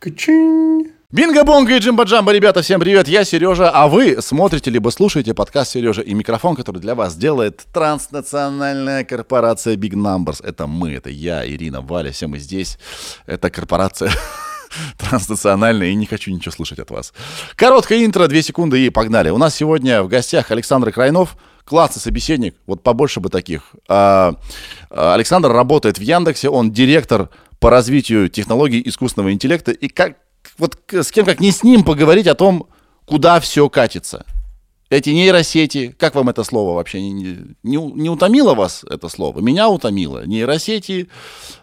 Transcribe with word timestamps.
Качин. 0.00 0.92
Бинго-бонго 1.12 1.76
и 1.76 1.78
джимба-джамба, 1.78 2.32
ребята, 2.32 2.62
всем 2.62 2.80
привет, 2.80 3.06
я 3.06 3.22
Сережа, 3.22 3.68
а 3.68 3.86
вы 3.86 4.16
смотрите 4.22 4.70
либо 4.70 4.88
слушаете 4.88 5.34
подкаст 5.34 5.72
Сережа 5.72 6.00
и 6.00 6.14
микрофон, 6.14 6.56
который 6.56 6.78
для 6.78 6.94
вас 6.94 7.16
делает 7.16 7.66
транснациональная 7.74 9.04
корпорация 9.04 9.76
Big 9.76 9.92
Numbers. 9.92 10.42
Это 10.42 10.66
мы, 10.66 10.92
это 10.92 11.10
я, 11.10 11.46
Ирина, 11.46 11.82
Валя, 11.82 12.12
все 12.12 12.28
мы 12.28 12.38
здесь. 12.38 12.78
Это 13.26 13.50
корпорация 13.50 14.10
транснациональная, 14.96 15.88
и 15.88 15.94
не 15.94 16.06
хочу 16.06 16.30
ничего 16.30 16.52
слышать 16.52 16.78
от 16.78 16.90
вас. 16.90 17.12
Короткое 17.54 18.06
интро, 18.06 18.26
две 18.26 18.40
секунды 18.40 18.86
и 18.86 18.88
погнали. 18.88 19.28
У 19.28 19.36
нас 19.36 19.54
сегодня 19.54 20.02
в 20.02 20.08
гостях 20.08 20.50
Александр 20.50 20.92
Крайнов, 20.92 21.36
классный 21.66 22.00
собеседник, 22.00 22.56
вот 22.66 22.82
побольше 22.82 23.20
бы 23.20 23.28
таких. 23.28 23.74
А, 23.86 24.32
а, 24.88 25.12
Александр 25.12 25.50
работает 25.52 25.98
в 25.98 26.00
Яндексе, 26.00 26.48
он 26.48 26.72
директор 26.72 27.28
по 27.60 27.70
развитию 27.70 28.28
технологий 28.28 28.82
искусственного 28.84 29.32
интеллекта. 29.32 29.70
И 29.70 29.88
как, 29.88 30.16
вот 30.58 30.78
с 30.90 31.12
кем 31.12 31.24
как 31.24 31.40
не 31.40 31.52
с 31.52 31.62
ним 31.62 31.84
поговорить 31.84 32.26
о 32.26 32.34
том, 32.34 32.66
куда 33.04 33.38
все 33.38 33.68
катится. 33.68 34.24
Эти 34.88 35.10
нейросети, 35.10 35.94
как 35.96 36.16
вам 36.16 36.30
это 36.30 36.42
слово 36.42 36.74
вообще? 36.74 37.00
Не, 37.00 37.12
не, 37.62 37.76
не 37.76 38.10
утомило 38.10 38.54
вас 38.54 38.82
это 38.90 39.08
слово? 39.08 39.38
Меня 39.40 39.68
утомило. 39.68 40.26
Нейросети, 40.26 41.08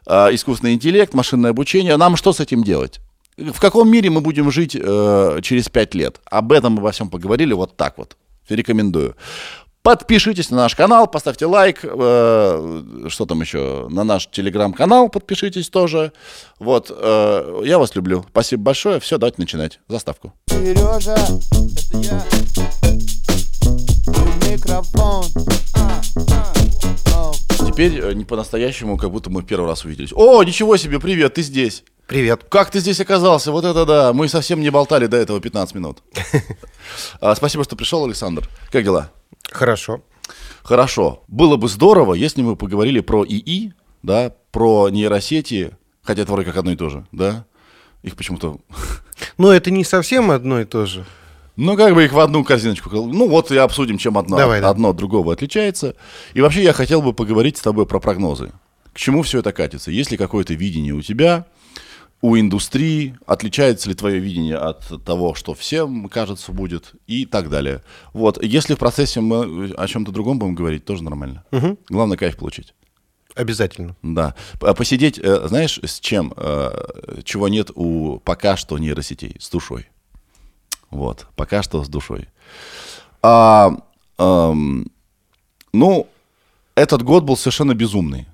э, 0.06 0.28
искусственный 0.32 0.76
интеллект, 0.76 1.14
машинное 1.14 1.52
обучение. 1.52 1.98
Нам 1.98 2.16
что 2.16 2.32
с 2.32 2.40
этим 2.40 2.64
делать? 2.64 3.02
В 3.36 3.60
каком 3.60 3.92
мире 3.92 4.10
мы 4.10 4.22
будем 4.22 4.50
жить 4.50 4.78
э, 4.80 5.40
через 5.42 5.68
пять 5.68 5.94
лет? 5.94 6.22
Об 6.26 6.54
этом 6.54 6.74
мы 6.74 6.82
во 6.82 6.92
всем 6.94 7.10
поговорили 7.10 7.52
вот 7.54 7.76
так 7.76 7.98
вот. 7.98 8.16
Рекомендую. 8.48 9.16
Подпишитесь 9.88 10.50
на 10.50 10.58
наш 10.58 10.76
канал, 10.76 11.08
поставьте 11.08 11.46
лайк, 11.46 11.80
э, 11.82 13.06
что 13.08 13.26
там 13.26 13.40
еще, 13.40 13.88
на 13.90 14.04
наш 14.04 14.28
телеграм-канал 14.28 15.08
подпишитесь 15.08 15.70
тоже. 15.70 16.12
Вот, 16.60 16.92
э, 16.94 17.62
я 17.64 17.80
вас 17.80 17.96
люблю. 17.96 18.26
Спасибо 18.30 18.64
большое. 18.64 19.00
Все, 19.00 19.18
давайте 19.18 19.40
начинать. 19.40 19.80
Заставку. 19.88 20.34
Сережа, 20.50 21.14
это 21.14 21.98
я. 22.00 22.22
И 24.12 24.52
микрофон. 24.52 25.24
А, 25.78 26.02
а. 27.16 27.32
Теперь 27.66 27.98
э, 28.02 28.12
не 28.12 28.26
по-настоящему, 28.26 28.98
как 28.98 29.10
будто 29.12 29.30
мы 29.30 29.42
первый 29.42 29.70
раз 29.70 29.86
увиделись. 29.86 30.12
О, 30.14 30.44
ничего 30.44 30.76
себе, 30.76 31.00
привет, 31.00 31.36
ты 31.36 31.44
здесь. 31.44 31.86
Привет. 32.08 32.44
Как 32.50 32.72
ты 32.72 32.82
здесь 32.82 33.00
оказался? 33.00 33.54
Вот 33.54 33.64
это 33.64 33.86
да. 33.86 34.12
Мы 34.12 34.28
совсем 34.28 34.60
не 34.60 34.70
болтали 34.70 35.08
до 35.08 35.16
этого 35.16 35.40
15 35.40 35.76
минут. 35.76 36.00
А, 37.22 37.36
Спасибо, 37.36 37.64
что 37.64 37.76
пришел, 37.76 38.04
Александр. 38.04 38.50
Как 38.70 38.84
дела? 38.84 39.12
Хорошо. 39.52 40.02
Хорошо. 40.64 41.24
Было 41.28 41.56
бы 41.56 41.70
здорово, 41.70 42.14
если 42.14 42.42
мы 42.42 42.56
поговорили 42.56 43.00
про 43.00 43.26
ИИ, 43.26 43.74
да, 44.04 44.34
про 44.52 44.90
нейросети, 44.90 45.72
хотя 46.04 46.24
это 46.24 46.32
вроде 46.32 46.48
как 46.48 46.58
одно 46.58 46.72
и 46.72 46.76
то 46.76 46.90
же, 46.90 47.06
да? 47.12 47.46
Их 48.04 48.16
почему-то... 48.16 48.60
Но 49.38 49.52
это 49.52 49.72
не 49.72 49.84
совсем 49.84 50.32
одно 50.32 50.60
и 50.62 50.66
то 50.66 50.86
же. 50.86 51.06
Ну, 51.56 51.76
как 51.76 51.96
бы 51.96 52.06
их 52.06 52.14
в 52.14 52.20
одну 52.20 52.44
корзиночку. 52.44 52.90
Ну, 52.92 53.28
вот 53.28 53.52
и 53.52 53.58
обсудим, 53.58 53.98
чем 53.98 54.18
одно, 54.18 54.38
Давай, 54.38 54.62
да. 54.62 54.70
одно 54.70 54.90
от 54.90 54.96
другого 54.96 55.34
отличается. 55.34 55.96
И 56.36 56.42
вообще 56.42 56.62
я 56.64 56.72
хотел 56.72 57.02
бы 57.02 57.14
поговорить 57.14 57.58
с 57.58 57.62
тобой 57.62 57.88
про 57.88 58.00
прогнозы. 58.00 58.52
К 58.94 59.00
чему 59.00 59.24
все 59.24 59.40
это 59.40 59.52
катится? 59.52 59.90
Есть 59.90 60.12
ли 60.12 60.18
какое-то 60.18 60.54
видение 60.54 60.94
у 60.94 61.02
тебя, 61.02 61.48
у 62.22 62.38
индустрии, 62.38 63.16
отличается 63.26 63.90
ли 63.90 63.96
твое 63.96 64.20
видение 64.20 64.58
от 64.58 65.04
того, 65.06 65.36
что 65.36 65.54
всем 65.54 66.10
кажется 66.10 66.52
будет 66.52 66.94
и 67.06 67.26
так 67.26 67.50
далее. 67.50 67.84
Вот, 68.14 68.44
если 68.44 68.74
в 68.74 68.80
процессе 68.80 69.22
мы 69.22 69.72
о 69.72 69.88
чем-то 69.88 70.12
другом 70.12 70.40
будем 70.40 70.56
говорить, 70.56 70.84
тоже 70.86 71.04
нормально. 71.04 71.44
Мгм. 71.52 71.78
Главное 71.90 72.18
кайф 72.18 72.38
получить. 72.38 72.74
Обязательно. 73.36 73.96
Да. 74.02 74.36
Посидеть, 74.60 75.20
э, 75.20 75.48
знаешь, 75.48 75.80
с 75.84 76.00
чем, 76.00 76.34
э, 76.36 77.22
чего 77.24 77.48
нет 77.50 77.70
у 77.76 78.20
пока 78.20 78.58
что 78.58 78.80
нейросетей, 78.80 79.36
с 79.40 79.50
душой. 79.50 79.88
Вот, 80.90 81.28
пока 81.36 81.62
что 81.62 81.84
с 81.84 81.90
душой. 81.90 82.30
А, 83.22 83.72
ам, 84.18 84.88
ну, 85.72 86.08
этот 86.74 87.04
год 87.04 87.26
был 87.26 87.38
совершенно 87.38 87.76
безумный. 87.76 88.26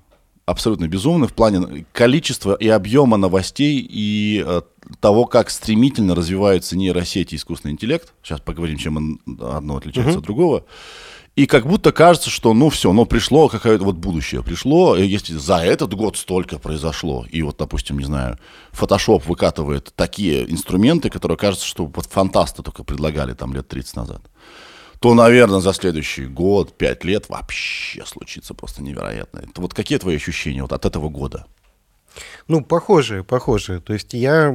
Абсолютно 0.46 0.88
безумный 0.88 1.26
в 1.26 1.32
плане 1.32 1.86
количества 1.92 2.54
и 2.54 2.68
объема 2.68 3.16
новостей 3.16 3.78
и 3.88 4.44
э, 4.46 4.60
того, 5.00 5.24
как 5.24 5.48
стремительно 5.48 6.14
развиваются 6.14 6.76
нейросети 6.76 7.34
и 7.34 7.38
искусственный 7.38 7.72
интеллект. 7.72 8.12
Сейчас 8.22 8.40
поговорим, 8.40 8.76
чем 8.76 8.96
он- 8.96 9.20
одно 9.40 9.76
отличается 9.78 10.18
от 10.18 10.24
другого. 10.24 10.64
И 11.34 11.46
как 11.46 11.66
будто 11.66 11.90
кажется, 11.90 12.30
что 12.30 12.54
ну 12.54 12.68
все, 12.68 12.92
ну 12.92 13.06
пришло 13.06 13.48
какое-то 13.48 13.84
вот 13.84 13.96
будущее, 13.96 14.44
пришло, 14.44 14.96
если 14.96 15.34
за 15.34 15.56
этот 15.56 15.92
год 15.94 16.16
столько 16.16 16.60
произошло, 16.60 17.26
и 17.28 17.42
вот, 17.42 17.56
допустим, 17.58 17.98
не 17.98 18.04
знаю, 18.04 18.38
Photoshop 18.72 19.24
выкатывает 19.26 19.92
такие 19.96 20.48
инструменты, 20.48 21.10
которые 21.10 21.36
кажется, 21.36 21.66
что 21.66 21.86
вот 21.86 22.06
фантасты 22.06 22.62
только 22.62 22.84
предлагали 22.84 23.32
там 23.32 23.52
лет 23.52 23.66
30 23.66 23.96
назад, 23.96 24.22
то, 25.04 25.12
наверное, 25.12 25.60
за 25.60 25.74
следующий 25.74 26.24
год, 26.24 26.78
пять 26.78 27.04
лет 27.04 27.28
вообще 27.28 28.06
случится 28.06 28.54
просто 28.54 28.82
невероятно. 28.82 29.40
Это 29.40 29.60
вот 29.60 29.74
какие 29.74 29.98
твои 29.98 30.16
ощущения 30.16 30.62
вот 30.62 30.72
от 30.72 30.86
этого 30.86 31.10
года? 31.10 31.44
Ну, 32.48 32.64
похожие, 32.64 33.22
похожие. 33.22 33.80
То 33.80 33.92
есть 33.92 34.14
я 34.14 34.50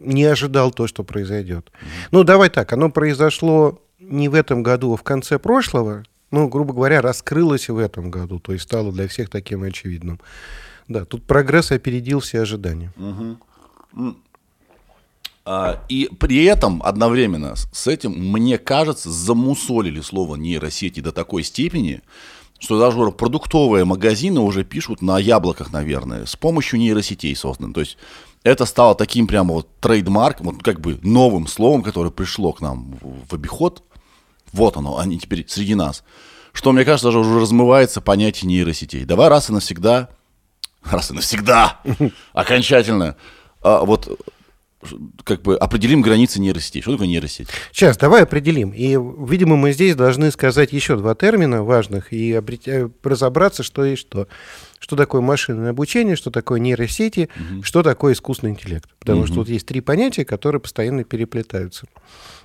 не 0.00 0.24
ожидал 0.24 0.72
то, 0.72 0.88
что 0.88 1.04
произойдет. 1.04 1.70
Ну, 2.10 2.24
давай 2.24 2.50
так, 2.50 2.72
оно 2.72 2.90
произошло 2.90 3.80
не 4.00 4.28
в 4.28 4.34
этом 4.34 4.64
году, 4.64 4.94
а 4.94 4.96
в 4.96 5.04
конце 5.04 5.38
прошлого. 5.38 6.02
Ну, 6.32 6.48
грубо 6.48 6.74
говоря, 6.74 7.00
раскрылось 7.00 7.68
в 7.68 7.78
этом 7.78 8.10
году. 8.10 8.40
То 8.40 8.54
есть 8.54 8.64
стало 8.64 8.90
для 8.90 9.06
всех 9.06 9.30
таким 9.30 9.62
очевидным. 9.62 10.18
Да, 10.88 11.04
тут 11.04 11.22
прогресс 11.22 11.70
опередил 11.70 12.18
все 12.18 12.40
ожидания. 12.40 12.92
А, 13.96 14.14
И 15.88 16.10
при 16.18 16.44
этом 16.44 16.82
одновременно 16.82 17.54
с- 17.56 17.86
этим, 17.86 18.12
мне 18.12 18.58
кажется, 18.58 19.10
замусолили 19.10 20.00
слово 20.00 20.36
нейросети 20.36 21.00
до 21.00 21.12
такой 21.12 21.42
степени, 21.42 22.02
что 22.58 22.78
даже 22.78 22.98
уже 22.98 23.12
продуктовые 23.12 23.84
магазины 23.84 24.40
уже 24.40 24.64
пишут 24.64 25.00
на 25.00 25.18
яблоках, 25.18 25.72
наверное, 25.72 26.26
с 26.26 26.36
помощью 26.36 26.78
нейросетей 26.80 27.34
созданы. 27.34 27.72
То 27.72 27.80
есть 27.80 27.96
это 28.42 28.66
стало 28.66 28.94
таким 28.94 29.26
прямо 29.26 29.54
вот 29.54 29.68
трейдмарком, 29.80 30.46
вот 30.48 30.62
как 30.62 30.80
бы 30.80 30.98
новым 31.02 31.46
словом, 31.46 31.82
которое 31.82 32.10
пришло 32.10 32.52
к 32.52 32.60
нам 32.60 32.98
в 33.00 33.28
в 33.30 33.34
обиход. 33.34 33.82
Вот 34.52 34.76
оно, 34.76 34.98
они 34.98 35.18
теперь 35.18 35.44
среди 35.48 35.74
нас. 35.74 36.02
Что, 36.52 36.72
мне 36.72 36.84
кажется, 36.84 37.08
даже 37.08 37.18
уже 37.20 37.40
размывается 37.40 38.00
понятие 38.00 38.48
нейросетей. 38.48 39.04
Давай 39.04 39.28
раз 39.28 39.50
и 39.50 39.52
навсегда, 39.52 40.08
раз 40.82 41.10
и 41.10 41.14
навсегда, 41.14 41.80
окончательно, 42.32 43.16
а, 43.62 43.84
вот 43.84 44.08
как 45.24 45.42
бы 45.42 45.56
определим 45.56 46.02
границы 46.02 46.40
нейросетей. 46.40 46.82
Что 46.82 46.92
такое 46.92 47.08
нейросеть? 47.08 47.48
Сейчас, 47.72 47.96
давай 47.96 48.22
определим. 48.22 48.70
И, 48.70 48.96
видимо, 49.28 49.56
мы 49.56 49.72
здесь 49.72 49.96
должны 49.96 50.30
сказать 50.30 50.72
еще 50.72 50.96
два 50.96 51.14
термина 51.14 51.64
важных 51.64 52.12
и 52.12 52.32
обрет- 52.32 52.68
э, 52.68 52.88
разобраться, 53.02 53.62
что 53.62 53.84
и 53.84 53.96
что. 53.96 54.28
Что 54.78 54.94
такое 54.94 55.20
машинное 55.20 55.70
обучение, 55.70 56.14
что 56.14 56.30
такое 56.30 56.60
нейросети, 56.60 57.28
что 57.62 57.82
такое 57.82 58.12
искусственный 58.12 58.52
интеллект. 58.52 58.88
Потому 59.00 59.26
что 59.26 59.34
тут 59.36 59.48
есть 59.48 59.66
три 59.66 59.80
понятия, 59.80 60.24
которые 60.24 60.60
постоянно 60.60 61.02
переплетаются. 61.02 61.86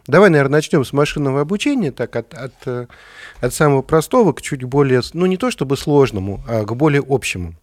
Давай, 0.07 0.31
наверное, 0.31 0.53
начнем 0.57 0.83
с 0.83 0.91
машинного 0.91 1.41
обучения, 1.41 1.91
так 1.91 2.15
от, 2.15 2.33
от, 2.33 2.53
э, 2.65 2.87
от 3.41 3.53
самого 3.53 3.83
простого 3.83 4.33
к 4.33 4.41
чуть 4.41 4.63
более, 4.63 5.01
ну 5.13 5.27
не 5.27 5.37
то 5.37 5.51
чтобы 5.51 5.77
сложному, 5.77 6.43
а 6.47 6.65
к 6.65 6.75
более 6.75 7.03
общему. 7.07 7.53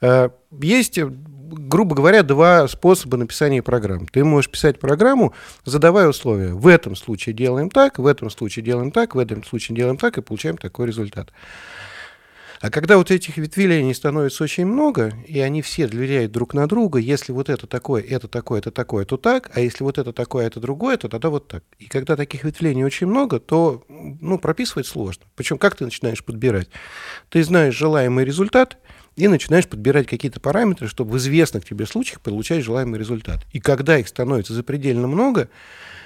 Э, 0.00 0.30
Есть, 0.60 0.98
грубо 1.46 1.94
говоря, 1.94 2.22
два 2.22 2.66
способа 2.68 3.16
написания 3.16 3.62
программ. 3.62 4.06
Ты 4.06 4.24
можешь 4.24 4.50
писать 4.50 4.78
программу, 4.78 5.34
задавая 5.64 6.08
условия. 6.08 6.54
В 6.54 6.66
этом 6.66 6.96
случае 6.96 7.34
делаем 7.34 7.70
так, 7.70 7.98
в 7.98 8.06
этом 8.06 8.30
случае 8.30 8.64
делаем 8.64 8.90
так, 8.90 9.14
в 9.14 9.18
этом 9.18 9.44
случае 9.44 9.76
делаем 9.76 9.96
так, 9.96 10.18
и 10.18 10.22
получаем 10.22 10.56
такой 10.56 10.86
результат. 10.86 11.30
А 12.60 12.70
когда 12.70 12.96
вот 12.96 13.10
этих 13.10 13.36
ветвилений 13.36 13.94
становится 13.94 14.42
очень 14.44 14.66
много, 14.66 15.12
и 15.26 15.38
они 15.40 15.60
все 15.62 15.86
влияют 15.86 16.32
друг 16.32 16.54
на 16.54 16.66
друга, 16.66 16.98
если 16.98 17.32
вот 17.32 17.48
это 17.50 17.66
такое, 17.66 18.02
это 18.02 18.28
такое, 18.28 18.60
это 18.60 18.70
такое, 18.70 19.04
то 19.04 19.16
так, 19.16 19.50
а 19.54 19.60
если 19.60 19.84
вот 19.84 19.98
это 19.98 20.12
такое, 20.12 20.46
это 20.46 20.58
другое, 20.58 20.96
то 20.96 21.08
тогда 21.08 21.28
вот 21.28 21.48
так. 21.48 21.64
И 21.78 21.86
когда 21.86 22.16
таких 22.16 22.44
ветвлений 22.44 22.84
очень 22.84 23.06
много, 23.06 23.40
то 23.40 23.84
ну, 23.88 24.38
прописывать 24.38 24.86
сложно. 24.86 25.24
Причем 25.34 25.58
как 25.58 25.76
ты 25.76 25.84
начинаешь 25.84 26.24
подбирать? 26.24 26.68
Ты 27.28 27.44
знаешь 27.44 27.74
желаемый 27.74 28.24
результат, 28.24 28.78
и 29.16 29.28
начинаешь 29.28 29.66
подбирать 29.66 30.06
какие-то 30.06 30.40
параметры, 30.40 30.88
чтобы 30.88 31.12
в 31.12 31.16
известных 31.16 31.64
тебе 31.64 31.86
случаях 31.86 32.20
получать 32.20 32.62
желаемый 32.62 33.00
результат. 33.00 33.44
И 33.52 33.60
когда 33.60 33.98
их 33.98 34.08
становится 34.08 34.52
запредельно 34.52 35.08
много, 35.08 35.48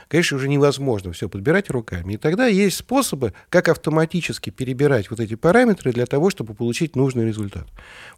конечно, 0.08 0.36
уже 0.36 0.48
невозможно 0.48 1.12
все 1.12 1.28
подбирать 1.28 1.70
руками. 1.70 2.14
И 2.14 2.16
тогда 2.16 2.46
есть 2.46 2.76
способы, 2.76 3.32
как 3.48 3.68
автоматически 3.68 4.50
перебирать 4.50 5.10
вот 5.10 5.18
эти 5.18 5.34
параметры 5.34 5.92
для 5.92 6.06
того, 6.06 6.30
чтобы 6.30 6.54
получить 6.54 6.94
нужный 6.94 7.26
результат. 7.26 7.66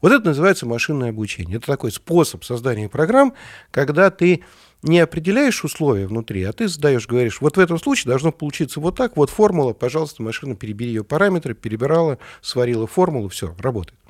Вот 0.02 0.12
это 0.12 0.26
называется 0.26 0.66
машинное 0.66 1.10
обучение. 1.10 1.56
Это 1.56 1.66
такой 1.66 1.90
способ 1.90 2.44
создания 2.44 2.88
программ, 2.90 3.32
когда 3.70 4.10
ты 4.10 4.44
не 4.82 4.98
определяешь 4.98 5.64
условия 5.64 6.06
внутри, 6.06 6.42
а 6.42 6.52
ты 6.52 6.68
задаешь, 6.68 7.06
говоришь, 7.06 7.40
вот 7.40 7.56
в 7.56 7.60
этом 7.60 7.78
случае 7.78 8.10
должно 8.10 8.32
получиться 8.32 8.80
вот 8.80 8.96
так, 8.96 9.16
вот 9.16 9.30
формула, 9.30 9.72
пожалуйста, 9.72 10.22
машина, 10.22 10.56
перебери 10.56 10.90
ее 10.90 11.04
параметры, 11.04 11.54
перебирала, 11.54 12.18
сварила 12.40 12.88
формулу, 12.88 13.28
все, 13.28 13.54
работает. 13.58 14.01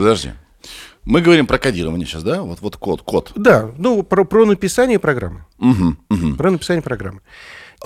Подожди. 0.00 0.30
Мы 1.04 1.20
говорим 1.20 1.46
про 1.46 1.58
кодирование 1.58 2.06
сейчас, 2.06 2.22
да? 2.22 2.40
Вот, 2.40 2.62
вот 2.62 2.78
код, 2.78 3.02
код. 3.02 3.32
Да, 3.34 3.70
ну, 3.76 4.02
про, 4.02 4.24
про 4.24 4.46
написание 4.46 4.98
программы. 4.98 5.44
Мгм, 5.58 5.98
мгм. 6.08 6.36
Про 6.36 6.50
написание 6.52 6.82
программы. 6.82 7.20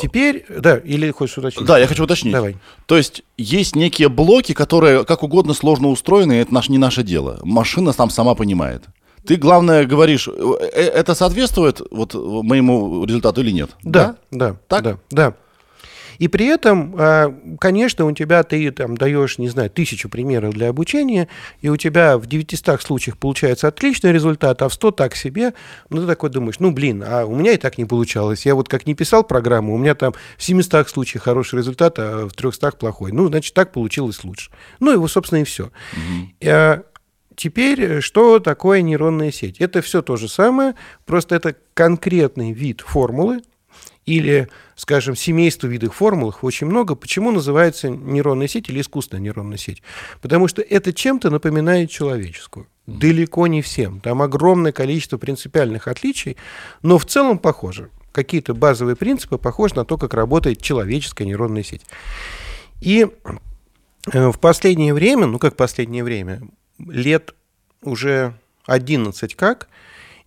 Теперь, 0.00 0.46
да, 0.48 0.76
или 0.76 1.10
хочешь 1.10 1.38
уточнить? 1.38 1.66
Да, 1.66 1.76
я 1.76 1.88
хочу 1.88 2.04
уточнить. 2.04 2.32
Давай. 2.32 2.56
То 2.86 2.96
есть 2.96 3.24
есть 3.36 3.74
некие 3.74 4.08
блоки, 4.08 4.52
которые 4.52 5.04
как 5.04 5.24
угодно 5.24 5.54
сложно 5.54 5.88
устроены, 5.88 6.34
и 6.34 6.36
это 6.36 6.54
наш, 6.54 6.68
не 6.68 6.78
наше 6.78 7.02
дело. 7.02 7.40
Машина 7.42 7.92
там 7.92 8.10
сама 8.10 8.36
понимает. 8.36 8.84
Ты, 9.26 9.34
главное, 9.34 9.84
говоришь, 9.84 10.28
э, 10.28 10.32
э, 10.60 10.82
это 10.82 11.16
соответствует 11.16 11.80
вот 11.90 12.14
моему 12.14 13.04
результату 13.04 13.40
или 13.40 13.50
нет? 13.50 13.70
Да, 13.82 14.16
да, 14.30 14.54
Так? 14.68 14.82
да, 14.84 14.98
да. 15.10 15.34
И 16.18 16.28
при 16.28 16.46
этом, 16.46 16.94
а, 16.98 17.34
конечно, 17.60 18.04
у 18.04 18.12
тебя 18.12 18.42
ты 18.42 18.70
там 18.70 18.96
даешь, 18.96 19.38
не 19.38 19.48
знаю, 19.48 19.70
тысячу 19.70 20.08
примеров 20.08 20.54
для 20.54 20.68
обучения, 20.68 21.28
и 21.60 21.68
у 21.68 21.76
тебя 21.76 22.18
в 22.18 22.26
900 22.26 22.82
случаях 22.82 23.18
получается 23.18 23.68
отличный 23.68 24.12
результат, 24.12 24.62
а 24.62 24.68
в 24.68 24.74
100 24.74 24.90
так 24.92 25.16
себе. 25.16 25.54
Ну, 25.90 26.00
ты 26.00 26.06
такой 26.06 26.30
думаешь, 26.30 26.58
ну, 26.58 26.70
блин, 26.70 27.04
а 27.06 27.24
у 27.24 27.34
меня 27.34 27.52
и 27.52 27.56
так 27.56 27.78
не 27.78 27.84
получалось. 27.84 28.46
Я 28.46 28.54
вот 28.54 28.68
как 28.68 28.86
не 28.86 28.94
писал 28.94 29.24
программу, 29.24 29.74
у 29.74 29.78
меня 29.78 29.94
там 29.94 30.14
в 30.36 30.42
700 30.42 30.88
случаях 30.88 31.24
хороший 31.24 31.58
результат, 31.58 31.98
а 31.98 32.28
в 32.28 32.32
300 32.32 32.72
плохой. 32.72 33.12
Ну, 33.12 33.28
значит, 33.28 33.54
так 33.54 33.72
получилось 33.72 34.22
лучше. 34.24 34.50
Ну, 34.80 34.92
и, 34.92 34.96
вот, 34.96 35.10
собственно, 35.10 35.40
и 35.40 35.44
все. 35.44 35.70
Теперь, 37.36 37.82
э, 37.82 38.00
что 38.00 38.38
такое 38.38 38.82
нейронная 38.82 39.32
сеть? 39.32 39.60
Это 39.60 39.82
все 39.82 40.02
то 40.02 40.16
же 40.16 40.28
самое, 40.28 40.74
просто 41.04 41.34
это 41.34 41.56
конкретный 41.74 42.52
вид 42.52 42.80
формулы, 42.80 43.42
или, 44.06 44.48
скажем, 44.76 45.16
семейство 45.16 45.66
видов 45.66 45.94
формул, 45.94 46.30
их 46.30 46.44
очень 46.44 46.66
много. 46.66 46.94
Почему 46.94 47.30
называется 47.30 47.88
нейронная 47.88 48.48
сеть 48.48 48.68
или 48.68 48.80
искусственная 48.80 49.22
нейронная 49.22 49.56
сеть? 49.56 49.82
Потому 50.20 50.48
что 50.48 50.62
это 50.62 50.92
чем-то 50.92 51.30
напоминает 51.30 51.90
человеческую. 51.90 52.66
Далеко 52.86 53.46
не 53.46 53.62
всем. 53.62 54.00
Там 54.00 54.20
огромное 54.20 54.72
количество 54.72 55.16
принципиальных 55.16 55.88
отличий, 55.88 56.36
но 56.82 56.98
в 56.98 57.06
целом 57.06 57.38
похоже. 57.38 57.90
Какие-то 58.12 58.54
базовые 58.54 58.94
принципы 58.94 59.38
похожи 59.38 59.74
на 59.74 59.84
то, 59.84 59.96
как 59.96 60.14
работает 60.14 60.60
человеческая 60.60 61.24
нейронная 61.24 61.62
сеть. 61.62 61.82
И 62.80 63.08
э, 64.12 64.28
в 64.28 64.38
последнее 64.38 64.92
время, 64.92 65.26
ну 65.26 65.38
как 65.38 65.56
последнее 65.56 66.04
время, 66.04 66.42
лет 66.78 67.34
уже 67.82 68.34
11 68.66 69.34
как, 69.34 69.68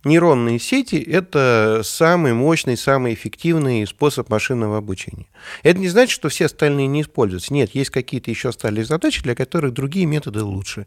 нейронные 0.04 0.58
сети– 0.58 0.96
это 1.06 1.82
самый 1.84 2.32
мощный, 2.32 2.76
самый 2.76 3.14
эффективный 3.14 3.86
способ 3.86 4.30
машинного 4.30 4.78
обучения. 4.78 5.26
Это 5.62 5.78
не 5.78 5.88
значит, 5.88 6.12
что 6.12 6.28
все 6.28 6.46
остальные 6.46 6.86
не 6.86 7.02
используются. 7.02 7.52
Нет, 7.52 7.74
есть 7.74 7.90
какие-то 7.90 8.30
еще 8.30 8.50
остались 8.50 8.86
задачи, 8.86 9.22
для 9.22 9.34
которых 9.34 9.72
другие 9.72 10.06
методы 10.06 10.42
лучше. 10.42 10.86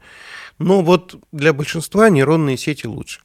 Но 0.60 0.82
вот 0.82 1.16
для 1.32 1.54
большинства 1.54 2.10
нейронные 2.10 2.58
сети 2.58 2.88
лучше. 2.88 3.22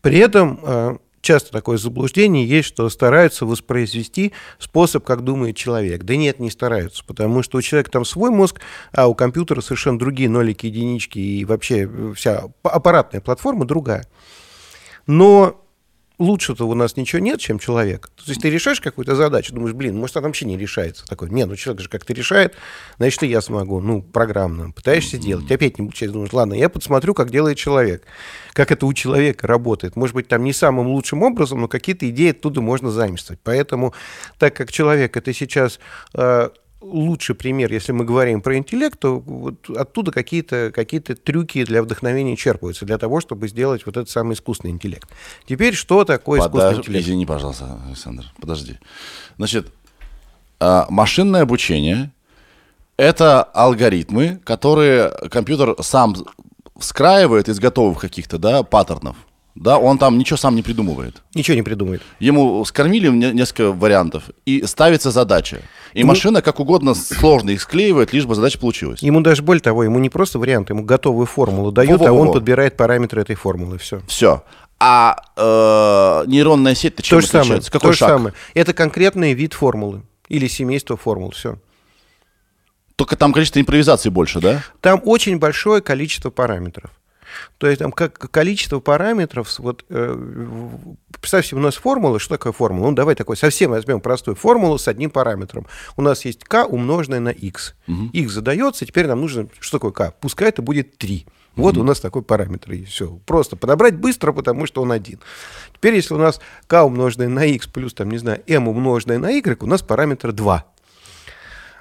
При 0.00 0.18
этом 0.18 0.60
э, 0.62 0.96
часто 1.26 1.50
такое 1.50 1.76
заблуждение 1.76 2.46
есть, 2.46 2.68
что 2.68 2.88
стараются 2.88 3.44
воспроизвести 3.44 4.32
способ, 4.58 5.04
как 5.04 5.22
думает 5.22 5.56
человек. 5.56 6.04
Да 6.04 6.16
нет, 6.16 6.38
не 6.38 6.50
стараются, 6.50 7.04
потому 7.04 7.42
что 7.42 7.58
у 7.58 7.62
человека 7.62 7.90
там 7.90 8.04
свой 8.04 8.30
мозг, 8.30 8.60
а 8.92 9.08
у 9.08 9.14
компьютера 9.14 9.60
совершенно 9.60 9.98
другие 9.98 10.30
нолики, 10.30 10.66
единички, 10.66 11.18
и 11.18 11.44
вообще 11.44 11.90
вся 12.14 12.44
аппаратная 12.62 13.20
платформа 13.20 13.64
другая. 13.64 14.06
Но 15.06 15.62
лучше-то 16.18 16.66
у 16.66 16.74
нас 16.74 16.96
ничего 16.96 17.20
нет, 17.20 17.40
чем 17.40 17.58
человек. 17.58 18.08
То 18.16 18.24
есть 18.28 18.40
ты 18.40 18.50
решаешь 18.50 18.80
какую-то 18.80 19.14
задачу, 19.14 19.54
думаешь, 19.54 19.74
блин, 19.74 19.96
может, 19.98 20.16
она 20.16 20.28
вообще 20.28 20.46
не 20.46 20.56
решается. 20.56 21.06
Такой, 21.06 21.30
нет, 21.30 21.48
ну 21.48 21.56
человек 21.56 21.82
же 21.82 21.88
как-то 21.88 22.12
решает, 22.12 22.54
значит, 22.98 23.22
и 23.22 23.26
я 23.26 23.40
смогу. 23.40 23.80
Ну, 23.80 24.02
программно. 24.02 24.70
Пытаешься 24.70 25.18
делать, 25.18 25.50
опять 25.50 25.78
не 25.78 25.84
получается. 25.84 26.14
Думаешь, 26.14 26.32
ладно, 26.32 26.54
я 26.54 26.68
подсмотрю, 26.68 27.14
как 27.14 27.30
делает 27.30 27.58
человек. 27.58 28.04
Как 28.52 28.70
это 28.70 28.86
у 28.86 28.92
человека 28.92 29.46
работает. 29.46 29.96
Может 29.96 30.14
быть, 30.14 30.28
там 30.28 30.44
не 30.44 30.52
самым 30.52 30.88
лучшим 30.88 31.22
образом, 31.22 31.60
но 31.60 31.68
какие-то 31.68 32.08
идеи 32.08 32.30
оттуда 32.30 32.60
можно 32.60 32.90
заимствовать. 32.90 33.40
Поэтому, 33.42 33.92
так 34.38 34.56
как 34.56 34.72
человек 34.72 35.16
это 35.16 35.32
сейчас 35.32 35.78
э, 36.14 36.50
лучший 36.92 37.34
пример, 37.34 37.72
если 37.72 37.92
мы 37.92 38.04
говорим 38.04 38.40
про 38.40 38.56
интеллект, 38.56 38.98
то 38.98 39.18
вот 39.18 39.68
оттуда 39.70 40.12
какие-то 40.12 40.70
какие 40.74 41.00
трюки 41.00 41.64
для 41.64 41.82
вдохновения 41.82 42.36
черпаются, 42.36 42.84
для 42.86 42.98
того, 42.98 43.20
чтобы 43.20 43.48
сделать 43.48 43.84
вот 43.86 43.96
этот 43.96 44.10
самый 44.10 44.34
искусственный 44.34 44.72
интеллект. 44.72 45.08
Теперь, 45.46 45.74
что 45.74 46.04
такое 46.04 46.40
искусственный 46.40 46.70
Подож- 46.70 46.78
интеллект? 46.80 47.06
Извини, 47.06 47.26
пожалуйста, 47.26 47.80
Александр, 47.86 48.24
подожди. 48.40 48.78
Значит, 49.36 49.72
а, 50.60 50.86
машинное 50.88 51.42
обучение— 51.42 52.12
это 52.96 53.42
алгоритмы, 53.42 54.40
которые 54.44 55.10
компьютер 55.30 55.76
сам 55.80 56.14
вскраивает 56.78 57.48
из 57.48 57.58
готовых 57.58 58.00
каких-то, 58.00 58.38
да, 58.38 58.62
паттернов. 58.62 59.16
Да, 59.58 59.78
он 59.78 59.96
там 59.98 60.18
ничего 60.18 60.36
сам 60.36 60.54
не 60.54 60.62
придумывает. 60.62 61.22
Ничего 61.34 61.54
не 61.54 61.62
придумает. 61.62 62.02
Ему 62.20 62.62
скормили 62.66 63.08
не- 63.08 63.32
несколько 63.32 63.72
вариантов, 63.72 64.24
и 64.44 64.64
ставится 64.66 65.10
задача. 65.10 65.62
И 65.94 66.00
Ему- 66.00 66.08
машина 66.08 66.42
как 66.42 66.60
угодно 66.60 66.94
сложно 66.94 67.50
их 67.50 67.62
склеивает, 67.62 68.12
лишь 68.12 68.26
бы 68.26 68.34
задача 68.34 68.58
получилась. 68.58 69.02
Ему 69.02 69.22
даже 69.22 69.42
более 69.42 69.62
того, 69.62 69.82
ему 69.82 69.98
не 69.98 70.10
просто 70.10 70.38
вариант, 70.38 70.68
ему 70.68 70.84
готовую 70.84 71.24
формулу 71.26 71.72
дают, 71.72 72.02
а 72.02 72.04
Во-во-во. 72.10 72.20
он 72.28 72.32
подбирает 72.34 72.76
параметры 72.76 73.22
этой 73.22 73.34
формулы. 73.34 73.78
Все. 73.78 74.02
Все. 74.06 74.44
А 74.78 75.16
э, 75.36 76.24
нейронная 76.28 76.74
сеть-то 76.74 77.02
чем 77.02 77.18
То 77.18 77.20
же 77.22 77.26
самое. 77.28 77.42
отличается? 77.44 77.72
Какой 77.72 77.88
то 77.88 77.92
же 77.92 77.98
шаг? 77.98 78.08
самое. 78.10 78.34
Это 78.52 78.74
конкретный 78.74 79.32
вид 79.32 79.54
формулы 79.54 80.02
или 80.28 80.48
семейство 80.48 80.98
формул. 80.98 81.30
Все. 81.30 81.56
Только 82.96 83.16
там 83.16 83.32
количество 83.32 83.58
импровизации 83.60 84.10
больше, 84.10 84.40
да? 84.40 84.62
Там 84.82 85.00
очень 85.04 85.38
большое 85.38 85.80
количество 85.80 86.28
параметров. 86.30 86.90
То 87.58 87.66
есть 87.66 87.78
там 87.80 87.92
как 87.92 88.18
количество 88.30 88.80
параметров, 88.80 89.52
вот 89.58 89.84
э, 89.88 90.12
в- 90.16 90.96
представь 91.20 91.46
себе, 91.46 91.58
у 91.60 91.62
нас 91.62 91.74
формула, 91.76 92.18
что 92.18 92.36
такое 92.36 92.52
формула? 92.52 92.88
Ну, 92.90 92.94
давай 92.94 93.14
такой, 93.14 93.36
совсем 93.36 93.70
возьмем 93.70 94.00
простую 94.00 94.34
формулу 94.36 94.78
с 94.78 94.88
одним 94.88 95.10
параметром. 95.10 95.66
У 95.96 96.02
нас 96.02 96.24
есть 96.24 96.44
k 96.44 96.64
умноженное 96.64 97.20
на 97.20 97.30
x. 97.30 97.74
x 98.12 98.32
задается, 98.32 98.86
теперь 98.86 99.06
нам 99.06 99.20
нужно, 99.20 99.48
что 99.60 99.78
такое 99.78 99.92
k? 99.92 100.12
Пускай 100.20 100.48
это 100.48 100.62
будет 100.62 100.98
3. 100.98 101.26
Вот 101.56 101.78
у 101.78 101.82
нас 101.84 102.00
такой 102.00 102.20
параметр, 102.20 102.72
и 102.72 102.84
все. 102.84 103.18
Просто 103.24 103.56
подобрать 103.56 103.96
быстро, 103.96 104.32
потому 104.32 104.66
что 104.66 104.82
он 104.82 104.92
один. 104.92 105.20
Теперь, 105.72 105.94
если 105.94 106.12
у 106.12 106.18
нас 106.18 106.38
k 106.66 106.82
умноженное 106.84 107.28
на 107.28 107.46
x 107.46 107.66
плюс, 107.66 107.94
там, 107.94 108.10
не 108.10 108.18
знаю, 108.18 108.42
m 108.46 108.68
умноженное 108.68 109.18
на 109.18 109.30
y, 109.30 109.62
у 109.62 109.66
нас 109.66 109.80
параметр 109.80 110.32
2. 110.32 110.64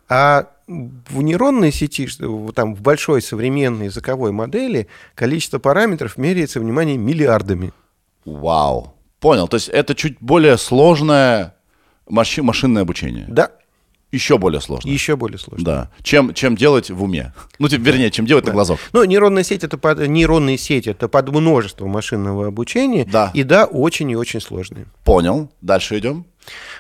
А 0.10 0.48
в 0.68 1.22
нейронной 1.22 1.72
сети, 1.72 2.08
там 2.54 2.76
в 2.76 2.82
большой 2.82 3.22
современной 3.22 3.86
языковой 3.86 4.32
модели 4.32 4.88
количество 5.14 5.60
параметров 5.60 6.18
меряется, 6.18 6.60
внимание, 6.60 6.98
миллиардами. 6.98 7.72
Вау. 8.26 8.94
Понял. 9.20 9.48
То 9.48 9.56
есть 9.56 9.70
это 9.70 9.96
чуть 9.96 10.18
более 10.20 10.58
сложное 10.58 11.56
маши- 12.08 12.42
машинное 12.44 12.82
обучение. 12.84 13.26
Да, 13.28 13.52
Еще 14.12 14.38
более 14.38 14.62
сложное. 14.62 14.92
еще 14.92 15.16
более 15.16 15.38
сложно. 15.40 15.66
Да. 15.66 15.92
Чем, 16.04 16.34
чем 16.34 16.56
делать 16.56 16.90
в 16.90 17.04
уме. 17.04 17.34
Ну, 17.60 17.68
типа, 17.68 17.82
вернее, 17.84 18.12
чем 18.12 18.26
делать 18.26 18.46
на 18.46 18.52
глазок. 18.52 18.80
Ну, 18.94 19.04
нейронная 19.04 19.44
сеть 19.44 19.64
это 19.64 19.78
под, 19.78 20.00
нейронные 20.08 20.58
сети 20.58 20.90
это 20.90 21.08
под 21.08 21.30
множество 21.30 21.86
машинного 21.88 22.48
обучения. 22.48 23.06
Да. 23.06 23.32
И 23.34 23.44
да, 23.44 23.66
очень 23.66 24.10
и 24.12 24.16
очень 24.16 24.42
сложные. 24.42 24.86
Понял. 25.04 25.52
Дальше 25.62 25.98
идем. 26.00 26.26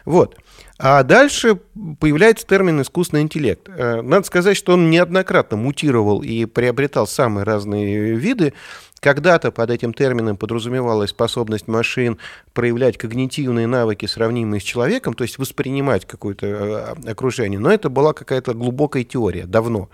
Вот. 0.05 0.37
А 0.77 1.03
дальше 1.03 1.59
появляется 1.99 2.45
термин 2.45 2.81
искусственный 2.81 3.23
интеллект. 3.23 3.69
Э, 3.69 4.01
Надо 4.01 4.25
сказать, 4.25 4.57
что 4.57 4.73
он 4.73 4.89
неоднократно 4.89 5.55
мутировал 5.55 6.21
и 6.21 6.45
приобретал 6.45 7.07
самые 7.07 7.45
разные 7.45 8.15
виды. 8.15 8.53
Когда-то 8.99 9.51
под 9.51 9.69
этим 9.69 9.93
термином 9.93 10.35
подразумевалась 10.35 11.11
способность 11.11 11.67
машин 11.67 12.17
проявлять 12.53 12.97
когнитивные 12.97 13.67
навыки, 13.67 14.05
сравнимые 14.05 14.59
с 14.59 14.63
человеком, 14.63 15.13
то 15.13 15.23
есть 15.23 15.37
воспринимать 15.37 16.05
какое-то 16.05 16.95
э, 17.05 17.11
окружение. 17.11 17.59
Но 17.59 17.71
это 17.71 17.89
была 17.89 18.13
какая-то 18.13 18.53
глубокая 18.53 19.03
теория, 19.03 19.45
давно. 19.45 19.89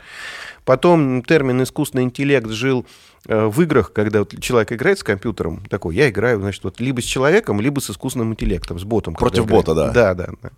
Потом 0.65 1.23
термин 1.23 1.61
искусственный 1.61 2.05
интеллект 2.05 2.49
жил 2.49 2.87
в 3.25 3.61
играх, 3.61 3.93
когда 3.93 4.19
вот 4.19 4.39
человек 4.41 4.71
играет 4.71 4.99
с 4.99 5.03
компьютером, 5.03 5.63
такой, 5.69 5.95
я 5.95 6.09
играю, 6.09 6.39
значит, 6.39 6.63
вот 6.63 6.79
либо 6.79 7.01
с 7.01 7.05
человеком, 7.05 7.61
либо 7.61 7.79
с 7.79 7.89
искусственным 7.89 8.33
интеллектом, 8.33 8.79
с 8.79 8.83
ботом. 8.83 9.13
Против 9.13 9.45
бота, 9.45 9.75
да. 9.75 9.91
Да, 9.91 10.13
да, 10.13 10.29
да. 10.41 10.49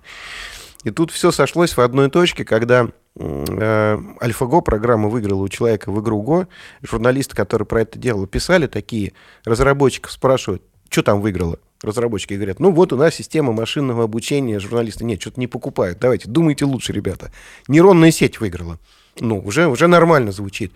И 0.83 0.91
тут 0.91 1.11
все 1.11 1.31
сошлось 1.31 1.75
в 1.75 1.81
одной 1.81 2.09
точке, 2.09 2.43
когда 2.43 2.89
э, 3.15 3.97
AlphaGo 4.21 4.61
программа 4.61 5.07
выиграла 5.07 5.41
у 5.41 5.49
человека 5.49 5.91
в 5.91 6.01
игру 6.01 6.23
Go. 6.23 6.47
Журналисты, 6.81 7.35
которые 7.35 7.65
про 7.65 7.81
это 7.81 7.97
дело 7.97 8.27
писали, 8.27 8.67
такие 8.67 9.13
разработчиков 9.45 10.11
спрашивают, 10.11 10.61
что 10.89 11.01
там 11.01 11.21
выиграло? 11.21 11.57
Разработчики 11.81 12.33
говорят, 12.33 12.59
ну 12.59 12.71
вот 12.71 12.93
у 12.93 12.97
нас 12.97 13.15
система 13.15 13.51
машинного 13.51 14.03
обучения. 14.03 14.59
Журналисты, 14.59 15.05
нет, 15.05 15.21
что-то 15.21 15.39
не 15.39 15.47
покупают. 15.47 15.99
Давайте, 15.99 16.29
думайте 16.29 16.65
лучше, 16.65 16.93
ребята. 16.93 17.31
Нейронная 17.67 18.11
сеть 18.11 18.39
выиграла. 18.39 18.77
Ну, 19.19 19.39
уже, 19.39 19.67
уже 19.67 19.87
нормально 19.87 20.31
звучит. 20.31 20.73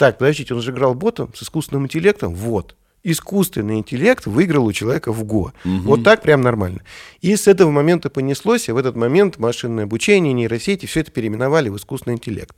Так, 0.00 0.16
подождите, 0.16 0.54
он 0.54 0.62
же 0.62 0.70
играл 0.70 0.94
ботом 0.94 1.30
с 1.34 1.42
искусственным 1.42 1.84
интеллектом? 1.84 2.34
Вот. 2.34 2.74
искусственный 3.02 3.76
интеллект 3.76 4.24
выиграл 4.24 4.64
у 4.64 4.72
человека 4.72 5.12
в 5.12 5.24
ГО. 5.24 5.52
Вот 5.62 6.02
так 6.04 6.22
прям 6.22 6.40
нормально. 6.40 6.80
И 7.20 7.36
с 7.36 7.46
этого 7.46 7.70
момента 7.70 8.08
понеслось, 8.08 8.70
и 8.70 8.72
в 8.72 8.78
этот 8.78 8.96
момент 8.96 9.36
машинное 9.36 9.84
обучение, 9.84 10.32
нейросети, 10.32 10.86
все 10.86 11.00
это 11.00 11.10
переименовали 11.10 11.68
в 11.68 11.76
искусственный 11.76 12.14
интеллект. 12.16 12.56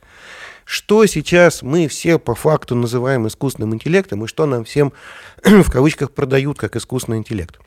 Что 0.64 1.04
сейчас 1.06 1.62
мы 1.62 1.88
все 1.88 2.20
по 2.20 2.36
факту 2.36 2.76
называем 2.76 3.26
искусственным 3.26 3.74
интеллектом, 3.74 4.24
и 4.24 4.28
что 4.28 4.46
нам 4.46 4.64
всем 4.64 4.92
в 5.42 5.68
кавычках 5.68 6.12
продают 6.12 6.58
как 6.58 6.76
искусственный 6.76 7.18
интеллект? 7.18 7.58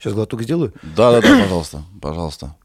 Сейчас 0.00 0.14
глоток 0.14 0.42
сделаю. 0.42 0.72
Да-да-да, 0.82 1.28
пожалуйста, 1.42 1.84
пожалуйста. 2.02 2.56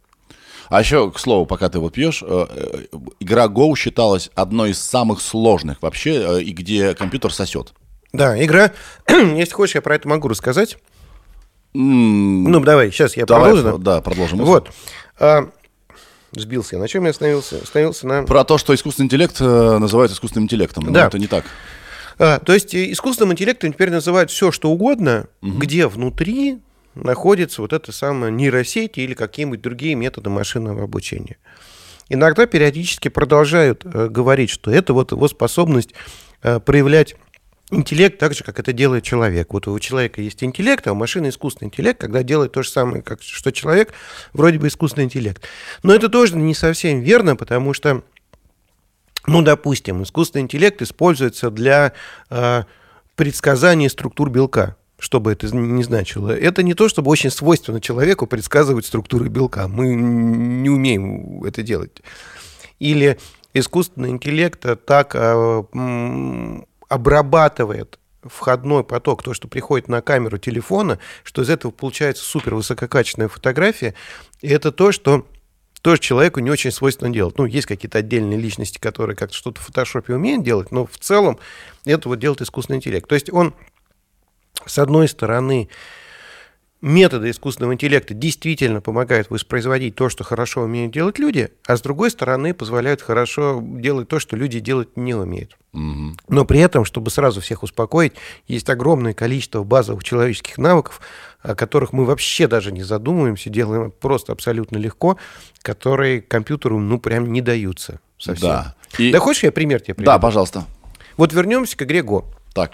А 0.71 0.79
еще, 0.79 1.11
к 1.11 1.19
слову, 1.19 1.45
пока 1.45 1.67
ты 1.67 1.79
вот 1.79 1.91
пьешь, 1.93 2.23
э, 2.25 2.45
э, 2.49 2.97
игра 3.19 3.47
Go 3.47 3.75
считалась 3.75 4.31
одной 4.35 4.69
из 4.71 4.79
самых 4.79 5.19
сложных 5.21 5.81
вообще, 5.81 6.37
э, 6.37 6.41
и 6.43 6.51
где 6.53 6.93
компьютер 6.95 7.33
сосет. 7.33 7.73
Да, 8.13 8.41
игра. 8.41 8.71
Если 9.09 9.51
хочешь, 9.53 9.75
я 9.75 9.81
про 9.81 9.95
это 9.95 10.07
могу 10.07 10.29
рассказать. 10.29 10.77
М, 11.75 12.45
Ну, 12.45 12.61
давай, 12.61 12.89
сейчас 12.89 13.17
я 13.17 13.25
Давай, 13.25 13.51
продолжу. 13.53 13.77
да, 13.79 13.99
продолжим. 14.01 14.37
Вот. 14.39 14.69
А, 15.19 15.49
сбился 16.31 16.77
я. 16.77 16.81
На 16.81 16.87
чем 16.87 17.03
я 17.03 17.09
остановился? 17.09 17.57
Остановился 17.61 18.07
на... 18.07 18.23
Про 18.23 18.45
то, 18.45 18.57
что 18.57 18.73
искусственный 18.73 19.07
интеллект 19.07 19.39
называют 19.41 20.13
искусственным 20.13 20.45
интеллектом. 20.45 20.85
Но 20.85 20.91
Да. 20.91 21.07
это 21.07 21.19
не 21.19 21.27
так. 21.27 21.43
А, 22.17 22.39
то 22.39 22.53
есть 22.53 22.73
искусственным 22.73 23.33
интеллектом 23.33 23.73
теперь 23.73 23.89
называют 23.89 24.31
все, 24.31 24.51
что 24.53 24.69
угодно, 24.71 25.27
где 25.41 25.87
внутри 25.87 26.59
находится 26.95 27.61
вот 27.61 27.73
эта 27.73 27.91
самая 27.91 28.31
нейросеть 28.31 28.97
или 28.97 29.13
какие-нибудь 29.13 29.61
другие 29.61 29.95
методы 29.95 30.29
машинного 30.29 30.83
обучения. 30.83 31.37
Иногда 32.09 32.45
периодически 32.45 33.07
продолжают 33.07 33.85
э, 33.85 34.07
говорить, 34.09 34.49
что 34.49 34.71
это 34.71 34.93
вот 34.93 35.11
его 35.11 35.27
способность 35.27 35.93
э, 36.43 36.59
проявлять 36.59 37.15
интеллект 37.69 38.19
так 38.19 38.33
же, 38.33 38.43
как 38.43 38.59
это 38.59 38.73
делает 38.73 39.03
человек. 39.03 39.53
Вот 39.53 39.67
у 39.67 39.79
человека 39.79 40.21
есть 40.21 40.43
интеллект, 40.43 40.85
а 40.87 40.91
у 40.91 40.95
машины 40.95 41.29
искусственный 41.29 41.67
интеллект, 41.67 41.99
когда 41.99 42.21
делает 42.21 42.51
то 42.51 42.63
же 42.63 42.69
самое, 42.69 43.01
как, 43.01 43.21
что 43.21 43.51
человек, 43.51 43.93
вроде 44.33 44.59
бы 44.59 44.67
искусственный 44.67 45.05
интеллект. 45.05 45.41
Но 45.83 45.95
это 45.95 46.09
тоже 46.09 46.35
не 46.35 46.53
совсем 46.53 46.99
верно, 46.99 47.37
потому 47.37 47.73
что 47.73 48.03
ну, 49.27 49.41
допустим, 49.41 50.03
искусственный 50.03 50.43
интеллект 50.43 50.81
используется 50.81 51.51
для 51.51 51.93
э, 52.29 52.63
предсказания 53.15 53.87
структур 53.87 54.29
белка. 54.29 54.75
Что 55.01 55.19
бы 55.19 55.31
это 55.31 55.47
ни 55.55 55.81
значило. 55.81 56.29
Это 56.29 56.61
не 56.61 56.75
то, 56.75 56.87
чтобы 56.87 57.09
очень 57.09 57.31
свойственно 57.31 57.81
человеку 57.81 58.27
предсказывать 58.27 58.85
структуры 58.85 59.29
белка. 59.29 59.67
Мы 59.67 59.95
не 59.95 60.69
умеем 60.69 61.43
это 61.43 61.63
делать. 61.63 62.03
Или 62.77 63.17
искусственный 63.55 64.09
интеллект 64.09 64.63
так 64.85 65.15
м, 65.15 66.67
обрабатывает 66.87 67.97
входной 68.21 68.83
поток, 68.83 69.23
то, 69.23 69.33
что 69.33 69.47
приходит 69.47 69.87
на 69.87 70.03
камеру 70.03 70.37
телефона, 70.37 70.99
что 71.23 71.41
из 71.41 71.49
этого 71.49 71.71
получается 71.71 72.23
супер 72.23 72.53
высококачественная 72.53 73.27
фотография. 73.27 73.95
И 74.41 74.49
это 74.49 74.71
то, 74.71 74.91
что 74.91 75.25
тоже 75.81 75.99
человеку 75.99 76.41
не 76.41 76.51
очень 76.51 76.71
свойственно 76.71 77.11
делать. 77.11 77.39
Ну, 77.39 77.45
есть 77.45 77.65
какие-то 77.65 77.97
отдельные 77.97 78.37
личности, 78.37 78.77
которые 78.77 79.15
как-то 79.15 79.35
что-то 79.35 79.59
в 79.61 79.63
фотошопе 79.65 80.13
умеют 80.13 80.43
делать, 80.43 80.71
но 80.71 80.85
в 80.85 80.97
целом 80.99 81.39
это 81.85 82.07
вот 82.07 82.19
делает 82.19 82.41
искусственный 82.41 82.77
интеллект. 82.77 83.09
То 83.09 83.15
есть 83.15 83.33
он, 83.33 83.55
с 84.65 84.77
одной 84.79 85.07
стороны, 85.07 85.69
методы 86.81 87.29
искусственного 87.29 87.73
интеллекта 87.75 88.13
действительно 88.15 88.81
помогают 88.81 89.29
воспроизводить 89.29 89.95
то, 89.95 90.09
что 90.09 90.23
хорошо 90.23 90.61
умеют 90.61 90.91
делать 90.91 91.19
люди, 91.19 91.49
а 91.67 91.77
с 91.77 91.81
другой 91.81 92.09
стороны 92.09 92.53
позволяют 92.55 93.01
хорошо 93.01 93.61
делать 93.63 94.07
то, 94.07 94.19
что 94.19 94.35
люди 94.35 94.59
делать 94.59 94.97
не 94.97 95.13
умеют. 95.13 95.57
Но 95.73 96.43
при 96.45 96.59
этом, 96.59 96.83
чтобы 96.83 97.11
сразу 97.11 97.39
всех 97.39 97.63
успокоить, 97.63 98.13
есть 98.47 98.69
огромное 98.69 99.13
количество 99.13 99.63
базовых 99.63 100.03
человеческих 100.03 100.57
навыков, 100.57 101.01
о 101.41 101.55
которых 101.55 101.93
мы 101.93 102.03
вообще 102.05 102.47
даже 102.47 102.71
не 102.71 102.83
задумываемся, 102.83 103.49
делаем 103.49 103.91
просто 103.91 104.31
абсолютно 104.33 104.77
легко, 104.77 105.17
которые 105.61 106.21
компьютеру 106.21 106.79
ну 106.79 106.99
прям 106.99 107.31
не 107.31 107.41
даются 107.41 107.99
совсем. 108.17 108.49
Да. 108.49 108.75
И- 108.97 109.11
Да 109.11 109.19
хочешь, 109.19 109.43
я 109.43 109.51
пример 109.51 109.79
тебе 109.81 109.93
приведу? 109.93 110.11
Да, 110.11 110.19
пожалуйста. 110.19 110.65
Вот 111.15 111.31
вернемся 111.31 111.77
к 111.77 111.83
игре 111.83 111.99
Go. 112.01 112.25
Так. 112.53 112.73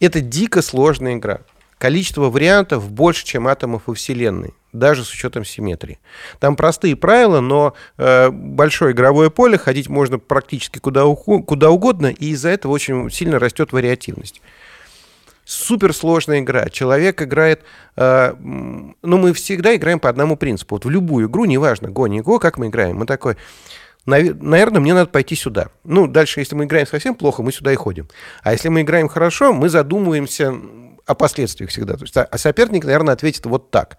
Это 0.00 0.20
дико 0.20 0.62
сложная 0.62 1.16
игра. 1.16 1.40
Количество 1.78 2.28
вариантов 2.28 2.90
больше, 2.90 3.24
чем 3.24 3.46
атомов 3.46 3.82
во 3.86 3.94
Вселенной, 3.94 4.52
даже 4.72 5.04
с 5.04 5.12
учетом 5.12 5.44
симметрии. 5.44 6.00
Там 6.40 6.56
простые 6.56 6.96
правила, 6.96 7.40
но 7.40 7.74
э, 7.98 8.30
большое 8.30 8.92
игровое 8.92 9.30
поле, 9.30 9.58
ходить 9.58 9.88
можно 9.88 10.18
практически 10.18 10.80
куда, 10.80 11.04
уху- 11.06 11.42
куда 11.42 11.70
угодно, 11.70 12.08
и 12.08 12.30
из-за 12.30 12.48
этого 12.48 12.72
очень 12.72 13.10
сильно 13.10 13.38
растет 13.38 13.72
вариативность. 13.72 14.42
Суперсложная 15.44 16.40
игра. 16.40 16.68
Человек 16.68 17.22
играет... 17.22 17.62
э, 17.96 18.34
ну, 18.40 18.94
мы 19.02 19.32
всегда 19.32 19.74
играем 19.76 20.00
по 20.00 20.08
одному 20.08 20.36
принципу. 20.36 20.74
Вот 20.74 20.84
в 20.84 20.90
любую 20.90 21.28
игру, 21.28 21.44
неважно, 21.44 21.90
го, 21.90 22.08
не 22.08 22.20
го, 22.20 22.40
как 22.40 22.58
мы 22.58 22.66
играем, 22.66 22.96
мы 22.96 23.06
такой... 23.06 23.36
Наверное, 24.08 24.80
мне 24.80 24.94
надо 24.94 25.10
пойти 25.10 25.34
сюда. 25.34 25.68
Ну, 25.84 26.06
дальше, 26.06 26.40
если 26.40 26.54
мы 26.54 26.64
играем 26.64 26.86
совсем 26.86 27.14
плохо, 27.14 27.42
мы 27.42 27.52
сюда 27.52 27.72
и 27.72 27.76
ходим. 27.76 28.08
А 28.42 28.52
если 28.52 28.70
мы 28.70 28.80
играем 28.80 29.06
хорошо, 29.06 29.52
мы 29.52 29.68
задумываемся 29.68 30.54
о 31.04 31.14
последствиях 31.14 31.68
всегда. 31.68 31.94
То 31.94 32.04
есть, 32.04 32.16
а- 32.16 32.24
а 32.24 32.38
соперник, 32.38 32.84
наверное, 32.84 33.12
ответит 33.12 33.44
вот 33.44 33.70
так. 33.70 33.98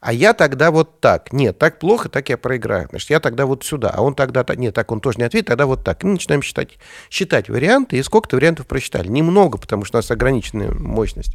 А 0.00 0.12
я 0.12 0.34
тогда 0.34 0.70
вот 0.70 1.00
так. 1.00 1.32
Нет, 1.32 1.58
так 1.58 1.78
плохо, 1.78 2.10
так 2.10 2.28
я 2.28 2.36
проиграю. 2.36 2.88
Значит, 2.90 3.08
я 3.08 3.18
тогда 3.18 3.46
вот 3.46 3.64
сюда. 3.64 3.88
А 3.94 4.02
он 4.02 4.14
тогда... 4.14 4.44
Нет, 4.56 4.74
так 4.74 4.92
он 4.92 5.00
тоже 5.00 5.16
не 5.16 5.24
ответит, 5.24 5.46
тогда 5.46 5.64
вот 5.64 5.82
так. 5.82 6.04
И 6.04 6.06
мы 6.06 6.12
начинаем 6.12 6.42
считать, 6.42 6.78
считать 7.08 7.48
варианты. 7.48 7.96
И 7.96 8.02
сколько-то 8.02 8.36
вариантов 8.36 8.66
просчитали. 8.66 9.08
Немного, 9.08 9.56
потому 9.56 9.86
что 9.86 9.96
у 9.96 10.00
нас 10.00 10.10
ограниченная 10.10 10.70
мощность. 10.70 11.34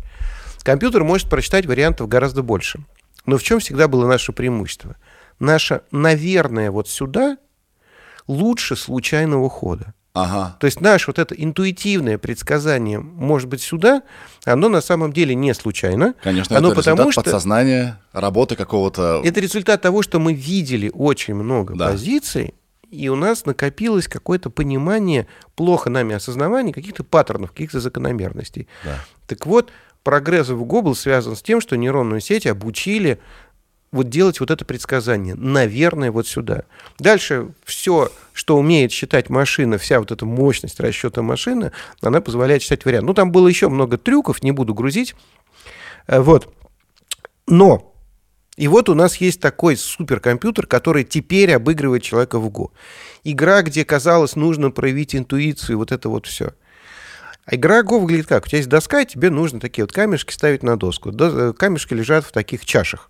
Компьютер 0.61 1.03
может 1.03 1.27
прочитать 1.27 1.65
вариантов 1.65 2.07
гораздо 2.07 2.43
больше. 2.43 2.81
Но 3.25 3.39
в 3.39 3.41
чем 3.41 3.59
всегда 3.59 3.87
было 3.87 4.05
наше 4.05 4.31
преимущество? 4.31 4.95
Наше, 5.39 5.81
наверное, 5.89 6.69
вот 6.69 6.87
сюда 6.87 7.37
лучше 8.29 8.75
случайного 8.75 9.49
хода. 9.49 9.93
Ага. 10.13 10.55
То 10.59 10.65
есть 10.65 10.81
наше 10.81 11.07
вот 11.07 11.19
это 11.19 11.33
интуитивное 11.35 12.17
предсказание, 12.17 12.99
может 12.99 13.47
быть, 13.49 13.61
сюда, 13.61 14.03
оно 14.45 14.69
на 14.69 14.81
самом 14.81 15.13
деле 15.13 15.35
не 15.35 15.53
случайно. 15.53 16.13
Конечно, 16.21 16.57
оно 16.57 16.69
это 16.69 16.75
потому 16.77 16.97
результат 16.97 17.13
что 17.13 17.23
подсознания, 17.23 17.99
работы 18.11 18.55
какого-то... 18.55 19.21
это 19.23 19.39
результат 19.39 19.81
того, 19.81 20.01
что 20.03 20.19
мы 20.19 20.33
видели 20.33 20.91
очень 20.93 21.35
много 21.35 21.75
Да. 21.75 21.89
позиций, 21.89 22.53
и 22.91 23.09
у 23.09 23.15
нас 23.15 23.45
накопилось 23.45 24.07
какое-то 24.07 24.49
понимание, 24.49 25.27
плохо 25.55 25.89
нами 25.89 26.15
осознавание 26.15 26.73
каких-то 26.73 27.03
паттернов, 27.03 27.51
каких-то 27.51 27.79
закономерностей. 27.79 28.67
Да. 28.83 28.95
Так 29.27 29.45
вот, 29.45 29.71
прогресс 30.03 30.49
в 30.49 30.63
Go 30.63 30.81
был 30.81 30.95
связан 30.95 31.35
с 31.35 31.41
тем, 31.41 31.61
что 31.61 31.77
нейронную 31.77 32.19
сеть 32.19 32.47
обучили 32.47 33.19
вот 33.91 34.09
делать 34.09 34.39
вот 34.39 34.51
это 34.51 34.65
предсказание. 34.65 35.35
Наверное, 35.35 36.11
вот 36.11 36.27
сюда. 36.27 36.63
Дальше 36.99 37.49
все, 37.63 38.11
что 38.33 38.57
умеет 38.57 38.91
считать 38.91 39.29
машина, 39.29 39.77
вся 39.77 39.99
вот 39.99 40.11
эта 40.11 40.25
мощность 40.25 40.79
расчета 40.79 41.21
машины, 41.21 41.71
она 42.01 42.21
позволяет 42.21 42.61
считать 42.61 42.85
вариант. 42.85 43.07
Ну, 43.07 43.13
там 43.13 43.31
было 43.31 43.47
еще 43.47 43.67
много 43.69 43.97
трюков, 43.97 44.43
не 44.43 44.51
буду 44.51 44.73
грузить. 44.73 45.15
Э, 46.07 46.19
Вот. 46.19 46.53
Но 47.47 47.95
и 48.57 48.67
вот 48.67 48.89
у 48.89 48.93
нас 48.93 49.15
есть 49.17 49.39
такой 49.41 49.75
суперкомпьютер, 49.77 50.67
который 50.67 51.03
теперь 51.03 51.53
обыгрывает 51.53 52.03
человека 52.03 52.37
в 52.39 52.47
Go. 52.49 52.71
Игра, 53.23 53.61
где, 53.63 53.85
казалось, 53.85 54.35
нужно 54.35 54.69
проявить 54.69 55.15
интуицию, 55.15 55.77
вот 55.77 55.91
это 55.91 56.09
вот 56.09 56.27
все. 56.27 56.51
А 57.45 57.55
игра 57.55 57.81
Go 57.81 57.99
выглядит 57.99 58.27
как? 58.27 58.45
У 58.45 58.47
тебя 58.47 58.57
есть 58.57 58.69
доска, 58.69 59.01
и 59.01 59.05
тебе 59.05 59.29
нужно 59.29 59.59
такие 59.59 59.83
вот 59.83 59.93
камешки 59.93 60.31
ставить 60.33 60.61
на 60.61 60.77
доску. 60.77 61.11
До- 61.11 61.49
э, 61.49 61.53
Камешки 61.53 61.93
лежат 61.95 62.25
в 62.25 62.31
таких 62.31 62.65
чашах. 62.65 63.09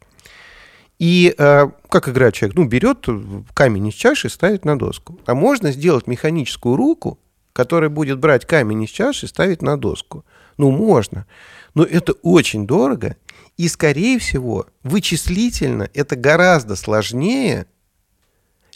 И 1.00 1.34
э, 1.38 1.70
как 1.88 2.10
играет 2.10 2.34
человек? 2.34 2.58
Ну, 2.58 2.66
берет 2.66 3.08
камень 3.54 3.88
из 3.88 3.94
чаши 3.94 4.28
и 4.28 4.30
ставит 4.30 4.66
на 4.66 4.78
доску. 4.78 5.18
А 5.26 5.34
можно 5.34 5.72
сделать 5.72 6.08
механическую 6.08 6.76
руку, 6.76 7.18
которая 7.54 7.90
будет 7.90 8.20
брать 8.20 8.46
камень 8.46 8.84
из 8.84 8.90
чаши 8.90 9.26
и 9.26 9.30
ставить 9.30 9.62
на 9.62 9.78
доску. 9.78 10.26
Ну, 10.58 10.72
можно. 10.72 11.26
Но 11.74 11.84
это 11.84 12.14
очень 12.22 12.68
дорого. 12.68 13.16
И, 13.56 13.70
скорее 13.70 14.20
всего, 14.20 14.68
вычислительно 14.84 15.90
это 15.94 16.18
гораздо 16.18 16.76
сложнее, 16.76 17.66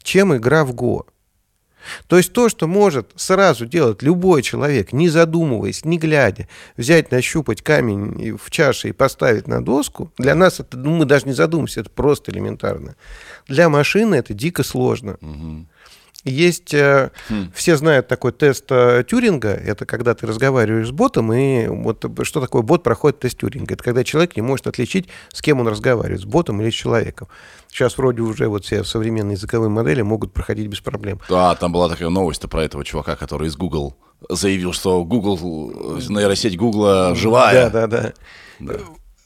чем 0.01 0.35
игра 0.35 0.63
в 0.63 0.71
Go. 0.71 1.05
То 2.07 2.17
есть 2.17 2.33
то, 2.33 2.49
что 2.49 2.67
может 2.67 3.11
сразу 3.15 3.65
делать 3.65 4.01
любой 4.01 4.41
человек, 4.41 4.93
не 4.93 5.09
задумываясь, 5.09 5.85
не 5.85 5.97
глядя, 5.97 6.47
взять, 6.77 7.11
нащупать 7.11 7.61
камень 7.61 8.37
в 8.37 8.49
чаше 8.49 8.89
и 8.89 8.93
поставить 8.93 9.47
на 9.47 9.63
доску, 9.63 10.11
для 10.17 10.35
нас 10.35 10.59
это, 10.59 10.77
ну, 10.77 10.95
мы 10.95 11.05
даже 11.05 11.25
не 11.25 11.33
задумываемся, 11.33 11.81
это 11.81 11.89
просто 11.89 12.31
элементарно. 12.31 12.95
Для 13.47 13.69
машины 13.69 14.15
это 14.15 14.33
дико 14.33 14.63
сложно. 14.63 15.17
Есть, 16.23 16.73
э, 16.73 17.11
все 17.53 17.75
знают 17.75 18.07
такой 18.07 18.31
тест 18.31 18.65
э, 18.69 19.03
Тюринга, 19.07 19.49
это 19.49 19.85
когда 19.85 20.15
ты 20.15 20.25
разговариваешь 20.25 20.87
с 20.87 20.91
ботом, 20.91 21.33
и 21.33 21.67
вот 21.67 22.05
что 22.23 22.39
такое 22.39 22.61
бот 22.61 22.81
проходит 22.81 23.19
тест 23.19 23.37
Тюринга? 23.37 23.73
Это 23.73 23.83
когда 23.83 24.05
человек 24.05 24.37
не 24.37 24.41
может 24.41 24.67
отличить, 24.67 25.09
с 25.33 25.41
кем 25.41 25.59
он 25.59 25.67
разговаривает, 25.67 26.21
с 26.21 26.25
ботом 26.25 26.61
или 26.61 26.69
с 26.69 26.73
человеком. 26.73 27.27
Сейчас 27.67 27.97
вроде 27.97 28.21
уже 28.21 28.47
вот 28.47 28.63
все 28.63 28.85
современные 28.85 29.33
языковые 29.33 29.69
модели 29.69 30.01
могут 30.01 30.31
проходить 30.31 30.67
без 30.67 30.79
проблем. 30.79 31.19
Да, 31.27 31.55
там 31.55 31.73
была 31.73 31.89
такая 31.89 32.09
новость 32.09 32.47
про 32.49 32.63
этого 32.63 32.85
чувака, 32.85 33.17
который 33.17 33.49
из 33.49 33.57
Google 33.57 33.97
заявил, 34.29 34.71
что 34.71 35.03
Google, 35.03 35.97
э, 35.97 36.01
нейросеть 36.07 36.57
Google 36.57 37.15
живая. 37.15 37.69
Да, 37.69 37.87
да, 37.87 38.13
да. 38.59 38.75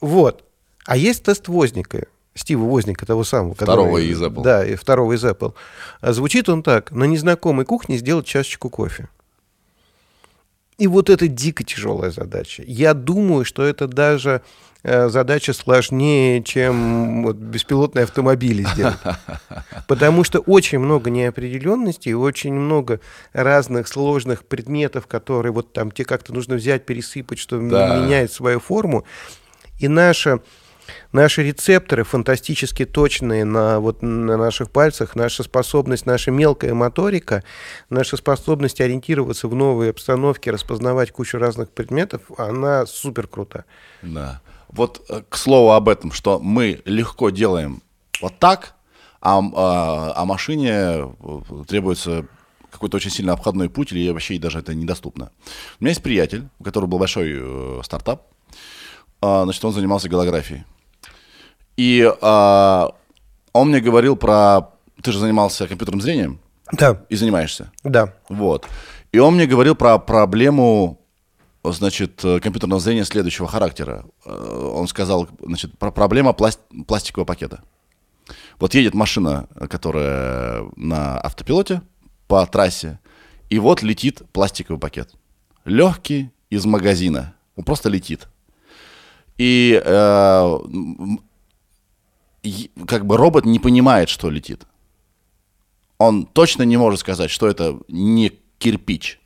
Вот. 0.02 0.44
А 0.86 0.98
есть 0.98 1.24
тест 1.24 1.48
Возника. 1.48 2.08
Стива 2.38 2.64
Возника, 2.64 3.06
того 3.06 3.24
самого. 3.24 3.56
Второго 3.56 3.88
который- 3.88 4.08
из 4.08 4.22
Apple. 4.22 4.44
Да, 4.44 4.66
и 4.66 4.76
второго 4.76 5.14
из 5.14 5.26
Apple. 5.26 5.54
А 6.02 6.14
Звучит 6.14 6.48
он 6.50 6.64
так. 6.64 6.92
На 6.92 7.06
незнакомой 7.06 7.66
кухне 7.66 7.98
сделать 7.98 8.26
чашечку 8.26 8.70
кофе. 8.70 9.10
И 10.78 10.86
вот 10.86 11.10
это 11.10 11.28
дико 11.28 11.64
тяжелая 11.64 12.12
задача. 12.12 12.64
Я 12.68 12.94
думаю, 12.94 13.46
что 13.46 13.64
это 13.64 13.88
даже 13.88 14.44
э, 14.84 15.10
задача 15.10 15.54
сложнее, 15.54 16.44
чем 16.44 17.24
вот, 17.24 17.36
беспилотные 17.36 18.04
автомобили 18.04 18.64
сделать. 18.74 18.98
Потому 19.88 20.24
что 20.24 20.38
очень 20.40 20.78
много 20.78 21.10
неопределенностей, 21.10 22.14
очень 22.14 22.54
много 22.54 23.00
разных 23.34 23.88
сложных 23.88 24.46
предметов, 24.46 25.08
которые 25.08 25.52
вот 25.52 25.74
там 25.74 25.90
тебе 25.90 26.06
как-то 26.06 26.32
нужно 26.32 26.56
взять, 26.56 26.86
пересыпать, 26.86 27.40
что 27.40 27.60
Да. 27.60 27.98
меняет 28.06 28.32
свою 28.32 28.60
форму. 28.60 29.04
И 29.80 29.88
наша 29.88 30.42
Наши 31.12 31.44
рецепторы 31.44 32.04
фантастически 32.04 32.86
точные 32.86 33.46
на, 33.46 33.80
вот, 33.80 34.02
на 34.02 34.38
наших 34.38 34.72
пальцах, 34.72 35.16
наша 35.16 35.44
способность, 35.44 36.06
наша 36.06 36.32
мелкая 36.32 36.74
моторика, 36.74 37.44
наша 37.90 38.18
способность 38.18 38.82
ориентироваться 38.82 39.48
в 39.48 39.56
новой 39.56 39.90
обстановке, 39.90 40.52
распознавать 40.52 41.12
кучу 41.12 41.38
разных 41.38 41.70
предметов, 41.70 42.22
она 42.38 42.86
супер 42.86 43.28
крута. 43.28 43.66
Да. 44.02 44.42
Вот 44.70 45.06
э, 45.10 45.22
к 45.28 45.38
слову 45.38 45.72
об 45.72 45.90
этом, 45.90 46.12
что 46.12 46.40
мы 46.40 46.82
легко 46.86 47.30
делаем 47.30 47.82
вот 48.22 48.38
так, 48.40 48.76
а, 49.22 49.40
а, 49.40 50.14
а 50.16 50.26
машине 50.26 50.72
э, 50.72 51.10
требуется 51.68 52.28
какой-то 52.72 52.98
очень 52.98 53.12
сильно 53.12 53.34
обходной 53.34 53.70
путь, 53.70 53.92
или 53.92 54.10
вообще 54.10 54.38
даже 54.38 54.60
это 54.60 54.76
недоступно. 54.76 55.32
У 55.80 55.84
меня 55.84 55.92
есть 55.92 56.04
приятель, 56.04 56.48
у 56.60 56.64
которого 56.64 56.88
был 56.88 57.00
большой 57.00 57.34
э, 57.34 57.82
стартап, 57.84 58.28
А, 59.22 59.44
значит, 59.44 59.64
он 59.66 59.74
занимался 59.74 60.10
голографией. 60.10 60.64
И 61.78 62.12
а, 62.22 62.92
он 63.54 63.70
мне 63.70 63.80
говорил 63.80 64.16
про... 64.16 64.72
Ты 65.02 65.12
же 65.12 65.20
занимался 65.20 65.68
компьютерным 65.68 66.02
зрением 66.02 66.40
Да, 66.72 67.04
и 67.10 67.16
занимаешься. 67.16 67.72
да. 67.84 68.14
Вот. 68.30 68.68
И 69.12 69.20
он 69.20 69.36
мне 69.36 69.46
говорил 69.46 69.76
про 69.76 70.00
проблему, 70.00 71.00
значит, 71.64 72.22
компьютерного 72.22 72.80
зрения 72.82 73.06
следующего 73.06 73.48
характера. 73.48 74.06
Э, 74.26 74.72
Он 74.76 74.88
сказал, 74.88 75.28
значит, 75.42 75.78
про 75.78 75.92
проблема 75.92 76.32
пласт- 76.34 76.60
пластикового 76.88 77.26
пакета. 77.26 77.62
Вот 78.60 78.74
едет 78.74 78.94
машина, 78.96 79.48
которая 79.70 80.66
на 80.76 81.20
автопилоте 81.20 81.82
по 82.28 82.46
трассе, 82.48 83.00
и 83.50 83.60
вот 83.60 83.82
летит 83.84 84.24
пластиковый 84.34 84.80
пакет. 84.80 85.14
Легкий 85.64 86.32
из 86.50 86.66
магазина. 86.66 87.34
Он 87.56 87.64
просто 87.64 87.88
летит. 87.90 88.28
И 89.38 89.80
э, 89.84 90.58
как 92.88 93.06
бы 93.06 93.18
робот 93.18 93.46
не 93.46 93.60
понимает, 93.60 94.10
что 94.10 94.30
летит 94.30 94.66
он 95.98 96.26
точно 96.26 96.64
не 96.64 96.78
может 96.78 97.00
сказать, 97.00 97.32
что 97.32 97.48
это 97.48 97.78
не 97.88 98.32
кирпич 98.60 99.20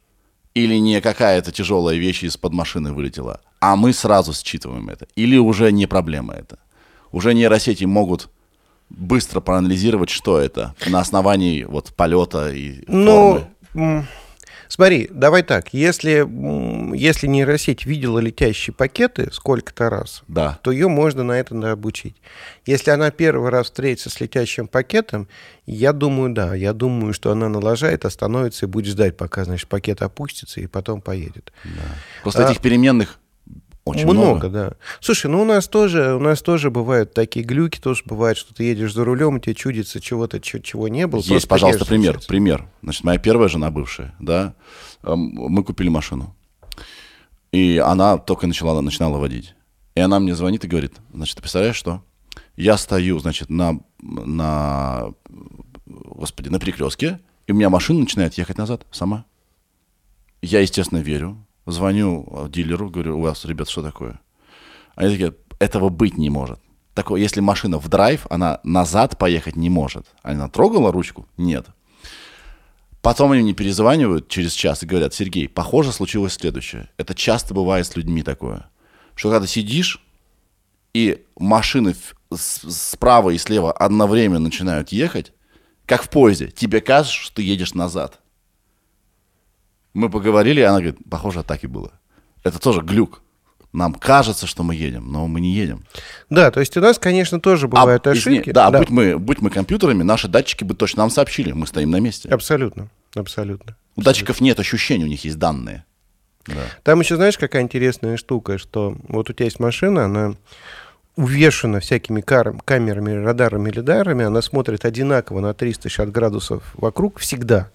или 0.53 0.75
не 0.75 1.01
какая-то 1.01 1.51
тяжелая 1.51 1.97
вещь 1.97 2.23
из-под 2.23 2.53
машины 2.53 2.93
вылетела. 2.93 3.41
А 3.59 3.75
мы 3.75 3.93
сразу 3.93 4.33
считываем 4.33 4.89
это. 4.89 5.07
Или 5.15 5.37
уже 5.37 5.71
не 5.71 5.85
проблема 5.85 6.33
это. 6.33 6.59
Уже 7.11 7.33
нейросети 7.33 7.85
могут 7.85 8.29
быстро 8.89 9.39
проанализировать, 9.39 10.09
что 10.09 10.37
это 10.37 10.75
на 10.87 10.99
основании 10.99 11.63
вот 11.63 11.93
полета 11.95 12.51
и 12.51 12.83
Ну, 12.87 13.47
формы. 13.73 14.07
Смотри, 14.71 15.07
давай 15.11 15.43
так. 15.43 15.73
Если, 15.73 16.25
если 16.95 17.27
нейросеть 17.27 17.85
видела 17.85 18.19
летящие 18.19 18.73
пакеты 18.73 19.29
сколько-то 19.31 19.89
раз, 19.89 20.23
Да. 20.27 20.59
то 20.63 20.71
ее 20.71 20.87
можно 20.87 21.23
на 21.23 21.33
это 21.33 21.71
обучить. 21.71 22.15
Если 22.65 22.91
она 22.91 23.11
первый 23.11 23.49
раз 23.49 23.65
встретится 23.67 24.09
с 24.09 24.19
летящим 24.19 24.67
пакетом, 24.67 25.27
я 25.65 25.93
думаю, 25.93 26.33
да, 26.33 26.55
я 26.55 26.73
думаю, 26.73 27.13
что 27.13 27.31
она 27.31 27.49
налажает, 27.49 28.05
остановится 28.05 28.65
и 28.65 28.69
будет 28.69 28.87
ждать, 28.87 29.17
пока, 29.17 29.45
значит, 29.45 29.67
пакет 29.69 30.01
опустится 30.01 30.59
и 30.59 30.67
потом 30.67 31.01
поедет. 31.01 31.53
Просто 32.23 32.47
а- 32.47 32.51
этих 32.51 32.61
переменных 32.61 33.19
очень 33.83 34.05
много. 34.05 34.29
много, 34.29 34.49
да. 34.49 34.73
Слушай, 34.99 35.31
ну 35.31 35.41
у 35.41 35.45
нас 35.45 35.67
тоже, 35.67 36.13
у 36.13 36.19
нас 36.19 36.41
тоже 36.41 36.69
бывают 36.69 37.13
такие 37.13 37.43
глюки, 37.43 37.79
тоже 37.79 38.03
бывает, 38.05 38.37
что 38.37 38.53
ты 38.53 38.63
едешь 38.65 38.93
за 38.93 39.03
рулем, 39.03 39.37
и 39.37 39.41
тебе 39.41 39.55
чудится 39.55 39.99
чего-то, 39.99 40.39
чего 40.39 40.87
не 40.87 41.07
было. 41.07 41.19
Есть, 41.19 41.29
просто 41.29 41.47
пожалуйста, 41.47 41.85
пример. 41.85 42.15
сейчас. 42.15 42.25
Пример. 42.25 42.67
Значит, 42.83 43.03
моя 43.03 43.19
первая 43.19 43.49
жена 43.49 43.71
бывшая, 43.71 44.13
да, 44.19 44.53
мы 45.03 45.63
купили 45.63 45.89
машину. 45.89 46.35
И 47.51 47.77
она 47.83 48.17
только 48.17 48.47
начала, 48.47 48.79
начинала 48.81 49.17
водить. 49.17 49.55
И 49.95 49.99
она 49.99 50.19
мне 50.19 50.35
звонит 50.35 50.63
и 50.63 50.67
говорит, 50.67 50.93
значит, 51.13 51.35
ты 51.35 51.41
представляешь, 51.41 51.75
что? 51.75 52.03
Я 52.55 52.77
стою, 52.77 53.19
значит, 53.19 53.49
на, 53.49 53.79
на, 53.99 55.13
господи, 55.85 56.49
на 56.49 56.59
перекрестке, 56.59 57.19
и 57.47 57.51
у 57.51 57.55
меня 57.55 57.69
машина 57.69 57.99
начинает 57.99 58.35
ехать 58.35 58.57
назад 58.57 58.85
сама. 58.91 59.25
Я, 60.41 60.61
естественно, 60.61 60.99
верю. 60.99 61.37
Звоню 61.71 62.27
э, 62.31 62.49
дилеру, 62.49 62.89
говорю, 62.89 63.19
у 63.19 63.21
вас, 63.21 63.45
ребят, 63.45 63.69
что 63.69 63.81
такое? 63.81 64.19
Они 64.95 65.11
такие, 65.11 65.33
этого 65.59 65.89
быть 65.89 66.17
не 66.17 66.29
может. 66.29 66.59
Такое, 66.93 67.21
если 67.21 67.39
машина 67.39 67.79
в 67.79 67.87
драйв, 67.87 68.27
она 68.29 68.59
назад 68.63 69.17
поехать 69.17 69.55
не 69.55 69.69
может. 69.69 70.07
Она 70.23 70.49
трогала 70.49 70.91
ручку? 70.91 71.27
Нет. 71.37 71.67
Потом 73.01 73.31
они 73.31 73.41
мне 73.41 73.53
перезванивают 73.53 74.27
через 74.27 74.53
час 74.53 74.83
и 74.83 74.85
говорят, 74.85 75.13
Сергей, 75.13 75.47
похоже, 75.49 75.91
случилось 75.91 76.33
следующее. 76.33 76.89
Это 76.97 77.15
часто 77.15 77.53
бывает 77.53 77.87
с 77.87 77.95
людьми 77.95 78.21
такое. 78.21 78.69
Что 79.15 79.31
когда 79.31 79.47
сидишь, 79.47 80.03
и 80.93 81.25
машины 81.37 81.95
справа 82.35 83.31
и 83.31 83.37
слева 83.37 83.71
одновременно 83.71 84.39
начинают 84.39 84.89
ехать, 84.89 85.33
как 85.85 86.03
в 86.03 86.09
поезде, 86.09 86.47
тебе 86.47 86.81
кажется, 86.81 87.15
что 87.15 87.35
ты 87.35 87.43
едешь 87.43 87.73
назад. 87.73 88.20
Мы 89.93 90.09
поговорили, 90.09 90.61
и 90.61 90.63
она 90.63 90.77
говорит, 90.79 90.97
похоже, 91.09 91.43
так 91.43 91.63
и 91.63 91.67
было. 91.67 91.91
Это 92.43 92.59
тоже 92.59 92.81
глюк. 92.81 93.21
Нам 93.73 93.93
кажется, 93.93 94.47
что 94.47 94.63
мы 94.63 94.75
едем, 94.75 95.11
но 95.11 95.27
мы 95.27 95.39
не 95.39 95.53
едем. 95.53 95.85
Да, 96.29 96.51
то 96.51 96.59
есть 96.59 96.75
у 96.75 96.81
нас, 96.81 96.99
конечно, 96.99 97.39
тоже 97.39 97.67
бывают 97.69 98.05
А, 98.05 98.13
извини, 98.13 98.39
ошибки. 98.39 98.51
да, 98.51 98.69
Будь, 98.69 98.89
мы, 98.89 99.17
будь 99.17 99.41
мы 99.41 99.49
компьютерами, 99.49 100.03
наши 100.03 100.27
датчики 100.27 100.65
бы 100.65 100.73
точно 100.73 101.03
нам 101.03 101.09
сообщили, 101.09 101.53
мы 101.53 101.65
стоим 101.67 101.89
на 101.91 101.99
месте. 102.01 102.27
Абсолютно, 102.29 102.89
абсолютно. 103.15 103.77
У 103.95 104.01
датчиков 104.01 104.41
нет 104.41 104.59
ощущений, 104.59 105.05
у 105.05 105.07
них 105.07 105.23
есть 105.23 105.37
данные. 105.39 105.85
Да. 106.47 106.55
Там 106.83 106.99
еще, 106.99 107.15
знаешь, 107.15 107.37
какая 107.37 107.61
интересная 107.61 108.17
штука, 108.17 108.57
что 108.57 108.97
вот 109.07 109.29
у 109.29 109.33
тебя 109.33 109.45
есть 109.45 109.59
машина, 109.59 110.05
она 110.05 110.33
увешана 111.15 111.79
всякими 111.79 112.21
камерами, 112.21 113.11
радарами, 113.23 113.69
лидарами, 113.69 114.25
она 114.25 114.41
смотрит 114.41 114.83
одинаково 114.85 115.39
на 115.39 115.53
360 115.53 116.11
градусов 116.11 116.63
вокруг 116.75 117.19
всегда. 117.19 117.69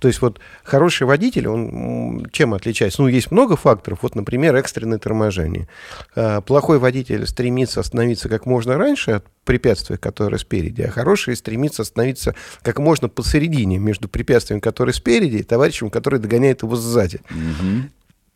То 0.00 0.08
есть 0.08 0.22
вот 0.22 0.40
хороший 0.64 1.06
водитель, 1.06 1.46
он 1.46 2.26
чем 2.32 2.54
отличается? 2.54 3.02
Ну, 3.02 3.08
есть 3.08 3.30
много 3.30 3.56
факторов. 3.56 3.98
Вот, 4.02 4.14
например, 4.14 4.56
экстренное 4.56 4.98
торможение. 4.98 5.68
А, 6.16 6.40
Плохой 6.40 6.78
водитель 6.78 7.26
стремится 7.26 7.80
остановиться 7.80 8.28
как 8.28 8.46
можно 8.46 8.78
раньше 8.78 9.12
от 9.12 9.26
препятствия, 9.44 9.98
которое 9.98 10.38
спереди, 10.38 10.82
а 10.82 10.90
хороший 10.90 11.36
стремится 11.36 11.82
остановиться 11.82 12.34
как 12.62 12.78
можно 12.78 13.08
посередине 13.08 13.78
между 13.78 14.08
препятствием, 14.08 14.60
которое 14.60 14.92
спереди, 14.92 15.36
и 15.36 15.42
товарищем, 15.42 15.90
который 15.90 16.18
догоняет 16.18 16.62
его 16.62 16.76
сзади 16.76 17.20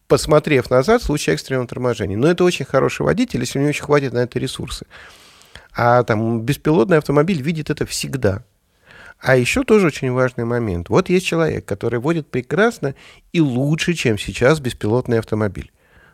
посмотрев 0.06 0.68
назад 0.68 1.02
в 1.02 1.06
случае 1.06 1.34
экстренного 1.34 1.66
торможения. 1.66 2.16
Но 2.16 2.28
это 2.28 2.44
очень 2.44 2.66
хороший 2.66 3.02
водитель, 3.02 3.40
если 3.40 3.58
у 3.58 3.62
него 3.62 3.70
еще 3.70 3.84
хватит 3.84 4.12
на 4.12 4.18
это 4.18 4.38
ресурсы. 4.38 4.86
А 5.74 6.02
там 6.04 6.42
беспилотный 6.42 6.98
автомобиль 6.98 7.42
видит 7.42 7.70
это 7.70 7.86
всегда. 7.86 8.44
А 9.18 9.36
еще 9.36 9.64
тоже 9.64 9.86
очень 9.86 10.12
важный 10.12 10.44
момент. 10.44 10.88
Вот 10.88 11.08
есть 11.08 11.26
человек, 11.26 11.64
который 11.64 11.98
водит 11.98 12.30
прекрасно 12.30 12.94
и 13.32 13.40
лучше, 13.40 13.94
чем 13.94 14.18
сейчас 14.18 14.60
беспилотный 14.60 15.18
автомобиль. 15.18 15.72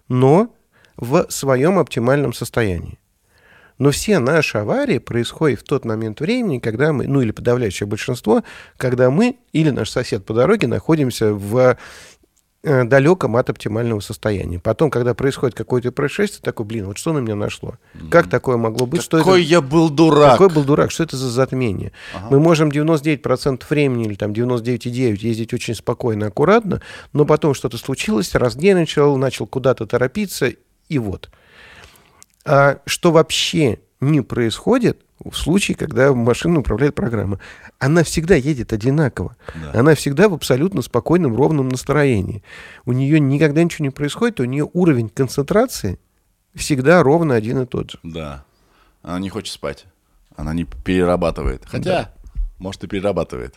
Но 0.08 0.54
в 0.96 1.26
своем 1.28 1.78
оптимальном 1.78 2.32
состоянии. 2.32 2.98
Но 3.78 3.90
все 3.90 4.18
наши 4.18 4.58
аварии 4.58 4.98
происходят 4.98 5.60
в 5.60 5.64
тот 5.64 5.86
момент 5.86 6.20
времени, 6.20 6.58
когда 6.58 6.92
мы, 6.92 7.06
ну 7.06 7.22
или 7.22 7.30
подавляющее 7.30 7.86
большинство, 7.86 8.44
когда 8.76 9.10
мы 9.10 9.38
или 9.52 9.70
наш 9.70 9.88
сосед 9.88 10.26
по 10.26 10.34
дороге 10.34 10.66
находимся 10.66 11.32
в 11.32 11.78
далеком 12.62 13.36
от 13.36 13.48
оптимального 13.48 14.00
состояния. 14.00 14.58
Потом, 14.58 14.90
когда 14.90 15.14
происходит 15.14 15.56
какое-то 15.56 15.92
происшествие, 15.92 16.42
такой, 16.42 16.66
блин, 16.66 16.86
вот 16.86 16.98
что 16.98 17.12
на 17.12 17.18
меня 17.18 17.34
нашло? 17.34 17.76
Как 18.10 18.28
такое 18.28 18.58
могло 18.58 18.86
быть? 18.86 19.02
Что 19.02 19.18
Какой 19.18 19.42
это... 19.42 19.50
я 19.50 19.60
был 19.62 19.88
дурак. 19.88 20.32
Какой 20.32 20.50
был 20.50 20.64
дурак? 20.64 20.90
Что 20.90 21.04
это 21.04 21.16
за 21.16 21.30
затмение? 21.30 21.92
Мы 22.30 22.38
можем 22.38 22.68
99% 22.68 23.62
времени 23.70 24.04
или 24.04 24.14
там 24.14 24.32
99,9 24.32 25.16
ездить 25.16 25.54
очень 25.54 25.74
спокойно, 25.74 26.26
аккуратно, 26.26 26.82
но 27.12 27.24
потом 27.24 27.54
что-то 27.54 27.78
случилось, 27.78 28.34
разнервничал, 28.34 29.16
начал 29.16 29.46
куда-то 29.46 29.86
торопиться, 29.86 30.52
и 30.88 30.98
вот. 30.98 31.30
А 32.44 32.80
что 32.84 33.12
вообще 33.12 33.78
не 34.00 34.22
происходит 34.22 35.02
в 35.24 35.34
случае, 35.34 35.76
когда 35.76 36.12
машину 36.12 36.60
управляет 36.60 36.94
программа? 36.94 37.38
Она 37.78 38.02
всегда 38.02 38.34
едет 38.34 38.72
одинаково. 38.72 39.36
Она 39.74 39.94
всегда 39.94 40.28
в 40.28 40.34
абсолютно 40.34 40.82
спокойном, 40.82 41.36
ровном 41.36 41.68
настроении. 41.68 42.42
У 42.84 42.92
нее 42.92 43.20
никогда 43.20 43.62
ничего 43.62 43.84
не 43.84 43.90
происходит, 43.90 44.40
у 44.40 44.44
нее 44.44 44.68
уровень 44.72 45.08
концентрации 45.08 45.98
всегда 46.54 47.02
ровно 47.02 47.34
один 47.34 47.60
и 47.62 47.66
тот 47.66 47.92
же. 47.92 47.98
Да. 48.02 48.44
Она 49.02 49.18
не 49.18 49.28
хочет 49.28 49.52
спать. 49.52 49.86
Она 50.36 50.54
не 50.54 50.64
перерабатывает. 50.64 51.62
Хотя, 51.66 52.12
может, 52.58 52.84
и 52.84 52.86
перерабатывает. 52.86 53.54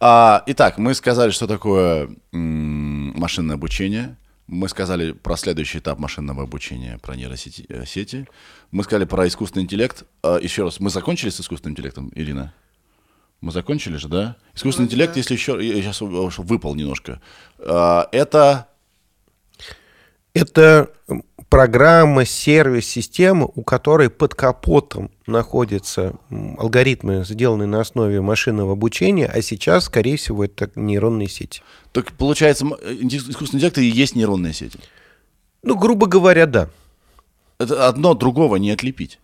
А, 0.00 0.42
итак, 0.46 0.78
мы 0.78 0.94
сказали, 0.94 1.30
что 1.30 1.46
такое 1.46 2.10
м, 2.32 3.18
машинное 3.18 3.54
обучение. 3.56 4.16
Мы 4.46 4.68
сказали 4.68 5.12
про 5.12 5.36
следующий 5.36 5.78
этап 5.78 5.98
машинного 5.98 6.42
обучения, 6.42 6.98
про 6.98 7.16
нейросети. 7.16 7.64
э, 7.68 7.86
сети. 7.86 8.28
Мы 8.70 8.84
сказали 8.84 9.06
про 9.06 9.26
искусственный 9.26 9.64
интеллект. 9.64 10.04
А, 10.22 10.38
еще 10.38 10.64
раз, 10.64 10.80
мы 10.80 10.90
закончили 10.90 11.30
с 11.30 11.40
искусственным 11.40 11.72
интеллектом, 11.72 12.12
Ирина? 12.14 12.52
Мы 13.40 13.52
закончили 13.52 13.96
же, 13.96 14.08
да? 14.08 14.36
Искусственный 14.54 14.86
интеллект, 14.86 15.16
если 15.16 15.34
еще... 15.34 15.58
Я 15.60 15.80
сейчас 15.80 16.00
выпал 16.00 16.74
немножко. 16.74 17.22
А, 17.58 18.08
это... 18.12 18.68
Это 20.34 20.90
программа, 21.54 22.24
сервис, 22.24 22.84
система, 22.88 23.46
у 23.46 23.62
которой 23.62 24.10
под 24.10 24.34
капотом 24.34 25.12
находятся 25.28 26.14
алгоритмы, 26.58 27.24
сделанные 27.24 27.68
на 27.68 27.80
основе 27.80 28.20
машинного 28.20 28.72
обучения, 28.72 29.26
а 29.32 29.40
сейчас, 29.40 29.84
скорее 29.84 30.16
всего, 30.16 30.44
это 30.44 30.68
нейронные 30.74 31.28
сети. 31.28 31.62
Так 31.92 32.10
получается, 32.14 32.66
э, 32.82 32.94
искусственный 33.02 33.58
интеллект 33.58 33.78
и 33.78 33.84
есть 33.84 34.16
нейронные 34.16 34.52
сети. 34.52 34.80
Ну, 35.62 35.78
грубо 35.78 36.08
говоря, 36.08 36.46
да. 36.46 36.70
Это 37.60 37.86
одно 37.86 38.14
другого 38.14 38.56
не 38.56 38.72
отлепить. 38.72 39.20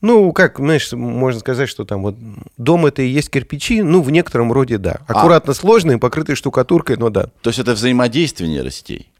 Ну, 0.00 0.32
как, 0.32 0.58
знаешь, 0.58 0.92
можно 0.92 1.38
сказать, 1.38 1.68
что 1.68 1.84
там 1.84 2.02
вот 2.02 2.16
дом 2.56 2.86
это 2.86 3.02
и 3.02 3.08
есть 3.08 3.30
кирпичи, 3.30 3.82
ну, 3.82 4.02
в 4.02 4.10
некотором 4.10 4.52
роде 4.52 4.78
да. 4.78 4.98
А. 5.06 5.12
Аккуратно 5.12 5.54
сложные, 5.54 5.98
покрытые 5.98 6.34
штукатуркой, 6.34 6.96
но 6.96 7.08
да. 7.08 7.30
То 7.42 7.50
есть 7.50 7.60
это 7.60 7.74
взаимодействие 7.74 8.50
нейросетей. 8.50 9.13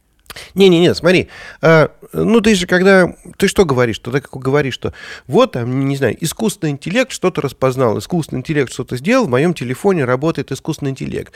Не-не-не, 0.54 0.94
смотри, 0.94 1.28
а, 1.62 1.90
ну 2.12 2.40
ты 2.40 2.54
же 2.54 2.66
когда, 2.66 3.14
ты 3.36 3.48
что 3.48 3.64
говоришь, 3.64 3.96
что 3.96 4.10
ты 4.10 4.20
как 4.20 4.36
говоришь, 4.36 4.74
что 4.74 4.92
вот 5.26 5.52
там, 5.52 5.86
не 5.86 5.96
знаю, 5.96 6.16
искусственный 6.20 6.72
интеллект 6.72 7.12
что-то 7.12 7.40
распознал, 7.40 7.98
искусственный 7.98 8.40
интеллект 8.40 8.72
что-то 8.72 8.96
сделал, 8.96 9.26
в 9.26 9.30
моем 9.30 9.54
телефоне 9.54 10.04
работает 10.04 10.50
искусственный 10.50 10.90
интеллект. 10.90 11.32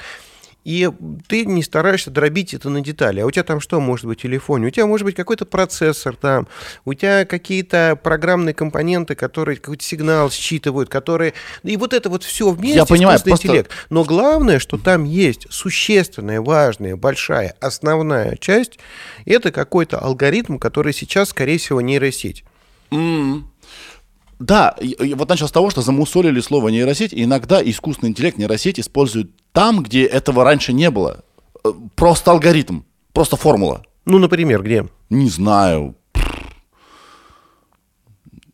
И 0.68 0.86
ты 1.28 1.46
не 1.46 1.62
стараешься 1.62 2.10
дробить 2.10 2.52
это 2.52 2.68
на 2.68 2.82
детали. 2.82 3.20
А 3.20 3.26
у 3.26 3.30
тебя 3.30 3.42
там 3.42 3.58
что 3.58 3.80
может 3.80 4.04
быть 4.04 4.18
в 4.18 4.22
телефоне? 4.22 4.66
У 4.66 4.70
тебя 4.70 4.84
может 4.84 5.06
быть 5.06 5.14
какой-то 5.14 5.46
процессор 5.46 6.14
там, 6.14 6.46
у 6.84 6.92
тебя 6.92 7.24
какие-то 7.24 7.98
программные 8.02 8.52
компоненты, 8.52 9.14
которые 9.14 9.56
какой-то 9.56 9.82
сигнал 9.82 10.30
считывают, 10.30 10.90
которые... 10.90 11.32
И 11.62 11.78
вот 11.78 11.94
это 11.94 12.10
вот 12.10 12.22
все 12.22 12.50
вместе, 12.50 12.76
Я 12.76 12.84
понимаю, 12.84 13.18
просто- 13.18 13.48
интеллект. 13.48 13.70
Но 13.88 14.04
главное, 14.04 14.58
что 14.58 14.76
там 14.76 15.04
есть 15.04 15.46
существенная, 15.48 16.42
важная, 16.42 16.96
большая, 16.96 17.56
основная 17.60 18.36
часть, 18.36 18.78
это 19.24 19.50
какой-то 19.50 19.98
алгоритм, 19.98 20.58
который 20.58 20.92
сейчас, 20.92 21.30
скорее 21.30 21.56
всего, 21.56 21.80
нейросеть. 21.80 22.44
Да, 24.38 24.76
и 24.80 25.14
вот 25.14 25.28
начал 25.28 25.48
с 25.48 25.52
того, 25.52 25.70
что 25.70 25.82
замусолили 25.82 26.40
слово 26.40 26.68
нейросеть, 26.68 27.12
и 27.12 27.24
иногда 27.24 27.60
искусственный 27.62 28.10
интеллект 28.10 28.38
нейросеть 28.38 28.78
используют 28.78 29.30
там, 29.52 29.82
где 29.82 30.04
этого 30.04 30.44
раньше 30.44 30.72
не 30.72 30.90
было. 30.90 31.24
Э, 31.64 31.72
Просто 31.96 32.30
алгоритм, 32.30 32.82
просто 33.12 33.36
формула. 33.36 33.82
Ну, 34.04 34.18
например, 34.18 34.62
где? 34.62 34.86
Не 35.10 35.28
знаю. 35.28 35.96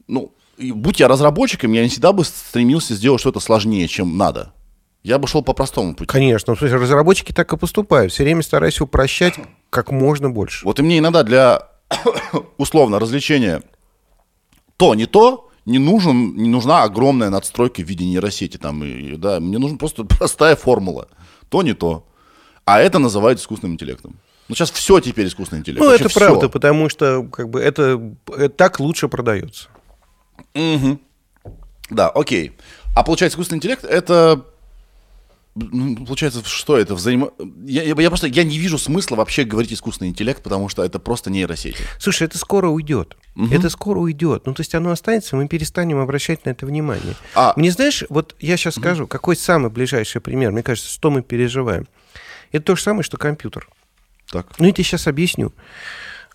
Ну, 0.08 0.32
будь 0.58 1.00
я 1.00 1.08
разработчиком, 1.08 1.72
я 1.72 1.82
не 1.82 1.88
всегда 1.88 2.12
бы 2.12 2.24
стремился 2.24 2.94
сделать 2.94 3.20
что-то 3.20 3.40
сложнее, 3.40 3.86
чем 3.86 4.16
надо. 4.16 4.54
Я 5.02 5.18
бы 5.18 5.28
шел 5.28 5.42
по 5.42 5.52
простому 5.52 5.94
пути. 5.94 6.06
Конечно, 6.06 6.54
в 6.54 6.58
смысле, 6.58 6.78
разработчики 6.78 7.32
так 7.32 7.52
и 7.52 7.58
поступают. 7.58 8.10
Все 8.10 8.24
время 8.24 8.42
стараются 8.42 8.84
упрощать 8.84 9.34
как 9.68 9.90
можно 9.90 10.30
больше. 10.30 10.64
Вот 10.64 10.78
и 10.78 10.82
мне 10.82 10.98
иногда 10.98 11.22
для 11.22 11.68
условно 12.56 12.98
развлечения 12.98 13.62
то, 14.78 14.94
не 14.94 15.04
то, 15.04 15.50
не, 15.66 15.78
нужен, 15.78 16.36
не 16.36 16.48
нужна 16.48 16.82
огромная 16.82 17.30
надстройка 17.30 17.82
в 17.82 17.84
виде 17.88 18.04
нейросети. 18.04 18.56
Там, 18.56 18.84
и, 18.84 19.16
да, 19.16 19.40
мне 19.40 19.58
нужна 19.58 19.78
просто 19.78 20.04
простая 20.18 20.56
формула. 20.56 21.08
То, 21.48 21.62
не 21.62 21.74
то. 21.74 22.06
А 22.64 22.80
это 22.80 22.98
называют 22.98 23.40
искусственным 23.40 23.74
интеллектом. 23.74 24.18
Ну, 24.48 24.54
сейчас 24.54 24.70
все 24.70 25.00
теперь 25.00 25.26
искусственный 25.26 25.60
интеллект. 25.60 25.80
Ну, 25.80 25.86
Вообще 25.86 26.04
это 26.04 26.10
всё. 26.10 26.20
правда, 26.20 26.48
потому 26.48 26.88
что 26.88 27.22
как 27.24 27.48
бы 27.48 27.60
это, 27.60 28.00
это 28.28 28.48
так 28.50 28.78
лучше 28.80 29.08
продается. 29.08 29.68
Да, 31.90 32.08
окей. 32.08 32.52
А 32.94 33.02
получается, 33.02 33.36
искусственный 33.36 33.58
интеллект 33.58 33.84
это. 33.84 34.44
Ну, 35.54 36.04
Получается, 36.04 36.42
что 36.44 36.76
это? 36.76 36.94
Взаимо... 36.94 37.30
Я, 37.64 37.82
я- 37.82 37.94
я 37.96 38.08
просто 38.08 38.26
я 38.26 38.42
не 38.44 38.58
вижу 38.58 38.76
смысла 38.78 39.16
вообще 39.16 39.44
говорить 39.44 39.72
искусственный 39.72 40.10
интеллект, 40.10 40.42
потому 40.42 40.68
что 40.68 40.82
это 40.84 40.98
просто 40.98 41.30
нейросети. 41.30 41.78
Слушай, 41.98 42.24
это 42.24 42.38
скоро 42.38 42.68
уйдет. 42.68 43.16
Это 43.50 43.68
скоро 43.70 43.98
уйдет. 44.00 44.46
Ну, 44.46 44.54
то 44.54 44.60
есть 44.60 44.74
оно 44.74 44.90
останется, 44.90 45.36
мы 45.36 45.46
перестанем 45.48 45.98
обращать 45.98 46.44
на 46.44 46.50
это 46.50 46.66
внимание. 46.66 47.14
А- 47.34 47.52
Мне 47.56 47.70
знаешь, 47.70 48.04
вот 48.08 48.34
я 48.40 48.56
сейчас 48.56 48.74
скажу, 48.76 49.06
какой 49.06 49.36
самый 49.36 49.70
ближайший 49.70 50.20
пример, 50.20 50.50
мне 50.52 50.62
кажется, 50.62 50.90
что 50.90 51.10
мы 51.10 51.22
переживаем. 51.22 51.86
Это 52.52 52.64
то 52.66 52.76
же 52.76 52.82
самое, 52.82 53.02
что 53.02 53.16
компьютер. 53.16 53.68
Так. 54.30 54.58
Ну, 54.58 54.66
я 54.66 54.72
тебе 54.72 54.84
сейчас 54.84 55.06
объясню. 55.06 55.52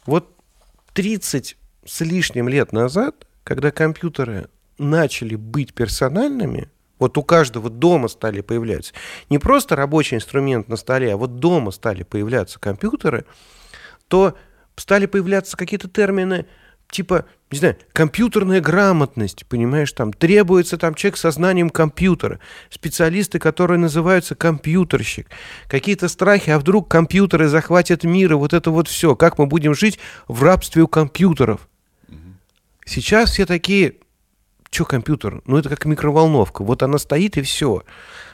Вот 0.06 0.34
30 0.94 1.56
с 1.86 2.02
лишним 2.02 2.48
лет 2.50 2.72
назад, 2.74 3.26
когда 3.44 3.72
компьютеры 3.72 4.50
начали 4.78 5.36
быть 5.36 5.74
персональными, 5.74 6.70
вот 7.00 7.18
у 7.18 7.24
каждого 7.24 7.70
дома 7.70 8.08
стали 8.08 8.42
появляться, 8.42 8.94
не 9.30 9.40
просто 9.40 9.76
рабочий 9.76 10.18
инструмент 10.18 10.68
на 10.68 10.76
столе, 10.76 11.14
а 11.14 11.18
вот 11.18 11.38
дома 11.40 11.72
стали 11.72 12.04
появляться 12.04 12.60
компьютеры, 12.60 13.26
то 14.08 14.36
стали 14.76 15.06
появляться 15.06 15.58
какие-то 15.58 15.90
термины 15.90 16.46
типа, 16.90 17.26
не 17.52 17.60
знаю, 17.60 17.78
компьютерная 17.94 18.62
грамотность, 18.62 19.46
понимаешь, 19.46 19.92
там 19.92 20.12
требуется 20.12 20.78
там 20.78 20.96
человек 20.96 21.18
со 21.18 21.32
знанием 21.32 21.70
компьютера, 21.70 22.40
специалисты, 22.70 23.40
которые 23.40 23.78
называются 23.78 24.36
компьютерщик, 24.36 25.28
какие-то 25.68 26.08
страхи, 26.08 26.50
а 26.50 26.60
вдруг 26.60 26.90
компьютеры 26.90 27.48
захватят 27.48 28.04
мир, 28.04 28.32
и 28.34 28.36
вот 28.36 28.54
это 28.54 28.72
вот 28.72 28.88
все, 28.88 29.16
как 29.16 29.38
мы 29.38 29.46
будем 29.46 29.74
жить 29.74 30.00
в 30.28 30.44
рабстве 30.44 30.84
у 30.84 30.88
компьютеров. 30.88 31.68
Сейчас 32.86 33.32
все 33.32 33.46
такие, 33.46 33.96
что 34.72 34.86
компьютер? 34.86 35.42
Ну, 35.46 35.58
это 35.58 35.70
как 35.70 35.86
микроволновка. 35.86 36.64
Вот 36.64 36.84
она 36.84 36.98
стоит 36.98 37.38
и 37.38 37.42
все. 37.42 37.84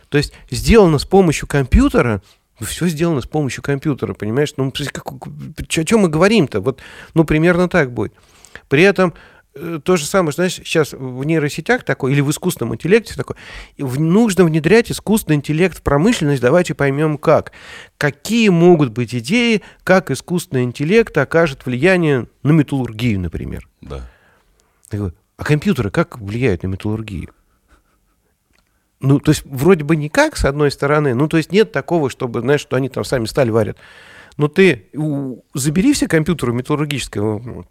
То 0.10 0.18
есть 0.18 0.34
сделано 0.50 1.00
с 1.00 1.06
помощью 1.06 1.48
компьютера, 1.48 2.22
все 2.62 2.88
сделано 2.88 3.22
с 3.22 3.28
помощью 3.28 3.64
компьютера, 3.64 4.14
понимаешь? 4.14 4.54
Ну, 4.58 4.72
как- 4.72 5.28
о 5.28 5.84
чем 5.84 6.02
мы 6.02 6.10
говорим-то? 6.10 6.62
Вот, 6.62 6.82
ну, 7.14 7.24
примерно 7.26 7.68
так 7.68 7.92
будет. 7.92 8.14
При 8.70 8.84
этом 8.84 9.14
э, 9.56 9.80
то 9.84 9.98
же 9.98 10.06
самое, 10.06 10.34
знаешь, 10.34 10.56
сейчас 10.56 10.94
в 10.94 11.24
нейросетях 11.24 11.84
такой, 11.84 12.12
или 12.14 12.22
в 12.22 12.30
искусственном 12.30 12.76
интеллекте 12.76 13.16
такой, 13.16 13.36
нужно 13.78 14.44
внедрять 14.44 14.92
искусственный 14.92 15.36
интеллект 15.38 15.78
в 15.78 15.82
промышленность, 15.82 16.42
давайте 16.42 16.74
поймем 16.74 17.18
как. 17.18 17.52
Какие 17.98 18.50
могут 18.50 18.92
быть 18.92 19.16
идеи, 19.16 19.62
как 19.84 20.12
искусственный 20.12 20.64
интеллект 20.64 21.18
окажет 21.18 21.66
влияние 21.66 22.28
на 22.44 22.52
металлургию, 22.52 23.20
например. 23.20 23.68
Да. 23.82 24.10
А 25.38 25.44
компьютеры 25.44 25.90
как 25.90 26.20
влияют 26.20 26.64
на 26.64 26.68
металлургию? 26.68 27.30
Ну, 29.02 29.20
то 29.20 29.32
есть, 29.32 29.44
вроде 29.46 29.84
бы 29.84 29.96
никак, 29.96 30.38
с 30.38 30.46
одной 30.46 30.72
стороны, 30.72 31.14
ну, 31.14 31.28
то 31.28 31.38
есть, 31.38 31.52
нет 31.52 31.72
такого, 31.72 32.10
чтобы, 32.10 32.40
знаешь, 32.40 32.62
что 32.62 32.78
они 32.78 32.90
там 32.90 33.04
сами 33.04 33.26
сталь 33.26 33.52
варят. 33.52 33.78
Но 34.38 34.48
ты 34.48 34.90
забери 35.54 35.94
все 35.94 36.08
компьютеры 36.08 36.54
металлургического 36.54 37.66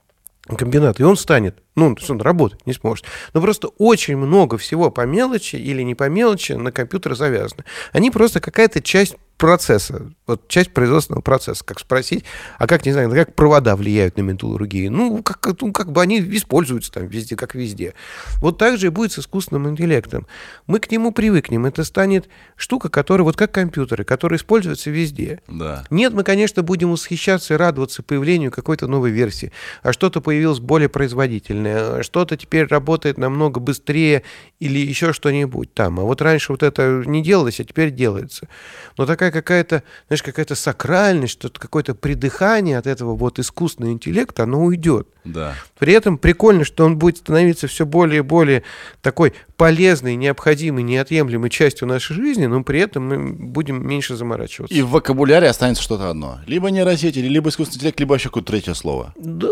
комбината, 0.46 1.02
и 1.02 1.06
он 1.06 1.16
станет, 1.16 1.62
ну, 1.74 1.96
он 2.08 2.20
работать 2.20 2.66
не 2.66 2.74
сможет. 2.74 3.06
Но 3.32 3.40
просто 3.40 3.68
очень 3.78 4.16
много 4.16 4.58
всего 4.58 4.90
по 4.90 5.06
мелочи 5.06 5.56
или 5.56 5.82
не 5.82 5.94
по 5.94 6.08
мелочи 6.08 6.52
на 6.52 6.70
компьютер 6.70 7.14
завязано. 7.14 7.64
Они 7.92 8.10
просто 8.10 8.40
какая-то 8.40 8.82
часть 8.82 9.16
процесса, 9.36 10.10
вот 10.26 10.48
часть 10.48 10.72
производственного 10.72 11.20
процесса. 11.20 11.64
Как 11.64 11.78
спросить, 11.80 12.24
а 12.58 12.66
как, 12.66 12.86
не 12.86 12.92
знаю, 12.92 13.10
как 13.10 13.34
провода 13.34 13.76
влияют 13.76 14.16
на 14.16 14.22
металлургию? 14.22 14.90
Ну, 14.90 15.22
как, 15.22 15.60
ну, 15.60 15.72
как 15.72 15.92
бы 15.92 16.00
они 16.00 16.20
используются 16.20 16.92
там 16.92 17.06
везде, 17.06 17.36
как 17.36 17.54
везде. 17.54 17.94
Вот 18.40 18.58
так 18.58 18.78
же 18.78 18.86
и 18.86 18.90
будет 18.90 19.12
с 19.12 19.18
искусственным 19.18 19.68
интеллектом. 19.68 20.26
Мы 20.66 20.78
к 20.78 20.90
нему 20.90 21.12
привыкнем. 21.12 21.66
Это 21.66 21.84
станет 21.84 22.28
штука, 22.56 22.88
которая, 22.88 23.24
вот 23.24 23.36
как 23.36 23.52
компьютеры, 23.52 24.04
которые 24.04 24.38
используются 24.38 24.90
везде. 24.90 25.40
Да. 25.48 25.84
Нет, 25.90 26.14
мы, 26.14 26.22
конечно, 26.22 26.62
будем 26.62 26.92
восхищаться 26.92 27.54
и 27.54 27.56
радоваться 27.56 28.02
появлению 28.02 28.50
какой-то 28.50 28.86
новой 28.86 29.10
версии. 29.10 29.52
А 29.82 29.92
что-то 29.92 30.20
появилось 30.20 30.60
более 30.60 30.88
производительное, 30.88 31.98
а 31.98 32.02
что-то 32.02 32.36
теперь 32.36 32.66
работает 32.66 33.18
намного 33.18 33.60
быстрее 33.60 34.22
или 34.60 34.78
еще 34.78 35.12
что-нибудь 35.12 35.74
там. 35.74 36.00
А 36.00 36.04
вот 36.04 36.22
раньше 36.22 36.52
вот 36.52 36.62
это 36.62 37.02
не 37.04 37.22
делалось, 37.22 37.60
а 37.60 37.64
теперь 37.64 37.90
делается. 37.90 38.48
Но 38.96 39.06
такая 39.06 39.23
какая-то, 39.30 39.82
знаешь, 40.08 40.22
какая-то 40.22 40.54
сакральность, 40.54 41.34
что-то 41.34 41.60
какое-то 41.60 41.94
придыхание 41.94 42.78
от 42.78 42.86
этого 42.86 43.16
вот 43.16 43.38
искусственного 43.38 43.92
интеллекта, 43.92 44.44
оно 44.44 44.64
уйдет. 44.64 45.08
Да. 45.24 45.54
При 45.78 45.92
этом 45.92 46.18
прикольно, 46.18 46.64
что 46.64 46.84
он 46.84 46.98
будет 46.98 47.18
становиться 47.18 47.66
все 47.66 47.86
более 47.86 48.18
и 48.18 48.22
более 48.22 48.62
такой 49.00 49.32
полезной, 49.56 50.16
необходимой, 50.16 50.82
неотъемлемой 50.82 51.50
частью 51.50 51.88
нашей 51.88 52.14
жизни, 52.14 52.46
но 52.46 52.62
при 52.62 52.80
этом 52.80 53.06
мы 53.06 53.32
будем 53.32 53.86
меньше 53.86 54.16
заморачиваться. 54.16 54.74
И 54.74 54.82
в 54.82 54.90
вокабуляре 54.90 55.48
останется 55.48 55.82
что-то 55.82 56.10
одно. 56.10 56.40
Либо 56.46 56.70
нейросеть, 56.70 57.16
либо 57.16 57.48
искусственный 57.48 57.76
интеллект, 57.76 58.00
либо 58.00 58.14
еще 58.14 58.28
какое-то 58.28 58.52
третье 58.52 58.74
слово. 58.74 59.14
Да, 59.16 59.48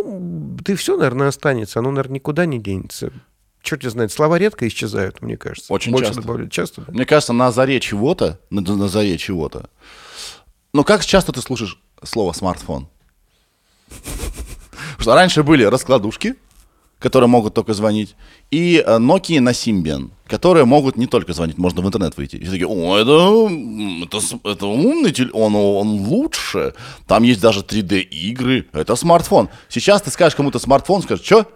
ты 0.65 0.77
все, 0.77 0.97
наверное, 0.97 1.29
останется. 1.29 1.79
Оно, 1.79 1.91
наверное, 1.91 2.17
никуда 2.17 2.47
не 2.47 2.59
денется. 2.59 3.13
Черт 3.62 3.81
тебя 3.81 3.90
знает, 3.90 4.12
слова 4.12 4.38
редко 4.38 4.66
исчезают, 4.66 5.22
мне 5.22 5.37
кажется. 5.37 5.72
Очень 5.72 5.92
Больше 5.92 6.09
часто. 6.09 6.22
добавляют. 6.22 6.53
Часто, 6.53 6.81
да? 6.83 6.92
Мне 6.92 7.07
кажется, 7.07 7.33
на 7.33 7.53
заре 7.53 7.79
чего-то, 7.81 8.40
на, 8.51 8.61
на 8.61 8.88
заре 8.88 9.16
чего-то. 9.18 9.70
Ну, 10.72 10.85
как 10.85 11.05
часто 11.05 11.33
ты 11.33 11.40
слушаешь 11.40 11.79
слово 12.03 12.33
смартфон? 12.33 12.88
Потому 13.88 15.01
Что 15.01 15.14
раньше 15.14 15.42
были 15.44 15.62
раскладушки, 15.64 16.35
которые 16.98 17.29
могут 17.29 17.55
только 17.55 17.72
звонить, 17.75 18.16
и 18.51 18.83
э, 18.85 18.98
Nokia 18.98 19.40
на 19.40 19.51
Symbian, 19.51 20.11
которые 20.27 20.64
могут 20.64 20.96
не 20.96 21.07
только 21.07 21.33
звонить, 21.33 21.59
можно 21.59 21.83
в 21.83 21.87
интернет 21.87 22.16
выйти. 22.16 22.37
И 22.37 22.42
все 22.42 22.53
такие, 22.53 22.68
о, 22.68 22.96
это, 22.96 23.48
это, 24.05 24.48
это 24.48 24.66
умный 24.66 25.12
телефон, 25.12 25.55
он, 25.55 25.57
он 25.57 25.88
лучше. 26.07 26.75
Там 27.07 27.22
есть 27.22 27.40
даже 27.40 27.61
3D-игры, 27.61 28.66
это 28.72 28.96
смартфон. 28.96 29.51
Сейчас 29.68 30.03
ты 30.03 30.11
скажешь 30.11 30.37
кому-то 30.37 30.59
смартфон, 30.59 31.03
скажешь, 31.03 31.25
что? 31.25 31.46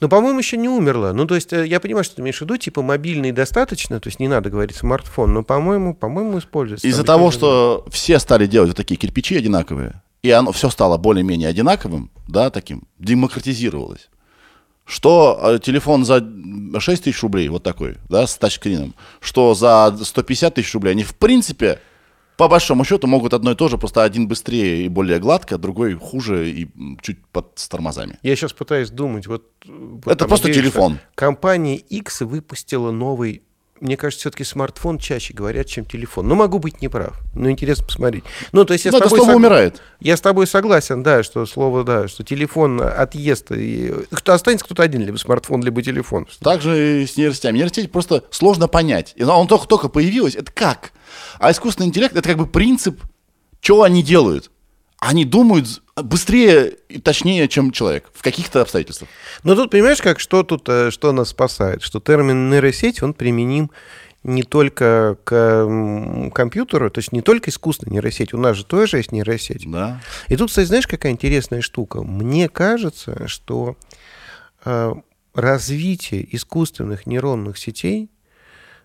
Но, 0.00 0.08
по-моему, 0.08 0.38
еще 0.38 0.56
не 0.56 0.68
умерла. 0.68 1.12
Ну, 1.12 1.26
то 1.26 1.34
есть, 1.34 1.52
э, 1.52 1.66
я 1.66 1.80
понимаю, 1.80 2.04
что 2.04 2.16
ты 2.16 2.22
имеешь 2.22 2.38
в 2.38 2.40
виду, 2.42 2.56
типа, 2.56 2.82
мобильный 2.82 3.32
достаточно, 3.32 4.00
то 4.00 4.08
есть 4.08 4.20
не 4.20 4.28
надо 4.28 4.50
говорить 4.50 4.76
смартфон, 4.76 5.32
но, 5.32 5.42
по-моему, 5.42 5.94
по-моему, 5.94 6.38
используется. 6.38 6.86
Из-за 6.86 7.04
того, 7.04 7.30
что 7.30 7.84
все 7.90 8.18
стали 8.18 8.46
делать 8.46 8.70
вот 8.70 8.76
такие 8.76 8.96
кирпичи 8.96 9.36
одинаковые, 9.36 10.02
и 10.22 10.30
оно 10.30 10.52
все 10.52 10.70
стало 10.70 10.96
более-менее 10.96 11.48
одинаковым, 11.48 12.10
да, 12.28 12.50
таким, 12.50 12.84
демократизировалось. 12.98 14.08
Что 14.86 15.38
э, 15.42 15.58
телефон 15.62 16.04
за 16.04 16.22
6 16.78 17.04
тысяч 17.04 17.22
рублей, 17.22 17.48
вот 17.48 17.62
такой, 17.62 17.96
да, 18.08 18.26
с 18.26 18.36
тачскрином, 18.36 18.94
что 19.20 19.54
за 19.54 19.96
150 20.02 20.54
тысяч 20.54 20.74
рублей, 20.74 20.92
они 20.92 21.04
в 21.04 21.14
принципе, 21.14 21.80
по 22.36 22.48
большому 22.48 22.84
счету, 22.84 23.06
могут 23.06 23.34
одно 23.34 23.52
и 23.52 23.54
то 23.54 23.68
же, 23.68 23.78
просто 23.78 24.02
один 24.02 24.26
быстрее 24.28 24.84
и 24.84 24.88
более 24.88 25.18
гладко, 25.18 25.58
другой 25.58 25.94
хуже 25.94 26.50
и 26.50 26.68
чуть 27.00 27.24
под 27.26 27.52
с 27.56 27.68
тормозами. 27.68 28.18
Я 28.22 28.34
сейчас 28.36 28.52
пытаюсь 28.52 28.90
думать. 28.90 29.26
Вот, 29.26 29.44
э, 29.66 29.68
вот 29.70 30.12
Это 30.12 30.26
просто 30.26 30.52
телефон. 30.52 30.98
Компания 31.14 31.76
X 31.76 32.22
выпустила 32.22 32.90
новый... 32.90 33.42
Мне 33.84 33.98
кажется, 33.98 34.22
все-таки 34.22 34.44
смартфон 34.44 34.98
чаще 34.98 35.34
говорят, 35.34 35.66
чем 35.66 35.84
телефон. 35.84 36.26
Ну, 36.26 36.34
могу 36.34 36.58
быть 36.58 36.80
неправ. 36.80 37.20
Но 37.34 37.50
интересно 37.50 37.84
посмотреть. 37.84 38.24
Ну, 38.50 38.64
то 38.64 38.72
есть 38.72 38.86
я 38.86 38.90
Ну, 38.90 38.96
с 38.96 39.00
это 39.02 39.10
тобой 39.10 39.18
слово 39.18 39.32
сог- 39.32 39.36
умирает. 39.36 39.82
Я 40.00 40.16
с 40.16 40.22
тобой 40.22 40.46
согласен, 40.46 41.02
да, 41.02 41.22
что 41.22 41.44
слово, 41.44 41.84
да, 41.84 42.08
что 42.08 42.24
телефон 42.24 42.80
отъест. 42.80 43.52
И... 43.52 43.92
Кто 44.10 44.32
останется 44.32 44.64
кто-то 44.64 44.82
один, 44.82 45.02
либо 45.04 45.18
смартфон, 45.18 45.62
либо 45.62 45.82
телефон. 45.82 46.26
Также 46.42 47.02
и 47.02 47.06
с 47.06 47.18
нейросетями. 47.18 47.58
Нейросеть 47.58 47.92
просто 47.92 48.24
сложно 48.30 48.68
понять. 48.68 49.12
И 49.16 49.22
он 49.22 49.46
только, 49.46 49.68
только 49.68 49.90
появилась, 49.90 50.34
это 50.34 50.50
как? 50.50 50.92
А 51.38 51.50
искусственный 51.50 51.88
интеллект 51.88 52.16
это 52.16 52.26
как 52.26 52.38
бы 52.38 52.46
принцип, 52.46 53.02
что 53.60 53.82
они 53.82 54.02
делают. 54.02 54.50
Они 55.04 55.24
думают 55.24 55.82
быстрее 55.96 56.76
и 56.88 56.98
точнее, 56.98 57.46
чем 57.48 57.70
человек 57.70 58.10
в 58.14 58.22
каких-то 58.22 58.62
обстоятельствах. 58.62 59.10
Но 59.42 59.54
тут, 59.54 59.70
понимаешь, 59.70 60.00
как, 60.00 60.18
что 60.18 60.42
тут, 60.42 60.68
э, 60.68 60.90
что 60.90 61.12
нас 61.12 61.28
спасает? 61.28 61.82
Что 61.82 62.00
термин 62.00 62.48
нейросеть, 62.48 63.02
он 63.02 63.12
применим 63.12 63.70
не 64.22 64.42
только 64.42 65.18
к 65.24 66.30
компьютеру, 66.34 66.90
то 66.90 66.98
есть 66.98 67.12
не 67.12 67.20
только 67.20 67.50
искусственная 67.50 67.96
нейросеть, 67.96 68.32
у 68.32 68.38
нас 68.38 68.56
же 68.56 68.64
тоже 68.64 68.96
есть 68.96 69.12
нейросеть. 69.12 69.70
Да. 69.70 70.00
И 70.28 70.36
тут, 70.36 70.48
кстати, 70.48 70.66
знаешь, 70.66 70.86
какая 70.86 71.12
интересная 71.12 71.60
штука? 71.60 72.02
Мне 72.02 72.48
кажется, 72.48 73.28
что 73.28 73.76
э, 74.64 74.94
развитие 75.34 76.34
искусственных 76.34 77.06
нейронных 77.06 77.58
сетей 77.58 78.10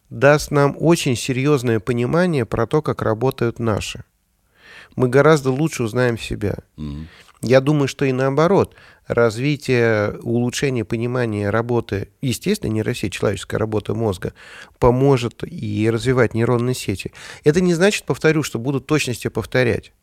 даст 0.09 0.51
нам 0.51 0.75
очень 0.77 1.15
серьезное 1.15 1.79
понимание 1.79 2.45
про 2.45 2.67
то, 2.67 2.81
как 2.81 3.01
работают 3.01 3.59
наши. 3.59 4.03
Мы 4.95 5.09
гораздо 5.09 5.51
лучше 5.51 5.83
узнаем 5.83 6.17
себя. 6.17 6.57
Я 7.41 7.61
думаю, 7.61 7.87
что 7.87 8.05
и 8.05 8.11
наоборот. 8.11 8.75
Развитие, 9.07 10.19
улучшение 10.21 10.85
понимания 10.85 11.49
работы, 11.49 12.09
естественно, 12.21 12.71
нейросеть, 12.71 13.13
человеческая 13.13 13.57
работа 13.57 13.95
мозга, 13.95 14.33
поможет 14.77 15.43
и 15.43 15.89
развивать 15.89 16.35
нейронные 16.35 16.75
сети. 16.75 17.11
Это 17.43 17.61
не 17.61 17.73
значит, 17.73 18.05
повторю, 18.05 18.43
что 18.43 18.59
будут 18.59 18.85
точности 18.85 19.29
повторять. 19.29 19.93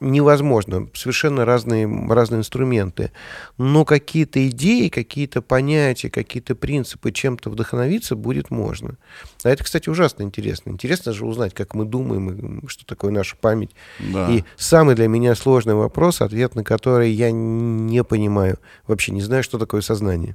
Невозможно. 0.00 0.88
Совершенно 0.94 1.44
разные, 1.44 1.86
разные 2.08 2.38
инструменты. 2.38 3.12
Но 3.58 3.84
какие-то 3.84 4.48
идеи, 4.48 4.88
какие-то 4.88 5.42
понятия, 5.42 6.08
какие-то 6.08 6.54
принципы 6.54 7.12
чем-то 7.12 7.50
вдохновиться 7.50 8.16
будет 8.16 8.50
можно. 8.50 8.96
А 9.44 9.50
это, 9.50 9.62
кстати, 9.62 9.90
ужасно 9.90 10.22
интересно. 10.22 10.70
Интересно 10.70 11.12
же 11.12 11.26
узнать, 11.26 11.52
как 11.52 11.74
мы 11.74 11.84
думаем, 11.84 12.66
что 12.66 12.86
такое 12.86 13.10
наша 13.10 13.36
память. 13.36 13.72
Да. 13.98 14.30
И 14.30 14.44
самый 14.56 14.94
для 14.94 15.06
меня 15.06 15.34
сложный 15.34 15.74
вопрос, 15.74 16.22
ответ 16.22 16.54
на 16.54 16.64
который 16.64 17.10
я 17.10 17.30
не 17.30 18.02
понимаю. 18.02 18.58
Вообще 18.86 19.12
не 19.12 19.20
знаю, 19.20 19.42
что 19.42 19.58
такое 19.58 19.82
сознание. 19.82 20.34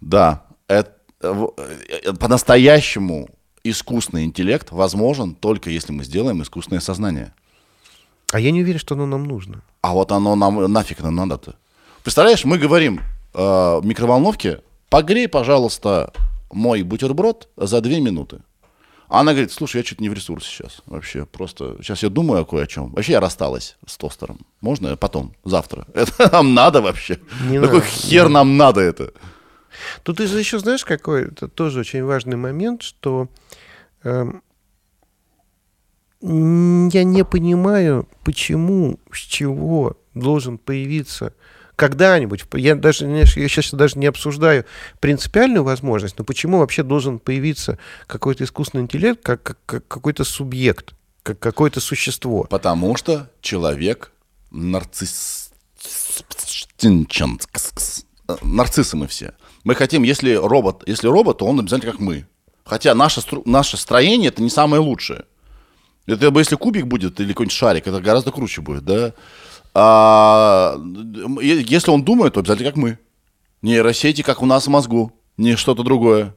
Да. 0.00 0.44
Это, 0.68 0.92
э, 1.20 1.48
э, 2.04 2.12
по-настоящему 2.12 3.28
искусственный 3.64 4.24
интеллект 4.24 4.70
возможен 4.70 5.34
только 5.34 5.68
если 5.68 5.92
мы 5.92 6.04
сделаем 6.04 6.42
искусственное 6.42 6.80
сознание. 6.80 7.34
А 8.32 8.40
я 8.40 8.50
не 8.50 8.62
уверен, 8.62 8.78
что 8.78 8.94
оно 8.94 9.06
нам 9.06 9.24
нужно. 9.24 9.62
А 9.82 9.92
вот 9.92 10.12
оно 10.12 10.36
нам 10.36 10.72
нафиг 10.72 11.00
нам 11.00 11.16
надо-то. 11.16 11.56
Представляешь, 12.02 12.44
мы 12.44 12.58
говорим 12.58 13.00
э, 13.34 13.38
в 13.38 13.82
микроволновке, 13.84 14.60
погрей, 14.88 15.28
пожалуйста, 15.28 16.12
мой 16.52 16.82
бутерброд 16.82 17.48
за 17.56 17.80
две 17.80 18.00
минуты. 18.00 18.40
Она 19.08 19.32
говорит, 19.32 19.50
слушай, 19.50 19.78
я 19.78 19.84
что-то 19.84 20.02
не 20.02 20.08
в 20.08 20.14
ресурсе 20.14 20.48
сейчас 20.48 20.82
вообще. 20.86 21.26
Просто 21.26 21.76
сейчас 21.80 22.04
я 22.04 22.08
думаю 22.08 22.42
о 22.42 22.44
кое 22.44 22.62
о 22.62 22.66
чем. 22.68 22.90
Вообще 22.90 23.12
я 23.12 23.20
рассталась 23.20 23.76
с 23.84 23.96
тостером. 23.96 24.38
Можно 24.60 24.96
потом, 24.96 25.34
завтра? 25.44 25.84
Это 25.94 26.30
нам 26.30 26.54
надо 26.54 26.80
вообще? 26.80 27.18
Не 27.48 27.58
На 27.58 27.66
Какой 27.66 27.80
надо, 27.80 27.90
хер 27.90 28.28
нам 28.28 28.56
надо 28.56 28.80
это? 28.80 29.12
Тут 30.04 30.20
еще 30.20 30.58
знаешь, 30.58 30.84
какой 30.84 31.26
это 31.26 31.48
тоже 31.48 31.80
очень 31.80 32.04
важный 32.04 32.36
момент, 32.36 32.82
что 32.82 33.28
эм, 34.02 34.42
я 36.22 37.04
не 37.04 37.24
понимаю, 37.24 38.08
почему, 38.24 38.98
с 39.12 39.18
чего 39.18 39.96
должен 40.14 40.58
появиться 40.58 41.32
когда-нибудь, 41.76 42.44
я 42.54 42.74
даже 42.74 43.06
я 43.06 43.24
сейчас 43.24 43.72
даже 43.72 43.98
не 43.98 44.04
обсуждаю 44.04 44.66
принципиальную 45.00 45.64
возможность, 45.64 46.18
но 46.18 46.24
почему 46.24 46.58
вообще 46.58 46.82
должен 46.82 47.18
появиться 47.18 47.78
какой-то 48.06 48.44
искусственный 48.44 48.82
интеллект, 48.84 49.22
как, 49.22 49.42
как- 49.42 49.58
как 49.64 49.88
какой-то 49.88 50.24
субъект, 50.24 50.92
как 51.22 51.38
какое-то 51.38 51.80
существо. 51.80 52.44
Потому 52.44 52.96
что 52.96 53.30
человек 53.40 54.12
нарцисс... 54.50 55.52
Нарциссы 58.42 58.98
мы 58.98 59.06
все. 59.06 59.32
Мы 59.64 59.74
хотим, 59.74 60.02
если 60.02 60.34
робот, 60.34 60.82
если 60.86 61.08
робот, 61.08 61.38
то 61.38 61.46
он 61.46 61.60
обязательно 61.60 61.92
как 61.92 62.00
мы. 62.00 62.26
Хотя 62.64 62.94
наше, 62.94 63.22
наше 63.46 63.78
строение 63.78 64.28
это 64.28 64.42
не 64.42 64.50
самое 64.50 64.82
лучшее. 64.82 65.24
Это 66.10 66.30
бы 66.30 66.40
если 66.40 66.56
кубик 66.56 66.86
будет 66.86 67.20
или 67.20 67.28
какой-нибудь 67.28 67.56
шарик, 67.56 67.86
это 67.86 68.00
гораздо 68.00 68.32
круче 68.32 68.60
будет, 68.60 68.84
да? 68.84 69.12
А, 69.72 70.76
если 71.40 71.90
он 71.90 72.02
думает, 72.02 72.34
то 72.34 72.40
обязательно 72.40 72.70
как 72.70 72.76
мы. 72.76 72.98
Нейросети, 73.62 74.22
как 74.22 74.42
у 74.42 74.46
нас 74.46 74.66
в 74.66 74.70
мозгу, 74.70 75.12
не 75.36 75.56
что-то 75.56 75.82
другое. 75.82 76.34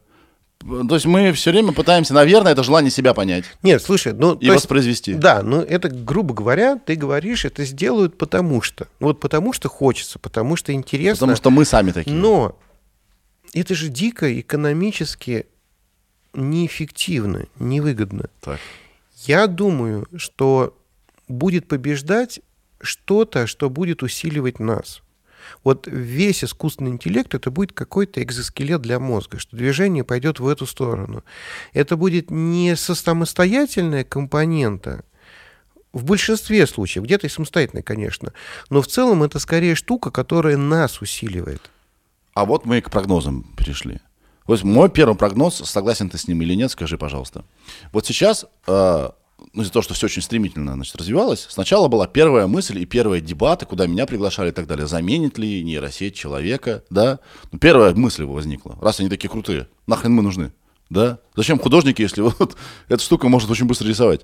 То 0.88 0.94
есть 0.94 1.06
мы 1.06 1.34
все 1.34 1.52
время 1.52 1.74
пытаемся, 1.74 2.14
наверное, 2.14 2.54
это 2.54 2.64
желание 2.64 2.90
себя 2.90 3.14
понять 3.14 3.44
Нет, 3.64 3.82
слушай, 3.82 4.14
ну... 4.14 4.36
и 4.36 4.46
то 4.46 4.54
есть- 4.54 4.64
воспроизвести. 4.64 5.14
Да, 5.14 5.42
но 5.44 5.62
это, 5.62 5.90
грубо 5.90 6.34
говоря, 6.34 6.78
ты 6.78 6.96
говоришь, 6.96 7.44
это 7.44 7.66
сделают 7.66 8.18
потому 8.18 8.62
что. 8.62 8.88
Вот 9.00 9.20
потому 9.20 9.52
что 9.52 9.68
хочется, 9.68 10.20
потому 10.20 10.56
что 10.56 10.72
интересно. 10.72 11.28
Потому 11.28 11.36
что 11.36 11.50
мы 11.50 11.66
сами 11.66 11.92
такие. 11.92 12.16
Но 12.16 12.58
это 13.54 13.76
же 13.76 13.90
дико 13.90 14.40
экономически 14.40 15.48
неэффективно, 16.34 17.46
невыгодно. 17.60 18.30
Так. 18.42 18.60
Я 19.26 19.48
думаю, 19.48 20.08
что 20.18 20.78
будет 21.28 21.68
побеждать 21.68 22.42
что-то, 22.82 23.48
что 23.48 23.70
будет 23.70 24.04
усиливать 24.04 24.60
нас. 24.60 25.02
Вот 25.64 25.88
весь 25.88 26.44
искусственный 26.44 26.92
интеллект 26.92 27.34
это 27.34 27.52
будет 27.52 27.74
какой-то 27.74 28.22
экзоскелет 28.22 28.82
для 28.82 29.00
мозга, 29.00 29.40
что 29.40 29.56
движение 29.56 30.04
пойдет 30.04 30.40
в 30.40 30.48
эту 30.48 30.66
сторону. 30.66 31.24
Это 31.74 31.96
будет 31.98 32.32
не 32.32 32.76
самостоятельная 32.76 34.04
компонента, 34.04 35.04
в 35.94 36.06
большинстве 36.06 36.66
случаев, 36.66 37.06
где-то 37.06 37.28
и 37.28 37.30
самостоятельная, 37.30 37.84
конечно, 37.84 38.34
но 38.70 38.82
в 38.82 38.88
целом 38.88 39.22
это 39.22 39.38
скорее 39.38 39.76
штука, 39.76 40.10
которая 40.10 40.58
нас 40.58 41.02
усиливает. 41.02 41.62
А 42.34 42.46
вот 42.46 42.66
мы 42.66 42.82
к 42.82 42.90
прогнозам 42.90 43.44
перешли. 43.56 44.00
Вот 44.46 44.64
мой 44.64 44.90
первый 44.90 45.16
прогноз, 45.16 45.56
согласен 45.66 46.10
ты 46.10 46.18
с 46.18 46.28
ним 46.28 46.42
или 46.42 46.54
нет, 46.56 46.72
скажи, 46.72 46.98
пожалуйста. 46.98 47.46
Вот 47.92 48.06
сейчас, 48.06 48.46
э, 48.68 49.10
ну, 49.54 49.62
из-за 49.62 49.72
того, 49.72 49.84
что 49.84 49.94
все 49.94 50.08
очень 50.08 50.22
стремительно 50.22 50.74
значит, 50.74 50.96
развивалось, 50.96 51.48
сначала 51.50 51.88
была 51.88 52.08
первая 52.08 52.48
мысль 52.48 52.80
и 52.80 52.86
первые 52.86 53.22
дебаты, 53.22 53.66
куда 53.66 53.88
меня 53.88 54.06
приглашали 54.06 54.50
и 54.50 54.52
так 54.52 54.68
далее. 54.68 54.88
Заменит 54.88 55.38
ли 55.38 55.64
нейросеть 55.64 56.16
человека, 56.16 56.84
да? 56.90 57.20
Ну, 57.52 57.60
первая 57.60 57.94
мысль 57.96 58.26
возникла. 58.26 58.78
Раз 58.82 59.00
они 59.00 59.10
такие 59.10 59.30
крутые, 59.30 59.68
нахрен 59.88 60.12
мы 60.12 60.22
нужны, 60.22 60.52
да? 60.90 61.20
Зачем 61.36 61.58
художники, 61.60 62.02
если 62.02 62.22
вот 62.22 62.58
эта 62.90 63.02
штука 63.02 63.30
может 63.30 63.50
очень 63.50 63.66
быстро 63.66 63.88
рисовать? 63.88 64.22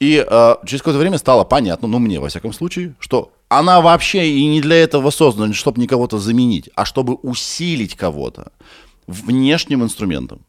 И 0.00 0.16
э, 0.16 0.54
через 0.66 0.80
какое-то 0.80 0.98
время 0.98 1.18
стало 1.18 1.44
понятно, 1.44 1.86
ну 1.86 1.98
мне 1.98 2.18
во 2.18 2.28
всяком 2.28 2.52
случае, 2.52 2.94
что 2.98 3.32
она 3.48 3.80
вообще 3.80 4.30
и 4.30 4.46
не 4.46 4.60
для 4.60 4.76
этого 4.76 5.10
создана, 5.10 5.52
чтобы 5.52 5.80
никого-то 5.80 6.18
заменить, 6.18 6.70
а 6.74 6.84
чтобы 6.84 7.14
усилить 7.14 7.94
кого-то 7.94 8.50
внешним 9.06 9.82
инструментом. 9.82 10.44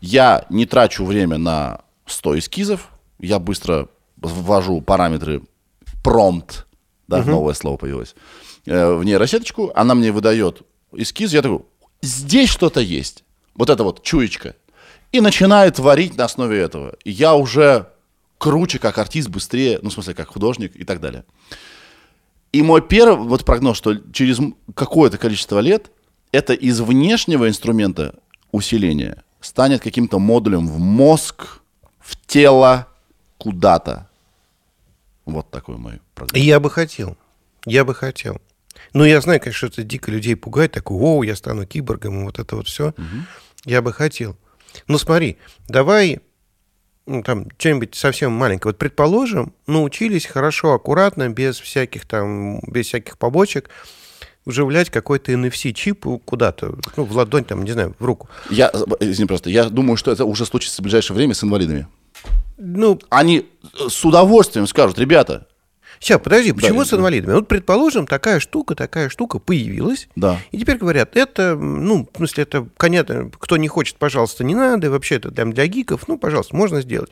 Я 0.00 0.46
не 0.50 0.66
трачу 0.66 1.04
время 1.04 1.38
на 1.38 1.80
100 2.06 2.38
эскизов, 2.38 2.90
я 3.18 3.38
быстро 3.38 3.88
ввожу 4.16 4.80
параметры 4.80 5.42
промпт, 6.02 6.66
да, 7.08 7.24
новое 7.24 7.54
слово 7.54 7.76
появилось, 7.76 8.14
э, 8.66 8.94
в 8.94 9.04
нейросеточку, 9.04 9.72
она 9.74 9.94
мне 9.94 10.12
выдает 10.12 10.62
эскиз, 10.92 11.32
я 11.32 11.42
такой, 11.42 11.62
здесь 12.02 12.48
что-то 12.48 12.80
есть, 12.80 13.24
вот 13.54 13.70
это 13.70 13.84
вот 13.84 14.02
чуечка, 14.02 14.54
и 15.12 15.20
начинает 15.20 15.76
творить 15.76 16.16
на 16.16 16.24
основе 16.24 16.58
этого. 16.58 16.96
И 17.04 17.10
я 17.10 17.34
уже 17.34 17.88
круче 18.38 18.78
как 18.78 18.98
артист, 18.98 19.28
быстрее, 19.28 19.78
ну, 19.82 19.90
в 19.90 19.92
смысле, 19.92 20.14
как 20.14 20.28
художник 20.28 20.76
и 20.76 20.84
так 20.84 21.00
далее. 21.00 21.24
И 22.52 22.62
мой 22.62 22.82
первый 22.82 23.26
вот 23.26 23.44
прогноз, 23.44 23.76
что 23.76 23.94
через 24.12 24.38
какое-то 24.74 25.18
количество 25.18 25.58
лет 25.58 25.90
это 26.32 26.52
из 26.52 26.80
внешнего 26.80 27.48
инструмента 27.48 28.14
усиления 28.52 29.22
станет 29.40 29.82
каким-то 29.82 30.18
модулем 30.18 30.66
в 30.66 30.78
мозг, 30.78 31.60
в 31.98 32.16
тело, 32.26 32.88
куда-то. 33.38 34.08
Вот 35.24 35.50
такой 35.50 35.76
мой 35.76 36.00
прогноз. 36.14 36.40
Я 36.40 36.60
бы 36.60 36.70
хотел. 36.70 37.16
Я 37.64 37.84
бы 37.84 37.94
хотел. 37.94 38.40
Ну, 38.92 39.04
я 39.04 39.20
знаю, 39.20 39.40
конечно, 39.40 39.66
это 39.66 39.82
дико 39.82 40.10
людей 40.10 40.36
пугает, 40.36 40.72
такой, 40.72 40.98
о, 40.98 41.24
я 41.24 41.34
стану 41.34 41.66
киборгом, 41.66 42.20
и 42.20 42.24
вот 42.24 42.38
это 42.38 42.56
вот 42.56 42.68
все. 42.68 42.94
Я 43.64 43.82
бы 43.82 43.92
хотел. 43.92 44.36
Ну, 44.86 44.98
смотри, 44.98 45.38
давай 45.68 46.20
ну, 47.06 47.22
там 47.22 47.46
что-нибудь 47.56 47.94
совсем 47.94 48.32
маленькое. 48.32 48.72
Вот, 48.72 48.78
предположим, 48.78 49.54
научились 49.66 50.26
хорошо, 50.26 50.74
аккуратно, 50.74 51.28
без 51.28 51.58
всяких 51.58 52.04
там, 52.04 52.60
без 52.66 52.86
всяких 52.86 53.16
побочек, 53.16 53.70
вживлять 54.46 54.88
какой-то 54.90 55.32
NFC-чип 55.32 56.06
куда-то, 56.24 56.76
ну, 56.96 57.04
в 57.04 57.14
ладонь, 57.14 57.44
там, 57.44 57.64
не 57.64 57.72
знаю, 57.72 57.94
в 57.98 58.04
руку. 58.04 58.28
Я, 58.48 58.70
извини, 59.00 59.26
просто, 59.26 59.50
я 59.50 59.64
думаю, 59.68 59.96
что 59.96 60.12
это 60.12 60.24
уже 60.24 60.46
случится 60.46 60.80
в 60.80 60.84
ближайшее 60.84 61.16
время 61.16 61.34
с 61.34 61.44
инвалидами. 61.44 61.88
Ну, 62.56 62.98
Они 63.10 63.46
э, 63.62 63.88
с 63.88 64.04
удовольствием 64.04 64.66
скажут, 64.66 64.98
ребята, 64.98 65.46
сейчас, 66.00 66.20
подожди, 66.20 66.52
почему 66.52 66.80
да, 66.80 66.84
с 66.84 66.90
да. 66.90 66.96
инвалидами? 66.96 67.34
Вот, 67.34 67.48
предположим, 67.48 68.06
такая 68.06 68.40
штука, 68.40 68.74
такая 68.74 69.08
штука 69.08 69.38
появилась, 69.38 70.08
да, 70.16 70.40
И 70.52 70.58
теперь 70.58 70.78
говорят, 70.78 71.16
это, 71.16 71.56
ну, 71.56 72.08
в 72.12 72.16
смысле, 72.16 72.42
это, 72.42 72.66
понятно, 72.76 73.30
кто 73.38 73.56
не 73.56 73.68
хочет, 73.68 73.96
пожалуйста, 73.96 74.44
не 74.44 74.54
надо, 74.54 74.90
вообще 74.90 75.16
это 75.16 75.30
там 75.30 75.52
для 75.52 75.66
гиков, 75.66 76.08
ну, 76.08 76.18
пожалуйста, 76.18 76.54
можно 76.56 76.80
сделать. 76.80 77.10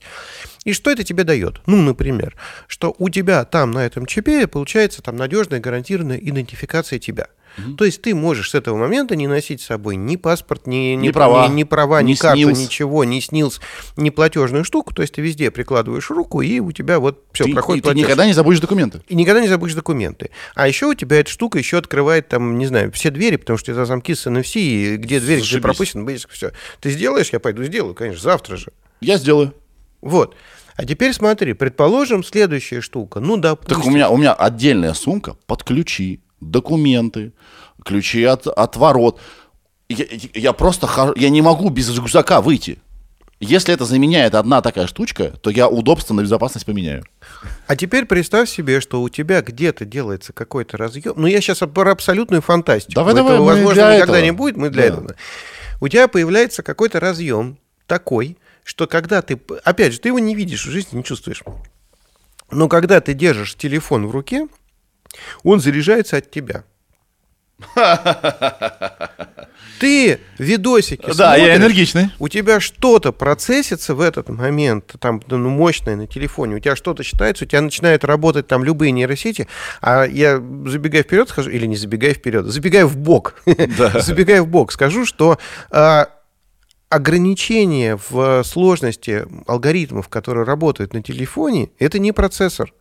И 0.65 0.73
что 0.73 0.91
это 0.91 1.05
тебе 1.05 1.25
дает? 1.25 1.61
Ну, 1.67 1.81
например, 1.83 2.37
что 2.67 2.95
у 2.99 3.11
тебя 3.11 3.45
там 3.45 3.71
на 3.73 3.85
этом 3.85 4.07
чипе 4.07 4.47
получается 4.47 5.03
там 5.03 5.17
надежная 5.17 5.61
гарантированная 5.61 6.19
идентификация 6.19 6.99
тебя. 6.99 7.29
То 7.79 7.85
есть 7.85 8.03
ты 8.03 8.15
можешь 8.15 8.51
с 8.51 8.55
этого 8.55 8.77
момента 8.77 9.17
не 9.17 9.27
носить 9.27 9.61
с 9.61 9.67
собой 9.67 9.97
ни 9.97 10.17
паспорт, 10.17 10.67
ни, 10.67 10.95
Ни 10.97 11.11
права, 11.11 11.49
ни, 11.49 11.55
ни 11.55 11.65
права, 11.65 12.03
ни, 12.03 12.11
ни 12.11 12.15
карту, 12.15 12.43
снилс. 12.43 12.59
ничего, 12.59 13.05
ни 13.05 13.21
снилс, 13.21 13.61
ни 13.97 14.11
платежную 14.11 14.65
штуку. 14.65 14.93
То 14.95 15.03
есть 15.03 15.15
ты 15.15 15.23
везде 15.23 15.51
прикладываешь 15.51 16.11
руку, 16.11 16.41
и 16.41 16.61
у 16.61 16.73
тебя 16.73 16.99
вот 16.99 17.25
все, 17.33 17.45
ты, 17.45 17.53
проходит 17.53 17.81
и 17.81 17.83
ты 17.83 17.89
платеж. 17.91 18.03
никогда 18.05 18.27
не 18.27 18.33
забудешь 18.33 18.61
документы. 18.61 19.03
И 19.09 19.15
никогда 19.15 19.41
не 19.41 19.49
забудешь 19.49 19.75
документы. 19.75 20.31
А 20.55 20.67
еще 20.69 20.87
у 20.87 20.95
тебя 20.95 21.21
эта 21.21 21.31
штука 21.31 21.59
еще 21.59 21.79
открывает 21.79 22.29
там, 22.29 22.59
не 22.59 22.67
знаю, 22.67 22.91
все 22.93 23.11
двери, 23.11 23.37
потому 23.37 23.57
что 23.59 23.73
это 23.73 23.85
замки 23.85 24.15
с 24.15 24.27
NFC, 24.27 24.61
и 24.61 24.97
где 24.97 25.21
дверь, 25.21 25.39
где 25.39 25.45
Зашибись. 25.45 25.63
пропущен, 25.63 26.19
все. 26.31 26.53
Ты 26.81 26.91
сделаешь, 26.91 27.31
я 27.33 27.41
пойду 27.41 27.63
сделаю, 27.65 27.95
конечно, 27.95 28.23
завтра 28.23 28.57
же. 28.57 28.73
Я 29.01 29.17
сделаю. 29.19 29.55
Вот. 30.01 30.35
А 30.77 30.85
теперь 30.85 31.13
смотри, 31.13 31.53
предположим, 31.53 32.25
следующая 32.25 32.81
штука. 32.81 33.21
Ну, 33.21 33.37
допустим. 33.37 33.77
Так 33.77 33.87
у 33.87 33.91
меня, 33.91 34.11
у 34.11 34.17
меня 34.17 34.33
отдельная 34.35 34.93
сумка 34.93 35.37
под 35.47 35.63
ключи, 35.63 36.21
документы, 36.51 37.33
ключи 37.85 38.25
от, 38.25 38.47
от 38.47 38.77
ворот. 38.77 39.21
Я, 39.89 40.05
я 40.35 40.53
просто 40.53 40.87
хожу- 40.87 41.15
я 41.17 41.29
не 41.29 41.43
могу 41.43 41.69
без 41.71 41.95
рюкзака 41.95 42.41
выйти. 42.41 42.79
Если 43.41 43.75
это 43.75 43.85
заменяет 43.85 44.35
одна 44.35 44.63
такая 44.63 44.87
штучка, 44.87 45.31
то 45.43 45.51
я 45.51 45.69
удобство 45.69 46.15
на 46.15 46.23
безопасность 46.23 46.65
поменяю. 46.65 47.05
А 47.67 47.77
теперь 47.77 48.07
представь 48.07 48.49
себе, 48.49 48.81
что 48.81 49.03
у 49.03 49.09
тебя 49.09 49.43
где-то 49.43 49.85
делается 49.85 50.33
какой-то 50.33 50.77
разъем. 50.79 51.15
Ну, 51.17 51.27
я 51.27 51.41
сейчас 51.41 51.59
про 51.59 51.91
абсолютную 51.91 52.41
фантастику. 52.41 52.95
Давай, 52.95 53.13
Этого, 53.13 53.31
давай, 53.31 53.45
возможно, 53.57 53.75
для 53.75 53.97
никогда 53.97 54.15
этого. 54.19 54.25
не 54.25 54.31
будет, 54.31 54.57
мы 54.57 54.71
для 54.71 54.83
Да. 54.83 54.89
этого. 54.89 55.15
У 55.81 55.89
тебя 55.89 56.09
появляется 56.09 56.63
какой-то 56.63 57.01
разъем 57.01 57.59
такой, 57.87 58.39
что 58.63 58.87
когда 58.87 59.21
ты... 59.21 59.39
Опять 59.65 59.93
же, 59.93 59.99
ты 60.01 60.09
его 60.09 60.19
не 60.21 60.35
видишь 60.35 60.65
в 60.65 60.71
жизни, 60.71 60.97
не 60.99 61.05
чувствуешь. 61.05 61.43
Но 62.51 62.69
когда 62.69 63.01
ты 63.01 63.13
держишь 63.15 63.57
телефон 63.57 64.07
в 64.07 64.11
руке, 64.13 64.47
он 65.43 65.61
заряжается 65.61 66.17
от 66.17 66.31
тебя. 66.31 66.65
Ты 69.81 70.21
видосики 70.39 71.13
Да, 71.17 71.37
я 71.37 71.45
смотришь, 71.45 71.57
энергичный. 71.57 72.11
у 72.19 72.29
тебя 72.29 72.61
что-то 72.61 73.13
процессится 73.13 73.95
в 73.95 74.01
этот 74.01 74.29
момент, 74.29 74.95
там, 75.01 75.21
ну, 75.27 75.49
мощное 75.51 75.97
на 75.97 76.07
телефоне, 76.07 76.57
у 76.57 76.59
тебя 76.59 76.77
что-то 76.77 77.03
считается, 77.03 77.45
у 77.45 77.49
тебя 77.49 77.61
начинают 77.61 78.05
работать 78.05 78.47
там 78.47 78.65
любые 78.65 78.93
нейросети, 78.93 79.49
а 79.81 80.05
я, 80.05 80.37
забегая 80.67 81.03
вперед, 81.03 81.29
скажу, 81.29 81.51
или 81.51 81.67
не 81.67 81.77
забегая 81.77 82.15
вперед, 82.15 82.47
забегая 82.47 82.87
в 82.87 82.97
бок, 82.97 83.43
забегая 83.95 84.43
в 84.43 84.49
бок, 84.49 84.73
скажу, 84.73 85.05
что 85.07 85.39
а, 85.71 86.09
ограничение 86.89 87.99
в 88.09 88.43
сложности 88.45 89.27
алгоритмов, 89.47 90.09
которые 90.09 90.45
работают 90.45 90.93
на 90.95 91.03
телефоне, 91.03 91.71
это 91.79 91.99
не 91.99 92.13
процессор, 92.13 92.73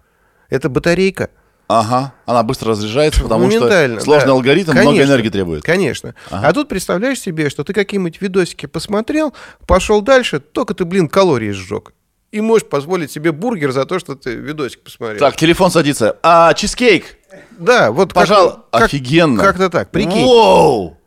это 0.50 0.70
батарейка. 0.70 1.30
Ага, 1.68 2.14
она 2.26 2.44
быстро 2.44 2.72
разряжается, 2.72 3.22
потому 3.22 3.50
что 3.50 4.00
сложный 4.00 4.28
да. 4.28 4.32
алгоритм 4.34 4.72
много 4.72 4.88
Конечно, 4.90 5.04
энергии 5.04 5.30
требует. 5.30 5.64
Конечно. 5.64 6.14
А 6.30 6.52
тут 6.54 6.68
представляешь 6.68 7.20
себе, 7.20 7.50
что 7.50 7.64
ты 7.64 7.74
какие-нибудь 7.74 8.22
видосики 8.22 8.66
посмотрел, 8.66 9.34
пошел 9.66 10.02
дальше, 10.02 10.40
только 10.40 10.74
ты, 10.74 10.86
блин, 10.86 11.08
калории 11.08 11.52
сжег. 11.52 11.94
И 12.32 12.42
можешь 12.42 12.68
позволить 12.68 13.12
себе 13.12 13.32
бургер 13.32 13.72
за 13.72 13.86
то, 13.86 14.00
что 14.00 14.16
ты 14.16 14.34
видосик 14.34 14.82
посмотрел. 14.82 15.20
Так, 15.20 15.36
телефон 15.36 15.70
садится. 15.70 16.18
А, 16.24 16.54
чизкейк. 16.56 17.18
Да, 17.52 17.92
вот 17.92 18.14
Пожалуй, 18.14 18.54
как- 18.72 18.84
офигенно. 18.84 19.42
Как-то 19.44 19.70
так, 19.70 19.92
прикинь. 19.92 20.26
Воу! 20.26 20.98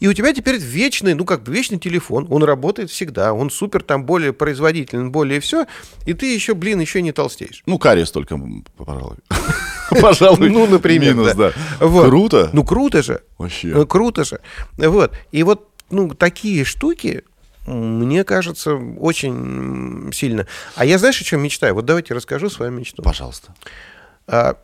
И 0.00 0.08
у 0.08 0.12
тебя 0.12 0.32
теперь 0.32 0.56
вечный, 0.56 1.14
ну 1.14 1.24
как 1.24 1.42
бы 1.42 1.52
вечный 1.52 1.78
телефон, 1.78 2.26
он 2.30 2.42
работает 2.44 2.90
всегда, 2.90 3.32
он 3.32 3.50
супер 3.50 3.82
там 3.82 4.04
более 4.04 4.32
производителен, 4.32 5.10
более 5.10 5.40
все, 5.40 5.66
и 6.04 6.14
ты 6.14 6.34
еще, 6.34 6.54
блин, 6.54 6.80
еще 6.80 7.02
не 7.02 7.12
толстеешь. 7.12 7.62
Ну, 7.66 7.78
кариес 7.78 8.10
только, 8.10 8.38
пожалуй. 8.76 9.16
Пожалуй. 10.00 10.50
Ну, 10.50 10.66
например, 10.66 11.14
Минус, 11.14 11.34
да. 11.34 11.52
да. 11.52 11.86
Вот. 11.86 12.08
Круто. 12.08 12.50
Ну, 12.52 12.64
круто 12.64 13.02
же. 13.04 13.22
Вообще. 13.38 13.68
Ну, 13.68 13.86
круто 13.86 14.24
же. 14.24 14.40
Вот. 14.76 15.12
И 15.30 15.44
вот, 15.44 15.68
ну, 15.90 16.12
такие 16.12 16.64
штуки, 16.64 17.22
мне 17.66 18.24
кажется, 18.24 18.74
очень 18.74 20.10
сильно. 20.12 20.46
А 20.74 20.84
я, 20.84 20.98
знаешь, 20.98 21.20
о 21.20 21.24
чем 21.24 21.40
мечтаю? 21.40 21.74
Вот 21.74 21.84
давайте 21.84 22.14
расскажу 22.14 22.50
свою 22.50 22.72
мечту. 22.72 23.02
Пожалуйста. 23.02 23.54
А, 24.26 24.56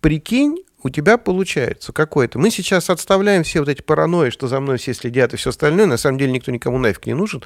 прикинь, 0.00 0.58
у 0.86 0.88
тебя 0.88 1.18
получается 1.18 1.92
какой-то. 1.92 2.38
Мы 2.38 2.50
сейчас 2.50 2.90
отставляем 2.90 3.42
все 3.42 3.58
вот 3.58 3.68
эти 3.68 3.82
паранойи, 3.82 4.30
что 4.30 4.46
за 4.46 4.60
мной 4.60 4.78
все 4.78 4.94
следят 4.94 5.34
и 5.34 5.36
все 5.36 5.50
остальное. 5.50 5.86
На 5.86 5.96
самом 5.96 6.16
деле 6.16 6.30
никто 6.30 6.52
никому 6.52 6.78
нафиг 6.78 7.06
не 7.06 7.14
нужен. 7.14 7.42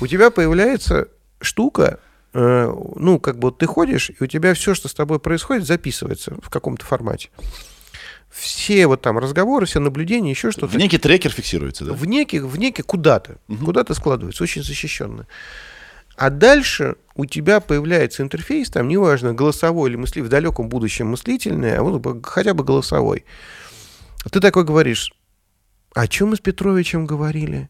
У 0.00 0.06
тебя 0.06 0.30
появляется 0.30 1.08
штука, 1.42 2.00
э, 2.32 2.74
ну, 2.96 3.20
как 3.20 3.38
бы 3.38 3.48
вот 3.48 3.58
ты 3.58 3.66
ходишь, 3.66 4.10
и 4.10 4.16
у 4.18 4.26
тебя 4.26 4.54
все, 4.54 4.74
что 4.74 4.88
с 4.88 4.94
тобой 4.94 5.20
происходит, 5.20 5.66
записывается 5.66 6.36
в 6.42 6.48
каком-то 6.48 6.86
формате. 6.86 7.28
Все 8.30 8.86
вот 8.86 9.02
там 9.02 9.18
разговоры, 9.18 9.66
все 9.66 9.78
наблюдения, 9.78 10.30
еще 10.30 10.50
что-то. 10.50 10.68
В 10.68 10.76
некий 10.76 10.96
трекер 10.98 11.32
фиксируется, 11.32 11.84
да? 11.84 11.92
В 11.92 12.06
неких, 12.06 12.44
в 12.44 12.58
неких 12.58 12.86
куда-то, 12.86 13.36
куда-то 13.62 13.92
складывается, 13.92 14.42
очень 14.42 14.62
защищенно. 14.62 15.26
А 16.16 16.30
дальше 16.30 16.96
у 17.16 17.26
тебя 17.26 17.60
появляется 17.60 18.22
интерфейс, 18.22 18.70
там 18.70 18.88
неважно, 18.88 19.34
голосовой 19.34 19.90
или 19.90 19.96
мысли 19.96 20.20
в 20.20 20.28
далеком 20.28 20.68
будущем 20.68 21.08
мыслительный, 21.08 21.76
а 21.76 21.82
вот 21.82 22.24
хотя 22.24 22.54
бы 22.54 22.64
голосовой. 22.64 23.24
Ты 24.30 24.40
такой 24.40 24.64
говоришь, 24.64 25.12
о 25.94 26.08
чем 26.08 26.30
мы 26.30 26.36
с 26.36 26.40
Петровичем 26.40 27.06
говорили? 27.06 27.68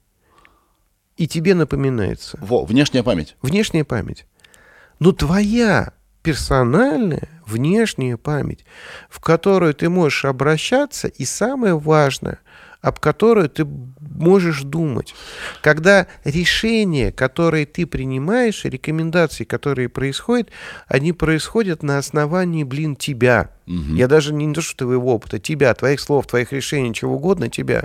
И 1.16 1.28
тебе 1.28 1.54
напоминается. 1.54 2.38
Во, 2.40 2.64
внешняя 2.64 3.02
память. 3.02 3.36
Внешняя 3.40 3.84
память. 3.84 4.26
Но 4.98 5.12
твоя 5.12 5.92
персональная 6.22 7.28
внешняя 7.46 8.16
память, 8.16 8.64
в 9.10 9.20
которую 9.20 9.74
ты 9.74 9.88
можешь 9.88 10.24
обращаться, 10.24 11.08
и 11.08 11.24
самое 11.24 11.78
важное, 11.78 12.38
об 12.80 12.98
которой 12.98 13.48
ты 13.48 13.66
можешь 14.14 14.62
думать. 14.62 15.14
Когда 15.60 16.06
решения, 16.24 17.12
которые 17.12 17.66
ты 17.66 17.86
принимаешь, 17.86 18.64
рекомендации, 18.64 19.44
которые 19.44 19.88
происходят, 19.88 20.50
они 20.86 21.12
происходят 21.12 21.82
на 21.82 21.98
основании, 21.98 22.64
блин, 22.64 22.96
тебя. 22.96 23.50
Я 23.66 24.08
даже 24.08 24.34
не 24.34 24.52
то, 24.52 24.60
что 24.60 24.84
твоего 24.84 25.14
опыта, 25.14 25.38
тебя, 25.38 25.72
твоих 25.74 26.00
слов, 26.00 26.26
твоих 26.26 26.52
решений, 26.52 26.92
чего 26.92 27.14
угодно, 27.16 27.48
тебя. 27.48 27.84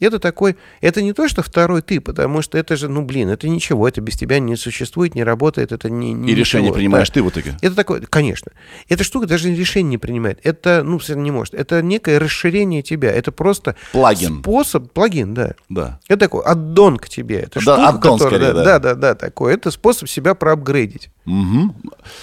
Это 0.00 0.18
такой, 0.18 0.56
это 0.82 1.00
не 1.00 1.12
то, 1.14 1.28
что 1.28 1.42
второй 1.42 1.80
ты, 1.80 1.98
потому 2.00 2.42
что 2.42 2.58
это 2.58 2.76
же, 2.76 2.88
ну, 2.88 3.02
блин, 3.02 3.30
это 3.30 3.48
ничего, 3.48 3.88
это 3.88 4.02
без 4.02 4.16
тебя 4.18 4.38
не 4.38 4.54
существует, 4.56 5.14
не 5.14 5.24
работает, 5.24 5.72
это 5.72 5.88
не, 5.88 6.12
не 6.12 6.32
И 6.32 6.34
решение 6.34 6.66
ничего. 6.68 6.76
принимаешь 6.76 7.08
Да. 7.08 7.14
ты 7.14 7.22
в 7.22 7.30
итоге. 7.30 7.56
Это 7.62 7.74
такое, 7.74 8.02
конечно. 8.02 8.52
Эта 8.90 9.02
штука 9.02 9.26
даже 9.26 9.54
решение 9.54 9.90
не 9.92 9.98
принимает. 9.98 10.40
Это, 10.42 10.82
ну, 10.84 11.00
не 11.08 11.30
может. 11.30 11.54
Это 11.54 11.80
некое 11.80 12.18
расширение 12.18 12.82
тебя. 12.82 13.10
Это 13.10 13.32
просто 13.32 13.76
Плагин. 13.92 14.40
способ, 14.40 14.92
плагин, 14.92 15.32
да. 15.32 15.54
Да. 15.70 16.00
Это 16.08 16.20
такой 16.20 16.44
аддон 16.44 16.98
к 16.98 17.08
тебе. 17.08 17.38
Это 17.40 17.60
Да, 17.64 17.76
штука, 17.76 17.88
аддон 17.88 18.18
которая- 18.18 18.38
скорее, 18.40 18.52
да. 18.52 18.64
да, 18.64 18.78
да, 18.78 18.94
да, 18.94 19.14
такой. 19.14 19.54
Это 19.54 19.70
способ 19.70 20.08
себя 20.08 20.34
проапгрейдить. 20.34 21.08
Мгм. 21.24 21.74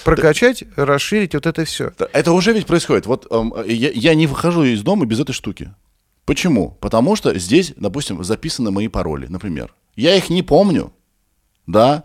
Прокачать, 0.03 0.63
расширить 0.75 1.33
вот 1.33 1.45
это 1.45 1.65
все. 1.65 1.91
Да, 1.97 2.07
Это 2.13 2.33
уже 2.33 2.53
ведь 2.53 2.67
происходит. 2.67 3.05
Вот 3.05 3.27
эм, 3.31 3.53
я, 3.67 3.91
я 3.91 4.13
не 4.13 4.27
выхожу 4.27 4.63
из 4.63 4.83
дома 4.83 5.05
без 5.05 5.19
этой 5.19 5.33
штуки. 5.33 5.73
Почему? 6.25 6.77
Потому 6.79 7.15
что 7.15 7.37
здесь, 7.37 7.73
допустим, 7.75 8.23
записаны 8.23 8.71
мои 8.71 8.87
пароли, 8.87 9.27
например. 9.27 9.73
Я 9.95 10.15
их 10.15 10.29
не 10.29 10.43
помню, 10.43 10.93
да, 11.67 12.03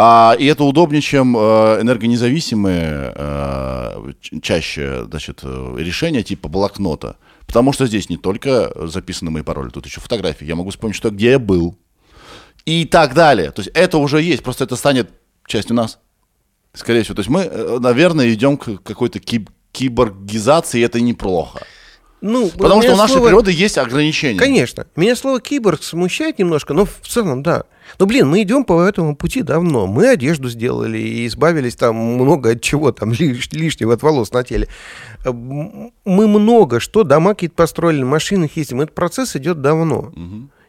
а, 0.00 0.36
и 0.38 0.46
это 0.46 0.62
удобнее, 0.62 1.02
чем 1.02 1.36
э, 1.36 1.80
энергонезависимые 1.80 3.12
э, 3.16 4.12
чаще 4.42 5.04
значит, 5.06 5.40
э, 5.42 5.74
решения 5.76 6.22
типа 6.22 6.48
блокнота. 6.48 7.16
Потому 7.48 7.72
что 7.72 7.84
здесь 7.84 8.08
не 8.08 8.16
только 8.16 8.70
записаны 8.86 9.32
мои 9.32 9.42
пароли, 9.42 9.70
тут 9.70 9.86
еще 9.86 10.00
фотографии. 10.00 10.44
Я 10.44 10.54
могу 10.54 10.70
вспомнить, 10.70 10.94
что 10.94 11.10
где 11.10 11.32
я 11.32 11.38
был. 11.40 11.76
И 12.64 12.84
так 12.84 13.12
далее. 13.12 13.50
То 13.50 13.60
есть 13.60 13.72
это 13.74 13.98
уже 13.98 14.22
есть, 14.22 14.44
просто 14.44 14.62
это 14.62 14.76
станет 14.76 15.10
частью 15.48 15.74
нас. 15.74 15.98
Скорее 16.78 17.02
всего. 17.02 17.14
То 17.16 17.20
есть 17.20 17.30
мы, 17.30 17.40
э, 17.42 17.78
наверное, 17.80 18.32
идем 18.32 18.56
к 18.56 18.82
какой-то 18.82 19.18
киб- 19.18 19.50
киборгизации, 19.72 20.80
и 20.80 20.82
это 20.84 21.00
неплохо. 21.00 21.60
Ну, 22.20 22.48
Потому 22.50 22.82
что 22.82 22.94
у 22.94 22.96
нашей 22.96 23.12
слово- 23.12 23.26
природы 23.28 23.52
есть 23.52 23.78
ограничения. 23.78 24.38
Конечно. 24.38 24.86
Меня 24.96 25.14
слово 25.14 25.40
киборг 25.40 25.82
смущает 25.84 26.38
немножко, 26.40 26.74
но 26.74 26.84
в 26.84 27.06
целом, 27.06 27.42
да. 27.44 27.62
Но, 28.00 28.06
блин, 28.06 28.28
мы 28.28 28.42
идем 28.42 28.64
по 28.64 28.82
этому 28.82 29.14
пути 29.14 29.42
давно. 29.42 29.86
Мы 29.86 30.08
одежду 30.08 30.48
сделали 30.48 30.98
и 30.98 31.26
избавились 31.28 31.76
там 31.76 31.94
много 31.96 32.50
от 32.50 32.60
чего 32.60 32.90
там 32.90 33.10
лиш- 33.18 33.48
лишнего 33.52 33.94
от 33.94 34.02
волос 34.02 34.32
на 34.32 34.42
теле. 34.42 34.66
Э, 35.24 35.30
Мы 35.32 36.26
много 36.26 36.80
что, 36.80 37.04
дома 37.04 37.34
какие-то 37.34 37.54
построили, 37.54 38.00
на 38.00 38.06
машинах 38.06 38.56
ездим. 38.56 38.80
Этот 38.80 38.94
процесс 38.96 39.36
идет 39.36 39.60
давно. 39.62 40.12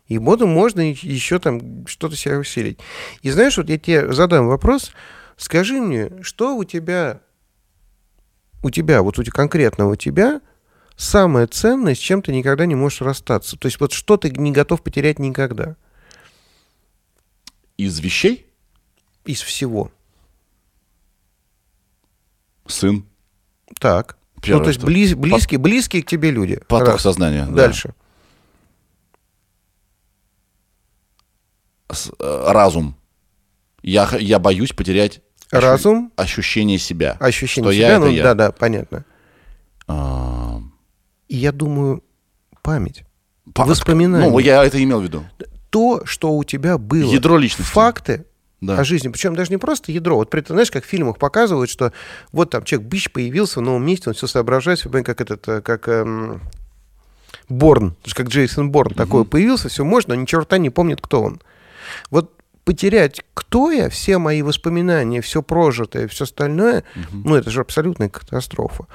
И 0.07 0.17
вот 0.19 0.41
можно 0.41 0.81
еще 0.91 1.39
там 1.39 1.85
что-то 1.87 2.15
себя 2.15 2.37
усилить. 2.37 2.77
И 3.23 3.29
знаешь, 3.31 3.57
вот 3.57 3.69
я 3.69 3.77
тебе 3.79 4.11
задам 4.13 4.47
вопрос. 4.47 4.91
Скажи 5.39 5.79
мне, 5.79 6.21
что 6.21 6.57
у 6.57 6.65
тебя, 6.65 7.21
у 8.61 8.69
тебя, 8.69 9.01
вот 9.01 9.17
у 9.17 9.23
тебя, 9.23 9.31
конкретно 9.31 9.87
у 9.87 9.95
тебя, 9.95 10.41
самое 10.97 11.47
ценное, 11.47 11.95
с 11.95 11.97
чем 11.97 12.21
ты 12.21 12.33
никогда 12.33 12.65
не 12.65 12.75
можешь 12.75 12.99
расстаться? 12.99 13.55
То 13.57 13.67
есть 13.67 13.79
вот 13.79 13.93
что 13.93 14.17
ты 14.17 14.29
не 14.31 14.51
готов 14.51 14.83
потерять 14.83 15.17
никогда 15.17 15.77
Из 17.77 17.99
вещей 18.01 18.47
из 19.23 19.41
всего? 19.41 19.91
сын, 22.67 23.05
Так. 23.79 24.17
Первое, 24.41 24.59
ну, 24.59 24.63
то 24.65 24.69
есть 24.71 24.81
близ- 24.83 25.15
близкие, 25.15 25.57
близкие 25.57 26.03
к 26.03 26.05
тебе 26.07 26.31
люди. 26.31 26.59
поток 26.67 26.87
Раз. 26.95 27.01
сознания. 27.01 27.45
да. 27.45 27.53
Дальше. 27.53 27.93
С- 31.89 32.11
э, 32.19 32.43
разум. 32.51 32.95
Я, 33.81 34.09
я 34.19 34.37
боюсь 34.39 34.71
потерять 34.73 35.21
Разум. 35.51 36.11
ощущение 36.15 36.77
себя. 36.77 37.17
Ощущение 37.19 37.71
что 37.71 37.73
себя, 37.75 37.87
я 37.89 37.95
это 37.95 38.05
ну 38.05 38.11
я. 38.11 38.23
да, 38.23 38.33
да, 38.33 38.51
понятно. 38.51 39.05
А, 39.87 40.61
И 41.27 41.37
я 41.37 41.51
думаю, 41.51 42.03
память. 42.61 43.03
па- 43.53 43.65
Воспоминания. 43.65 44.29
Ну, 44.29 44.39
я 44.39 44.63
это 44.63 44.81
имел 44.83 44.99
в 44.99 45.03
виду. 45.03 45.23
То, 45.69 46.01
что 46.05 46.31
у 46.35 46.43
тебя 46.43 46.77
было. 46.77 47.11
Ядро 47.11 47.37
личности. 47.37 47.71
Факты 47.71 48.25
Да. 48.61 48.77
о 48.79 48.83
жизни. 48.83 49.07
Причем 49.09 49.35
даже 49.35 49.51
не 49.51 49.57
просто 49.57 49.91
ядро. 49.91 50.15
Вот 50.17 50.29
при 50.29 50.41
этом, 50.41 50.55
знаешь, 50.55 50.69
как 50.71 50.83
в 50.83 50.87
фильмах 50.87 51.17
показывают, 51.17 51.69
что 51.69 51.93
вот 52.31 52.49
там 52.51 52.63
человек 52.63 52.87
бич 52.89 53.11
появился 53.11 53.59
в 53.59 53.63
новом 53.63 53.85
месте, 53.85 54.09
он 54.09 54.13
все 54.15 54.27
соображает, 54.27 54.81
понимает, 54.83 55.05
как 55.05 55.21
этот, 55.21 55.47
э, 55.47 55.61
как 55.61 55.87
эм, 55.87 56.41
Борн, 57.47 57.95
как 58.13 58.27
Джейсон 58.27 58.69
Борн 58.71 58.93
такой 58.93 59.25
появился, 59.25 59.69
все 59.69 59.83
можно, 59.83 60.13
но 60.15 60.21
ни 60.21 60.25
черта 60.25 60.57
не 60.59 60.69
помнит, 60.69 60.99
кто 61.01 61.21
он. 61.23 61.41
Вот 62.11 62.33
потерять, 62.69 63.23
кто 63.33 63.71
я, 63.71 63.89
все 63.89 64.19
мои 64.19 64.43
воспоминания, 64.43 65.21
все 65.21 65.41
прожитое, 65.41 66.07
все 66.07 66.25
остальное, 66.25 66.83
ну, 67.11 67.33
это 67.33 67.49
же 67.49 67.61
абсолютная 67.61 68.09
катастрофа. 68.09 68.85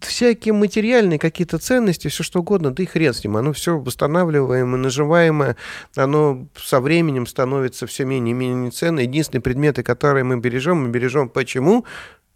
Всякие 0.00 0.54
материальные 0.54 1.18
какие-то 1.18 1.58
ценности, 1.58 2.08
все 2.08 2.22
что 2.22 2.40
угодно, 2.40 2.70
да 2.70 2.82
и 2.82 2.86
хрен 2.86 3.12
с 3.12 3.22
ним, 3.22 3.36
оно 3.36 3.52
все 3.52 3.78
восстанавливаемое, 3.78 4.78
наживаемое, 4.80 5.56
оно 5.94 6.46
со 6.56 6.80
временем 6.80 7.26
становится 7.26 7.86
все 7.86 8.06
менее 8.06 8.30
и 8.30 8.34
менее 8.34 8.70
ценно. 8.70 9.00
Единственные 9.00 9.42
предметы, 9.42 9.82
которые 9.82 10.24
мы 10.24 10.38
бережем, 10.38 10.84
мы 10.84 10.88
бережем 10.88 11.28
почему? 11.28 11.84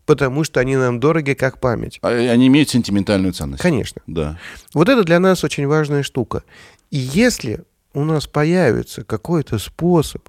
Потому 0.04 0.44
что 0.44 0.60
они 0.60 0.76
нам 0.76 1.00
дороги, 1.00 1.32
как 1.32 1.58
память. 1.58 1.98
А, 2.02 2.10
Они 2.10 2.48
имеют 2.48 2.68
сентиментальную 2.68 3.32
ценность. 3.32 3.62
Конечно. 3.62 4.02
Да. 4.06 4.38
Вот 4.74 4.90
это 4.90 5.04
для 5.04 5.20
нас 5.20 5.42
очень 5.42 5.66
важная 5.66 6.02
штука. 6.02 6.42
И 6.90 6.98
если 6.98 7.64
у 7.94 8.04
нас 8.04 8.26
появится 8.26 9.04
какой-то 9.04 9.58
способ, 9.58 10.28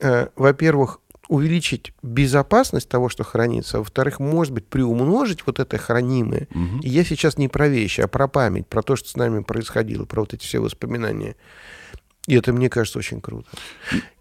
во-первых, 0.00 1.00
увеличить 1.28 1.92
безопасность 2.02 2.88
того, 2.88 3.08
что 3.10 3.22
хранится, 3.22 3.76
а 3.76 3.80
во-вторых, 3.80 4.18
может 4.18 4.54
быть, 4.54 4.66
приумножить 4.66 5.46
вот 5.46 5.60
это 5.60 5.76
хранимое. 5.76 6.48
И 6.82 6.88
я 6.88 7.04
сейчас 7.04 7.36
не 7.36 7.48
про 7.48 7.68
вещи, 7.68 8.00
а 8.00 8.08
про 8.08 8.28
память, 8.28 8.66
про 8.66 8.82
то, 8.82 8.96
что 8.96 9.08
с 9.08 9.16
нами 9.16 9.42
происходило, 9.42 10.04
про 10.06 10.20
вот 10.20 10.32
эти 10.34 10.44
все 10.44 10.58
воспоминания. 10.60 11.36
И 12.26 12.34
это, 12.34 12.52
мне 12.52 12.68
кажется, 12.70 12.98
очень 12.98 13.20
круто. 13.20 13.48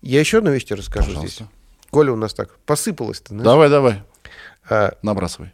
Я 0.01 0.19
еще 0.19 0.39
одну 0.39 0.51
вещь 0.51 0.65
тебе 0.65 0.77
расскажу 0.77 1.11
здесь. 1.11 1.35
Пожалуйста. 1.35 1.47
Коля 1.91 2.11
у 2.11 2.15
нас 2.17 2.33
так 2.33 2.57
посыпалось-то. 2.65 3.29
знаешь. 3.29 3.43
Давай, 3.45 3.69
давай. 3.69 4.03
А, 4.69 4.97
Набрасывай. 5.01 5.53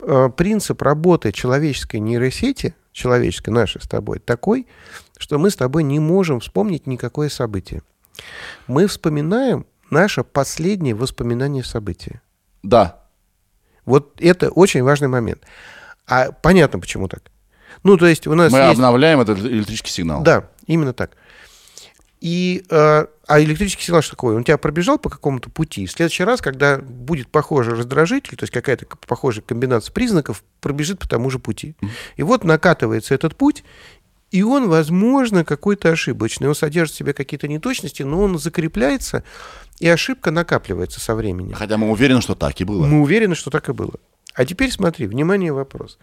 э, 0.00 0.30
принцип 0.36 0.82
работы 0.82 1.30
человеческой 1.32 2.00
нейросети, 2.00 2.74
человеческой, 2.92 3.50
нашей 3.50 3.80
с 3.80 3.88
тобой, 3.88 4.18
такой, 4.18 4.66
что 5.16 5.38
мы 5.38 5.50
с 5.50 5.56
тобой 5.56 5.84
не 5.84 6.00
можем 6.00 6.40
вспомнить 6.40 6.86
никакое 6.88 7.28
событие. 7.28 7.82
Мы 8.66 8.86
вспоминаем 8.86 9.66
наше 9.90 10.24
последнее 10.24 10.94
воспоминание 10.94 11.64
события. 11.64 12.20
Да. 12.62 13.00
Вот 13.84 14.20
это 14.20 14.50
очень 14.50 14.82
важный 14.82 15.08
момент. 15.08 15.42
А 16.06 16.32
понятно, 16.32 16.78
почему 16.78 17.08
так. 17.08 17.22
Ну, 17.82 17.96
то 17.96 18.06
есть 18.06 18.26
у 18.26 18.34
нас 18.34 18.52
Мы 18.52 18.58
есть... 18.58 18.72
обновляем 18.72 19.20
этот 19.20 19.38
электрический 19.38 19.90
сигнал. 19.90 20.22
Да, 20.22 20.48
именно 20.66 20.92
так. 20.92 21.12
И, 22.20 22.64
э, 22.68 23.06
а 23.28 23.40
электрический 23.40 23.84
сигнал 23.84 24.02
что 24.02 24.12
такое? 24.12 24.34
Он 24.34 24.42
тебя 24.42 24.58
пробежал 24.58 24.98
по 24.98 25.08
какому-то 25.08 25.50
пути. 25.50 25.86
В 25.86 25.92
следующий 25.92 26.24
раз, 26.24 26.40
когда 26.40 26.78
будет 26.78 27.28
похожий 27.28 27.74
раздражитель, 27.74 28.36
то 28.36 28.42
есть 28.42 28.52
какая-то 28.52 28.86
похожая 29.06 29.42
комбинация 29.42 29.92
признаков, 29.92 30.42
пробежит 30.60 30.98
по 30.98 31.08
тому 31.08 31.30
же 31.30 31.38
пути. 31.38 31.76
И 32.16 32.22
вот 32.22 32.42
накатывается 32.42 33.14
этот 33.14 33.36
путь, 33.36 33.62
и 34.30 34.42
он, 34.42 34.68
возможно, 34.68 35.44
какой-то 35.44 35.90
ошибочный. 35.90 36.48
Он 36.48 36.54
содержит 36.54 36.94
в 36.94 36.98
себе 36.98 37.12
какие-то 37.12 37.48
неточности, 37.48 38.02
но 38.02 38.22
он 38.22 38.38
закрепляется, 38.38 39.22
и 39.80 39.88
ошибка 39.88 40.30
накапливается 40.30 41.00
со 41.00 41.14
временем. 41.14 41.54
Хотя 41.54 41.76
мы 41.78 41.90
уверены, 41.90 42.20
что 42.20 42.34
так 42.34 42.60
и 42.60 42.64
было. 42.64 42.84
Мы 42.86 43.00
уверены, 43.00 43.34
что 43.34 43.50
так 43.50 43.68
и 43.68 43.72
было. 43.72 43.94
А 44.34 44.44
теперь 44.44 44.70
смотри, 44.70 45.06
внимание, 45.06 45.52
вопрос. 45.52 45.98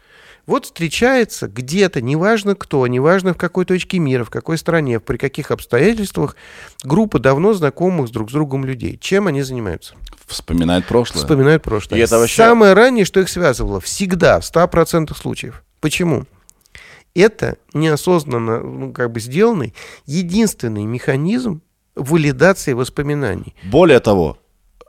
Вот 0.45 0.65
встречается 0.65 1.47
где-то, 1.47 2.01
неважно 2.01 2.53
кто, 2.55 2.86
неважно 2.86 3.34
в 3.34 3.38
какой 3.38 3.63
точке 3.65 3.97
мира, 3.99 4.26
в 4.26 4.30
какой 4.30 4.57
стране, 4.57 4.99
при 4.99 5.17
каких 5.17 5.51
обстоятельствах, 5.51 6.36
группа 6.84 7.17
давно 7.19 7.53
знакомых 7.53 8.09
с 8.09 8.11
друг 8.11 8.30
с 8.30 8.34
другом 8.34 8.65
людей. 8.65 8.97
Чем 9.01 9.28
они 9.28 9.41
занимаются? 9.41 9.95
Вспоминает 10.28 10.86
прошлое. 10.86 11.21
Вспоминают 11.21 11.63
прошлое. 11.63 11.99
И 11.99 12.01
это 12.03 12.17
вообще- 12.19 12.36
Самое 12.36 12.73
раннее, 12.73 13.05
что 13.05 13.19
их 13.21 13.30
связывало, 13.30 13.80
всегда, 13.80 14.39
в 14.39 14.45
100% 14.45 15.17
случаев. 15.17 15.63
Почему? 15.80 16.26
Это 17.16 17.57
неосознанно 17.74 18.61
ну, 18.61 18.93
как 18.93 19.11
бы 19.11 19.20
сделанный 19.20 19.74
единственный 20.05 20.84
механизм 20.84 21.61
валидации 21.95 22.74
воспоминаний. 22.74 23.55
Более 23.63 24.01
того, 24.01 24.38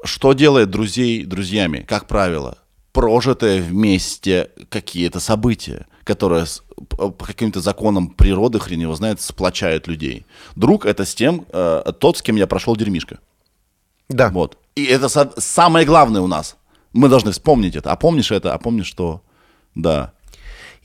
что 0.05 0.33
делает 0.33 0.71
друзей 0.71 1.25
друзьями, 1.25 1.85
как 1.89 2.07
правило? 2.07 2.59
Прожитые 2.93 3.63
вместе 3.63 4.51
какие-то 4.71 5.21
события, 5.21 5.87
которые 6.05 6.47
по 6.77 7.13
каким-то 7.13 7.61
законам 7.61 8.09
природы, 8.09 8.59
хрен 8.59 8.81
его 8.81 8.95
знает, 8.95 9.21
сплочают 9.21 9.87
людей. 9.87 10.27
Друг— 10.57 10.85
это 10.87 11.05
с 11.05 11.15
тем, 11.15 11.47
э, 11.53 11.93
тот, 11.99 12.19
с 12.19 12.23
кем 12.23 12.37
я 12.37 12.47
прошел 12.47 12.77
дерьмишко. 12.77 13.19
Да. 14.09 14.31
Вот. 14.31 14.59
И 14.75 14.85
это 14.85 15.09
самое 15.41 15.87
главное 15.87 16.21
у 16.21 16.27
нас. 16.27 16.57
Мы 16.93 17.09
должны 17.09 17.33
вспомнить 17.33 17.77
это. 17.77 17.93
А 17.93 17.97
помнишь 17.97 18.31
это? 18.31 18.55
А 18.55 18.59
помнишь 18.59 18.87
что? 18.87 19.23
Да. 19.75 20.13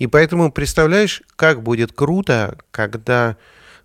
И 0.02 0.08
поэтому 0.08 0.52
представляешь, 0.52 1.22
как 1.36 1.62
будет 1.62 1.94
круто, 1.94 2.58
когда 2.72 3.38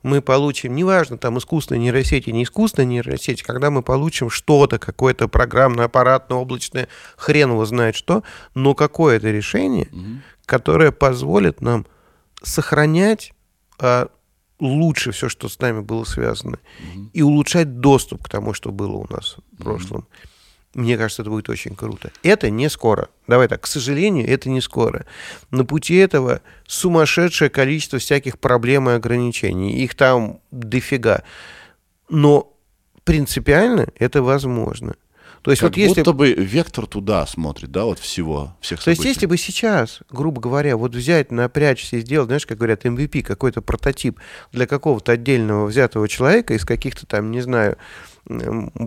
мы 0.02 0.22
получим, 0.22 0.74
неважно, 0.74 1.18
там 1.18 1.36
искусственные 1.36 1.82
нейросети, 1.82 2.30
не 2.30 2.44
искусственные 2.44 2.86
нейросети, 2.86 3.42
когда 3.42 3.70
мы 3.70 3.82
получим 3.82 4.30
что-то, 4.30 4.78
какое-то 4.78 5.28
программное, 5.28 5.84
аппаратное, 5.84 6.38
облачное, 6.38 6.88
хрен 7.18 7.50
его 7.50 7.66
знает 7.66 7.96
что, 7.96 8.22
но 8.54 8.74
какое-то 8.74 9.30
решение, 9.30 9.90
которое 10.46 10.90
позволит 10.90 11.60
нам 11.60 11.84
сохранять 12.42 13.34
а, 13.78 14.08
лучше 14.58 15.12
все, 15.12 15.28
что 15.28 15.50
с 15.50 15.60
нами 15.60 15.80
было 15.80 16.04
связано, 16.04 16.60
и 17.12 17.20
улучшать 17.20 17.80
доступ 17.80 18.24
к 18.24 18.30
тому, 18.30 18.54
что 18.54 18.72
было 18.72 18.96
у 18.96 19.06
нас 19.10 19.36
в 19.52 19.62
прошлом. 19.62 20.08
Мне 20.76 20.98
кажется, 20.98 21.22
это 21.22 21.30
будет 21.30 21.48
очень 21.48 21.74
круто. 21.74 22.10
Это 22.22 22.50
не 22.50 22.68
скоро. 22.68 23.08
Давай 23.26 23.48
так, 23.48 23.62
к 23.62 23.66
сожалению, 23.66 24.28
это 24.28 24.50
не 24.50 24.60
скоро. 24.60 25.06
На 25.50 25.64
пути 25.64 25.94
этого 25.96 26.42
сумасшедшее 26.66 27.48
количество 27.48 27.98
всяких 27.98 28.38
проблем 28.38 28.90
и 28.90 28.92
ограничений. 28.92 29.78
Их 29.82 29.94
там 29.94 30.38
дофига. 30.50 31.22
Но 32.10 32.52
принципиально 33.04 33.86
это 33.98 34.22
возможно. 34.22 34.96
То 35.40 35.50
есть 35.50 35.62
Как 35.62 35.70
вот 35.70 35.76
если... 35.78 36.00
будто 36.00 36.12
бы 36.12 36.32
вектор 36.32 36.86
туда 36.86 37.24
смотрит, 37.24 37.70
да, 37.70 37.84
вот 37.84 37.98
всего, 37.98 38.54
всех 38.60 38.82
То 38.82 38.90
есть, 38.90 39.00
событий. 39.00 39.14
если 39.14 39.26
бы 39.26 39.38
сейчас, 39.38 40.00
грубо 40.10 40.42
говоря, 40.42 40.76
вот 40.76 40.94
взять, 40.94 41.30
напрячься 41.30 41.96
и 41.96 42.00
сделать, 42.00 42.26
знаешь, 42.26 42.44
как 42.44 42.58
говорят, 42.58 42.84
MVP, 42.84 43.22
какой-то 43.22 43.62
прототип 43.62 44.18
для 44.52 44.66
какого-то 44.66 45.12
отдельного 45.12 45.66
взятого 45.66 46.06
человека 46.06 46.52
из 46.52 46.66
каких-то 46.66 47.06
там, 47.06 47.30
не 47.30 47.40
знаю, 47.40 47.78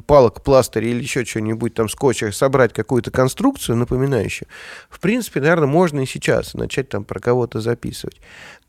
палок, 0.05 0.43
пластырей 0.43 0.91
или 0.91 1.01
еще 1.01 1.25
чего-нибудь 1.25 1.73
там, 1.73 1.89
скотча, 1.89 2.31
собрать 2.31 2.73
какую-то 2.73 3.11
конструкцию 3.11 3.77
напоминающую, 3.77 4.47
в 4.89 4.99
принципе, 4.99 5.41
наверное, 5.41 5.67
можно 5.67 6.01
и 6.01 6.05
сейчас 6.05 6.53
начать 6.53 6.89
там 6.89 7.03
про 7.03 7.19
кого-то 7.19 7.61
записывать. 7.61 8.19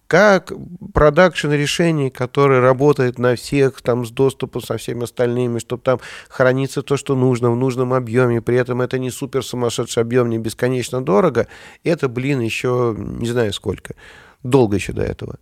Как 0.07 0.53
продакшн 0.93 1.53
решений, 1.53 2.11
который 2.11 2.59
работает 2.59 3.19
на 3.21 3.37
всех, 3.37 3.81
там, 3.81 4.05
с 4.05 4.11
доступом 4.11 4.61
со 4.61 4.77
всеми 4.77 5.05
остальными, 5.05 5.61
чтобы 5.61 5.83
там 5.83 6.01
хранится 6.29 6.83
то, 6.83 6.97
что 6.97 7.15
нужно, 7.15 7.53
в 7.53 7.57
нужном 7.57 7.93
объеме, 7.93 8.43
при 8.43 8.57
этом 8.57 8.81
это 8.81 8.99
не 8.99 9.11
супер 9.11 9.45
сумасшедший 9.45 10.03
объем, 10.03 10.29
не 10.29 10.39
бесконечно 10.39 11.01
дорого, 11.01 11.47
это, 11.85 12.09
блин, 12.09 12.41
еще 12.41 12.97
не 12.99 13.29
знаю 13.29 13.53
сколько. 13.53 13.95
Долго 14.43 14.77
еще 14.77 14.93
до 14.93 15.03
этого. 15.03 15.39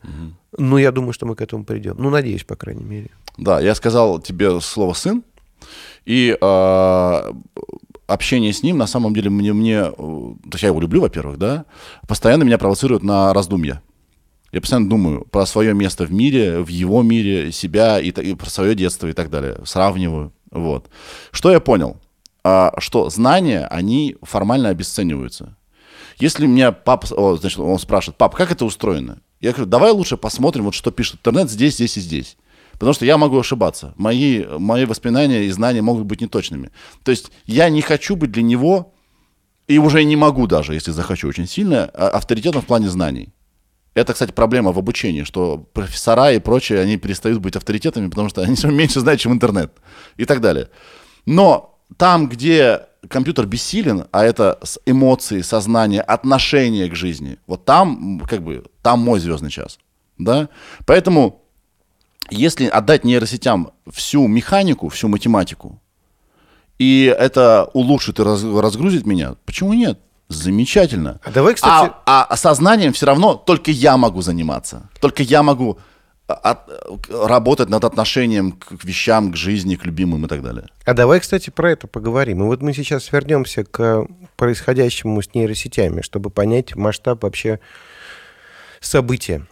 Но 0.58 0.76
я 0.78 0.92
думаю, 0.92 1.12
что 1.12 1.24
мы 1.24 1.34
к 1.34 1.40
этому 1.40 1.64
придем. 1.64 1.96
Ну, 1.98 2.10
надеюсь, 2.10 2.44
по 2.44 2.56
крайней 2.56 2.84
мере. 2.84 3.10
Да, 3.38 3.60
я 3.60 3.74
сказал 3.74 4.18
тебе 4.18 4.60
слово 4.60 4.92
сын, 4.94 5.22
и 6.04 6.36
э, 6.38 7.32
общение 8.06 8.52
с 8.52 8.62
ним 8.62 8.78
на 8.78 8.86
самом 8.86 9.14
деле 9.14 9.30
мне, 9.30 9.52
мне, 9.52 9.76
э, 9.76 9.90
то 9.92 10.52
есть 10.52 10.62
я 10.62 10.68
его 10.68 10.80
люблю, 10.80 11.00
во-первых, 11.00 11.38
да, 11.38 11.64
постоянно 12.08 12.42
меня 12.42 12.58
провоцирует 12.58 13.04
на 13.04 13.32
раздумья. 13.32 13.80
Я 14.50 14.60
постоянно 14.60 14.88
думаю 14.88 15.26
про 15.30 15.46
свое 15.46 15.72
место 15.74 16.04
в 16.04 16.12
мире, 16.12 16.60
в 16.60 16.68
его 16.68 17.02
мире, 17.02 17.52
себя 17.52 18.00
и, 18.00 18.08
и 18.08 18.34
про 18.34 18.50
свое 18.50 18.74
детство 18.74 19.06
и 19.06 19.12
так 19.12 19.30
далее. 19.30 19.58
Сравниваю. 19.64 20.32
Вот. 20.50 20.88
Что 21.30 21.52
я 21.52 21.60
понял? 21.60 21.98
А, 22.42 22.72
что 22.78 23.10
знания, 23.10 23.66
они 23.66 24.16
формально 24.22 24.70
обесцениваются. 24.70 25.54
Если 26.18 26.46
меня 26.46 26.72
папа, 26.72 27.06
о, 27.14 27.36
значит, 27.36 27.58
он 27.58 27.78
спрашивает, 27.78 28.16
пап, 28.16 28.34
как 28.34 28.50
это 28.50 28.64
устроено? 28.64 29.20
Я 29.40 29.52
говорю, 29.52 29.66
давай 29.66 29.92
лучше 29.92 30.16
посмотрим, 30.16 30.64
вот 30.64 30.74
что 30.74 30.90
пишет 30.90 31.16
интернет 31.16 31.50
здесь, 31.50 31.74
здесь 31.74 31.96
и 31.98 32.00
здесь. 32.00 32.36
Потому 32.78 32.92
что 32.94 33.04
я 33.04 33.18
могу 33.18 33.38
ошибаться. 33.38 33.94
Мои, 33.96 34.44
мои 34.58 34.84
воспоминания 34.84 35.44
и 35.44 35.50
знания 35.50 35.82
могут 35.82 36.04
быть 36.04 36.20
неточными. 36.20 36.70
То 37.02 37.10
есть 37.10 37.30
я 37.44 37.68
не 37.70 37.82
хочу 37.82 38.16
быть 38.16 38.30
для 38.30 38.42
него, 38.42 38.94
и 39.66 39.78
уже 39.78 40.04
не 40.04 40.16
могу 40.16 40.46
даже, 40.46 40.74
если 40.74 40.92
захочу 40.92 41.28
очень 41.28 41.46
сильно, 41.46 41.90
а- 41.92 42.08
авторитетом 42.10 42.62
в 42.62 42.66
плане 42.66 42.88
знаний. 42.88 43.28
Это, 43.94 44.12
кстати, 44.12 44.32
проблема 44.32 44.72
в 44.72 44.78
обучении, 44.78 45.24
что 45.24 45.58
профессора 45.72 46.32
и 46.32 46.38
прочие, 46.38 46.80
они 46.80 46.96
перестают 46.98 47.40
быть 47.40 47.56
авторитетами, 47.56 48.08
потому 48.08 48.28
что 48.28 48.42
они 48.46 48.54
всё 48.54 48.70
меньше 48.70 49.00
знают, 49.00 49.20
чем 49.20 49.32
интернет 49.32 49.72
и 50.16 50.24
так 50.24 50.40
далее. 50.40 50.68
Но 51.26 51.78
там, 51.96 52.28
где 52.28 52.82
компьютер 53.08 53.46
бессилен, 53.46 54.06
а 54.12 54.24
это 54.24 54.58
эмоции, 54.86 55.40
сознание, 55.42 56.00
отношение 56.00 56.88
к 56.88 56.94
жизни, 56.94 57.38
вот 57.46 57.64
там, 57.64 58.20
как 58.28 58.42
бы, 58.42 58.64
там 58.82 59.00
мой 59.00 59.18
звездный 59.20 59.50
час. 59.50 59.78
Да? 60.18 60.48
Поэтому, 60.86 61.42
если 62.30 62.66
отдать 62.66 63.04
нейросетям 63.04 63.70
всю 63.90 64.26
механику, 64.26 64.88
всю 64.88 65.08
математику, 65.08 65.80
и 66.78 67.12
это 67.18 67.70
улучшит 67.74 68.18
и 68.20 68.22
раз- 68.22 68.44
разгрузит 68.44 69.06
меня, 69.06 69.34
почему 69.44 69.72
нет? 69.74 69.98
Замечательно. 70.28 71.20
А 71.24 71.30
давай, 71.30 71.54
кстати- 71.54 71.92
А, 72.06 72.24
а 72.24 72.36
сознанием 72.36 72.92
все 72.92 73.06
равно 73.06 73.34
только 73.34 73.70
я 73.70 73.96
могу 73.96 74.20
заниматься. 74.22 74.88
Только 75.00 75.22
я 75.22 75.42
могу 75.42 75.78
а, 76.30 76.34
от- 76.34 77.08
работать 77.10 77.70
над 77.70 77.84
отношением 77.84 78.52
к 78.52 78.76
к 78.78 78.84
вещам, 78.84 79.32
к 79.32 79.36
жизни, 79.36 79.76
к 79.76 79.86
любимым 79.86 80.26
и 80.26 80.28
так 80.28 80.42
далее. 80.42 80.66
А 80.84 80.92
давай, 80.92 81.20
кстати, 81.20 81.48
про 81.48 81.70
это 81.72 81.86
поговорим. 81.86 82.42
И 82.42 82.44
вот 82.44 82.60
мы 82.60 82.74
сейчас 82.74 83.10
вернемся 83.10 83.64
к 83.64 84.06
происходящему 84.36 85.22
с 85.22 85.34
нейросетями, 85.34 86.02
чтобы 86.02 86.28
понять 86.28 86.76
масштаб 86.76 87.22
вообще 87.22 87.60
события. 88.80 89.46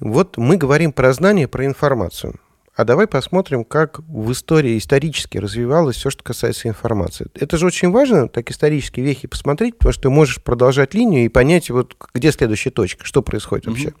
Вот 0.00 0.36
мы 0.36 0.56
говорим 0.56 0.92
про 0.92 1.12
знание, 1.12 1.48
про 1.48 1.66
информацию. 1.66 2.40
А 2.76 2.84
давай 2.84 3.06
посмотрим, 3.06 3.64
как 3.64 4.00
в 4.00 4.32
истории 4.32 4.76
исторически 4.76 5.38
развивалось 5.38 5.96
все, 5.96 6.10
что 6.10 6.24
касается 6.24 6.68
информации. 6.68 7.28
Это 7.34 7.56
же 7.56 7.66
очень 7.66 7.92
важно, 7.92 8.28
так 8.28 8.50
исторические 8.50 9.06
вехи 9.06 9.28
посмотреть, 9.28 9.78
потому 9.78 9.92
что 9.92 10.02
ты 10.02 10.10
можешь 10.10 10.42
продолжать 10.42 10.92
линию 10.92 11.24
и 11.24 11.28
понять, 11.28 11.70
вот 11.70 11.96
где 12.12 12.32
следующая 12.32 12.70
точка, 12.70 13.04
что 13.04 13.22
происходит 13.22 13.66
вообще. 13.66 13.94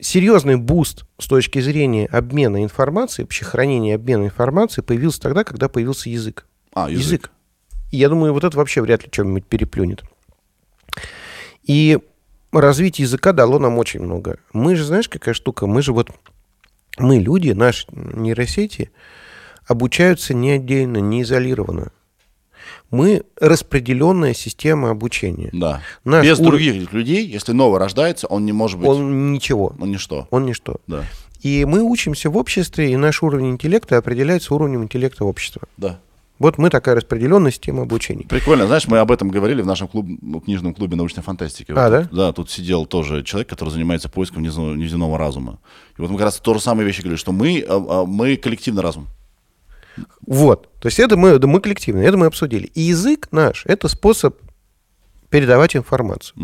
Серьезный 0.00 0.56
boost 0.56 1.04
с 1.18 1.28
точки 1.28 1.60
зрения 1.60 2.06
обмена 2.06 2.64
информацией, 2.64 3.26
вообще 3.26 3.44
хранения 3.44 3.94
обмена 3.94 4.24
информацией 4.24 4.84
появился 4.84 5.20
тогда, 5.20 5.44
когда 5.44 5.68
появился 5.68 6.10
язык. 6.10 6.46
А, 6.74 6.90
язык. 6.90 7.30
И 7.92 7.96
я 7.96 8.08
думаю, 8.08 8.32
вот 8.32 8.42
это 8.42 8.56
вообще 8.56 8.82
вряд 8.82 9.04
ли 9.04 9.08
что-нибудь 9.12 9.46
переплюнет. 9.46 10.02
И 11.62 12.00
развитие 12.60 13.04
языка 13.04 13.32
дало 13.32 13.58
нам 13.58 13.78
очень 13.78 14.00
много. 14.00 14.38
Мы 14.52 14.76
же, 14.76 14.84
знаешь, 14.84 15.08
какая 15.08 15.34
штука? 15.34 15.66
Мы 15.66 15.82
же 15.82 15.92
вот, 15.92 16.10
мы 16.98 17.18
люди, 17.18 17.50
наши 17.50 17.86
нейросети, 17.90 18.90
обучаются 19.66 20.34
не 20.34 20.50
отдельно, 20.52 20.98
не 20.98 21.22
изолированно. 21.22 21.92
Мы 22.90 23.24
распределенная 23.40 24.34
система 24.34 24.90
обучения. 24.90 25.50
Да. 25.52 25.80
Наш 26.04 26.24
Без 26.24 26.38
ур- 26.38 26.46
других 26.46 26.92
людей, 26.92 27.26
если 27.26 27.52
новый 27.52 27.78
рождается, 27.80 28.26
он 28.28 28.44
не 28.44 28.52
может 28.52 28.78
быть. 28.78 28.88
Он, 28.88 28.96
Он 29.02 29.32
ничего, 29.32 29.74
ничто. 29.78 30.28
он 30.30 30.44
ничто. 30.46 30.76
Да. 30.86 31.04
И 31.40 31.64
мы 31.64 31.82
учимся 31.82 32.30
в 32.30 32.36
обществе, 32.36 32.90
и 32.92 32.96
наш 32.96 33.22
уровень 33.22 33.50
интеллекта 33.50 33.98
определяется 33.98 34.54
уровнем 34.54 34.82
интеллекта 34.84 35.24
общества. 35.24 35.62
Да. 35.76 35.98
Вот 36.38 36.58
мы 36.58 36.68
такая 36.68 36.96
распределенная 36.96 37.52
система 37.52 37.82
обучения. 37.82 38.24
Прикольно, 38.24 38.66
знаешь, 38.66 38.88
мы 38.88 38.98
об 38.98 39.12
этом 39.12 39.28
говорили 39.28 39.62
в 39.62 39.66
нашем 39.66 39.86
клуб, 39.86 40.06
книжном 40.44 40.74
клубе 40.74 40.96
научной 40.96 41.22
фантастики. 41.22 41.70
А, 41.70 41.74
Вот 41.74 41.90
да? 41.90 42.08
Да, 42.10 42.32
тут 42.32 42.50
сидел 42.50 42.86
тоже 42.86 43.22
человек, 43.22 43.48
который 43.48 43.68
занимается 43.70 44.08
поиском 44.08 44.42
неземного, 44.42 45.16
разума. 45.16 45.60
И 45.96 46.00
вот 46.00 46.10
мы 46.10 46.16
как 46.16 46.26
раз 46.26 46.40
то 46.40 46.54
же 46.54 46.60
самое 46.60 46.86
вещи 46.86 47.00
говорили, 47.00 47.18
что 47.18 47.30
мы, 47.30 47.64
а, 47.68 48.02
а, 48.02 48.04
мы 48.04 48.36
коллективный 48.36 48.82
разум. 48.82 49.06
Вот. 50.26 50.68
То 50.80 50.88
есть 50.88 50.98
это 50.98 51.16
мы, 51.16 51.38
да, 51.38 51.46
мы 51.46 51.60
коллективно, 51.60 52.00
это 52.00 52.16
мы 52.16 52.26
обсудили. 52.26 52.66
И 52.66 52.80
язык 52.80 53.28
наш– 53.30 53.64
это 53.66 53.86
способ 53.86 54.36
передавать 55.30 55.76
информацию. 55.76 56.36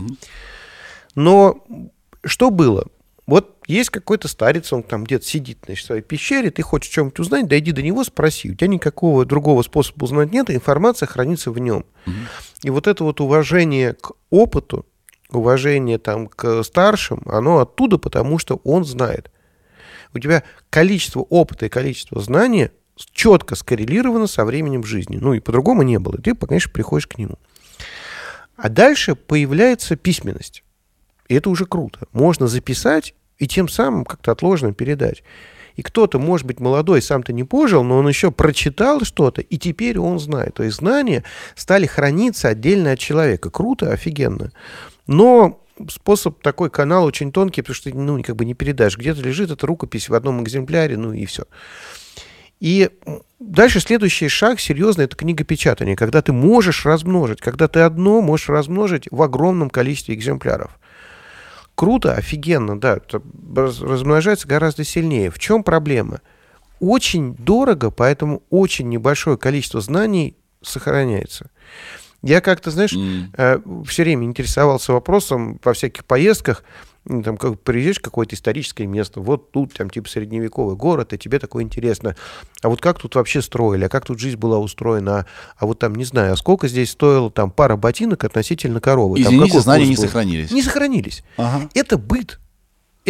Но 1.16 1.64
что 2.24 2.50
было? 2.50 2.86
Вот 3.30 3.58
есть 3.68 3.90
какой-то 3.90 4.26
старец, 4.26 4.72
он 4.72 4.82
там 4.82 5.04
где-то 5.04 5.24
сидит 5.24 5.58
значит, 5.64 5.84
в 5.84 5.86
своей 5.86 6.02
пещере, 6.02 6.50
ты 6.50 6.62
хочешь 6.62 6.90
что-нибудь 6.90 7.20
узнать, 7.20 7.46
дойди 7.46 7.70
до 7.70 7.80
него, 7.80 8.02
спроси. 8.02 8.50
У 8.50 8.54
тебя 8.56 8.66
никакого 8.66 9.24
другого 9.24 9.62
способа 9.62 10.02
узнать 10.02 10.32
нет, 10.32 10.50
и 10.50 10.54
информация 10.54 11.06
хранится 11.06 11.52
в 11.52 11.58
нем. 11.60 11.86
И 12.64 12.70
вот 12.70 12.88
это 12.88 13.04
вот 13.04 13.20
уважение 13.20 13.92
к 13.92 14.10
опыту, 14.30 14.84
уважение 15.30 15.98
там 15.98 16.26
к 16.26 16.64
старшим, 16.64 17.22
оно 17.24 17.60
оттуда, 17.60 17.98
потому 17.98 18.40
что 18.40 18.60
он 18.64 18.84
знает. 18.84 19.30
У 20.12 20.18
тебя 20.18 20.42
количество 20.68 21.20
опыта 21.20 21.66
и 21.66 21.68
количество 21.68 22.20
знания 22.20 22.72
четко 23.12 23.54
скоррелировано 23.54 24.26
со 24.26 24.44
временем 24.44 24.82
жизни. 24.82 25.18
Ну 25.20 25.34
и 25.34 25.38
по-другому 25.38 25.82
не 25.82 26.00
было. 26.00 26.18
Ты, 26.18 26.34
конечно, 26.34 26.72
приходишь 26.72 27.06
к 27.06 27.16
нему. 27.16 27.38
А 28.56 28.68
дальше 28.68 29.14
появляется 29.14 29.94
письменность. 29.94 30.64
И 31.28 31.34
это 31.36 31.48
уже 31.48 31.64
круто. 31.64 32.08
Можно 32.12 32.48
записать 32.48 33.14
и 33.40 33.48
тем 33.48 33.68
самым 33.68 34.04
как-то 34.04 34.30
отложенно 34.30 34.72
передать. 34.72 35.24
И 35.74 35.82
кто-то, 35.82 36.18
может 36.18 36.46
быть, 36.46 36.60
молодой, 36.60 37.00
сам-то 37.00 37.32
не 37.32 37.42
пожил, 37.42 37.82
но 37.82 37.98
он 37.98 38.08
еще 38.08 38.30
прочитал 38.30 39.02
что-то, 39.02 39.40
и 39.40 39.56
теперь 39.56 39.98
он 39.98 40.18
знает. 40.18 40.54
То 40.54 40.62
есть 40.62 40.76
знания 40.76 41.24
стали 41.56 41.86
храниться 41.86 42.48
отдельно 42.48 42.92
от 42.92 42.98
человека. 42.98 43.50
Круто, 43.50 43.90
офигенно. 43.90 44.52
Но 45.06 45.64
способ 45.88 46.42
такой 46.42 46.68
канал 46.68 47.04
очень 47.04 47.32
тонкий, 47.32 47.62
потому 47.62 47.74
что 47.74 47.90
ну, 47.96 48.22
как 48.22 48.36
бы 48.36 48.44
не 48.44 48.52
передашь. 48.52 48.98
Где-то 48.98 49.22
лежит 49.22 49.50
эта 49.50 49.66
рукопись 49.66 50.10
в 50.10 50.14
одном 50.14 50.42
экземпляре, 50.42 50.98
ну 50.98 51.14
и 51.14 51.24
все. 51.24 51.44
И 52.58 52.90
дальше 53.38 53.80
следующий 53.80 54.28
шаг 54.28 54.60
серьезный 54.60 55.06
это 55.06 55.16
книгопечатание, 55.16 55.96
когда 55.96 56.20
ты 56.20 56.32
можешь 56.32 56.84
размножить, 56.84 57.40
когда 57.40 57.68
ты 57.68 57.80
одно 57.80 58.20
можешь 58.20 58.50
размножить 58.50 59.08
в 59.10 59.22
огромном 59.22 59.70
количестве 59.70 60.14
экземпляров. 60.14 60.78
Круто, 61.80 62.12
офигенно, 62.12 62.78
да, 62.78 62.98
размножается 63.56 64.46
гораздо 64.46 64.84
сильнее. 64.84 65.30
В 65.30 65.38
чем 65.38 65.64
проблема? 65.64 66.20
Очень 66.78 67.34
дорого, 67.36 67.90
поэтому 67.90 68.42
очень 68.50 68.90
небольшое 68.90 69.38
количество 69.38 69.80
знаний 69.80 70.36
сохраняется. 70.60 71.50
Я 72.22 72.42
как-то, 72.42 72.70
знаешь, 72.70 72.92
М. 72.92 73.84
все 73.86 74.02
время 74.02 74.26
интересовался 74.26 74.92
вопросом 74.92 75.58
во 75.64 75.72
всяких 75.72 76.04
поездках, 76.04 76.64
ну, 77.10 77.22
там, 77.22 77.36
как 77.36 77.60
приезжаешь 77.60 77.98
в 77.98 78.02
какое-то 78.02 78.34
историческое 78.34 78.86
место, 78.86 79.20
вот 79.20 79.50
тут, 79.50 79.74
там, 79.74 79.90
типа, 79.90 80.08
средневековый 80.08 80.76
город, 80.76 81.12
и 81.12 81.18
тебе 81.18 81.38
такое 81.38 81.64
интересно. 81.64 82.16
А 82.62 82.68
вот 82.68 82.80
как 82.80 82.98
тут 82.98 83.14
вообще 83.16 83.42
строили, 83.42 83.84
а 83.84 83.88
как 83.88 84.06
тут 84.06 84.20
жизнь 84.20 84.36
была 84.36 84.58
устроена, 84.58 85.26
а, 85.58 85.66
вот 85.66 85.78
там, 85.80 85.94
не 85.94 86.04
знаю, 86.04 86.32
а 86.32 86.36
сколько 86.36 86.68
здесь 86.68 86.90
стоило 86.90 87.30
там 87.30 87.50
пара 87.50 87.76
ботинок 87.76 88.24
относительно 88.24 88.80
коровы? 88.80 89.16
Там 89.16 89.26
Извините, 89.26 89.48
какой 89.48 89.62
знания 89.62 89.88
не 89.88 89.96
сохранились. 89.96 90.50
Не 90.50 90.62
сохранились. 90.62 91.24
Ага. 91.36 91.68
Это 91.74 91.98
быт. 91.98 92.38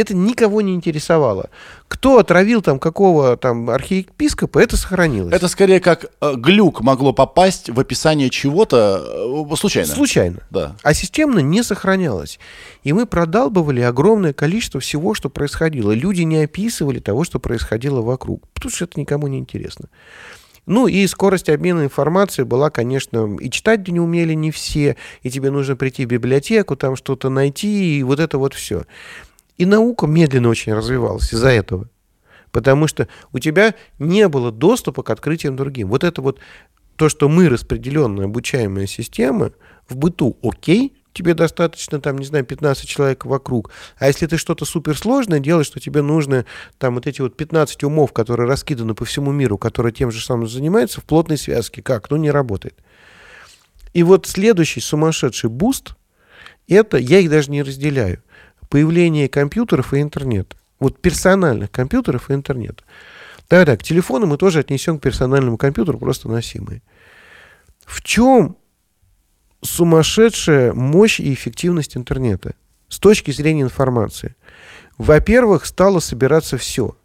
Это 0.01 0.17
никого 0.17 0.63
не 0.63 0.75
интересовало. 0.75 1.51
Кто 1.87 2.19
отравил 2.19 2.63
там 2.63 2.79
какого 2.79 3.37
там 3.37 3.69
архиепископа, 3.69 4.59
это 4.59 4.79
сохранилось. 4.79 5.35
Это 5.35 5.47
скорее 5.47 5.79
как 5.79 6.07
э, 6.23 6.35
глюк 6.37 6.81
могло 6.81 7.13
попасть 7.13 7.69
в 7.69 7.79
описание 7.79 8.31
чего-то 8.31 9.47
э, 9.53 9.57
случайно. 9.57 9.93
случайно. 9.93 10.39
Да. 10.49 10.75
А 10.83 10.95
системно 10.95 11.41
не 11.41 11.63
сохранялось. 11.63 12.39
И 12.83 12.95
мы 12.95 13.05
продалбывали 13.05 13.83
огромное 13.83 14.33
количество 14.33 14.81
всего, 14.81 15.13
что 15.13 15.29
происходило. 15.29 15.93
Люди 15.93 16.23
не 16.23 16.39
описывали 16.39 16.99
того, 16.99 17.25
что 17.25 17.39
происходило 17.39 18.01
вокруг, 18.01 18.49
потому 18.55 18.73
что 18.73 18.87
это 18.87 18.99
никому 18.99 19.27
не 19.27 19.39
интересно. 19.39 19.91
Ну 20.65 20.87
и 20.87 21.07
скорость 21.09 21.49
обмена 21.49 21.85
информацией 21.85 22.47
была, 22.47 22.71
конечно, 22.71 23.37
и 23.41 23.51
читать 23.51 23.87
не 23.89 24.01
умели 24.01 24.35
не 24.35 24.51
все, 24.51 24.97
и 25.23 25.31
тебе 25.31 25.51
нужно 25.51 25.77
прийти 25.77 26.07
в 26.07 26.09
библиотеку, 26.09 26.77
там 26.77 26.97
что-то 26.97 27.29
найти, 27.29 27.99
и 27.99 28.03
вот 28.03 28.21
это 28.21 28.39
вот 28.39 28.55
все. 28.55 28.85
И 29.61 29.67
наука 29.67 30.07
медленно 30.07 30.49
очень 30.49 30.73
развивалась 30.73 31.35
из-за 31.35 31.51
этого. 31.51 31.91
Потому 32.51 32.87
что 32.87 33.09
у 33.31 33.39
тебя 33.39 33.75
не 33.99 34.27
было 34.27 34.51
доступа 34.51 35.03
к 35.03 35.11
открытиям 35.11 35.55
другим. 35.55 35.91
Вот 35.91 36.03
это 36.03 36.23
вот 36.23 36.39
то, 36.97 37.11
что 37.11 37.29
мы 37.29 37.47
распределенная 37.51 38.25
обучаемая 38.25 38.87
система, 38.87 39.53
в 39.87 39.99
быту 39.99 40.39
окей, 40.43 40.97
тебе 41.13 41.35
достаточно, 41.35 42.01
там, 42.01 42.17
не 42.17 42.25
знаю, 42.25 42.47
15 42.47 42.89
человек 42.89 43.27
вокруг. 43.27 43.71
А 43.99 44.07
если 44.07 44.25
ты 44.25 44.39
что-то 44.39 44.65
суперсложное 44.65 45.41
делаешь, 45.41 45.67
что 45.67 45.79
тебе 45.79 46.01
нужно 46.01 46.47
там 46.79 46.95
вот 46.95 47.07
эти 47.07 47.21
вот 47.21 47.37
15 47.37 47.85
умов, 47.85 48.15
которые 48.15 48.49
раскиданы 48.49 48.95
по 48.95 49.05
всему 49.05 49.31
миру, 49.31 49.59
которые 49.59 49.93
тем 49.93 50.11
же 50.11 50.25
самым 50.25 50.49
занимаются, 50.49 51.03
в 51.03 51.05
плотной 51.05 51.37
связке, 51.37 51.83
как? 51.83 52.09
Ну, 52.09 52.17
не 52.17 52.31
работает. 52.31 52.79
И 53.93 54.05
вот 54.05 54.27
следующий 54.27 54.81
сумасшедший 54.81 55.51
boost, 55.51 55.97
это, 56.67 56.97
я 56.97 57.19
их 57.19 57.29
даже 57.29 57.51
не 57.51 57.63
разделяю, 57.63 58.23
появление 58.71 59.29
компьютеров 59.29 59.93
и 59.93 60.01
интернета. 60.01 60.57
Вот 60.79 61.03
персональных 61.03 61.71
компьютеров 61.71 62.31
и 62.31 62.35
интернета. 62.35 62.83
Да, 63.51 63.65
да, 63.67 63.77
к 63.77 63.83
телефону 63.83 64.27
мы 64.27 64.39
тоже 64.39 64.61
отнесем 64.61 64.99
к 64.99 65.03
персональному 65.03 65.59
компьютеру, 65.59 65.99
просто 65.99 66.29
носимые. 66.29 66.83
В 67.85 68.01
чем 68.03 68.57
сумасшедшая 69.61 70.73
мощь 70.73 71.21
и 71.21 71.35
эффективность 71.35 71.97
интернета 71.97 72.55
с 72.89 72.99
точки 72.99 73.33
зрения 73.33 73.63
информации? 73.63 74.37
Во-первых, 74.97 75.67
стало 75.67 75.99
собираться 75.99 76.57
все. 76.57 76.97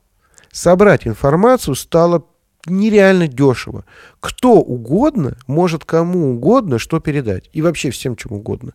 Собрать 0.51 1.07
информацию 1.07 1.75
стало 1.75 2.25
нереально 2.65 3.27
дешево. 3.27 3.85
Кто 4.19 4.53
угодно 4.53 5.37
может 5.47 5.85
кому 5.85 6.33
угодно 6.33 6.79
что 6.79 6.99
передать. 6.99 7.49
И 7.53 7.61
вообще 7.61 7.91
всем 7.91 8.15
чем 8.15 8.33
угодно. 8.33 8.73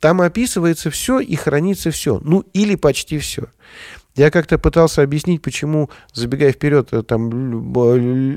Там 0.00 0.20
описывается 0.20 0.90
все 0.90 1.20
и 1.20 1.34
хранится 1.36 1.90
все. 1.90 2.20
Ну, 2.22 2.44
или 2.52 2.74
почти 2.74 3.18
все. 3.18 3.46
Я 4.16 4.30
как-то 4.32 4.58
пытался 4.58 5.02
объяснить, 5.02 5.42
почему, 5.42 5.90
забегая 6.12 6.50
вперед, 6.50 6.88
э, 6.90 7.02
там, 7.04 7.30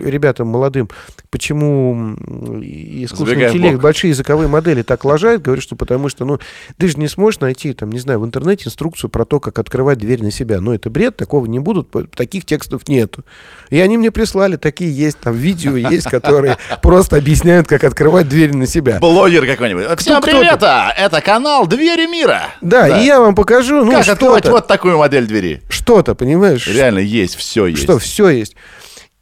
ребятам 0.06 0.48
молодым, 0.48 0.90
почему 1.32 2.14
искусственный 2.62 3.30
Забегая 3.32 3.50
в 3.50 3.56
интеллект, 3.56 3.74
бок. 3.76 3.84
большие 3.84 4.10
языковые 4.12 4.48
модели 4.48 4.84
так 4.84 5.04
лажают, 5.06 5.42
говорю, 5.42 5.60
что 5.60 5.76
потому 5.76 6.08
что, 6.08 6.24
ну, 6.24 6.38
ты 6.78 6.88
же 6.88 7.00
не 7.00 7.08
сможешь 7.08 7.40
найти, 7.40 7.74
там, 7.74 7.92
не 7.92 7.98
знаю, 7.98 8.20
в 8.20 8.26
интернете 8.26 8.66
инструкцию 8.68 9.10
про 9.10 9.26
то, 9.26 9.40
как 9.40 9.58
открывать 9.58 9.98
дверь 9.98 10.22
на 10.22 10.30
себя. 10.30 10.62
Ну, 10.62 10.72
это 10.72 10.92
бред, 10.92 11.18
такого 11.18 11.48
не 11.48 11.58
будут, 11.58 11.90
таких 12.16 12.46
текстов 12.46 12.88
нету. 12.88 13.26
И 13.72 13.80
они 13.80 13.98
мне 13.98 14.12
прислали, 14.12 14.58
такие 14.58 14.96
есть, 14.96 15.18
там, 15.18 15.34
видео 15.34 15.76
есть, 15.78 16.08
которые 16.10 16.58
просто 16.84 17.16
объясняют, 17.16 17.68
как 17.68 17.84
открывать 17.84 18.30
дверь 18.30 18.56
на 18.56 18.68
себя. 18.68 19.00
Блогер 19.00 19.48
какой-нибудь. 19.48 20.00
Всем 20.00 20.22
привет! 20.22 20.62
Это 20.62 21.22
канал 21.22 21.66
Двери 21.66 22.06
мира. 22.06 22.44
Да, 22.62 22.88
и 23.02 23.06
я 23.06 23.20
вам 23.20 23.34
покажу, 23.34 23.84
ну, 23.84 23.94
Как 23.94 24.08
открывать 24.08 24.46
вот 24.48 24.68
такую 24.68 25.00
модель 25.00 25.26
двери? 25.26 25.62
Что-то, 25.72 26.16
понимаешь? 26.16 26.68
Реально 26.68 27.00
есть, 27.00 27.36
все 27.36 27.66
есть. 27.68 27.84
Что, 27.84 28.00
все 28.00 28.30
есть. 28.30 28.56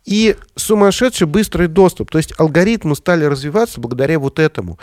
И 0.05 0.35
сумасшедший 0.55 1.27
быстрый 1.27 1.67
доступ. 1.67 2.09
То 2.11 2.17
есть 2.17 2.33
алгоритмы 2.37 2.95
стали 2.95 3.25
развиваться 3.25 3.79
благодаря 3.79 4.17
вот 4.19 4.39
этому. 4.39 4.79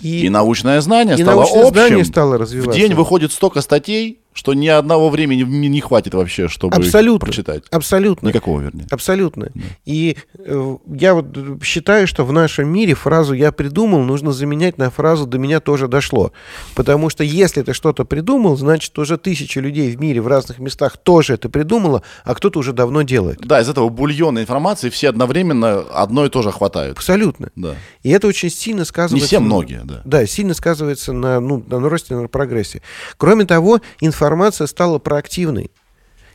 И, 0.00 0.26
И 0.26 0.28
научное 0.28 0.80
знание 0.80 1.16
и 1.18 1.22
стало 1.22 1.40
научное 1.40 1.62
общим. 1.66 1.74
знание 1.74 2.04
стало 2.04 2.36
В 2.36 2.40
развиваться. 2.40 2.78
день 2.78 2.94
выходит 2.94 3.32
столько 3.32 3.60
статей, 3.60 4.20
что 4.38 4.54
ни 4.54 4.68
одного 4.68 5.10
времени 5.10 5.42
в- 5.42 5.48
не 5.48 5.80
хватит 5.80 6.14
вообще, 6.14 6.46
чтобы 6.46 6.76
Абсолютно. 6.76 7.26
прочитать. 7.26 7.64
Абсолютно. 7.72 8.28
Никакого, 8.28 8.60
вернее. 8.60 8.86
Абсолютно. 8.88 9.48
И 9.84 10.16
э, 10.38 10.76
я 10.94 11.14
вот 11.14 11.36
э, 11.36 11.58
считаю, 11.64 12.06
что 12.06 12.24
в 12.24 12.32
нашем 12.32 12.68
мире 12.68 12.94
фразу 12.94 13.34
«я 13.34 13.50
придумал» 13.50 14.04
нужно 14.04 14.30
заменять 14.30 14.78
на 14.78 14.90
фразу 14.90 15.26
«до 15.26 15.38
меня 15.38 15.58
тоже 15.58 15.88
дошло». 15.88 16.30
Потому 16.76 17.10
что 17.10 17.24
если 17.24 17.62
ты 17.62 17.72
что-то 17.74 18.04
придумал, 18.04 18.56
значит, 18.56 18.96
уже 18.96 19.18
тысячи 19.18 19.58
людей 19.58 19.90
в 19.90 19.98
мире 20.00 20.20
в 20.20 20.28
разных 20.28 20.60
местах 20.60 20.98
тоже 20.98 21.34
это 21.34 21.48
придумало, 21.48 22.04
а 22.22 22.36
кто-то 22.36 22.60
уже 22.60 22.72
давно 22.72 23.02
делает. 23.02 23.40
Да, 23.40 23.60
из 23.60 23.68
этого 23.68 23.88
бульона 23.88 24.38
информации 24.38 24.88
все 24.88 25.08
одновременно 25.08 25.80
одно 25.80 26.24
и 26.26 26.28
то 26.28 26.42
же 26.42 26.52
хватают. 26.52 26.96
Абсолютно. 26.96 27.50
Да. 27.56 27.74
И 28.04 28.10
это 28.10 28.28
очень 28.28 28.50
сильно 28.50 28.80
Не 28.82 28.84
сказывается... 28.84 29.26
все, 29.26 29.40
на- 29.40 29.46
многие, 29.46 29.80
да. 29.82 30.02
Да, 30.04 30.26
сильно 30.26 30.54
сказывается 30.54 31.12
на, 31.12 31.40
ну, 31.40 31.60
на 31.66 31.88
росте, 31.88 32.14
на 32.14 32.28
прогрессе. 32.28 32.82
Кроме 33.16 33.44
того, 33.44 33.80
информация 34.00 34.27
стала 34.66 34.98
проактивной. 34.98 35.70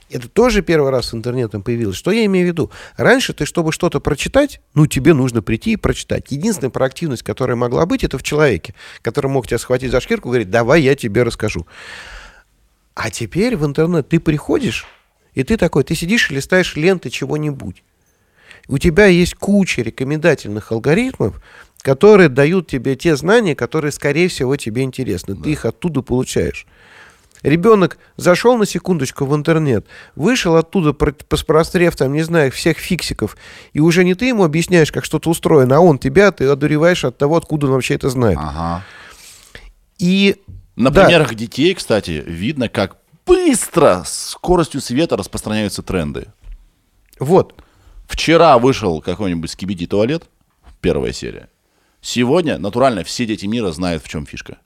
Это 0.09 0.27
тоже 0.27 0.61
первый 0.61 0.91
раз 0.91 1.07
с 1.07 1.13
интернетом 1.13 1.63
появилось. 1.63 1.95
Что 1.95 2.11
я 2.11 2.25
имею 2.25 2.45
в 2.45 2.49
виду? 2.49 2.71
Раньше 2.97 3.33
ты, 3.33 3.45
чтобы 3.45 3.71
что-то 3.71 3.99
прочитать, 3.99 4.61
ну, 4.75 4.85
тебе 4.85 5.13
нужно 5.13 5.41
прийти 5.41 5.71
и 5.71 5.75
прочитать. 5.75 6.31
Единственная 6.31 6.69
проактивность, 6.69 7.23
которая 7.23 7.55
могла 7.55 7.85
быть, 7.85 8.03
это 8.03 8.17
в 8.17 8.23
человеке, 8.23 8.75
который 9.01 9.31
мог 9.31 9.47
тебя 9.47 9.57
схватить 9.57 9.91
за 9.91 10.01
шкирку 10.01 10.29
и 10.29 10.31
говорить, 10.31 10.51
давай 10.51 10.81
я 10.81 10.95
тебе 10.95 11.23
расскажу. 11.23 11.65
А 12.93 13.09
теперь 13.09 13.55
в 13.55 13.65
интернет 13.65 14.07
ты 14.07 14.19
приходишь, 14.19 14.85
и 15.33 15.43
ты 15.43 15.57
такой, 15.57 15.83
ты 15.83 15.95
сидишь 15.95 16.29
и 16.29 16.35
листаешь 16.35 16.75
ленты 16.75 17.09
чего-нибудь. 17.09 17.83
У 18.67 18.77
тебя 18.77 19.07
есть 19.07 19.33
куча 19.33 19.81
рекомендательных 19.81 20.71
алгоритмов, 20.71 21.41
которые 21.81 22.29
дают 22.29 22.67
тебе 22.67 22.95
те 22.95 23.15
знания, 23.15 23.55
которые, 23.55 23.91
скорее 23.91 24.27
всего, 24.27 24.55
тебе 24.55 24.83
интересны. 24.83 25.35
Ты 25.35 25.51
их 25.51 25.65
оттуда 25.65 26.01
получаешь. 26.01 26.65
Ребенок 27.43 27.97
зашел 28.17 28.57
на 28.57 28.65
секундочку 28.65 29.25
в 29.25 29.35
интернет, 29.35 29.85
вышел 30.15 30.55
оттуда, 30.55 30.93
про- 30.93 31.11
поспрострев 31.11 31.95
там, 31.95 32.13
не 32.13 32.23
знаю, 32.23 32.51
всех 32.51 32.77
фиксиков, 32.77 33.35
и 33.73 33.79
уже 33.81 34.03
не 34.05 34.15
ты 34.15 34.25
ему 34.27 34.43
объясняешь, 34.45 34.91
как 34.91 35.03
что-то 35.05 35.29
устроено, 35.29 35.77
а 35.77 35.79
он 35.81 35.99
тебя, 35.99 36.31
ты 36.31 36.45
одуреваешь 36.47 37.03
от 37.03 37.17
того, 37.17 37.35
откуда 37.35 37.67
он 37.67 37.73
вообще 37.73 37.95
это 37.95 38.09
знает. 38.09 38.37
Ага. 38.41 38.83
И 39.99 40.37
На 40.75 40.89
да, 40.89 41.03
примерах 41.05 41.35
детей, 41.35 41.73
кстати, 41.75 42.23
видно, 42.25 42.69
как 42.69 42.97
быстро 43.25 44.03
с 44.05 44.29
скоростью 44.31 44.81
света 44.81 45.17
распространяются 45.17 45.83
тренды. 45.83 46.27
вот, 47.19 47.61
Вчера 48.07 48.57
вышел 48.59 49.01
какой-нибудь 49.01 49.49
скибиди 49.49 49.87
туалет, 49.87 50.23
первая 50.81 51.13
серия. 51.13 51.49
Сегодня, 52.01 52.57
натурально, 52.57 53.03
все 53.05 53.25
дети 53.25 53.45
мира 53.45 53.71
знают, 53.71 54.03
в 54.03 54.09
чем 54.09 54.25
фишка. 54.25 54.57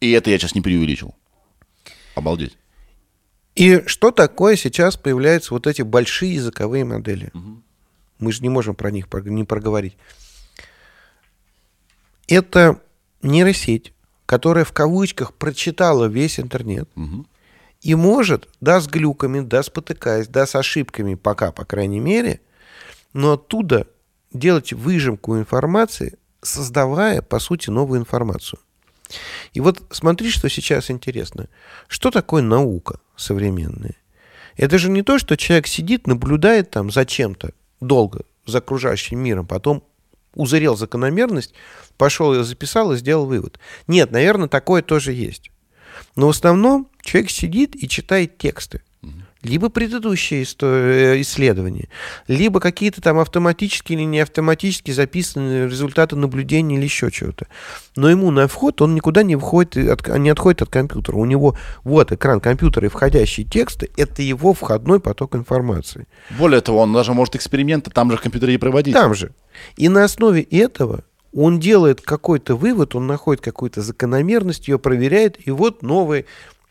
И 0.00 0.10
это 0.10 0.30
я 0.30 0.38
сейчас 0.38 0.54
не 0.56 0.60
преувеличил. 0.60 1.14
Обалдеть. 2.14 2.56
И 3.54 3.82
что 3.86 4.10
такое 4.10 4.56
сейчас 4.56 4.96
появляются 4.96 5.52
вот 5.52 5.66
эти 5.66 5.82
большие 5.82 6.34
языковые 6.34 6.84
модели? 6.84 7.30
Мы 8.18 8.32
же 8.32 8.42
не 8.42 8.48
можем 8.48 8.74
про 8.74 8.90
них 8.90 9.06
не 9.24 9.44
проговорить. 9.44 9.96
Это 12.28 12.80
нейросеть, 13.20 13.92
которая 14.26 14.64
в 14.64 14.72
кавычках 14.72 15.34
прочитала 15.34 16.06
весь 16.06 16.40
интернет 16.40 16.88
И 17.82 17.94
может, 17.94 18.48
да, 18.60 18.80
с 18.80 18.86
глюками, 18.86 19.40
да, 19.40 19.62
спотыкаясь, 19.62 20.28
да, 20.28 20.46
с 20.46 20.54
ошибками, 20.54 21.16
пока, 21.16 21.52
по 21.52 21.64
крайней 21.64 22.00
мере, 22.00 22.40
но 23.12 23.32
оттуда 23.32 23.88
делать 24.32 24.72
выжимку 24.72 25.36
информации, 25.36 26.16
создавая, 26.40 27.22
по 27.22 27.38
сути, 27.38 27.70
новую 27.70 28.00
информацию. 28.00 28.60
И 29.52 29.60
вот 29.60 29.82
смотри, 29.90 30.30
что 30.30 30.48
сейчас 30.48 30.90
интересно. 30.90 31.48
Что 31.88 32.10
такое 32.10 32.42
наука 32.42 33.00
современная? 33.16 33.96
Это 34.56 34.78
же 34.78 34.90
не 34.90 35.02
то, 35.02 35.18
что 35.18 35.36
человек 35.36 35.66
сидит, 35.66 36.06
наблюдает 36.06 36.70
там 36.70 36.90
за 36.90 37.06
чем-то 37.06 37.52
долго, 37.80 38.22
за 38.46 38.58
окружающим 38.58 39.18
миром, 39.18 39.46
потом 39.46 39.84
узрел 40.34 40.76
закономерность, 40.76 41.54
пошел 41.96 42.34
ее 42.34 42.44
записал 42.44 42.92
и 42.92 42.96
сделал 42.96 43.26
вывод. 43.26 43.58
Нет, 43.86 44.10
наверное, 44.10 44.48
такое 44.48 44.82
тоже 44.82 45.12
есть. 45.12 45.50
Но 46.16 46.26
в 46.26 46.30
основном 46.30 46.88
человек 47.02 47.30
сидит 47.30 47.76
и 47.76 47.88
читает 47.88 48.38
тексты. 48.38 48.82
Либо 49.42 49.68
предыдущие 49.70 50.44
э, 50.60 51.20
исследования, 51.20 51.88
либо 52.28 52.60
какие-то 52.60 53.00
там 53.00 53.18
автоматически 53.18 53.92
или 53.94 54.02
не 54.02 54.20
автоматически 54.20 54.92
записанные 54.92 55.66
результаты 55.68 56.14
наблюдения 56.14 56.76
или 56.76 56.84
еще 56.84 57.10
чего-то. 57.10 57.46
Но 57.96 58.08
ему 58.08 58.30
на 58.30 58.46
вход 58.46 58.80
он 58.80 58.94
никуда 58.94 59.24
не, 59.24 59.34
входит, 59.34 59.76
от- 59.76 60.06
не 60.18 60.30
отходит 60.30 60.62
от 60.62 60.68
компьютера. 60.70 61.16
У 61.16 61.24
него 61.24 61.56
вот 61.82 62.12
экран 62.12 62.40
компьютера 62.40 62.86
и 62.86 62.90
входящие 62.90 63.44
тексты— 63.44 63.90
это 63.96 64.22
его 64.22 64.54
входной 64.54 65.00
поток 65.00 65.34
информации. 65.34 66.06
Более 66.38 66.60
того, 66.60 66.78
он 66.80 66.92
даже 66.92 67.12
может 67.12 67.34
эксперименты 67.34 67.90
там 67.90 68.10
же 68.12 68.16
в 68.18 68.20
компьютере 68.20 68.54
и 68.54 68.58
проводить. 68.58 68.94
Там 68.94 69.12
же. 69.14 69.32
И 69.76 69.88
на 69.88 70.04
основе 70.04 70.42
этого 70.42 71.02
он 71.34 71.58
делает 71.58 72.00
какой-то 72.00 72.54
вывод, 72.54 72.94
он 72.94 73.06
находит 73.06 73.42
какую-то 73.42 73.80
закономерность, 73.82 74.68
ее 74.68 74.78
проверяет, 74.78 75.36
и 75.46 75.50
вот 75.50 75.82
новое, 75.82 76.26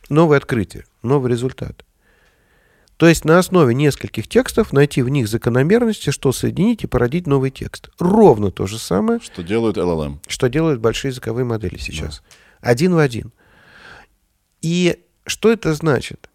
новое 0.08 0.38
открытие, 0.38 0.86
новый 1.04 1.32
результат. 1.32 1.84
То 3.02 3.08
есть 3.08 3.26
на 3.26 3.40
основе 3.40 3.74
нескольких 3.74 4.28
текстов 4.28 4.74
найти 4.74 5.02
в 5.02 5.10
них 5.10 5.28
закономерности, 5.28 6.12
что 6.12 6.32
соединить 6.32 6.84
и 6.84 6.88
породить 6.88 7.26
новый 7.26 7.50
текст. 7.50 7.90
Ровно 7.98 8.52
то 8.52 8.68
же 8.68 8.78
самое, 8.78 9.20
Что 9.20 9.42
делают 9.42 9.76
LLM. 9.76 10.20
что 10.28 10.50
делают 10.50 10.80
большие 10.80 11.10
языковые 11.10 11.44
модели 11.44 11.80
сейчас. 11.80 12.22
Один 12.60 12.94
в 12.94 13.00
один. 13.00 13.32
И 14.62 15.00
что 15.26 15.52
это 15.52 15.74
значит? 15.74 16.30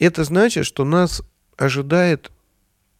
Это 0.00 0.24
значит, 0.24 0.66
что 0.66 0.84
нас 0.84 1.22
ожидает 1.56 2.32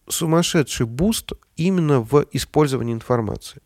сумасшедший 0.07 0.85
boost 0.85 1.33
именно 1.57 1.99
в 1.99 2.25
использовании 2.31 2.93
информации. 2.93 3.61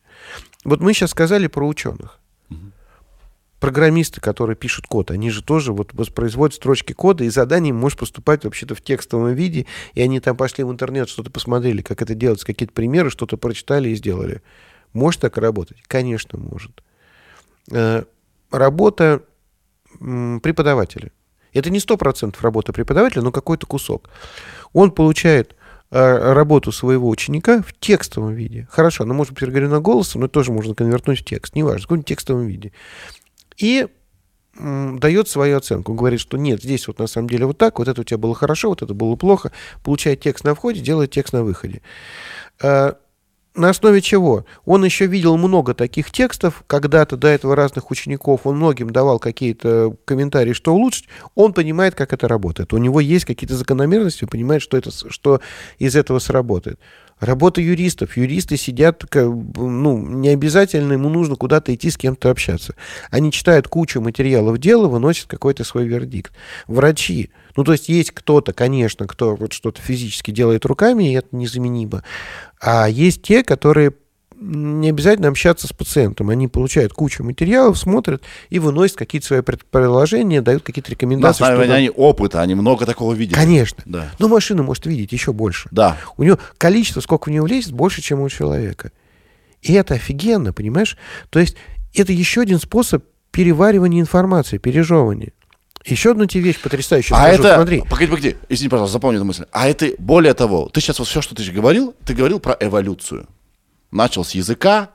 Вот 0.63 0.79
мы 0.79 0.93
сейчас 0.93 1.11
сказали 1.11 1.45
про 1.45 1.67
ученых. 1.67 2.19
Программисты, 3.63 4.19
которые 4.19 4.57
пишут 4.57 4.87
код, 4.87 5.09
они 5.09 5.29
же 5.29 5.41
тоже 5.41 5.71
вот 5.71 5.93
воспроизводят 5.93 6.53
строчки 6.53 6.91
кода, 6.91 7.23
и 7.23 7.29
задание 7.29 7.71
может 7.71 7.97
поступать 7.97 8.43
вообще-то 8.43 8.75
в 8.75 8.81
текстовом 8.81 9.33
виде, 9.35 9.67
и 9.93 10.01
они 10.01 10.19
там 10.19 10.35
пошли 10.35 10.65
в 10.65 10.69
интернет, 10.69 11.07
что-то 11.07 11.31
посмотрели, 11.31 11.81
как 11.81 12.01
это 12.01 12.13
делается, 12.13 12.45
какие-то 12.45 12.73
примеры, 12.73 13.09
что-то 13.09 13.37
прочитали 13.37 13.87
и 13.87 13.95
сделали. 13.95 14.41
Может 14.91 15.21
так 15.21 15.37
работать? 15.37 15.81
Конечно, 15.87 16.37
может. 16.37 16.83
Э, 17.71 18.03
Работа 18.51 19.23
преподавателя. 19.97 21.13
Это 21.53 21.69
не 21.69 21.79
100% 21.79 22.35
работа 22.41 22.73
преподавателя, 22.73 23.21
но 23.21 23.31
какой-то 23.31 23.65
кусок. 23.65 24.09
Он 24.73 24.91
получает 24.91 25.55
э, 25.89 26.33
работу 26.33 26.73
своего 26.73 27.07
ученика 27.07 27.61
в 27.61 27.71
текстовом 27.79 28.33
виде. 28.33 28.67
Хорошо, 28.69 29.05
она 29.05 29.13
может 29.13 29.31
быть 29.31 29.39
переговорена 29.39 29.79
голосом, 29.79 30.19
но 30.19 30.27
тоже 30.27 30.51
можно 30.51 30.75
конвертнуть 30.75 31.21
в 31.21 31.23
текст. 31.23 31.55
Неважно, 31.55 31.79
в 31.79 31.83
каком-нибудь 31.83 32.07
текстовом 32.09 32.45
виде. 32.45 32.73
И 33.57 33.87
дает 34.55 35.27
свою 35.27 35.57
оценку. 35.57 35.93
Говорит, 35.93 36.19
что 36.19 36.37
нет, 36.37 36.61
здесь 36.61 36.87
вот 36.87 36.99
на 36.99 37.07
самом 37.07 37.29
деле 37.29 37.47
вот 37.47 37.57
так, 37.57 37.79
вот 37.79 37.87
это 37.87 38.01
у 38.01 38.03
тебя 38.03 38.19
было 38.19 38.35
хорошо, 38.35 38.69
вот 38.69 38.83
это 38.83 38.93
было 38.93 39.15
плохо. 39.15 39.51
Получает 39.83 40.21
текст 40.21 40.43
на 40.43 40.53
входе, 40.53 40.79
делает 40.79 41.11
текст 41.11 41.33
на 41.33 41.43
выходе. 41.43 41.81
Э, 42.61 42.93
на 43.55 43.69
основе 43.69 44.01
чего? 44.01 44.45
Он 44.65 44.83
еще 44.83 45.05
видел 45.05 45.37
много 45.37 45.73
таких 45.73 46.11
текстов, 46.11 46.63
когда-то 46.65 47.17
до 47.17 47.27
этого 47.27 47.55
разных 47.55 47.91
учеников, 47.91 48.41
он 48.45 48.57
многим 48.57 48.89
давал 48.89 49.19
какие-то 49.19 49.95
комментарии, 50.05 50.53
что 50.53 50.73
улучшить, 50.73 51.07
он 51.35 51.53
понимает, 51.53 51.93
как 51.93 52.13
это 52.13 52.27
работает. 52.27 52.73
У 52.73 52.77
него 52.77 52.99
есть 52.99 53.25
какие-то 53.25 53.55
закономерности, 53.55 54.23
он 54.23 54.29
понимает, 54.29 54.61
что, 54.63 54.77
это, 54.77 54.89
что 54.91 55.39
из 55.77 55.95
этого 55.95 56.17
сработает. 56.19 56.79
Работа 57.23 57.61
юристов. 57.61 58.17
Юристы 58.17 58.57
сидят, 58.57 59.03
ну, 59.13 59.97
не 59.97 60.27
обязательно 60.27 60.93
ему 60.93 61.07
нужно 61.07 61.37
куда-то 61.37 61.73
идти 61.73 61.89
с 61.89 61.95
кем-то 61.95 62.29
общаться. 62.29 62.75
Они 63.11 63.31
читают 63.31 63.69
кучу 63.69 64.01
материалов 64.01 64.57
дела, 64.57 64.89
выносят 64.89 65.27
какой-то 65.27 65.63
свой 65.63 65.87
вердикт. 65.87 66.33
Врачи. 66.67 67.31
Ну, 67.55 67.63
то 67.63 67.71
есть 67.71 67.87
есть 67.87 68.11
кто-то, 68.11 68.51
конечно, 68.51 69.07
кто 69.07 69.37
вот 69.37 69.53
что-то 69.53 69.81
физически 69.81 70.31
делает 70.31 70.65
руками, 70.65 71.11
и 71.11 71.13
это 71.13 71.29
незаменимо. 71.31 72.03
А 72.59 72.89
есть 72.89 73.21
те, 73.21 73.43
которые 73.43 73.93
не 74.39 74.89
обязательно 74.89 75.27
общаться 75.29 75.67
с 75.67 75.73
пациентом. 75.73 76.29
Они 76.29 76.47
получают 76.47 76.93
кучу 76.93 77.23
материалов, 77.23 77.77
смотрят 77.77 78.21
и 78.49 78.59
выносят 78.59 78.97
какие-то 78.97 79.27
свои 79.27 79.41
предположения, 79.41 80.41
дают 80.41 80.63
какие-то 80.63 80.89
На 80.89 80.93
рекомендации. 80.93 81.43
основе 81.43 81.63
что 81.63 81.67
да. 81.67 81.75
они 81.75 81.89
опыта, 81.89 82.41
они 82.41 82.55
много 82.55 82.85
такого 82.85 83.13
видели. 83.13 83.35
Конечно. 83.35 83.83
Да. 83.85 84.11
Но 84.19 84.27
машина 84.27 84.63
может 84.63 84.85
видеть 84.85 85.11
еще 85.11 85.33
больше. 85.33 85.69
Да. 85.71 85.97
У 86.17 86.23
нее 86.23 86.37
количество, 86.57 87.01
сколько 87.01 87.29
в 87.29 87.31
нее 87.31 87.41
влезет, 87.41 87.71
больше, 87.71 88.01
чем 88.01 88.21
у 88.21 88.29
человека. 88.29 88.91
И 89.61 89.73
это 89.73 89.93
офигенно, 89.93 90.51
понимаешь? 90.53 90.97
То 91.29 91.39
есть 91.39 91.55
это 91.93 92.11
еще 92.11 92.41
один 92.41 92.59
способ 92.59 93.03
переваривания 93.31 93.99
информации, 94.01 94.57
пережевывания. 94.57 95.31
Еще 95.85 96.11
одну 96.11 96.25
тебе 96.27 96.43
вещь 96.45 96.59
потрясающую 96.61 97.17
А 97.17 97.21
скажу. 97.23 97.43
это, 97.43 97.55
Смотри. 97.55 97.81
погоди, 97.89 98.07
погоди, 98.09 98.35
извини, 98.47 98.69
пожалуйста, 98.69 98.93
запомни 98.93 99.17
эту 99.17 99.25
мысль. 99.25 99.45
А 99.51 99.67
это, 99.67 99.89
более 99.99 100.33
того, 100.33 100.69
ты 100.69 100.79
сейчас 100.79 100.99
вот 100.99 101.09
все, 101.09 101.21
что 101.21 101.35
ты 101.35 101.43
же 101.43 101.51
говорил, 101.51 101.93
ты 102.05 102.13
говорил 102.13 102.39
про 102.39 102.55
эволюцию. 102.59 103.27
Начал 103.93 104.25
с 104.25 104.31
языка, 104.31 104.89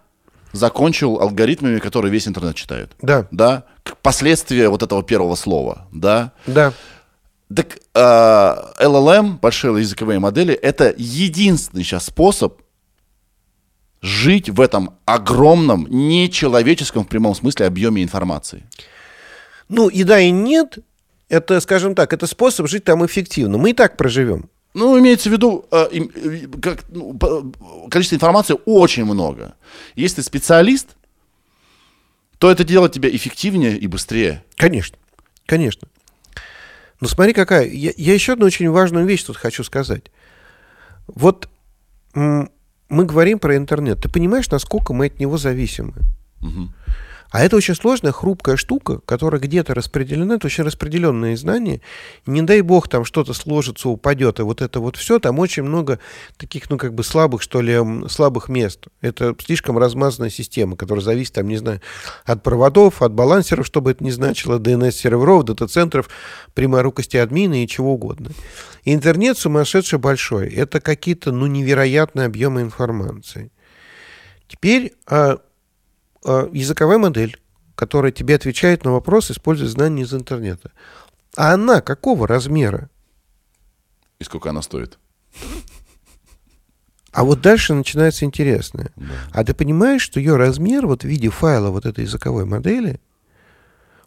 закончил 0.52 1.20
алгоритмами, 1.20 1.78
которые 1.78 2.10
весь 2.10 2.26
интернет 2.26 2.56
читает. 2.56 2.90
Да. 3.00 3.28
Да? 3.30 3.64
Последствия 4.02 4.68
вот 4.68 4.82
этого 4.82 5.02
первого 5.04 5.36
слова, 5.36 5.86
да? 5.92 6.32
Да. 6.46 6.72
Так 7.54 7.78
э, 7.94 7.98
LLM, 7.98 9.38
большие 9.40 9.78
языковые 9.78 10.18
модели, 10.18 10.52
это 10.52 10.92
единственный 10.98 11.84
сейчас 11.84 12.06
способ 12.06 12.60
жить 14.02 14.50
в 14.50 14.60
этом 14.60 14.96
огромном, 15.04 15.86
нечеловеческом 15.88 17.04
в 17.04 17.08
прямом 17.08 17.36
смысле 17.36 17.66
объеме 17.66 18.02
информации. 18.02 18.64
Ну 19.68 19.88
и 19.88 20.02
да, 20.02 20.18
и 20.18 20.30
нет. 20.30 20.78
Это, 21.28 21.60
скажем 21.60 21.94
так, 21.94 22.12
это 22.12 22.26
способ 22.26 22.68
жить 22.68 22.84
там 22.84 23.06
эффективно. 23.06 23.58
Мы 23.58 23.70
и 23.70 23.74
так 23.74 23.96
проживем. 23.96 24.50
Ну, 24.74 24.98
имеется 24.98 25.28
в 25.28 25.32
виду, 25.32 25.66
э, 25.70 25.88
э, 25.92 26.46
как, 26.60 26.84
ну, 26.90 27.18
количество 27.90 28.16
информации 28.16 28.56
очень 28.64 29.04
много. 29.04 29.54
Если 29.96 30.16
ты 30.16 30.22
специалист, 30.22 30.88
то 32.38 32.50
это 32.50 32.64
делает 32.64 32.92
тебя 32.92 33.08
эффективнее 33.08 33.76
и 33.76 33.86
быстрее. 33.86 34.44
Конечно. 34.56 34.96
Конечно. 35.46 35.88
Но 37.00 37.08
смотри, 37.08 37.32
какая. 37.32 37.66
Я, 37.66 37.92
я 37.96 38.14
еще 38.14 38.34
одну 38.34 38.46
очень 38.46 38.70
важную 38.70 39.06
вещь 39.06 39.24
тут 39.24 39.36
хочу 39.36 39.64
сказать. 39.64 40.10
Вот 41.06 41.48
мы 42.14 43.04
говорим 43.04 43.38
про 43.38 43.56
интернет. 43.56 44.02
Ты 44.02 44.08
понимаешь, 44.08 44.50
насколько 44.50 44.92
мы 44.92 45.06
от 45.06 45.18
него 45.20 45.38
зависимы? 45.38 45.94
А 47.30 47.44
это 47.44 47.56
очень 47.56 47.74
сложная, 47.74 48.12
хрупкая 48.12 48.56
штука, 48.56 49.00
которая 49.04 49.40
где-то 49.40 49.74
распределена, 49.74 50.36
это 50.36 50.46
очень 50.46 50.64
распределенные 50.64 51.36
знания. 51.36 51.82
Не 52.26 52.40
дай 52.42 52.62
бог 52.62 52.88
там 52.88 53.04
что-то 53.04 53.34
сложится, 53.34 53.90
упадет, 53.90 54.40
и 54.40 54.42
вот 54.42 54.62
это 54.62 54.80
вот 54.80 54.96
все, 54.96 55.18
там 55.18 55.38
очень 55.38 55.62
много 55.62 55.98
таких, 56.38 56.70
ну, 56.70 56.78
как 56.78 56.94
бы 56.94 57.04
слабых, 57.04 57.42
что 57.42 57.60
ли, 57.60 57.78
слабых 58.08 58.48
мест. 58.48 58.86
Это 59.02 59.36
слишком 59.44 59.76
размазанная 59.76 60.30
система, 60.30 60.76
которая 60.76 61.04
зависит, 61.04 61.34
там, 61.34 61.48
не 61.48 61.58
знаю, 61.58 61.82
от 62.24 62.42
проводов, 62.42 63.02
от 63.02 63.12
балансеров, 63.12 63.66
что 63.66 63.82
бы 63.82 63.90
это 63.90 64.02
ни 64.02 64.10
значило, 64.10 64.58
DNS-серверов, 64.58 65.44
дата-центров, 65.44 66.08
пряморукости 66.54 67.18
админа 67.18 67.62
и 67.62 67.68
чего 67.68 67.92
угодно. 67.92 68.30
Интернет 68.84 69.36
сумасшедший 69.36 69.98
большой. 69.98 70.48
Это 70.48 70.80
какие-то, 70.80 71.30
ну, 71.30 71.46
невероятные 71.46 72.26
объемы 72.26 72.62
информации. 72.62 73.50
Теперь 74.48 74.94
а, 75.06 75.40
языковая 76.24 76.98
модель, 76.98 77.38
которая 77.74 78.12
тебе 78.12 78.34
отвечает 78.34 78.84
на 78.84 78.92
вопрос, 78.92 79.30
используя 79.30 79.68
знания 79.68 80.02
из 80.02 80.12
интернета. 80.12 80.72
А 81.36 81.52
она 81.54 81.80
какого 81.80 82.26
размера? 82.26 82.90
И 84.18 84.24
сколько 84.24 84.50
она 84.50 84.62
стоит? 84.62 84.98
А 87.12 87.24
вот 87.24 87.40
дальше 87.40 87.74
начинается 87.74 88.24
интересное. 88.24 88.92
А 89.32 89.44
ты 89.44 89.54
понимаешь, 89.54 90.02
что 90.02 90.20
ее 90.20 90.36
размер 90.36 90.86
вот 90.86 91.02
в 91.02 91.06
виде 91.06 91.30
файла 91.30 91.70
вот 91.70 91.86
этой 91.86 92.04
языковой 92.04 92.44
модели, 92.44 93.00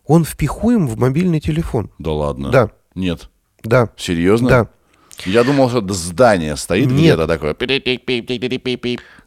он 0.05 0.25
впихуем 0.25 0.87
в 0.87 0.97
мобильный 0.97 1.39
телефон. 1.39 1.91
Да 1.97 2.11
ладно. 2.11 2.51
Да. 2.51 2.71
Нет. 2.95 3.29
Да. 3.63 3.89
Серьезно? 3.95 4.49
Да. 4.49 4.69
Я 5.25 5.43
думал, 5.43 5.69
что 5.69 5.81
здание 5.93 6.55
стоит 6.57 6.89
где-то 6.89 7.27
такое. 7.27 7.53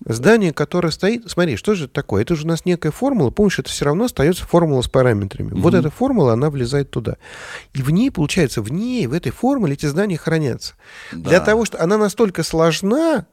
Здание, 0.06 0.52
которое 0.52 0.90
стоит... 0.90 1.30
Смотри, 1.30 1.56
что 1.56 1.74
же 1.74 1.84
это 1.84 1.94
такое? 1.94 2.22
Это 2.22 2.34
же 2.36 2.44
у 2.44 2.48
нас 2.48 2.64
некая 2.64 2.90
формула. 2.90 3.30
Помнишь, 3.30 3.58
это 3.58 3.70
все 3.70 3.84
равно 3.84 4.04
остается 4.04 4.44
формула 4.44 4.82
с 4.82 4.88
параметрами. 4.88 5.50
Вот 5.52 5.74
эта 5.74 5.90
формула, 5.90 6.32
она 6.34 6.50
влезает 6.50 6.90
туда. 6.90 7.16
И 7.72 7.82
в 7.82 7.90
ней, 7.90 8.10
получается, 8.10 8.60
в 8.62 8.70
ней, 8.72 9.06
в 9.06 9.12
этой 9.12 9.32
формуле 9.32 9.74
эти 9.74 9.86
знания 9.86 10.16
хранятся. 10.18 10.74
Для 11.12 11.38
Да. 11.40 11.44
того, 11.46 11.64
что 11.64 11.80
она 11.82 11.96
настолько 11.96 12.42
сложна, 12.42 13.26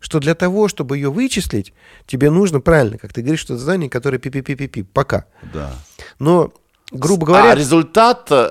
что 0.00 0.20
для 0.20 0.34
того, 0.34 0.68
чтобы 0.68 0.98
ее 0.98 1.10
вычислить, 1.10 1.72
тебе 2.06 2.30
нужно, 2.30 2.60
правильно, 2.60 2.98
как 2.98 3.12
ты 3.12 3.22
говоришь, 3.22 3.40
что 3.40 3.54
это 3.54 3.62
знание, 3.62 3.88
которое 3.88 4.18
пи-пи-пи-пи-пи, 4.18 4.82
пока. 4.82 5.24
Да. 5.52 5.72
Но, 6.18 6.52
грубо 6.92 7.26
говоря... 7.26 7.52
А 7.52 7.54
результат, 7.54 8.28
э, 8.30 8.50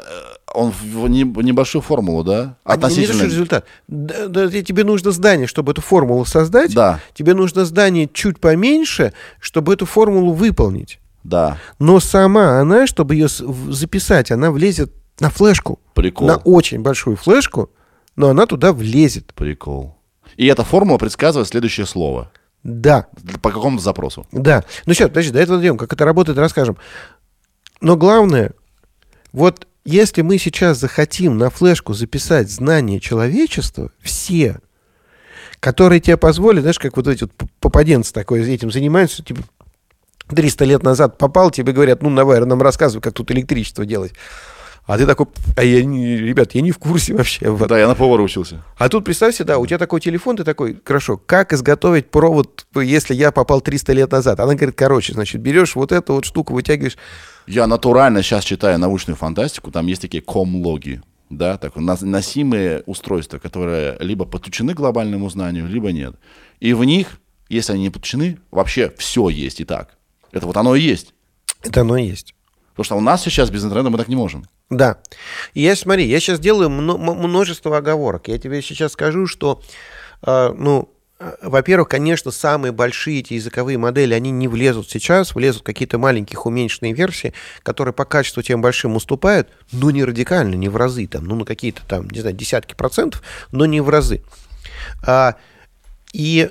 он 0.53 0.71
в 0.71 1.07
не- 1.07 1.23
в 1.23 1.41
небольшую 1.41 1.81
формулу, 1.81 2.23
да? 2.23 2.57
А 2.63 2.71
не- 2.71 2.75
Относительно... 2.75 3.13
что 3.15 3.25
результат. 3.25 3.65
Да, 3.87 4.27
да, 4.27 4.49
те- 4.49 4.63
тебе 4.63 4.83
нужно 4.83 5.11
здание, 5.11 5.47
чтобы 5.47 5.71
эту 5.71 5.81
формулу 5.81 6.25
создать. 6.25 6.73
Да. 6.73 6.99
Тебе 7.13 7.33
нужно 7.33 7.65
здание 7.65 8.09
чуть 8.11 8.39
поменьше, 8.39 9.13
чтобы 9.39 9.73
эту 9.73 9.85
формулу 9.85 10.33
выполнить. 10.33 10.99
Да, 11.23 11.57
Но 11.79 11.99
сама 12.01 12.59
она, 12.59 12.85
чтобы 12.85 13.15
ее 13.15 13.27
записать, 13.29 14.29
она 14.29 14.51
влезет 14.51 14.91
на 15.21 15.29
флешку. 15.29 15.79
Прикол. 15.93 16.27
На 16.27 16.35
очень 16.37 16.81
большую 16.81 17.15
флешку, 17.15 17.69
но 18.17 18.29
она 18.29 18.45
туда 18.45 18.73
влезет. 18.73 19.33
прикол. 19.33 19.95
И 20.35 20.45
эта 20.47 20.63
формула 20.65 20.97
предсказывает 20.97 21.47
следующее 21.47 21.85
слово. 21.85 22.29
Да, 22.63 23.07
По 23.41 23.51
какому-то 23.51 23.83
запросу. 23.83 24.25
да. 24.31 24.63
Ну 24.85 24.93
сейчас, 24.93 25.09
подожди, 25.09 25.31
до 25.31 25.39
этого 25.39 25.57
дойдем. 25.59 25.77
Как 25.77 25.93
это 25.93 26.03
работает, 26.05 26.37
расскажем. 26.37 26.77
Но 27.81 27.95
главное, 27.97 28.51
вот 29.31 29.67
если 29.85 30.21
мы 30.21 30.37
сейчас 30.37 30.79
захотим 30.79 31.37
на 31.37 31.49
флешку 31.49 31.93
записать 31.93 32.49
знания 32.49 32.99
человечества, 32.99 33.91
все, 33.99 34.59
которые 35.59 35.99
тебе 35.99 36.17
позволят, 36.17 36.61
знаешь, 36.61 36.79
как 36.79 36.95
вот 36.97 37.07
эти 37.07 37.23
вот 37.23 37.31
попаденцы 37.59 38.13
такой 38.13 38.41
этим 38.49 38.71
занимаются, 38.71 39.23
типа 39.23 39.41
300 40.29 40.65
лет 40.65 40.83
назад 40.83 41.17
попал, 41.17 41.51
тебе 41.51 41.73
говорят, 41.73 42.01
ну, 42.01 42.13
давай, 42.15 42.39
нам 42.45 42.61
рассказывай, 42.61 43.01
как 43.01 43.13
тут 43.13 43.31
электричество 43.31 43.85
делать. 43.85 44.13
А 44.85 44.97
ты 44.97 45.05
такой, 45.05 45.27
а 45.55 45.63
я 45.63 45.85
не, 45.85 46.17
ребят, 46.17 46.55
я 46.55 46.61
не 46.61 46.71
в 46.71 46.77
курсе 46.77 47.13
вообще. 47.13 47.49
Вот. 47.49 47.67
Да, 47.73 47.79
я 47.79 47.87
на 47.87 47.95
повара 47.95 48.21
учился. 48.21 48.61
А 48.77 48.89
тут 48.89 49.05
представь 49.05 49.33
себе, 49.33 49.45
да, 49.45 49.57
у 49.57 49.65
тебя 49.65 49.77
такой 49.77 50.01
телефон, 50.01 50.35
ты 50.35 50.43
такой, 50.43 50.77
хорошо, 50.83 51.17
как 51.17 51.53
изготовить 51.53 52.11
провод, 52.11 52.67
если 52.75 53.13
я 53.13 53.31
попал 53.31 53.61
300 53.61 53.93
лет 53.93 54.11
назад? 54.11 54.39
Она 54.41 54.55
говорит, 54.55 54.75
короче, 54.75 55.13
значит, 55.13 55.41
берешь 55.41 55.75
вот 55.75 55.93
эту 55.93 56.15
вот 56.15 56.25
штуку, 56.25 56.53
вытягиваешь. 56.53 56.97
Я 57.47 57.65
натурально 57.67 58.23
сейчас 58.23 58.43
читаю 58.43 58.77
научную 58.77 59.15
фантастику, 59.15 59.71
там 59.71 59.87
есть 59.87 60.01
такие 60.01 60.21
комлоги, 60.21 61.01
да, 61.29 61.57
так, 61.57 61.77
носимые 61.77 62.83
устройства, 62.85 63.39
которые 63.39 63.95
либо 63.99 64.25
подключены 64.25 64.73
к 64.73 64.77
глобальному 64.77 65.29
знанию, 65.29 65.67
либо 65.67 65.93
нет. 65.93 66.15
И 66.59 66.73
в 66.73 66.83
них, 66.83 67.19
если 67.47 67.73
они 67.73 67.83
не 67.83 67.89
подключены, 67.89 68.37
вообще 68.51 68.93
все 68.97 69.29
есть 69.29 69.61
и 69.61 69.65
так. 69.65 69.97
Это 70.33 70.45
вот 70.45 70.57
оно 70.57 70.75
и 70.75 70.81
есть. 70.81 71.13
Это 71.63 71.81
оно 71.81 71.95
и 71.95 72.05
есть. 72.05 72.35
Потому 72.71 72.85
что 72.85 72.95
у 72.95 73.01
нас 73.01 73.21
сейчас 73.21 73.49
без 73.49 73.63
интернета 73.63 73.89
мы 73.89 73.97
так 73.97 74.07
не 74.07 74.15
можем. 74.15 74.45
Да. 74.77 74.97
Я, 75.53 75.75
смотри, 75.75 76.05
я 76.05 76.19
сейчас 76.19 76.39
делаю 76.39 76.69
множество 76.69 77.77
оговорок. 77.77 78.27
Я 78.27 78.37
тебе 78.37 78.61
сейчас 78.61 78.93
скажу, 78.93 79.27
что, 79.27 79.61
э, 80.25 80.53
ну, 80.57 80.89
э, 81.19 81.31
во-первых, 81.41 81.89
конечно, 81.89 82.31
самые 82.31 82.71
большие 82.71 83.19
эти 83.19 83.33
языковые 83.33 83.77
модели, 83.77 84.13
они 84.13 84.31
не 84.31 84.47
влезут 84.47 84.89
сейчас, 84.89 85.35
влезут 85.35 85.63
какие-то 85.63 85.97
маленьких 85.97 86.45
уменьшенные 86.45 86.93
версии, 86.93 87.33
которые 87.61 87.93
по 87.93 88.05
качеству 88.05 88.41
тем 88.41 88.61
большим 88.61 88.95
уступают, 88.95 89.49
но 89.71 89.91
не 89.91 90.03
радикально, 90.03 90.55
не 90.55 90.69
в 90.69 90.75
разы, 90.75 91.07
там, 91.07 91.25
ну, 91.25 91.35
на 91.35 91.45
какие-то 91.45 91.81
там, 91.87 92.09
не 92.09 92.21
знаю, 92.21 92.35
десятки 92.35 92.73
процентов, 92.73 93.21
но 93.51 93.65
не 93.65 93.81
в 93.81 93.89
разы. 93.89 94.23
А, 95.05 95.35
и 96.13 96.49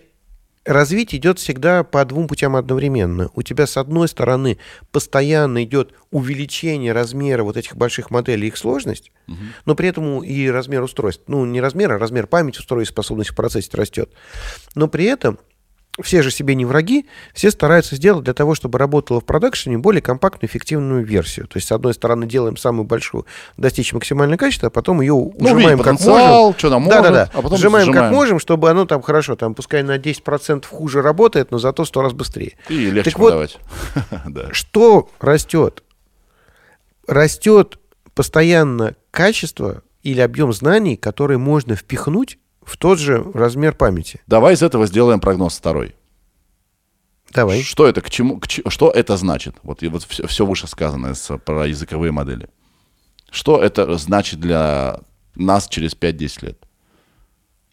развитие 0.64 1.18
идет 1.20 1.38
всегда 1.38 1.84
по 1.84 2.04
двум 2.04 2.28
путям 2.28 2.56
одновременно. 2.56 3.30
У 3.34 3.42
тебя, 3.42 3.66
с 3.66 3.76
одной 3.76 4.08
стороны, 4.08 4.58
постоянно 4.90 5.64
идет 5.64 5.92
увеличение 6.10 6.92
размера 6.92 7.42
вот 7.42 7.56
этих 7.56 7.76
больших 7.76 8.10
моделей, 8.10 8.48
их 8.48 8.56
сложность, 8.56 9.10
но 9.64 9.74
при 9.74 9.88
этом 9.88 10.22
и 10.22 10.48
размер 10.48 10.82
устройств, 10.82 11.24
ну, 11.26 11.44
не 11.44 11.60
размер, 11.60 11.92
а 11.92 11.98
размер 11.98 12.26
памяти 12.26 12.58
устройств, 12.58 12.92
способность 12.92 13.34
процессить 13.34 13.74
растет. 13.74 14.10
Но 14.74 14.88
при 14.88 15.04
этом 15.04 15.38
все 16.00 16.22
же 16.22 16.30
себе 16.30 16.54
не 16.54 16.64
враги, 16.64 17.06
все 17.34 17.50
стараются 17.50 17.96
сделать 17.96 18.24
для 18.24 18.32
того, 18.32 18.54
чтобы 18.54 18.78
работала 18.78 19.20
в 19.20 19.24
продакшене 19.24 19.76
более 19.76 20.00
компактную, 20.00 20.48
эффективную 20.48 21.04
версию. 21.04 21.46
То 21.46 21.58
есть, 21.58 21.68
с 21.68 21.72
одной 21.72 21.92
стороны, 21.92 22.26
делаем 22.26 22.56
самую 22.56 22.86
большую, 22.86 23.26
достичь 23.58 23.92
максимальное 23.92 24.38
качество, 24.38 24.68
а 24.68 24.70
потом 24.70 25.02
ее 25.02 25.12
ужимаем 25.12 25.78
видим 25.78 25.78
как 25.80 26.00
можем. 26.00 26.58
что 26.58 26.70
нам 26.70 26.88
да, 26.88 26.90
да, 26.90 26.96
может, 26.98 27.12
да. 27.12 27.30
а 27.34 27.42
потом 27.42 27.58
сжимаем, 27.58 27.86
как 27.88 27.94
сжимаем. 27.94 28.14
можем, 28.14 28.38
чтобы 28.38 28.70
оно 28.70 28.86
там 28.86 29.02
хорошо, 29.02 29.36
там 29.36 29.54
пускай 29.54 29.82
на 29.82 29.98
10% 29.98 30.64
хуже 30.66 31.02
работает, 31.02 31.50
но 31.50 31.58
зато 31.58 31.84
100 31.84 32.02
раз 32.02 32.12
быстрее. 32.14 32.56
И 32.70 32.90
легче 32.90 33.10
Так 33.10 33.18
вот, 33.18 33.28
продавать. 33.28 33.58
Да. 34.26 34.48
что 34.52 35.10
растет? 35.20 35.82
Растет 37.06 37.78
постоянно 38.14 38.94
качество 39.10 39.82
или 40.02 40.20
объем 40.20 40.52
знаний, 40.54 40.96
которые 40.96 41.36
можно 41.36 41.76
впихнуть 41.76 42.38
в 42.64 42.76
тот 42.76 42.98
же 42.98 43.24
размер 43.34 43.74
памяти. 43.74 44.20
Давай 44.26 44.54
из 44.54 44.62
этого 44.62 44.86
сделаем 44.86 45.20
прогноз 45.20 45.56
второй. 45.56 45.94
Давай. 47.32 47.62
Что 47.62 47.86
это, 47.86 48.00
к 48.00 48.10
чему, 48.10 48.38
к 48.38 48.46
ч, 48.46 48.62
что 48.68 48.90
это 48.90 49.16
значит? 49.16 49.56
Вот, 49.62 49.82
и 49.82 49.88
вот 49.88 50.02
все, 50.04 50.26
все 50.26 50.44
вышесказанное 50.44 51.14
с, 51.14 51.38
про 51.38 51.66
языковые 51.66 52.12
модели. 52.12 52.48
Что 53.30 53.62
это 53.62 53.96
значит 53.96 54.38
для 54.38 55.00
нас 55.34 55.66
через 55.68 55.96
5-10 55.96 56.46
лет? 56.46 56.58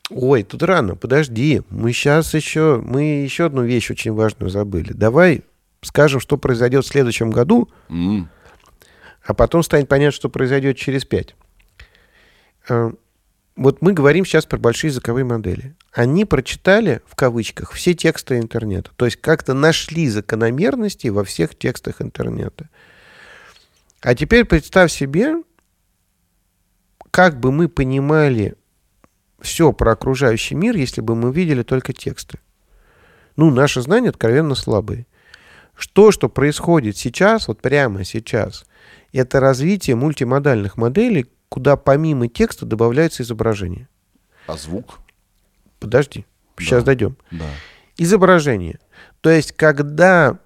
Ой, 0.10 0.44
тут 0.44 0.64
рано, 0.64 0.96
подожди. 0.96 1.62
Мы 1.70 1.92
сейчас 1.92 2.34
еще, 2.34 2.82
мы 2.84 3.24
еще 3.24 3.46
одну 3.46 3.64
вещь 3.64 3.92
очень 3.92 4.14
важную 4.14 4.50
забыли. 4.50 4.94
Давай 4.94 5.44
скажем, 5.82 6.20
что 6.20 6.38
произойдет 6.38 6.86
в 6.86 6.88
следующем 6.88 7.30
году, 7.30 7.70
mm. 7.90 8.26
а 9.24 9.34
потом 9.34 9.64
станет 9.64 9.88
понятно, 9.88 10.12
что 10.12 10.30
произойдет 10.30 10.78
через 10.78 11.06
5. 11.06 11.36
Вот 13.60 13.82
мы 13.82 13.92
говорим 13.92 14.24
сейчас 14.24 14.46
про 14.46 14.58
большие 14.58 14.88
языковые 14.88 15.26
модели. 15.26 15.76
Они 15.92 16.24
прочитали, 16.24 17.02
в 17.06 17.16
кавычках, 17.16 17.74
все 17.74 17.94
тексты 17.94 18.38
интернета. 18.38 18.92
То 18.96 19.04
есть 19.04 19.18
как-то 19.18 19.54
нашли 19.54 20.08
закономерности 20.08 21.10
во 21.10 21.26
всех 21.26 21.58
текстах 21.58 22.02
интернета. 22.02 22.70
А 24.00 24.16
теперь 24.16 24.46
представь 24.46 24.94
себе, 24.94 25.44
как 27.12 27.38
бы 27.42 27.52
мы 27.52 27.68
понимали 27.68 28.56
все 29.42 29.74
про 29.74 29.92
окружающий 29.92 30.56
мир, 30.56 30.78
если 30.78 31.02
бы 31.02 31.18
мы 31.18 31.34
видели 31.34 31.64
только 31.64 31.92
тексты. 31.92 32.40
Ну, 33.36 33.52
наши 33.52 33.82
знания 33.82 34.08
откровенно 34.08 34.56
слабые. 34.56 35.06
Что, 35.76 36.14
что 36.14 36.30
происходит 36.30 36.96
сейчас, 36.96 37.50
вот 37.50 37.62
прямо 37.62 38.06
сейчас, 38.06 38.66
это 39.12 39.42
развитие 39.42 39.98
мультимодальных 39.98 40.78
моделей, 40.78 41.26
куда 41.50 41.76
помимо 41.76 42.28
текста 42.28 42.66
добавляется 42.66 43.24
изображение. 43.24 43.88
а 44.48 44.58
звук? 44.58 45.00
Подожди, 45.80 46.26
сейчас 46.58 46.82
Да. 46.82 46.86
дойдем. 46.88 47.18
Да. 47.32 47.46
Изображение. 47.98 48.80
То 49.22 49.30
есть, 49.30 49.52
когда 49.54 50.40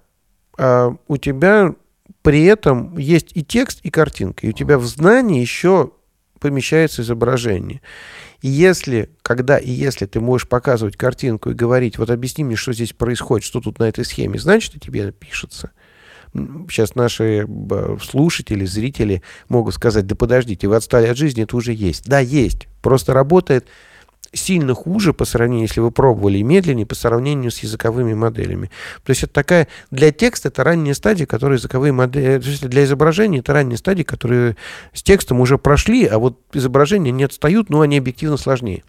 а, 0.58 0.94
у 1.08 1.16
тебя 1.16 1.74
при 2.22 2.44
этом 2.44 2.96
есть 2.98 3.30
и 3.34 3.42
текст, 3.44 3.80
и 3.82 3.90
картинка, 3.90 4.46
и 4.46 4.50
у 4.50 4.52
тебя 4.52 4.78
в 4.78 4.84
знании 4.86 5.40
еще 5.40 5.92
помещается 6.38 7.02
изображение. 7.02 7.80
И 8.42 8.48
если, 8.48 9.10
когда 9.22 9.56
и 9.58 9.70
если 9.70 10.04
ты 10.06 10.20
можешь 10.20 10.46
показывать 10.48 10.96
картинку 10.96 11.50
и 11.50 11.54
говорить, 11.54 11.96
вот 11.98 12.10
объясни 12.10 12.44
мне, 12.44 12.56
что 12.56 12.72
здесь 12.74 12.92
происходит, 12.92 13.44
что 13.44 13.60
тут 13.60 13.78
на 13.78 13.84
этой 13.84 14.04
схеме, 14.04 14.38
значит, 14.38 14.76
и 14.76 14.80
тебе 14.80 15.10
пишется. 15.12 15.70
Сейчас 16.34 16.96
наши 16.96 17.44
б, 17.46 17.96
слушатели, 18.02 18.64
зрители 18.64 19.22
могут 19.48 19.74
сказать, 19.74 20.06
да 20.06 20.16
подождите, 20.16 20.66
вы 20.66 20.76
отстали 20.76 21.06
от 21.06 21.16
жизни, 21.16 21.44
это 21.44 21.56
уже 21.56 21.72
есть. 21.72 22.08
Да, 22.08 22.18
есть. 22.18 22.66
Просто 22.82 23.14
работает 23.14 23.66
сильно 24.32 24.74
хуже 24.74 25.12
по 25.12 25.24
сравнению, 25.24 25.68
если 25.68 25.80
вы 25.80 25.92
пробовали, 25.92 26.42
медленнее 26.42 26.86
по 26.86 26.96
сравнению 26.96 27.52
с 27.52 27.60
языковыми 27.60 28.14
моделями. 28.14 28.70
То 29.04 29.10
есть 29.10 29.22
это 29.22 29.32
такая, 29.32 29.68
для 29.92 30.10
текста 30.10 30.48
это 30.48 30.64
ранняя 30.64 30.94
стадия, 30.94 31.26
которую 31.26 31.58
языковые 31.58 31.92
модели, 31.92 32.42
есть 32.44 32.66
для 32.66 32.84
изображения 32.84 33.38
это 33.38 33.52
ранняя 33.52 33.76
стадия, 33.76 34.04
которые 34.04 34.56
с 34.92 35.02
текстом 35.02 35.40
уже 35.40 35.56
прошли, 35.56 36.06
а 36.06 36.18
вот 36.18 36.40
изображения 36.52 37.12
не 37.12 37.24
отстают, 37.24 37.70
но 37.70 37.80
они 37.80 37.98
объективно 37.98 38.36
сложнее. 38.36 38.82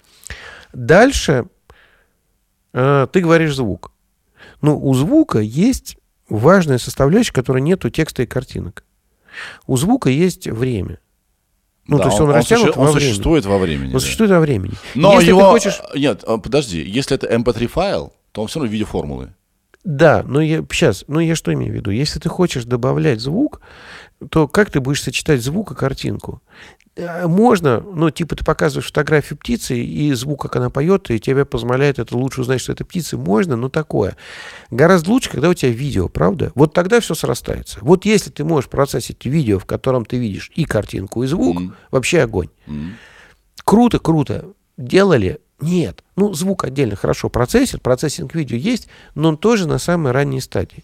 Дальше 0.73 1.45
э, 2.73 3.07
ты 3.11 3.19
говоришь 3.21 3.55
звук. 3.55 3.91
Ну, 4.61 4.79
у 4.79 4.93
звука 4.95 5.39
есть 5.39 5.97
важная 6.29 6.77
составляющая, 6.77 7.33
которой 7.33 7.61
нет 7.61 7.83
у 7.85 7.89
текста 7.89 8.23
и 8.23 8.25
картинок. 8.25 8.83
У 9.67 9.77
звука 9.77 10.09
есть 10.09 10.47
время. 10.47 10.99
Ну, 11.87 11.97
Да, 11.97 12.03
то 12.03 12.09
есть 12.09 12.21
он, 12.21 12.29
растянут 12.31 12.67
суще- 12.67 12.77
во 12.79 12.81
он 12.85 12.91
времени. 12.93 13.09
существует 13.09 13.45
во 13.45 13.57
времени. 13.59 13.87
Он 13.87 13.93
да. 13.93 13.99
существует 13.99 14.31
во 14.31 14.39
времени. 14.39 14.73
Но 14.95 15.13
Если 15.15 15.29
его... 15.29 15.41
ты 15.41 15.45
хочешь... 15.47 15.81
Нет, 15.93 16.23
а, 16.25 16.37
подожди, 16.37 16.81
если 16.81 17.15
это 17.15 17.27
mp3 17.27 17.67
файл, 17.67 18.13
то 18.31 18.41
он 18.41 18.47
все 18.47 18.59
равно 18.59 18.69
в 18.69 18.73
виде 18.73 18.85
формулы. 18.85 19.33
Да, 19.83 20.23
но 20.25 20.41
я 20.41 20.65
сейчас, 20.71 21.03
ну 21.07 21.19
я 21.19 21.35
что 21.35 21.53
имею 21.53 21.71
в 21.71 21.75
виду? 21.75 21.91
Если 21.91 22.19
ты 22.19 22.27
хочешь 22.27 22.63
добавлять 22.63 23.19
звук, 23.19 23.61
то 24.31 24.47
как 24.47 24.71
ты 24.71 24.79
будешь 24.79 25.03
сочетать 25.03 25.43
звук 25.43 25.71
и 25.71 25.75
картинку? 25.75 26.41
Э, 26.95 27.27
можно, 27.27 27.79
ну, 27.79 28.09
типа 28.09 28.35
ты 28.35 28.43
показываешь 28.45 28.87
фотографию 28.87 29.37
птицы 29.37 29.77
и 29.77 30.13
звук, 30.13 30.41
как 30.41 30.55
она 30.55 30.69
поет, 30.69 31.09
и 31.11 31.19
тебе 31.19 31.45
позволяет 31.45 31.99
это 31.99 32.15
лучше 32.17 32.41
узнать, 32.41 32.61
что 32.61 32.71
это 32.71 32.85
птица, 32.85 33.17
можно, 33.17 33.55
но 33.55 33.69
такое. 33.69 34.15
Гораздо 34.71 35.11
лучше, 35.11 35.29
когда 35.29 35.49
у 35.49 35.53
тебя 35.53 35.71
видео, 35.71 36.07
правда? 36.09 36.51
Вот 36.55 36.73
тогда 36.73 36.99
все 36.99 37.13
срастается. 37.15 37.79
Вот 37.81 38.05
если 38.05 38.29
ты 38.31 38.43
можешь 38.43 38.69
процессить 38.69 39.25
видео, 39.25 39.59
в 39.59 39.65
котором 39.65 40.05
ты 40.05 40.17
видишь 40.17 40.51
и 40.55 40.65
картинку, 40.65 41.23
и 41.23 41.27
звук, 41.27 41.59
Мгм. 41.59 41.75
вообще 41.91 42.21
огонь. 42.21 42.49
М. 42.67 42.95
Круто, 43.63 43.99
круто. 43.99 44.45
Делали? 44.77 45.39
Нет. 45.61 46.03
Ну, 46.17 46.33
звук 46.33 46.65
отдельно 46.65 46.95
хорошо 46.95 47.29
процессит, 47.29 47.81
процессинг 47.81 48.35
видео 48.35 48.57
есть, 48.57 48.87
но 49.15 49.29
он 49.29 49.37
тоже 49.37 49.67
на 49.67 49.77
самой 49.79 50.11
ранней 50.11 50.41
стадии. 50.41 50.83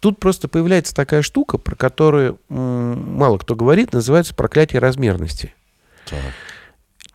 Тут 0.00 0.20
просто 0.20 0.48
появляется 0.48 0.94
такая 0.94 1.22
штука, 1.22 1.58
про 1.58 1.74
которую 1.74 2.38
мало 2.48 3.38
кто 3.38 3.56
говорит, 3.56 3.92
называется 3.92 4.34
проклятие 4.34 4.80
размерности. 4.80 5.54
Так. 6.08 6.20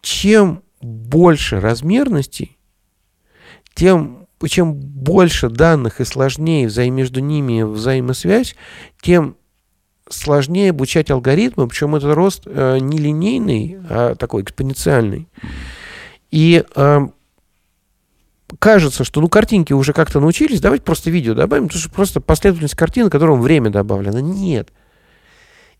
Чем 0.01 0.63
больше 0.81 1.59
размерностей, 1.59 2.57
тем 3.73 4.23
чем 4.49 4.73
больше 4.73 5.49
данных 5.49 6.01
и 6.01 6.05
сложнее 6.05 6.67
взаим- 6.67 6.95
между 6.95 7.21
ними 7.21 7.63
взаимосвязь, 7.63 8.55
тем 9.01 9.37
сложнее 10.09 10.71
обучать 10.71 11.09
алгоритмы, 11.11 11.67
причем 11.67 11.95
это 11.95 12.13
рост 12.13 12.43
э, 12.45 12.79
не 12.79 12.97
линейный, 12.97 13.77
а 13.89 14.15
такой 14.15 14.43
экспоненциальный. 14.43 15.29
И 16.29 16.63
э, 16.75 17.07
кажется, 18.59 19.03
что 19.03 19.21
ну 19.21 19.29
картинки 19.29 19.73
уже 19.73 19.93
как-то 19.93 20.19
научились, 20.19 20.61
давайте 20.61 20.83
просто 20.83 21.09
видео 21.09 21.33
добавим, 21.33 21.67
потому 21.67 21.81
что 21.81 21.91
просто 21.91 22.21
последовательность 22.21 22.75
картин, 22.75 23.09
которым 23.09 23.41
время 23.41 23.69
добавлено. 23.69 24.19
Нет. 24.19 24.71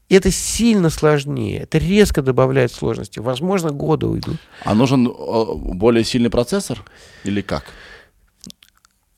Это 0.10 0.32
сильно 0.32 0.90
сложнее, 0.90 1.62
это 1.62 1.78
резко 1.78 2.22
добавляет 2.22 2.72
сложности. 2.72 3.20
Возможно, 3.20 3.72
годы 3.72 4.06
уйдут. 4.06 4.38
А 4.64 4.76
нужен 4.76 5.08
э, 5.08 5.46
более 5.56 6.04
сильный 6.04 6.30
процессор 6.30 6.84
или 7.24 7.42
как? 7.42 7.66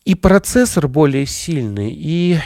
И 0.06 0.14
процессор 0.14 0.88
более 0.88 1.26
сильный, 1.26 1.91
и, 1.91 2.38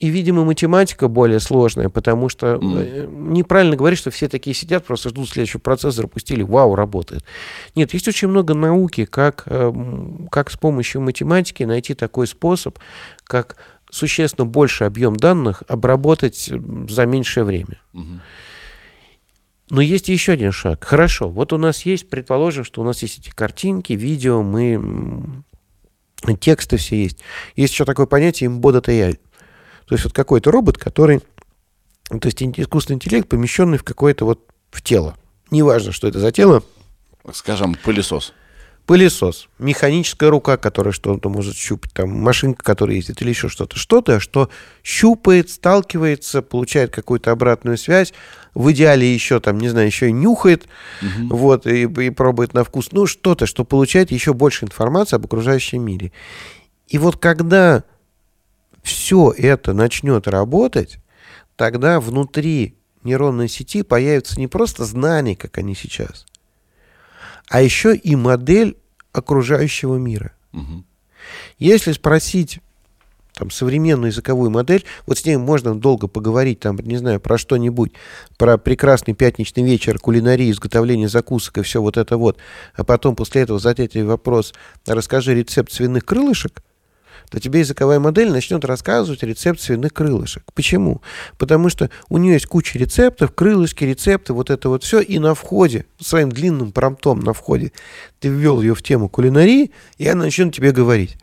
и 0.00 0.08
видимо, 0.10 0.44
математика 0.44 1.08
более 1.08 1.40
сложная, 1.40 1.88
потому 1.88 2.28
что 2.28 2.58
э, 2.60 3.06
неправильно 3.10 3.76
говорить, 3.76 3.98
что 3.98 4.10
все 4.10 4.28
такие 4.28 4.54
сидят, 4.54 4.84
просто 4.84 5.08
ждут 5.08 5.28
следующего 5.28 5.60
процессора, 5.60 6.06
пустили, 6.06 6.42
вау, 6.42 6.74
работает. 6.76 7.24
Нет, 7.74 7.92
есть 7.94 8.06
очень 8.06 8.28
много 8.28 8.54
науки, 8.54 9.06
как, 9.06 9.42
э, 9.46 9.72
как 10.30 10.50
с 10.50 10.56
помощью 10.56 11.00
математики 11.00 11.64
найти 11.64 11.94
такой 11.94 12.28
способ, 12.28 12.78
как 13.24 13.56
существенно 13.90 14.46
больше 14.46 14.84
объем 14.84 15.16
данных 15.16 15.64
обработать 15.66 16.48
м, 16.48 16.88
за 16.88 17.04
меньшее 17.06 17.44
время. 17.44 17.80
Мгм. 17.92 18.20
Но 19.70 19.80
есть 19.80 20.08
еще 20.08 20.32
один 20.32 20.52
шаг. 20.52 20.84
Хорошо, 20.84 21.28
вот 21.28 21.52
у 21.52 21.58
нас 21.58 21.84
есть, 21.84 22.08
предположим, 22.08 22.64
что 22.64 22.80
у 22.80 22.84
нас 22.84 23.02
есть 23.02 23.18
эти 23.18 23.30
картинки, 23.30 23.92
видео, 23.92 24.42
мы 24.42 25.42
тексты 26.40 26.76
все 26.76 27.02
есть. 27.02 27.18
Есть 27.54 27.74
еще 27.74 27.84
такое 27.84 28.06
понятие 28.06 28.50
embedded 28.50 28.86
AI. 28.86 29.18
То 29.88 29.94
есть 29.94 30.04
вот 30.04 30.12
какой-то 30.12 30.50
робот, 30.50 30.76
который, 30.76 31.20
то 32.08 32.26
есть 32.26 32.42
искусственный 32.42 32.96
интеллект, 32.96 33.28
помещенный 33.28 33.78
в 33.78 33.84
какое-то 33.84 34.26
вот 34.26 34.46
в 34.70 34.82
тело. 34.82 35.16
Неважно, 35.50 35.92
что 35.92 36.06
это 36.06 36.20
за 36.20 36.30
тело. 36.30 36.62
Скажем, 37.32 37.74
пылесос. 37.74 38.34
Пылесос, 38.84 39.48
механическая 39.58 40.30
рука, 40.30 40.56
которая 40.56 40.92
что-то 40.92 41.28
может 41.28 41.56
щупать, 41.56 41.92
там 41.92 42.10
машинка, 42.10 42.64
которая 42.64 42.96
ездит, 42.96 43.20
или 43.20 43.30
еще 43.30 43.48
что-то. 43.48 43.78
Что-то, 43.78 44.18
что 44.18 44.48
щупает, 44.82 45.50
сталкивается, 45.50 46.40
получает 46.40 46.90
какую-то 46.90 47.30
обратную 47.30 47.76
связь, 47.76 48.14
в 48.54 48.72
идеале 48.72 49.12
еще 49.12 49.40
там, 49.40 49.58
не 49.58 49.68
знаю, 49.68 49.86
еще 49.86 50.08
и 50.08 50.12
нюхает, 50.12 50.66
вот, 51.02 51.66
и, 51.66 51.82
и 51.82 52.10
пробует 52.10 52.54
на 52.54 52.64
вкус. 52.64 52.88
Ну, 52.92 53.06
что-то, 53.06 53.44
что 53.44 53.64
получает 53.64 54.10
еще 54.10 54.32
больше 54.32 54.64
информации 54.64 55.16
об 55.16 55.26
окружающем 55.26 55.82
мире. 55.82 56.12
И 56.88 56.96
вот 56.96 57.18
когда 57.18 57.84
все 58.88 59.34
это 59.36 59.74
начнет 59.74 60.26
работать, 60.26 60.98
тогда 61.56 62.00
внутри 62.00 62.74
нейронной 63.04 63.48
сети 63.48 63.82
появится 63.82 64.40
не 64.40 64.46
просто 64.46 64.84
знание, 64.84 65.36
как 65.36 65.58
они 65.58 65.74
сейчас, 65.74 66.26
а 67.48 67.60
еще 67.60 67.94
и 67.94 68.16
модель 68.16 68.78
окружающего 69.12 69.96
мира. 69.96 70.32
Мгм. 70.52 70.86
Если 71.58 71.92
спросить 71.92 72.60
там, 73.34 73.50
современную 73.50 74.10
языковую 74.10 74.50
модель, 74.50 74.84
вот 75.06 75.18
с 75.18 75.24
ней 75.26 75.36
можно 75.36 75.78
долго 75.78 76.08
поговорить, 76.08 76.60
там, 76.60 76.76
не 76.78 76.96
знаю, 76.96 77.20
про 77.20 77.36
что-нибудь, 77.36 77.92
про 78.38 78.56
прекрасный 78.56 79.12
пятничный 79.12 79.64
вечер, 79.64 79.98
кулинарию, 79.98 80.50
изготовление 80.50 81.08
закусок 81.08 81.58
и 81.58 81.62
все 81.62 81.82
вот 81.82 81.98
это 81.98 82.16
вот, 82.16 82.38
а 82.74 82.84
потом 82.84 83.14
после 83.16 83.42
этого 83.42 83.58
задать 83.58 83.94
ей 83.96 84.04
вопрос, 84.04 84.54
расскажи 84.86 85.34
рецепт 85.34 85.70
свиных 85.70 86.06
крылышек, 86.06 86.62
то 87.30 87.40
тебе 87.40 87.60
языковая 87.60 88.00
модель 88.00 88.30
начнет 88.30 88.64
рассказывать 88.64 89.22
рецепт 89.22 89.60
свиных 89.60 89.92
крылышек. 89.92 90.42
Почему? 90.54 91.02
Потому 91.36 91.68
что 91.68 91.90
у 92.08 92.18
нее 92.18 92.34
есть 92.34 92.46
куча 92.46 92.78
рецептов, 92.78 93.34
крылышки, 93.34 93.84
рецепты, 93.84 94.32
вот 94.32 94.50
это 94.50 94.68
вот 94.68 94.82
все, 94.84 95.00
и 95.00 95.18
на 95.18 95.34
входе, 95.34 95.86
своим 96.00 96.30
длинным 96.30 96.72
промптом 96.72 97.20
на 97.20 97.32
входе, 97.32 97.72
ты 98.20 98.28
ввел 98.28 98.60
ее 98.60 98.74
в 98.74 98.82
тему 98.82 99.08
кулинарии, 99.08 99.70
и 99.98 100.08
она 100.08 100.24
начнет 100.24 100.54
тебе 100.54 100.72
говорить. 100.72 101.16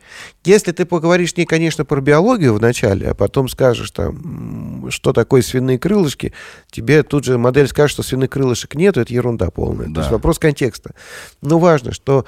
Если 0.43 0.71
ты 0.71 0.85
поговоришь 0.85 1.31
с 1.31 1.37
ней, 1.37 1.45
конечно, 1.45 1.85
про 1.85 1.99
биологию 2.01 2.53
вначале, 2.53 3.09
а 3.09 3.13
потом 3.13 3.49
скажешь, 3.49 3.91
там, 3.91 4.89
что 4.91 5.11
такое 5.11 5.41
свиные 5.41 5.79
крылышки, 5.79 6.33
тебе 6.71 7.03
тут 7.03 7.25
же 7.25 7.37
модель 7.37 7.67
скажет, 7.67 7.91
что 7.91 8.03
свиных 8.03 8.29
крылышек 8.29 8.75
нет, 8.75 8.97
это 8.97 9.13
ерунда 9.13 9.49
полная. 9.49 9.87
То 9.87 9.93
Да. 9.93 10.01
есть 10.01 10.11
вопрос 10.11 10.39
контекста. 10.39 10.93
Но 11.41 11.59
важно, 11.59 11.91
что 11.91 12.25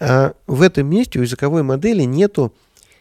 а, 0.00 0.32
в 0.46 0.62
этом 0.62 0.88
месте 0.88 1.18
у 1.18 1.22
языковой 1.22 1.62
модели 1.62 2.02
нету 2.02 2.54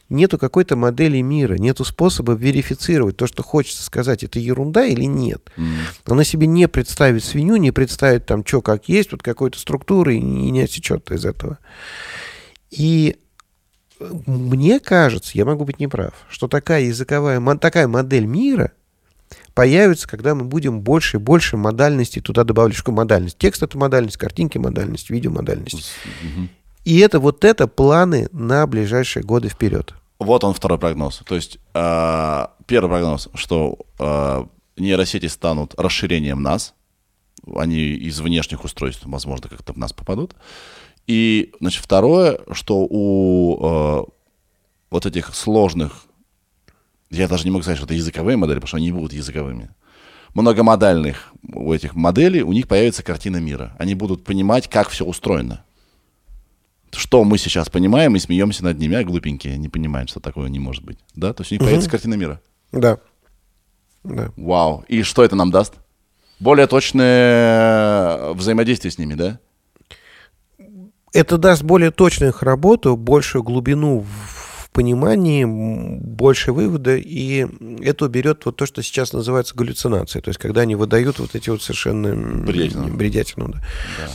нету 0.10 0.38
какой-то 0.38 0.76
модели 0.76 1.22
мира, 1.22 1.55
нету 1.55 1.84
способа 1.84 2.34
верифицировать 2.34 3.18
то, 3.18 3.28
что 3.28 3.43
хочется 3.43 3.84
сказать, 3.84 4.24
это 4.24 4.39
ерунда 4.39 4.86
или 4.86 5.03
нет. 5.03 5.51
М. 5.58 5.74
Она 6.05 6.24
себе 6.24 6.47
не 6.47 6.68
представит 6.68 7.24
свинью, 7.24 7.58
не 7.58 7.72
представит 7.72 8.26
там, 8.26 8.45
что 8.45 8.62
как 8.62 8.88
есть, 8.89 9.12
вот 9.12 9.24
какой-то 9.24 9.60
структуры 9.60 10.16
и 10.16 10.22
не 10.22 10.62
отсечет 10.62 11.12
из 11.12 11.26
этого. 11.26 11.60
И 12.72 13.18
э, 13.99 14.14
мне 14.26 14.80
кажется, 14.80 15.32
я 15.34 15.45
могу 15.45 15.66
быть 15.66 15.80
неправ, 15.80 16.14
что 16.30 16.47
такая 16.47 16.84
языковая, 16.84 17.41
такая 17.58 17.88
модель 17.88 18.26
мира 18.26 18.72
появится, 19.53 20.08
когда 20.08 20.36
мы 20.36 20.45
будем 20.45 20.82
больше 20.82 21.18
и 21.18 21.20
больше 21.20 21.58
модальностей 21.58 22.22
туда 22.22 22.43
добавлять. 22.43 22.78
Что 22.78 22.91
модальность? 22.91 23.38
Текст— 23.38 23.62
это 23.64 23.78
модальность, 23.78 24.18
картинки— 24.18 24.58
модальность, 24.60 25.10
видео— 25.10 25.32
модальность. 25.32 25.91
Мгм. 26.24 26.49
И 26.88 27.00
это 27.00 27.20
вот 27.20 27.44
это 27.44 27.68
планы 27.68 28.30
на 28.32 28.66
ближайшие 28.66 29.22
годы 29.22 29.50
вперед. 29.50 29.94
Вот 30.20 30.46
он 30.46 30.54
второй 30.54 30.80
прогноз. 30.80 31.22
То 31.26 31.36
есть 31.36 31.58
э, 31.74 32.48
первый 32.66 32.88
прогноз, 32.88 33.28
что 33.34 33.80
э, 34.00 34.46
нейросети 34.78 35.26
станут 35.26 35.74
расширением 35.78 36.42
нас, 36.42 36.74
они 37.54 37.82
из 37.82 38.22
внешних 38.22 38.64
устройств, 38.64 39.02
возможно, 39.04 39.50
как-то 39.50 39.74
в 39.74 39.78
нас 39.78 39.92
попадут. 39.92 40.34
И, 41.08 41.52
значит, 41.60 41.84
второе, 41.84 42.40
что 42.54 42.88
у 42.90 43.58
э, 43.60 44.04
вот 44.90 45.06
этих 45.06 45.36
сложных, 45.36 46.06
я 47.10 47.28
даже 47.28 47.44
не 47.44 47.52
могу 47.52 47.64
сказать, 47.64 47.80
что 47.80 47.86
это 47.86 47.96
языковые 47.96 48.38
модели, 48.38 48.60
потому 48.60 48.68
что 48.70 48.78
они 48.78 48.86
не 48.86 48.94
будут 48.94 49.12
языковыми. 49.12 49.72
Многомодальных 50.34 51.34
у 51.54 51.74
этих 51.74 51.96
моделей, 51.96 52.44
у 52.44 52.54
них 52.54 52.70
появится 52.70 53.04
картина 53.04 53.42
мира. 53.42 53.76
Они 53.78 53.94
будут 53.94 54.24
понимать, 54.24 54.70
как 54.70 54.88
все 54.88 55.04
устроено. 55.04 55.66
Что 56.96 57.24
мы 57.24 57.38
сейчас 57.38 57.70
понимаем 57.70 58.16
и 58.16 58.20
смеемся 58.20 58.64
над 58.64 58.80
ними, 58.80 58.96
а 58.96 59.04
глупенькие 59.04 59.58
не 59.58 59.70
понимают, 59.70 60.10
что 60.10 60.20
такое 60.20 60.50
не 60.50 60.60
может 60.60 60.84
быть. 60.84 61.00
Да? 61.16 61.34
То 61.34 61.42
есть 61.42 61.52
у 61.52 61.56
них 61.56 61.62
появится 61.62 61.90
картина 61.90 62.16
мира. 62.16 62.42
Да. 62.72 63.00
Да. 64.04 64.32
Вау. 64.38 64.86
И 64.88 65.04
что 65.04 65.24
это 65.24 65.36
нам 65.36 65.52
даст? 65.52 65.74
Более 66.40 66.68
точное 66.68 68.34
взаимодействие 68.34 68.92
с 68.92 68.98
ними, 68.98 69.16
да? 69.16 69.40
Это 71.14 71.38
даст 71.38 71.64
более 71.64 71.92
точную 71.92 72.32
их 72.32 72.44
работу, 72.44 72.96
большую 72.96 73.44
глубину 73.44 74.02
в 74.02 74.70
понимании, 74.72 75.46
больше 75.46 76.52
вывода, 76.52 76.96
и 76.96 77.48
это 77.82 78.06
уберет 78.06 78.46
вот 78.46 78.58
то, 78.58 78.68
что 78.68 78.84
сейчас 78.84 79.14
называется 79.14 79.56
галлюцинацией. 79.56 80.22
То 80.22 80.30
есть, 80.30 80.40
когда 80.40 80.62
они 80.62 80.76
выдают 80.76 81.18
вот 81.18 81.34
эти 81.34 81.50
вот 81.50 81.64
совершенно 81.64 82.16
Бредятину. 82.46 82.96
бредятину, 82.96 83.48
да. 83.48 83.60
Да. 83.98 84.12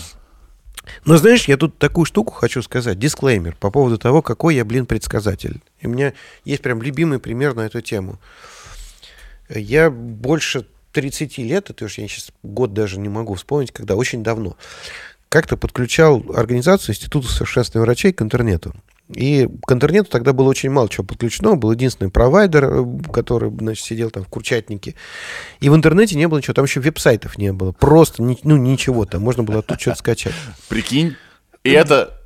Но 1.04 1.16
знаешь, 1.16 1.46
я 1.46 1.56
тут 1.56 1.78
такую 1.78 2.04
штуку 2.04 2.32
хочу 2.32 2.62
сказать, 2.62 2.98
дисклеймер 2.98 3.56
по 3.56 3.70
поводу 3.70 3.98
того, 3.98 4.22
какой 4.22 4.56
я, 4.56 4.64
блин, 4.64 4.86
предсказатель. 4.86 5.60
И 5.80 5.86
у 5.86 5.90
меня 5.90 6.12
есть 6.44 6.62
прям 6.62 6.82
любимый 6.82 7.18
пример 7.18 7.54
на 7.54 7.62
эту 7.62 7.80
тему. 7.80 8.18
Я 9.48 9.90
больше 9.90 10.66
30 10.92 11.38
лет, 11.38 11.70
это 11.70 11.84
уж 11.84 11.98
я 11.98 12.06
сейчас 12.06 12.30
год 12.42 12.72
даже 12.72 12.98
не 12.98 13.08
могу 13.08 13.34
вспомнить, 13.34 13.72
когда 13.72 13.96
очень 13.96 14.22
давно, 14.22 14.56
как-то 15.32 15.56
подключал 15.56 16.22
организацию 16.34 16.94
Института 16.94 17.26
совершенствования 17.26 17.86
врачей 17.86 18.12
к 18.12 18.20
интернету. 18.20 18.74
И 19.08 19.48
к 19.66 19.72
интернету 19.72 20.10
тогда 20.10 20.34
было 20.34 20.48
очень 20.50 20.68
мало 20.68 20.90
чего 20.90 21.04
подключено. 21.04 21.56
Был 21.56 21.72
единственный 21.72 22.10
провайдер, 22.10 22.64
э, 22.64 22.84
который, 23.10 23.50
значит, 23.50 23.82
сидел 23.82 24.10
там 24.10 24.24
в 24.24 24.28
Курчатнике. 24.28 24.94
И 25.60 25.70
в 25.70 25.74
интернете 25.74 26.16
не 26.16 26.28
было 26.28 26.38
ничего. 26.38 26.52
Там 26.52 26.66
еще 26.66 26.80
веб-сайтов 26.80 27.38
не 27.38 27.50
было. 27.50 27.72
Просто, 27.72 28.22
ну, 28.22 28.56
ничего 28.58 29.06
там. 29.06 29.22
Можно 29.22 29.42
было 29.42 29.60
оттуда 29.60 29.80
что-то 29.80 29.98
скачать. 29.98 30.34
Прикинь. 30.68 31.16
И 31.64 31.70
это... 31.70 32.21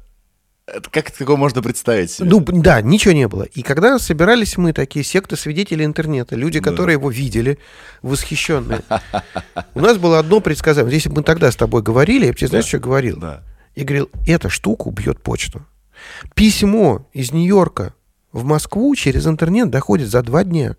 это 0.66 0.90
как 0.90 1.10
такое 1.12 1.36
можно 1.36 1.62
представить 1.62 2.10
себе? 2.10 2.28
Ну, 2.28 2.40
да, 2.40 2.80
ничего 2.80 3.14
не 3.14 3.28
было. 3.28 3.44
И 3.44 3.62
когда 3.62 3.98
собирались 3.98 4.56
мы, 4.56 4.72
такие 4.72 5.04
секты 5.04 5.36
свидетелей 5.36 5.84
интернета, 5.84 6.34
люди, 6.34 6.60
которые 6.60 6.94
его 6.94 7.10
видели, 7.10 7.58
восхищенные, 8.02 8.80
у 9.74 9.80
нас 9.80 9.96
было 9.98 10.18
одно 10.18 10.40
предсказание. 10.40 10.92
Если 10.92 11.08
бы 11.08 11.16
мы 11.16 11.22
тогда 11.22 11.50
с 11.50 11.56
тобой 11.56 11.82
говорили, 11.82 12.26
я 12.26 12.32
бы 12.32 12.38
тебе, 12.38 12.48
знаешь, 12.48 12.66
что 12.66 12.78
говорил? 12.78 13.18
Да. 13.18 13.42
Я 13.76 13.84
говорил, 13.84 14.10
эта 14.26 14.48
штука 14.48 14.88
убьет 14.88 15.22
почту. 15.22 15.64
Письмо 16.34 17.06
из 17.12 17.32
Нью-Йорка 17.32 17.94
в 18.32 18.44
Москву 18.44 18.94
через 18.96 19.26
интернет 19.26 19.70
доходит 19.70 20.08
за 20.08 20.22
два 20.22 20.44
дня. 20.44 20.76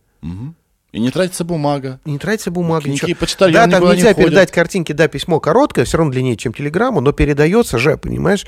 И 0.92 1.00
не 1.00 1.12
тратится 1.12 1.44
бумага. 1.44 2.00
Не 2.06 2.18
тратится 2.18 2.50
бумага, 2.50 2.88
Маленькие 2.88 3.10
ничего. 3.10 3.20
почтальоны 3.20 3.68
Да, 3.72 3.80
там 3.80 3.90
не 3.90 3.96
нельзя 3.96 4.14
ходят. 4.14 4.30
передать 4.30 4.52
картинки, 4.52 4.94
да, 4.94 5.08
письмо 5.08 5.40
короткое, 5.40 5.86
все 5.86 5.98
равно 5.98 6.12
длиннее, 6.12 6.38
чем 6.38 6.54
телеграмму, 6.54 7.02
но 7.02 7.12
передается 7.12 7.78
же, 7.78 7.98
понимаешь? 7.98 8.46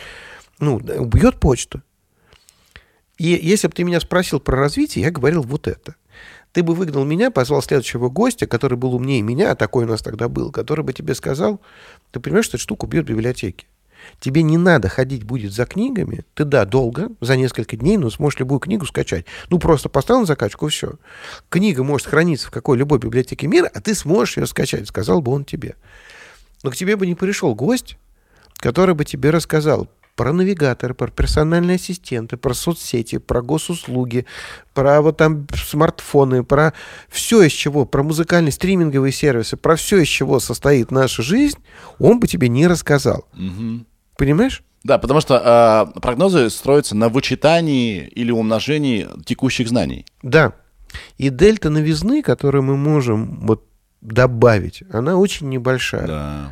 Ну, 0.60 0.76
убьет 0.76 1.40
почту. 1.40 1.82
И 3.18 3.28
если 3.28 3.68
бы 3.68 3.74
ты 3.74 3.84
меня 3.84 4.00
спросил 4.00 4.40
про 4.40 4.58
развитие, 4.58 5.04
я 5.04 5.12
говорил 5.12 5.44
вот 5.44 5.68
это. 5.68 5.96
Ты 6.52 6.64
бы 6.64 6.74
выгнал 6.74 7.06
меня, 7.06 7.32
позвал 7.32 7.62
следующего 7.62 8.10
гостя, 8.10 8.48
который 8.48 8.78
был 8.78 8.96
умнее 8.96 9.22
меня, 9.22 9.52
а 9.52 9.56
такой 9.56 9.86
у 9.86 9.88
нас 9.88 10.02
тогда 10.02 10.30
был, 10.30 10.52
который 10.52 10.84
бы 10.84 10.94
тебе 10.94 11.14
сказал, 11.14 11.62
ты 12.12 12.20
понимаешь, 12.20 12.46
что 12.46 12.58
эта 12.58 12.64
штука 12.64 12.86
убьет 12.86 13.06
библиотеки. 13.06 13.68
Тебе 14.20 14.42
не 14.42 14.58
надо 14.58 14.88
ходить 14.88 15.24
будет 15.24 15.52
за 15.52 15.66
книгами. 15.66 16.24
Ты, 16.34 16.46
да, 16.46 16.66
долго, 16.66 17.10
за 17.20 17.36
несколько 17.36 17.76
дней, 17.76 17.98
но 17.98 18.10
сможешь 18.10 18.40
любую 18.40 18.60
книгу 18.60 18.86
скачать. 18.86 19.26
Ну, 19.50 19.60
просто 19.60 19.90
поставил 19.90 20.22
на 20.22 20.26
закачку, 20.26 20.70
все. 20.70 20.94
Книга 21.50 21.84
может 21.84 22.08
храниться 22.08 22.48
в 22.48 22.52
какой-либой 22.52 23.00
библиотеке 23.00 23.48
мира, 23.48 23.70
а 23.74 23.82
ты 23.82 23.94
сможешь 23.94 24.38
ее 24.38 24.48
скачать, 24.48 24.88
сказал 24.88 25.22
бы 25.22 25.32
он 25.32 25.46
тебе. 25.46 25.76
Но 26.64 26.72
к 26.72 26.76
тебе 26.76 26.96
бы 26.96 27.06
не 27.06 27.16
пришел 27.16 27.54
гость, 27.54 27.98
который 28.56 28.96
бы 28.96 29.06
тебе 29.06 29.30
рассказал 29.30 29.90
про 30.20 30.34
навигаторы, 30.34 30.94
про 30.94 31.08
персональные 31.08 31.76
ассистенты, 31.76 32.36
про 32.36 32.54
соцсети, 32.54 33.20
про 33.20 33.42
госуслуги, 33.42 34.26
про 34.74 35.02
вот 35.02 35.16
там 35.16 35.48
смартфоны, 35.56 36.44
про 36.44 36.74
все 37.08 37.44
из 37.44 37.54
чего, 37.54 37.86
про 37.86 38.04
музыкальные 38.04 38.52
стриминговые 38.52 39.14
сервисы, 39.14 39.56
про 39.56 39.78
все 39.78 40.00
из 40.00 40.10
чего 40.10 40.42
состоит 40.42 40.92
наша 40.92 41.24
жизнь, 41.24 41.60
он 42.00 42.20
бы 42.20 42.28
тебе 42.28 42.50
не 42.50 42.68
рассказал. 42.68 43.30
Мгм. 43.32 43.86
Понимаешь? 44.18 44.62
Да, 44.84 44.98
потому 44.98 45.22
что 45.22 45.42
а, 45.42 45.86
прогнозы 45.86 46.50
строятся 46.50 46.98
на 46.98 47.08
вычитании 47.08 48.06
или 48.14 48.32
умножении 48.32 49.08
текущих 49.24 49.70
знаний. 49.70 50.06
Да. 50.22 50.52
И 51.18 51.30
дельта 51.30 51.70
новизны, 51.70 52.24
которую 52.24 52.64
мы 52.64 52.76
можем 52.76 53.40
вот 53.48 53.64
добавить, 54.02 54.84
она 54.92 55.16
очень 55.16 55.48
небольшая. 55.48 56.08
Да. 56.08 56.52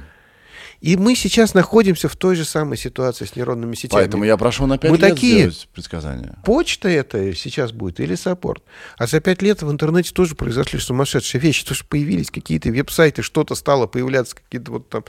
И 0.79 0.95
мы 0.95 1.15
сейчас 1.15 1.53
находимся 1.53 2.07
в 2.07 2.15
той 2.15 2.35
же 2.35 2.45
самой 2.45 2.77
ситуации 2.77 3.25
с 3.25 3.35
нейронными 3.35 3.73
сетями. 3.75 3.99
Поэтому 3.99 4.23
я 4.25 4.37
прошу 4.37 4.67
на 4.67 4.77
5 4.77 4.91
Мы 4.91 4.97
лет 4.97 5.09
такие. 5.09 5.39
сделать 5.39 5.69
предсказание. 5.73 6.35
Почта 6.45 6.87
это 6.89 7.33
сейчас 7.33 7.71
будет 7.71 7.99
или 7.99 8.15
саппорт. 8.15 8.63
А 8.97 9.07
за 9.07 9.19
пять 9.19 9.41
лет 9.41 9.63
в 9.63 9.71
интернете 9.71 10.11
тоже 10.13 10.35
произошли 10.35 10.79
сумасшедшие 10.79 11.41
вещи. 11.41 11.65
Тоже 11.65 11.83
появились 11.83 12.29
какие-то 12.29 12.69
веб-сайты, 12.69 13.23
что-то 13.23 13.55
стало 13.55 13.87
появляться, 13.87 14.35
какие-то 14.35 14.71
вот 14.71 14.89
там 14.89 15.03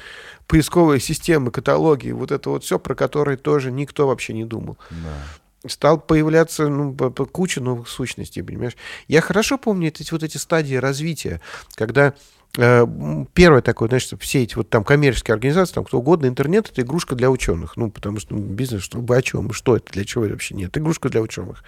поисковые 0.47 1.01
системы, 1.01 1.51
каталоги. 1.51 2.11
Вот 2.11 2.33
это 2.33 2.51
вот 2.51 2.65
все, 2.65 2.79
про 2.79 2.95
которые 2.95 3.37
тоже 3.37 3.71
никто 3.71 4.07
вообще 4.07 4.33
не 4.33 4.45
думал. 4.45 4.79
Стал 5.67 6.01
появляться 6.01 6.69
ну, 6.69 6.95
куча 7.33 7.61
новых 7.61 7.89
сущностей, 7.89 8.43
понимаешь? 8.43 8.77
Я 9.09 9.21
хорошо 9.21 9.59
помню 9.59 9.89
эти, 9.89 10.11
вот 10.13 10.23
эти 10.23 10.37
стадии 10.37 10.77
развития, 10.77 11.41
когда 11.75 12.15
первое 13.35 13.63
такое, 13.63 13.99
что 14.01 14.17
все 14.17 14.43
эти 14.43 14.57
вот 14.57 14.69
там 14.69 14.83
коммерческие 14.83 15.35
организации, 15.35 15.75
там 15.75 15.85
кто 15.85 15.99
угодно, 15.99 16.27
интернет 16.27 16.69
это 16.69 16.83
игрушка 16.83 17.15
для 17.15 17.31
ученых. 17.31 17.77
Ну, 17.77 17.89
потому 17.89 18.19
что 18.19 18.35
ну, 18.35 18.41
бизнес, 18.41 18.83
чтобы 18.83 19.17
о 19.17 19.23
чем, 19.23 19.53
что 19.53 19.77
это, 19.77 19.93
для 19.93 20.05
чего 20.05 20.25
это 20.25 20.35
вообще 20.35 20.57
нет. 20.57 20.77
Игрушка 20.77 21.09
для 21.09 21.21
ученых. 21.21 21.63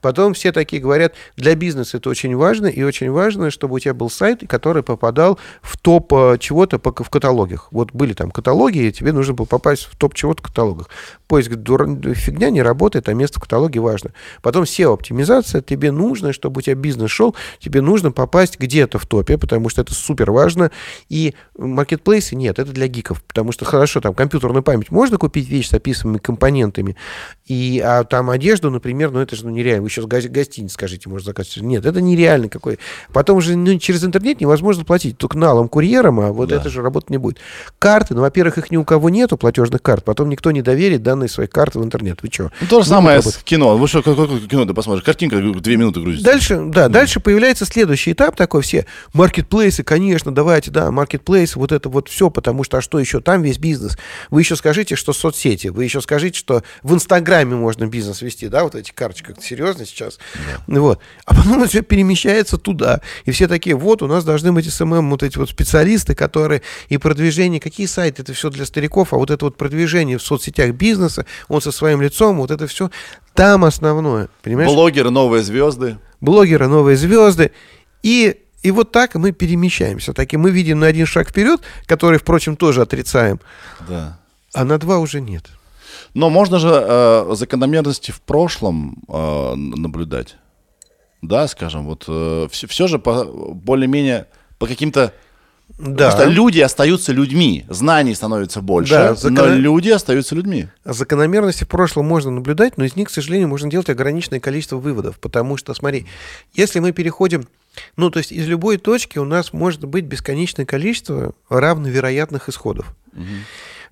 Потом 0.00 0.32
все 0.32 0.52
такие 0.52 0.80
говорят, 0.80 1.14
для 1.36 1.54
бизнеса 1.54 1.98
это 1.98 2.08
очень 2.08 2.34
важно, 2.34 2.68
и 2.68 2.82
очень 2.82 3.10
важно, 3.10 3.50
чтобы 3.50 3.74
у 3.74 3.78
тебя 3.78 3.92
был 3.92 4.08
сайт, 4.08 4.42
который 4.48 4.82
попадал 4.82 5.38
в 5.60 5.76
топ 5.76 6.10
э, 6.14 6.38
чего-то 6.40 6.78
в 6.78 7.10
каталогах. 7.10 7.68
Вот 7.70 7.92
были 7.92 8.14
там 8.14 8.30
каталоги, 8.30 8.78
и 8.78 8.92
тебе 8.92 9.12
нужно 9.12 9.34
было 9.34 9.44
попасть 9.44 9.82
в 9.84 9.96
топ 9.96 10.14
чего-то 10.14 10.42
в 10.42 10.46
каталогах. 10.46 10.88
Поиск 11.28 11.50
фигня 11.50 12.48
не 12.48 12.62
работает, 12.62 13.10
а 13.10 13.12
место 13.12 13.40
в 13.40 13.42
каталоге 13.42 13.80
важно. 13.80 14.12
Потом 14.40 14.62
SEO-оптимизация, 14.62 15.60
тебе 15.60 15.92
нужно, 15.92 16.32
чтобы 16.32 16.60
у 16.60 16.62
тебя 16.62 16.76
бизнес 16.76 17.10
шел, 17.10 17.36
тебе 17.58 17.82
нужно 17.82 18.10
попасть 18.10 18.58
где-то 18.58 18.98
в 18.98 19.04
топе, 19.04 19.36
потому 19.36 19.68
что 19.68 19.82
это 19.82 19.92
супер 19.92 20.29
важно. 20.30 20.70
И 21.08 21.34
маркетплейсы 21.56 22.36
нет, 22.36 22.58
это 22.58 22.72
для 22.72 22.88
гиков, 22.88 23.22
потому 23.24 23.52
что 23.52 23.64
хорошо, 23.64 24.00
там 24.00 24.14
компьютерную 24.14 24.62
память 24.62 24.90
можно 24.90 25.18
купить 25.18 25.48
вещь 25.48 25.68
с 25.68 25.74
описанными 25.74 26.18
компонентами, 26.18 26.96
и, 27.46 27.82
а 27.84 28.04
там 28.04 28.30
одежду, 28.30 28.70
например, 28.70 29.10
ну 29.10 29.20
это 29.20 29.36
же 29.36 29.44
ну, 29.44 29.50
нереально. 29.50 29.82
Вы 29.82 29.88
еще 29.88 30.02
с 30.02 30.06
га- 30.06 30.20
гостиниц 30.20 30.72
скажите, 30.72 31.08
может 31.08 31.26
заказать. 31.26 31.56
Нет, 31.58 31.84
это 31.86 32.00
нереально 32.00 32.48
какой. 32.48 32.78
Потом 33.12 33.40
же 33.40 33.56
ну, 33.56 33.78
через 33.78 34.04
интернет 34.04 34.40
невозможно 34.40 34.84
платить 34.84 35.18
только 35.18 35.36
налом 35.38 35.68
курьером, 35.68 36.20
а 36.20 36.32
вот 36.32 36.48
Да. 36.50 36.56
это 36.56 36.68
же 36.70 36.82
работать 36.82 37.10
не 37.10 37.18
будет. 37.18 37.38
Карты, 37.78 38.14
ну, 38.14 38.20
во-первых, 38.20 38.58
их 38.58 38.70
ни 38.70 38.76
у 38.76 38.84
кого 38.84 39.10
нету, 39.10 39.36
платежных 39.36 39.82
карт, 39.82 40.04
потом 40.04 40.28
никто 40.28 40.50
не 40.50 40.62
доверит 40.62 41.02
данные 41.02 41.28
своей 41.28 41.48
карты 41.48 41.78
в 41.78 41.84
интернет. 41.84 42.22
Вы 42.22 42.28
что? 42.30 42.50
Ну, 42.60 42.66
то 42.68 42.82
же 42.82 42.88
самое 42.88 43.22
с 43.22 43.36
кино. 43.38 43.76
Вы 43.76 43.88
что, 43.88 44.02
какое 44.02 44.26
кино 44.40 44.64
ты 44.64 44.74
посмотришь? 44.74 45.04
Картинка 45.04 45.40
две 45.40 45.76
минуты 45.76 46.00
грузится. 46.00 46.24
Дальше, 46.24 46.60
да, 46.66 46.88
дальше 46.88 47.20
появляется 47.20 47.64
следующий 47.64 48.12
этап 48.12 48.36
такой, 48.36 48.62
все 48.62 48.86
маркетплейсы, 49.14 49.82
конечно, 49.82 50.19
давайте, 50.26 50.70
да, 50.70 50.90
маркетплейсы, 50.90 51.58
вот 51.58 51.72
это 51.72 51.88
вот 51.88 52.08
все, 52.08 52.30
потому 52.30 52.64
что, 52.64 52.78
а 52.78 52.80
что 52.82 52.98
еще, 52.98 53.20
там 53.20 53.42
весь 53.42 53.58
бизнес. 53.58 53.96
Вы 54.30 54.42
еще 54.42 54.56
скажите, 54.56 54.96
что 54.96 55.12
соцсети, 55.12 55.68
вы 55.68 55.84
еще 55.84 56.00
скажите, 56.00 56.38
что 56.38 56.62
в 56.82 56.92
Инстаграме 56.94 57.56
можно 57.56 57.86
бизнес 57.86 58.20
вести, 58.20 58.48
да, 58.48 58.64
вот 58.64 58.74
эти 58.74 58.92
карточки, 58.92 59.34
серьезно 59.40 59.86
сейчас, 59.86 60.18
вот. 60.66 61.00
А 61.24 61.34
потом 61.34 61.66
все 61.66 61.82
перемещается 61.82 62.58
туда, 62.58 63.00
и 63.24 63.30
все 63.30 63.48
такие, 63.48 63.74
вот, 63.74 64.02
у 64.02 64.06
нас 64.06 64.24
должны 64.24 64.52
быть 64.52 64.70
SMM, 64.70 65.10
вот 65.10 65.22
эти 65.22 65.38
вот 65.38 65.48
специалисты, 65.48 66.14
которые 66.14 66.62
и 66.88 66.98
продвижение, 66.98 67.60
какие 67.60 67.86
сайты, 67.86 68.22
это 68.22 68.34
все 68.34 68.50
для 68.50 68.66
стариков, 68.66 69.14
а 69.14 69.16
вот 69.16 69.30
это 69.30 69.44
вот 69.46 69.56
продвижение 69.56 70.18
в 70.18 70.22
соцсетях 70.22 70.72
бизнеса, 70.74 71.24
он 71.48 71.60
со 71.62 71.72
своим 71.72 72.02
лицом, 72.02 72.36
вот 72.36 72.50
это 72.50 72.66
все, 72.66 72.90
там 73.34 73.64
основное, 73.64 74.28
понимаешь? 74.42 74.70
Блогеры, 74.70 75.10
новые 75.10 75.42
звезды. 75.42 75.98
блогеры, 76.20 76.68
новые 76.68 76.96
звезды. 76.96 77.52
И, 78.02 78.40
и 78.62 78.70
вот 78.70 78.92
так 78.92 79.14
мы 79.14 79.32
перемещаемся. 79.32 80.12
Так 80.12 80.32
и 80.34 80.36
мы 80.36 80.50
видим 80.50 80.78
на 80.80 80.86
один 80.86 81.06
шаг 81.06 81.30
вперед, 81.30 81.60
который, 81.86 82.18
впрочем, 82.18 82.56
тоже 82.56 82.82
отрицаем, 82.82 83.40
Да. 83.88 84.18
а 84.52 84.64
на 84.64 84.78
два 84.78 84.98
уже 84.98 85.20
нет. 85.20 85.46
Но 86.14 86.28
можно 86.30 86.58
же 86.58 86.68
э, 86.70 87.34
закономерности 87.36 88.10
в 88.10 88.20
прошлом 88.20 89.02
э, 89.08 89.54
наблюдать. 89.54 90.36
Да, 91.22 91.46
скажем, 91.48 91.84
вот 91.86 92.04
все, 92.50 92.86
же 92.88 92.98
по, 92.98 93.24
более-менее 93.24 94.26
по 94.58 94.66
каким-то... 94.66 95.12
Да. 95.78 96.08
Просто 96.10 96.24
люди 96.24 96.58
остаются 96.60 97.12
людьми, 97.12 97.64
знаний 97.68 98.14
становится 98.14 98.60
больше, 98.60 98.92
Да, 98.94 99.08
но 99.10 99.14
закон- 99.14 99.54
люди 99.54 99.88
остаются 99.90 100.34
людьми. 100.34 100.66
Закономерности 100.84 101.64
в 101.64 101.68
прошлом 101.68 102.06
можно 102.06 102.30
наблюдать, 102.32 102.76
но 102.76 102.84
из 102.84 102.96
них, 102.96 103.08
к 103.08 103.10
сожалению, 103.12 103.48
можно 103.48 103.70
делать 103.70 103.88
ограниченное 103.88 104.40
количество 104.40 104.76
выводов. 104.78 105.18
Потому 105.20 105.56
что, 105.56 105.72
смотри, 105.74 106.06
если 106.54 106.80
мы 106.80 106.90
переходим, 106.92 107.46
ну, 107.96 108.10
то 108.10 108.18
есть 108.18 108.32
из 108.32 108.46
любой 108.48 108.78
точки 108.78 109.18
у 109.18 109.24
нас 109.24 109.52
может 109.52 109.84
быть 109.84 110.04
бесконечное 110.04 110.66
количество 110.66 111.34
равновероятных 111.48 112.48
исходов. 112.48 112.94
Э, 113.14 113.20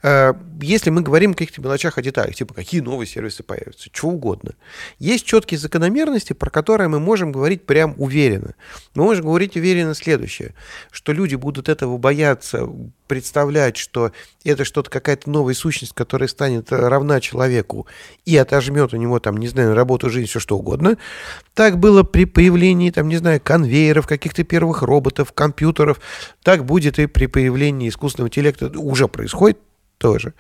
Если 0.03 0.91
мы 0.91 1.03
говорим 1.03 1.33
о 1.33 1.35
каких-то 1.35 1.61
мелочах, 1.61 1.99
о 1.99 2.03
деталях, 2.03 2.35
типа 2.35 2.55
какие 2.55 2.81
новые 2.81 3.07
сервисы 3.07 3.43
появятся, 3.43 3.91
чего 3.91 4.13
угодно, 4.13 4.53
есть 4.99 5.25
четкие 5.25 5.59
закономерности, 5.59 6.35
про 6.35 6.51
которые 6.51 6.89
мы 6.89 7.01
можем 7.01 7.33
говорить 7.33 7.67
прям 7.67 7.95
уверенно. 7.99 8.55
Мы 8.95 9.05
можем 9.05 9.25
говорить 9.25 9.57
уверенно 9.57 9.95
следующее, 9.95 10.55
что 10.93 11.13
люди 11.13 11.35
будут 11.35 11.69
этого 11.69 11.99
бояться, 11.99 12.69
представлять, 13.09 13.77
что 13.77 14.13
это 14.45 14.65
что-то, 14.65 14.91
какая-то 14.91 15.31
новая 15.31 15.55
сущность, 15.55 15.95
которая 15.95 16.29
станет 16.29 16.71
равна 16.71 17.21
человеку 17.21 17.87
и 18.25 18.37
отожмет 18.37 18.93
у 18.95 18.97
него, 18.97 19.19
там, 19.19 19.37
не 19.37 19.49
знаю, 19.49 19.75
работу, 19.75 20.11
жизнь, 20.11 20.29
все 20.29 20.39
что 20.39 20.59
угодно. 20.59 20.99
Так 21.55 21.79
было 21.79 22.03
при 22.03 22.25
появлении, 22.25 22.91
там, 22.91 23.09
не 23.09 23.17
знаю, 23.17 23.41
конвейеров, 23.43 24.07
каких-то 24.07 24.45
первых 24.45 24.83
роботов, 24.83 25.33
компьютеров. 25.33 26.01
Так 26.43 26.65
будет 26.65 26.99
и 26.99 27.07
при 27.07 27.27
появлении 27.27 27.89
искусственного 27.89 28.29
интеллекта. 28.29 28.69
Уже 28.79 29.09
происходит 29.09 29.59
тоже. 29.99 30.35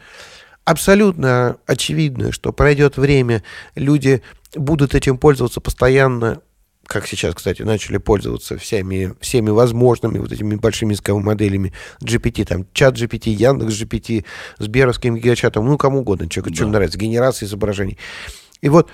Абсолютно 0.64 1.56
очевидно, 1.66 2.30
что 2.32 2.52
пройдет 2.52 2.96
время, 2.96 3.42
люди 3.74 4.22
будут 4.54 4.94
этим 4.94 5.16
пользоваться 5.16 5.60
постоянно, 5.60 6.40
как 6.86 7.06
сейчас, 7.06 7.34
кстати, 7.34 7.62
начали 7.62 7.98
пользоваться 7.98 8.56
всеми, 8.58 9.14
всеми 9.20 9.50
возможными 9.50 10.18
вот 10.18 10.32
этими 10.32 10.56
большими 10.56 10.92
языковыми 10.92 11.24
моделями 11.24 11.72
GPT, 12.02 12.44
там, 12.44 12.66
чат 12.72 12.94
GPT, 12.96 13.30
Яндекс 13.30 13.74
GPT, 13.74 14.24
Сберовским 14.58 15.16
гигачатом, 15.16 15.66
ну, 15.66 15.76
кому 15.76 16.00
угодно, 16.00 16.28
человеку, 16.28 16.54
что 16.54 16.64
Да. 16.64 16.72
нравится, 16.72 16.98
генерация 16.98 17.46
изображений. 17.46 17.98
И 18.62 18.68
вот 18.68 18.90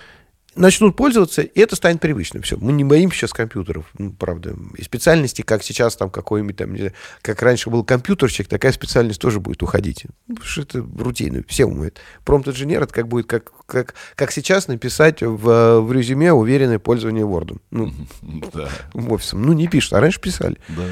начнут 0.57 0.97
пользоваться, 0.97 1.43
и 1.43 1.61
это 1.61 1.77
станет 1.77 2.01
привычным. 2.01 2.43
Все. 2.43 2.57
Мы 2.57 2.73
не 2.73 2.85
боимся 2.85 3.19
сейчас 3.19 3.33
компьютеров, 3.33 3.87
ну, 3.99 4.13
правда. 4.13 4.55
И 4.77 4.83
специальности, 4.83 5.43
как 5.43 5.63
сейчас 5.63 5.97
там 5.97 6.11
какой-нибудь 6.11 6.57
там, 6.57 6.77
знаю, 6.77 6.93
как 7.23 7.43
раньше 7.43 7.71
был 7.71 7.85
компьютерщик, 7.85 8.49
такая 8.49 8.73
специальность 8.73 9.21
тоже 9.21 9.41
будет 9.41 9.63
уходить. 9.63 10.05
Ну, 10.27 10.35
потому 10.37 10.51
что 10.51 10.63
это 10.63 10.87
рутина, 10.99 11.43
все 11.49 11.65
умеют. 11.67 12.01
Промпт-инженер, 12.25 12.83
это 12.83 12.93
как 12.93 13.09
будет, 13.09 13.27
как, 13.27 13.53
как, 13.67 13.95
как 14.15 14.31
сейчас 14.33 14.69
написать 14.69 15.23
в, 15.23 15.81
в 15.81 15.93
резюме 15.93 16.33
уверенное 16.33 16.79
пользование 16.79 17.25
Word. 17.25 17.59
Ну, 17.71 17.93
Да, 18.53 18.69
офисом. 18.95 19.43
Ну, 19.43 19.53
не 19.53 19.69
пишут, 19.69 19.95
а 19.95 20.01
раньше 20.01 20.21
писали. 20.21 20.59
да. 20.69 20.83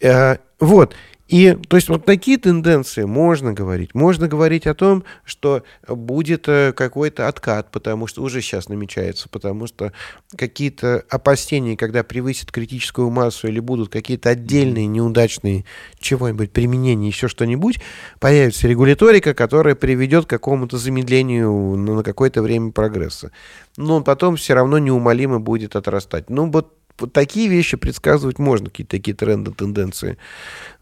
Э, 0.00 0.38
Вот. 0.58 0.94
И, 1.32 1.56
то 1.66 1.76
есть, 1.76 1.88
вот 1.88 2.04
такие 2.04 2.36
тенденции 2.36 3.04
можно 3.04 3.54
говорить. 3.54 3.94
Можно 3.94 4.28
говорить 4.28 4.66
о 4.66 4.74
том, 4.74 5.02
что 5.24 5.62
будет 5.88 6.46
э, 6.46 6.74
какой-то 6.74 7.26
откат, 7.26 7.70
потому 7.70 8.06
что 8.06 8.22
уже 8.22 8.42
сейчас 8.42 8.68
намечается, 8.68 9.30
потому 9.30 9.66
что 9.66 9.94
какие-то 10.36 11.06
опасения, 11.08 11.74
когда 11.74 12.02
превысит 12.02 12.52
критическую 12.52 13.08
массу 13.08 13.48
или 13.48 13.60
будут 13.60 13.88
какие-то 13.88 14.28
отдельные 14.28 14.86
неудачные 14.86 15.64
чего-нибудь 15.98 16.52
применения, 16.52 17.08
еще 17.08 17.28
что-нибудь, 17.28 17.80
появится 18.20 18.68
регуляторика, 18.68 19.32
которая 19.32 19.74
приведет 19.74 20.26
к 20.26 20.30
какому-то 20.30 20.76
замедлению 20.76 21.50
на 21.78 22.02
какое-то 22.02 22.42
время 22.42 22.72
прогресса. 22.72 23.32
Но 23.78 24.02
потом 24.02 24.36
все 24.36 24.52
равно 24.52 24.76
неумолимо 24.76 25.40
будет 25.40 25.76
отрастать. 25.76 26.28
Ну, 26.28 26.50
вот 26.50 26.76
вот 26.98 27.12
такие 27.12 27.48
вещи 27.48 27.76
предсказывать 27.76 28.38
можно, 28.38 28.70
какие-то 28.70 28.92
такие 28.92 29.16
тренды, 29.16 29.52
тенденции. 29.52 30.18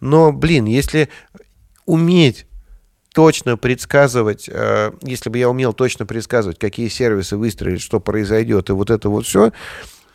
Но, 0.00 0.32
блин, 0.32 0.66
если 0.66 1.08
уметь 1.86 2.46
точно 3.14 3.56
предсказывать, 3.56 4.48
э, 4.48 4.92
если 5.02 5.30
бы 5.30 5.38
я 5.38 5.48
умел 5.48 5.72
точно 5.72 6.06
предсказывать, 6.06 6.58
какие 6.58 6.88
сервисы 6.88 7.36
выстрелят, 7.36 7.80
что 7.80 8.00
произойдет, 8.00 8.70
и 8.70 8.72
вот 8.72 8.90
это 8.90 9.08
вот 9.08 9.26
все, 9.26 9.52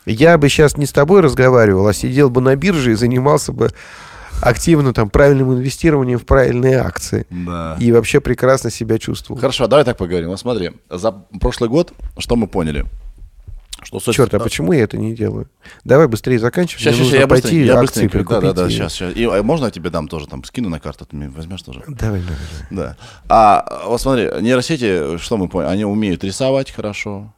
я 0.06 0.38
бы 0.38 0.48
сейчас 0.48 0.76
не 0.76 0.86
с 0.86 0.92
тобой 0.92 1.20
разговаривал, 1.20 1.86
а 1.86 1.92
сидел 1.92 2.30
бы 2.30 2.40
на 2.40 2.56
бирже 2.56 2.92
и 2.92 2.94
занимался 2.94 3.52
бы 3.52 3.70
активно 4.40 4.92
там 4.92 5.10
правильным 5.10 5.52
инвестированием 5.54 6.18
в 6.18 6.26
правильные 6.26 6.78
акции. 6.78 7.26
Да. 7.30 7.76
И 7.80 7.90
вообще 7.92 8.20
прекрасно 8.20 8.70
себя 8.70 8.98
чувствовал. 8.98 9.40
Хорошо, 9.40 9.66
давай 9.66 9.84
так 9.84 9.96
поговорим. 9.96 10.28
Вот 10.28 10.40
смотри, 10.40 10.72
за 10.90 11.12
прошлый 11.40 11.68
год 11.68 11.92
что 12.18 12.36
мы 12.36 12.46
поняли? 12.46 12.86
Что 13.86 14.00
с- 14.00 14.12
Черт, 14.12 14.34
а 14.34 14.40
почему 14.40 14.72
я 14.72 14.82
это 14.82 14.98
не 14.98 15.14
делаю? 15.14 15.48
Давай 15.84 16.08
быстрее 16.08 16.40
заканчивай. 16.40 16.80
Сейчас, 16.80 16.96
сейчас, 16.96 17.12
я 17.12 17.28
пойти 17.28 17.42
быстренько, 17.44 17.66
я 17.66 17.78
акции 17.80 18.02
быстренько. 18.06 18.34
Да, 18.34 18.40
да, 18.40 18.52
да, 18.52 18.68
сейчас, 18.68 18.92
сейчас. 18.94 19.14
И, 19.14 19.24
а 19.24 19.42
можно 19.44 19.66
я 19.66 19.70
тебе 19.70 19.90
дам 19.90 20.08
тоже, 20.08 20.26
там, 20.26 20.42
скину 20.42 20.68
на 20.68 20.80
карту, 20.80 21.06
ты 21.06 21.14
мне 21.14 21.28
возьмешь 21.28 21.62
тоже? 21.62 21.84
Давай, 21.86 22.20
давай. 22.20 22.36
Да. 22.70 22.96
А 23.28 23.84
вот 23.86 24.00
смотри, 24.00 24.28
нейросети, 24.40 25.18
что 25.18 25.36
мы 25.36 25.48
поняли, 25.48 25.70
они 25.70 25.84
умеют 25.84 26.24
рисовать 26.24 26.72
хорошо, 26.72 27.32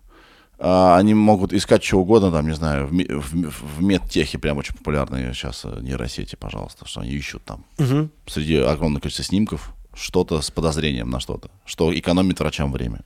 а, 0.59 0.97
они 0.97 1.13
могут 1.13 1.53
искать 1.53 1.85
что 1.85 1.99
угодно, 1.99 2.33
там, 2.33 2.49
не 2.49 2.55
знаю, 2.55 2.87
в, 2.87 2.93
в, 2.93 3.79
в 3.79 3.83
медтехе 3.83 4.39
прям 4.39 4.57
очень 4.57 4.75
популярные 4.75 5.35
сейчас 5.35 5.63
э, 5.67 5.79
нейросети, 5.83 6.35
пожалуйста, 6.37 6.87
что 6.87 7.01
они 7.03 7.11
ищут 7.11 7.45
там 7.45 7.65
Мгм. 7.77 8.11
среди 8.27 8.57
огромного 8.57 9.01
количества 9.03 9.25
снимков 9.25 9.75
что-то 9.95 10.41
с 10.41 10.51
подозрением 10.51 11.11
на 11.11 11.21
что-то, 11.21 11.51
что 11.67 11.97
экономит 11.97 12.41
врачам 12.41 12.73
время. 12.73 13.01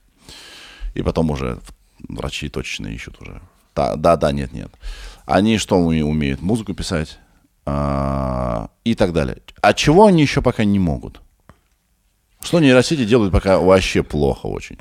И 0.95 1.01
потом 1.01 1.29
уже 1.31 1.59
врачи 2.07 2.49
точно 2.49 2.87
ищут 2.87 3.21
уже. 3.21 3.41
Да, 3.75 3.95
да, 3.95 4.15
да, 4.17 4.31
нет, 4.31 4.53
нет. 4.53 4.71
Они 5.25 5.57
что 5.57 5.77
уме- 5.79 6.03
умеют? 6.03 6.41
Музыку 6.41 6.73
писать 6.73 7.19
а, 7.65 8.69
и 8.83 8.93
так 8.95 9.13
далее. 9.13 9.37
А 9.61 9.73
чего 9.73 10.05
они 10.05 10.21
еще 10.21 10.41
пока 10.41 10.63
не 10.63 10.79
могут? 10.79 11.21
Что 12.41 12.59
нейросети 12.59 13.05
делают 13.05 13.31
пока 13.31 13.57
вообще 13.59 14.03
плохо 14.03 14.47
очень? 14.47 14.77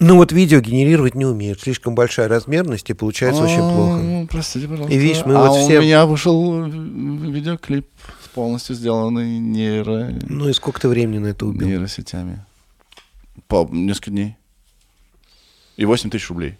Ну 0.00 0.16
вот 0.16 0.32
видео 0.32 0.60
генерировать 0.60 1.14
не 1.14 1.24
умеют. 1.26 1.60
Слишком 1.60 1.94
большая 1.94 2.28
размерность, 2.28 2.88
и 2.88 2.94
получается 2.94 3.42
очень 3.42 3.58
плохо. 3.58 3.96
ну, 4.02 4.26
Простите, 4.30 4.68
пожалуйста. 4.68 4.94
И 4.94 4.98
видишь, 4.98 5.24
мы 5.26 5.34
а 5.34 5.40
вот 5.48 5.58
у 5.58 5.64
все- 5.64 5.80
меня 5.80 6.06
вышел 6.06 6.64
видеоклип, 6.64 7.88
полностью 8.34 8.76
сделанный 8.76 9.38
нейро... 9.40 10.10
Ну 10.28 10.48
и 10.48 10.52
сколько 10.52 10.80
ты 10.80 10.88
времени 10.88 11.18
на 11.18 11.26
это 11.28 11.46
убил? 11.46 11.66
нейросетями. 11.66 12.44
По 13.48 13.68
несколько 13.70 14.10
дней. 14.10 14.36
И 15.78 15.84
8 15.84 16.10
тысяч 16.10 16.28
рублей. 16.28 16.58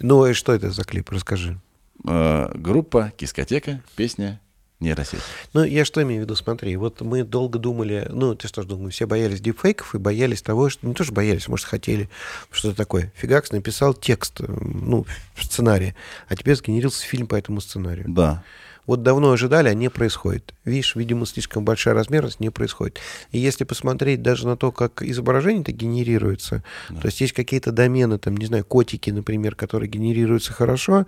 Ну 0.00 0.26
и 0.26 0.32
что 0.32 0.52
это 0.52 0.70
за 0.72 0.82
клип? 0.82 1.10
Расскажи. 1.10 1.60
Э, 2.04 2.50
группа, 2.52 3.12
кискотека, 3.16 3.82
песня, 3.94 4.40
нейросеть. 4.80 5.20
Ну, 5.52 5.62
я 5.62 5.84
что 5.84 6.02
имею 6.02 6.22
в 6.22 6.24
виду, 6.24 6.34
смотри, 6.34 6.74
вот 6.74 7.00
мы 7.02 7.22
долго 7.22 7.60
думали, 7.60 8.08
ну, 8.10 8.34
ты 8.34 8.48
что 8.48 8.62
ж 8.62 8.66
думал, 8.66 8.90
все 8.90 9.06
боялись 9.06 9.40
дипфейков 9.40 9.94
и 9.94 9.98
боялись 9.98 10.42
того, 10.42 10.70
что, 10.70 10.88
не 10.88 10.94
то, 10.94 11.04
что 11.04 11.12
боялись, 11.14 11.46
может, 11.46 11.66
хотели, 11.66 12.10
что-то 12.50 12.76
такое. 12.76 13.12
Фигакс 13.14 13.52
написал 13.52 13.94
текст, 13.94 14.40
э, 14.40 14.44
ну, 14.48 15.06
в 15.34 15.44
сценарии, 15.44 15.94
а 16.28 16.34
теперь 16.34 16.56
сгенерился 16.56 17.06
фильм 17.06 17.28
по 17.28 17.36
этому 17.36 17.60
сценарию. 17.60 18.06
Да. 18.08 18.42
Вот 18.86 19.02
давно 19.02 19.32
ожидали, 19.32 19.68
а 19.68 19.74
не 19.74 19.88
происходит. 19.90 20.54
Видишь, 20.64 20.94
видимо, 20.96 21.26
слишком 21.26 21.64
большая 21.64 21.94
размерность 21.94 22.40
не 22.40 22.50
происходит. 22.50 22.98
И 23.32 23.38
если 23.38 23.64
посмотреть 23.64 24.22
даже 24.22 24.46
на 24.46 24.56
то, 24.56 24.72
как 24.72 25.02
изображение-то 25.02 25.72
генерируется, 25.72 26.62
то 26.88 27.06
есть 27.06 27.20
есть 27.20 27.32
какие-то 27.32 27.72
домены, 27.72 28.18
там, 28.18 28.36
не 28.36 28.46
знаю, 28.46 28.64
котики, 28.64 29.10
например, 29.10 29.54
которые 29.54 29.88
генерируются 29.88 30.52
хорошо, 30.52 31.06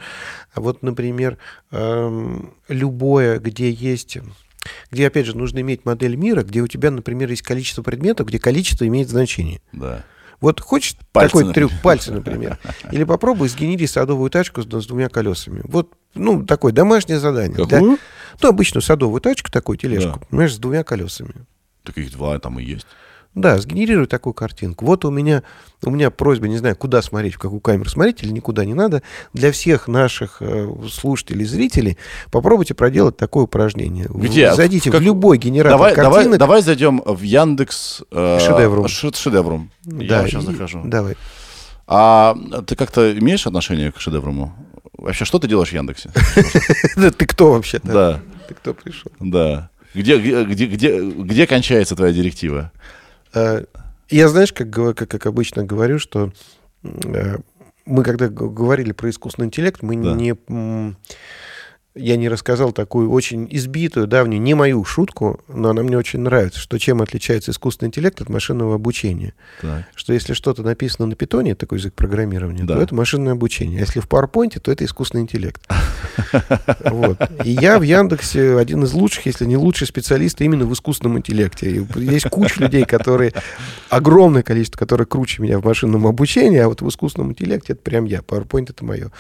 а 0.52 0.60
вот, 0.60 0.82
например, 0.82 1.38
эм, 1.70 2.54
любое, 2.68 3.38
где 3.38 3.70
есть 3.70 4.18
где, 4.90 5.06
опять 5.06 5.26
же, 5.26 5.36
нужно 5.36 5.60
иметь 5.60 5.84
модель 5.84 6.16
мира, 6.16 6.42
где 6.42 6.60
у 6.60 6.66
тебя, 6.66 6.90
например, 6.90 7.30
есть 7.30 7.42
количество 7.42 7.82
предметов, 7.82 8.26
где 8.26 8.38
количество 8.38 8.86
имеет 8.86 9.08
значение. 9.08 9.60
Да. 9.72 10.04
Вот 10.40 10.60
хочешь 10.60 10.96
Пальцы, 11.12 11.28
такой 11.32 11.44
например. 11.46 11.68
трюк, 11.70 11.82
пальцы, 11.82 12.12
например. 12.12 12.58
Или 12.92 13.04
попробуй 13.04 13.48
сгенери 13.48 13.86
садовую 13.86 14.28
тачку 14.30 14.62
с, 14.62 14.66
с 14.66 14.86
двумя 14.86 15.08
колесами. 15.08 15.62
Вот, 15.64 15.92
ну, 16.14 16.44
такое 16.44 16.72
домашнее 16.72 17.18
задание. 17.18 17.56
да. 17.56 17.64
Какую? 17.64 17.98
Ну, 18.42 18.48
обычную 18.48 18.82
садовую 18.82 19.20
тачку, 19.20 19.50
такую 19.50 19.78
тележку, 19.78 20.18
Да. 20.20 20.26
понимаешь, 20.28 20.54
с 20.54 20.58
двумя 20.58 20.84
колесами. 20.84 21.34
Так 21.84 21.96
их 21.98 22.12
два 22.12 22.38
там 22.38 22.58
и 22.60 22.64
есть. 22.64 22.86
Да, 23.36 23.58
сгенерируй 23.58 24.06
такую 24.06 24.32
картинку. 24.32 24.86
Вот 24.86 25.04
у 25.04 25.10
меня, 25.10 25.42
у 25.84 25.90
меня 25.90 26.10
просьба, 26.10 26.48
не 26.48 26.56
знаю, 26.56 26.74
куда 26.74 27.02
смотреть, 27.02 27.34
в 27.34 27.38
какую 27.38 27.60
камеру 27.60 27.88
смотреть, 27.88 28.22
или 28.22 28.30
никуда 28.32 28.64
не 28.64 28.72
надо. 28.74 29.02
Для 29.34 29.52
всех 29.52 29.88
наших 29.88 30.38
э, 30.40 30.68
слушателей, 30.90 31.44
зрителей, 31.44 31.98
попробуйте 32.30 32.72
проделать 32.74 33.18
такое 33.18 33.44
упражнение. 33.44 34.06
Где? 34.08 34.54
Зайдите 34.54 34.90
Как- 34.90 35.00
в 35.00 35.04
любой 35.04 35.36
генератор 35.36 35.76
Давай, 35.78 35.94
давай, 35.94 36.12
картинок. 36.14 36.38
давай 36.38 36.62
зайдем 36.62 37.02
в 37.04 37.20
Яндекс... 37.20 38.02
э, 38.10 38.38
Шедеврум. 38.40 38.88
ш- 38.88 39.12
Шедеврум. 39.12 39.70
Я 39.84 40.08
Да, 40.08 40.20
вот 40.22 40.30
сейчас 40.30 40.42
и- 40.44 40.46
захожу. 40.46 40.82
Давай. 40.84 41.14
А 41.86 42.34
ты 42.66 42.74
как-то 42.74 43.16
имеешь 43.18 43.46
отношение 43.46 43.92
к 43.92 44.00
шедевруму? 44.00 44.54
Вообще, 44.96 45.26
что 45.26 45.38
ты 45.38 45.46
делаешь 45.46 45.68
в 45.68 45.72
Яндексе? 45.74 46.10
Ты 46.96 47.26
кто 47.26 47.52
вообще? 47.52 47.80
Да, 47.84 48.20
Ты 48.48 48.54
кто 48.54 48.72
пришел? 48.72 49.12
да. 49.20 49.68
Где, 49.94 50.16
где, 50.18 50.66
где, 50.66 51.00
где 51.10 51.46
кончается 51.46 51.94
твоя 51.94 52.12
директива? 52.14 52.72
Э, 53.36 53.64
Я, 54.08 54.28
знаешь, 54.28 54.52
как, 54.52 54.70
как, 54.70 54.96
как 55.08 55.26
обычно 55.26 55.64
говорю, 55.64 55.98
что 55.98 56.32
э, 56.82 57.36
мы 57.84 58.02
когда 58.02 58.28
говорили 58.28 58.92
про 58.92 59.10
искусственный 59.10 59.46
интеллект, 59.46 59.82
мы 59.82 59.96
Да. 59.96 60.12
не... 60.14 60.34
Я 61.96 62.16
не 62.16 62.28
рассказал 62.28 62.72
такую 62.72 63.10
очень 63.10 63.48
избитую, 63.50 64.06
давнюю, 64.06 64.40
не 64.42 64.52
мою 64.54 64.84
шутку, 64.84 65.40
но 65.48 65.70
она 65.70 65.82
мне 65.82 65.96
очень 65.96 66.20
нравится, 66.20 66.60
что 66.60 66.78
чем 66.78 67.00
отличается 67.00 67.52
искусственный 67.52 67.88
интеллект 67.88 68.20
от 68.20 68.28
машинного 68.28 68.74
обучения. 68.74 69.32
Так. 69.62 69.84
Что 69.94 70.12
если 70.12 70.34
что-то 70.34 70.62
написано 70.62 71.06
на 71.06 71.14
питоне, 71.14 71.54
такой 71.54 71.78
язык 71.78 71.94
программирования, 71.94 72.64
Да. 72.64 72.74
то 72.74 72.82
это 72.82 72.94
машинное 72.94 73.32
обучение. 73.32 73.78
А 73.78 73.80
если 73.80 74.00
в 74.00 74.08
PowerPoint, 74.08 74.60
то 74.60 74.70
это 74.70 74.84
искусственный 74.84 75.22
интеллект. 75.22 75.62
Вот. 76.84 77.18
И 77.44 77.50
я 77.50 77.78
в 77.78 77.82
Яндексе 77.82 78.56
один 78.58 78.84
из 78.84 78.92
лучших, 78.92 79.26
если 79.26 79.44
не 79.44 79.56
лучший 79.56 79.86
специалист 79.86 80.40
именно 80.40 80.64
в 80.64 80.72
искусственном 80.72 81.18
интеллекте. 81.18 81.70
И 81.70 81.86
есть 82.00 82.28
куча 82.28 82.60
людей, 82.60 82.84
которые, 82.84 83.32
огромное 83.88 84.42
количество, 84.42 84.78
которые 84.78 85.06
круче 85.06 85.42
меня 85.42 85.58
в 85.58 85.64
машинном 85.64 86.06
обучении, 86.06 86.58
а 86.58 86.68
вот 86.68 86.82
в 86.82 86.88
искусственном 86.88 87.30
интеллекте 87.30 87.74
это 87.74 87.82
прям 87.82 88.04
я. 88.04 88.20
PowerPoint 88.20 88.70
это 88.70 88.84
мое. 88.84 89.10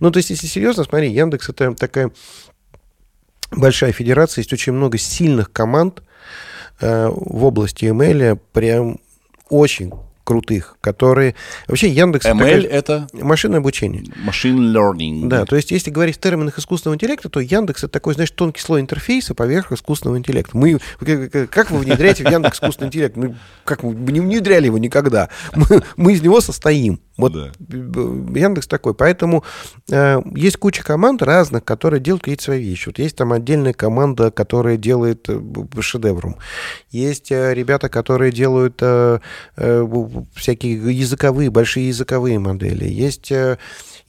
Ну, 0.00 0.10
то 0.10 0.18
есть, 0.18 0.30
если 0.30 0.46
серьезно, 0.46 0.84
смотри, 0.84 1.10
Яндекс 1.12 1.48
это 1.48 1.74
такая 1.74 2.10
большая 3.50 3.92
федерация, 3.92 4.42
есть 4.42 4.52
очень 4.52 4.72
много 4.72 4.98
сильных 4.98 5.52
команд 5.52 6.02
э, 6.80 7.08
в 7.08 7.44
области 7.44 7.86
ML, 7.86 8.38
прям 8.52 8.98
очень 9.48 9.92
крутых, 10.24 10.76
которые... 10.80 11.34
Вообще 11.68 11.88
Яндекс... 11.88 12.26
ML 12.26 12.38
такая- 12.38 12.60
это 12.62 13.06
Машинное 13.12 13.58
обучение. 13.58 14.02
machine 14.26 14.58
learning. 14.72 15.28
Да, 15.28 15.44
то 15.44 15.56
есть 15.56 15.70
если 15.70 15.90
говорить 15.90 16.16
в 16.16 16.20
терминах 16.20 16.58
искусственного 16.58 16.96
интеллекта, 16.96 17.28
то 17.28 17.40
Яндекс 17.40 17.84
это 17.84 17.92
такой, 17.92 18.14
знаешь, 18.14 18.30
тонкий 18.30 18.60
слой 18.60 18.80
интерфейса 18.80 19.34
поверх 19.34 19.72
искусственного 19.72 20.18
интеллекта. 20.18 20.56
Мы, 20.56 20.78
как- 21.50 21.70
вы 21.70 21.78
внедряете 21.78 22.24
в 22.24 22.30
Яндекс 22.30 22.56
искусственный 22.58 22.88
интеллект? 22.88 23.16
Ну, 23.16 23.34
как 23.64 23.82
мы 23.82 23.92
не 24.12 24.20
внедряли 24.20 24.66
его 24.66 24.78
никогда. 24.78 25.28
Мы, 25.54 25.82
мы 25.96 26.12
из 26.12 26.22
него 26.22 26.40
состоим. 26.40 27.00
Вот 27.18 27.32
Да. 27.34 27.50
б- 27.58 28.38
Яндекс 28.40 28.66
такой. 28.66 28.94
Поэтому 28.94 29.44
э, 29.90 30.20
есть 30.34 30.56
куча 30.56 30.82
команд 30.82 31.22
разных, 31.22 31.62
которые 31.64 32.00
делают 32.00 32.22
какие-то 32.22 32.42
свои 32.44 32.62
вещи. 32.64 32.88
Вот 32.88 32.98
есть 32.98 33.16
там 33.16 33.32
отдельная 33.32 33.74
команда, 33.74 34.30
которая 34.30 34.76
делает 34.78 35.26
э, 35.28 35.40
шедевром. 35.80 36.36
Есть 36.90 37.30
э, 37.30 37.52
ребята, 37.54 37.88
которые 37.90 38.32
делают 38.32 38.78
э, 38.80 39.18
э, 39.56 39.82
всякие 40.34 40.74
языковые, 40.96 41.50
большие 41.50 41.88
языковые 41.88 42.38
модели. 42.38 42.84
Есть 42.84 43.30
э, 43.32 43.58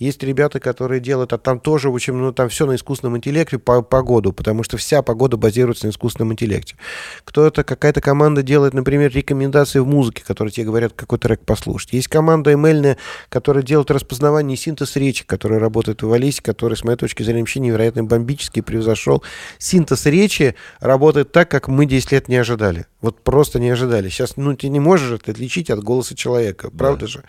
есть 0.03 0.23
ребята, 0.23 0.59
которые 0.59 0.99
делают, 0.99 1.33
а 1.33 1.37
там 1.37 1.59
тоже, 1.59 1.89
в 1.89 1.95
общем, 1.95 2.19
ну, 2.19 2.33
там 2.33 2.49
все 2.49 2.65
на 2.65 2.75
искусственном 2.75 3.17
интеллекте 3.17 3.59
по 3.59 3.81
погоду, 3.81 4.33
потому 4.33 4.63
что 4.63 4.77
вся 4.77 5.01
погода 5.01 5.37
базируется 5.37 5.87
на 5.87 5.91
искусственном 5.91 6.33
интеллекте. 6.33 6.75
Кто-то, 7.23 7.63
какая-то 7.63 8.01
команда 8.01 8.43
делает, 8.43 8.73
например, 8.73 9.11
рекомендации 9.11 9.79
в 9.79 9.87
музыке, 9.87 10.23
которые 10.25 10.51
тебе 10.51 10.65
говорят, 10.65 10.93
какой 10.93 11.19
трек 11.19 11.41
послушать. 11.41 11.93
Есть 11.93 12.07
команда 12.07 12.51
ML, 12.51 12.97
которая 13.29 13.63
делает 13.63 13.91
распознавание 13.91 14.55
и 14.55 14.59
синтез 14.59 14.95
речи, 14.95 15.25
которая 15.25 15.59
работает 15.59 16.03
в 16.03 16.11
Алисе, 16.11 16.41
который, 16.41 16.75
с 16.75 16.83
моей 16.83 16.97
точки 16.97 17.23
зрения, 17.23 17.41
вообще 17.41 17.59
невероятно 17.59 18.03
бомбически 18.03 18.61
превзошел. 18.61 19.23
Синтез 19.57 20.05
речи 20.05 20.55
работает 20.79 21.31
так, 21.31 21.49
как 21.49 21.67
мы 21.67 21.85
10 21.85 22.11
лет 22.11 22.27
не 22.27 22.35
ожидали. 22.35 22.85
Вот 23.01 23.23
просто 23.23 23.59
не 23.59 23.69
ожидали. 23.69 24.09
Сейчас, 24.09 24.37
ну, 24.37 24.55
ты 24.55 24.69
не 24.69 24.79
можешь 24.79 25.11
это 25.11 25.31
отличить 25.31 25.69
от 25.69 25.83
голоса 25.83 26.15
человека, 26.15 26.69
правда 26.69 27.07
же? 27.07 27.23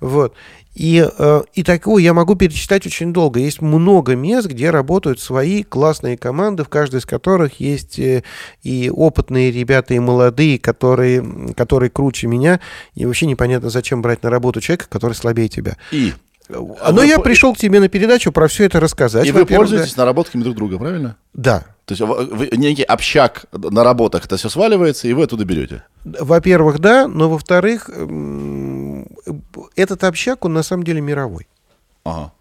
Вот. 0.00 0.34
И, 0.74 1.04
э, 1.18 1.42
и 1.54 1.62
такого 1.64 1.98
я 1.98 2.14
могу 2.14 2.36
перечислять 2.36 2.86
очень 2.86 3.12
долго. 3.12 3.40
Есть 3.40 3.60
много 3.60 4.14
мест, 4.14 4.46
где 4.48 4.70
работают 4.70 5.18
свои 5.20 5.64
классные 5.64 6.16
команды, 6.16 6.62
в 6.62 6.68
каждой 6.68 7.00
из 7.00 7.06
которых 7.06 7.58
есть 7.58 7.98
э, 7.98 8.22
и 8.62 8.88
опытные 8.88 9.50
ребята, 9.50 9.94
и 9.94 9.98
молодые, 9.98 10.58
которые, 10.60 11.52
которые 11.56 11.90
круче 11.90 12.28
меня. 12.28 12.60
И 12.94 13.04
вообще 13.04 13.26
непонятно, 13.26 13.68
зачем 13.68 14.00
брать 14.00 14.22
на 14.22 14.30
работу 14.30 14.60
человека, 14.60 14.86
который 14.88 15.14
слабее 15.14 15.48
тебя. 15.48 15.76
И, 15.90 16.12
Но 16.48 16.76
вы 16.92 17.06
я 17.06 17.18
пришел 17.18 17.52
к 17.52 17.58
тебе 17.58 17.80
на 17.80 17.88
передачу 17.88 18.30
про 18.30 18.46
все 18.46 18.64
это 18.64 18.78
рассказать. 18.78 19.26
и 19.26 19.32
вы 19.32 19.46
пользуетесь 19.46 19.96
наработками 19.96 20.42
друг 20.44 20.54
друга, 20.56 20.78
правильно? 20.78 21.16
Да. 21.34 21.64
То 21.84 21.94
есть 21.94 22.00
вы- 22.02 22.50
некий 22.56 22.84
общак 22.84 23.46
на 23.52 23.82
работах, 23.82 24.24
это 24.26 24.36
все 24.36 24.48
сваливается, 24.48 25.08
и 25.08 25.12
вы 25.12 25.24
оттуда 25.24 25.44
берете. 25.44 25.82
да. 26.04 26.18
Во-первых, 26.22 26.78
да, 26.78 27.08
но 27.08 27.28
во-вторых, 27.28 27.90
этот 29.76 30.04
общак, 30.04 30.44
он 30.44 30.52
на 30.52 30.62
самом 30.62 30.84
деле 30.84 31.00
мировой. 31.00 31.46
Ага. 32.04 32.32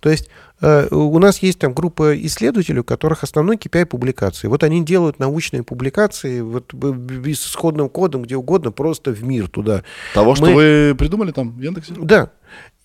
То 0.00 0.08
есть 0.08 0.30
э, 0.62 0.88
у 0.90 1.18
нас 1.18 1.40
есть 1.42 1.58
там 1.58 1.74
группа 1.74 2.18
исследователей, 2.24 2.80
у 2.80 2.84
которых 2.84 3.22
основной 3.22 3.56
KPI 3.56 3.84
публикации. 3.84 4.48
Вот 4.48 4.62
они 4.62 4.82
делают 4.82 5.18
научные 5.18 5.62
публикации 5.62 6.40
вот 6.40 6.72
с 6.72 7.46
исходным 7.46 7.90
кодом, 7.90 8.22
где 8.22 8.36
угодно, 8.36 8.72
просто 8.72 9.10
в 9.10 9.22
мир 9.22 9.48
туда. 9.48 9.82
Того, 10.14 10.34
что 10.34 10.46
Мы- 10.46 10.54
вы 10.54 10.94
придумали 10.94 11.32
там 11.32 11.50
в 11.52 11.60
Яндексе? 11.60 11.94
Да. 11.98 12.30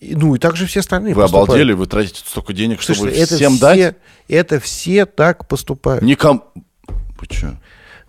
И, 0.02 0.14
ну 0.14 0.36
и 0.36 0.40
также 0.40 0.66
все 0.66 0.82
остальные 0.82 1.14
Вы 1.16 1.22
поступают. 1.22 1.50
обалдели, 1.50 1.72
вы 1.72 1.86
тратите 1.88 2.22
столько 2.26 2.52
денег, 2.52 2.82
чтобы 2.82 3.00
Слушай, 3.00 3.18
это 3.18 3.36
всем 3.36 3.54
все, 3.54 3.62
дать? 3.62 3.96
это 4.28 4.60
все 4.60 5.06
так 5.06 5.48
поступают. 5.48 6.04
Никому... 6.04 6.44
Что? 7.32 7.56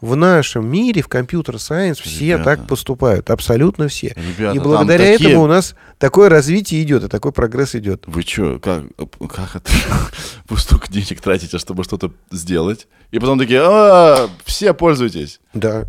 В 0.00 0.14
нашем 0.14 0.70
мире, 0.70 1.00
в 1.00 1.08
компьютер-сайенс, 1.08 1.98
все 1.98 2.32
Ребята. 2.34 2.44
так 2.44 2.66
поступают. 2.66 3.30
Абсолютно 3.30 3.88
все. 3.88 4.12
Ребята, 4.14 4.54
и 4.56 4.58
благодаря 4.60 5.12
такие- 5.12 5.30
этому 5.30 5.44
у 5.44 5.46
нас 5.48 5.74
такое 5.98 6.28
развитие 6.28 6.82
идет, 6.82 7.04
и 7.04 7.08
такой 7.08 7.32
прогресс 7.32 7.74
идет. 7.74 8.04
Вы 8.06 8.20
что, 8.22 8.58
как, 8.58 8.84
как 9.32 9.56
это? 9.56 9.70
Вы 10.50 10.58
столько 10.58 10.92
денег 10.92 11.20
тратите, 11.22 11.58
чтобы 11.58 11.82
что-то 11.82 12.12
сделать, 12.30 12.88
и 13.10 13.18
потом 13.18 13.38
такие, 13.38 13.60
а, 13.62 14.28
все 14.44 14.74
пользуйтесь. 14.74 15.40
Да. 15.54 15.86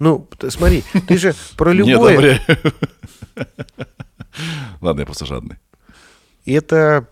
Ну, 0.00 0.28
т- 0.36 0.50
смотри, 0.50 0.82
ты 1.06 1.16
же 1.16 1.34
про 1.56 1.72
любое... 1.72 2.10
одобряю. 2.12 2.40
Ладно, 4.80 5.00
я 5.00 5.06
просто 5.06 5.26
жадный. 5.26 5.56
это 6.44 7.06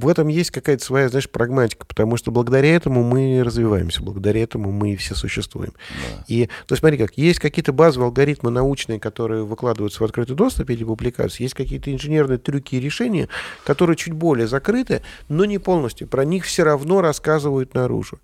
в 0.00 0.08
этом 0.08 0.28
есть 0.28 0.50
какая-то 0.50 0.84
своя, 0.84 1.08
знаешь, 1.08 1.28
прагматика, 1.28 1.86
потому 1.86 2.16
что 2.16 2.30
благодаря 2.30 2.74
этому 2.74 3.02
мы 3.02 3.42
развиваемся, 3.44 4.02
благодаря 4.02 4.42
этому 4.42 4.72
мы 4.72 4.96
все 4.96 5.14
существуем. 5.14 5.72
И, 6.28 6.46
то 6.66 6.72
есть, 6.72 6.80
смотри, 6.80 6.98
как 6.98 7.16
есть 7.16 7.38
какие-то 7.38 7.72
базовые 7.72 8.06
алгоритмы 8.06 8.50
научные, 8.50 9.00
которые 9.00 9.44
выкладываются 9.44 10.02
в 10.02 10.04
открытый 10.04 10.36
доступ 10.36 10.70
или 10.70 10.84
публикации, 10.84 11.44
есть 11.44 11.54
какие-то 11.54 11.92
инженерные 11.92 12.38
трюки 12.38 12.76
и 12.76 12.80
решения, 12.80 13.28
которые 13.64 13.96
чуть 13.96 14.12
более 14.12 14.46
закрыты, 14.46 15.02
но 15.28 15.44
не 15.44 15.58
полностью. 15.58 16.08
Про 16.08 16.24
них 16.24 16.44
все 16.44 16.62
равно 16.62 17.00
рассказывают 17.00 17.74
наружу. 17.74 18.20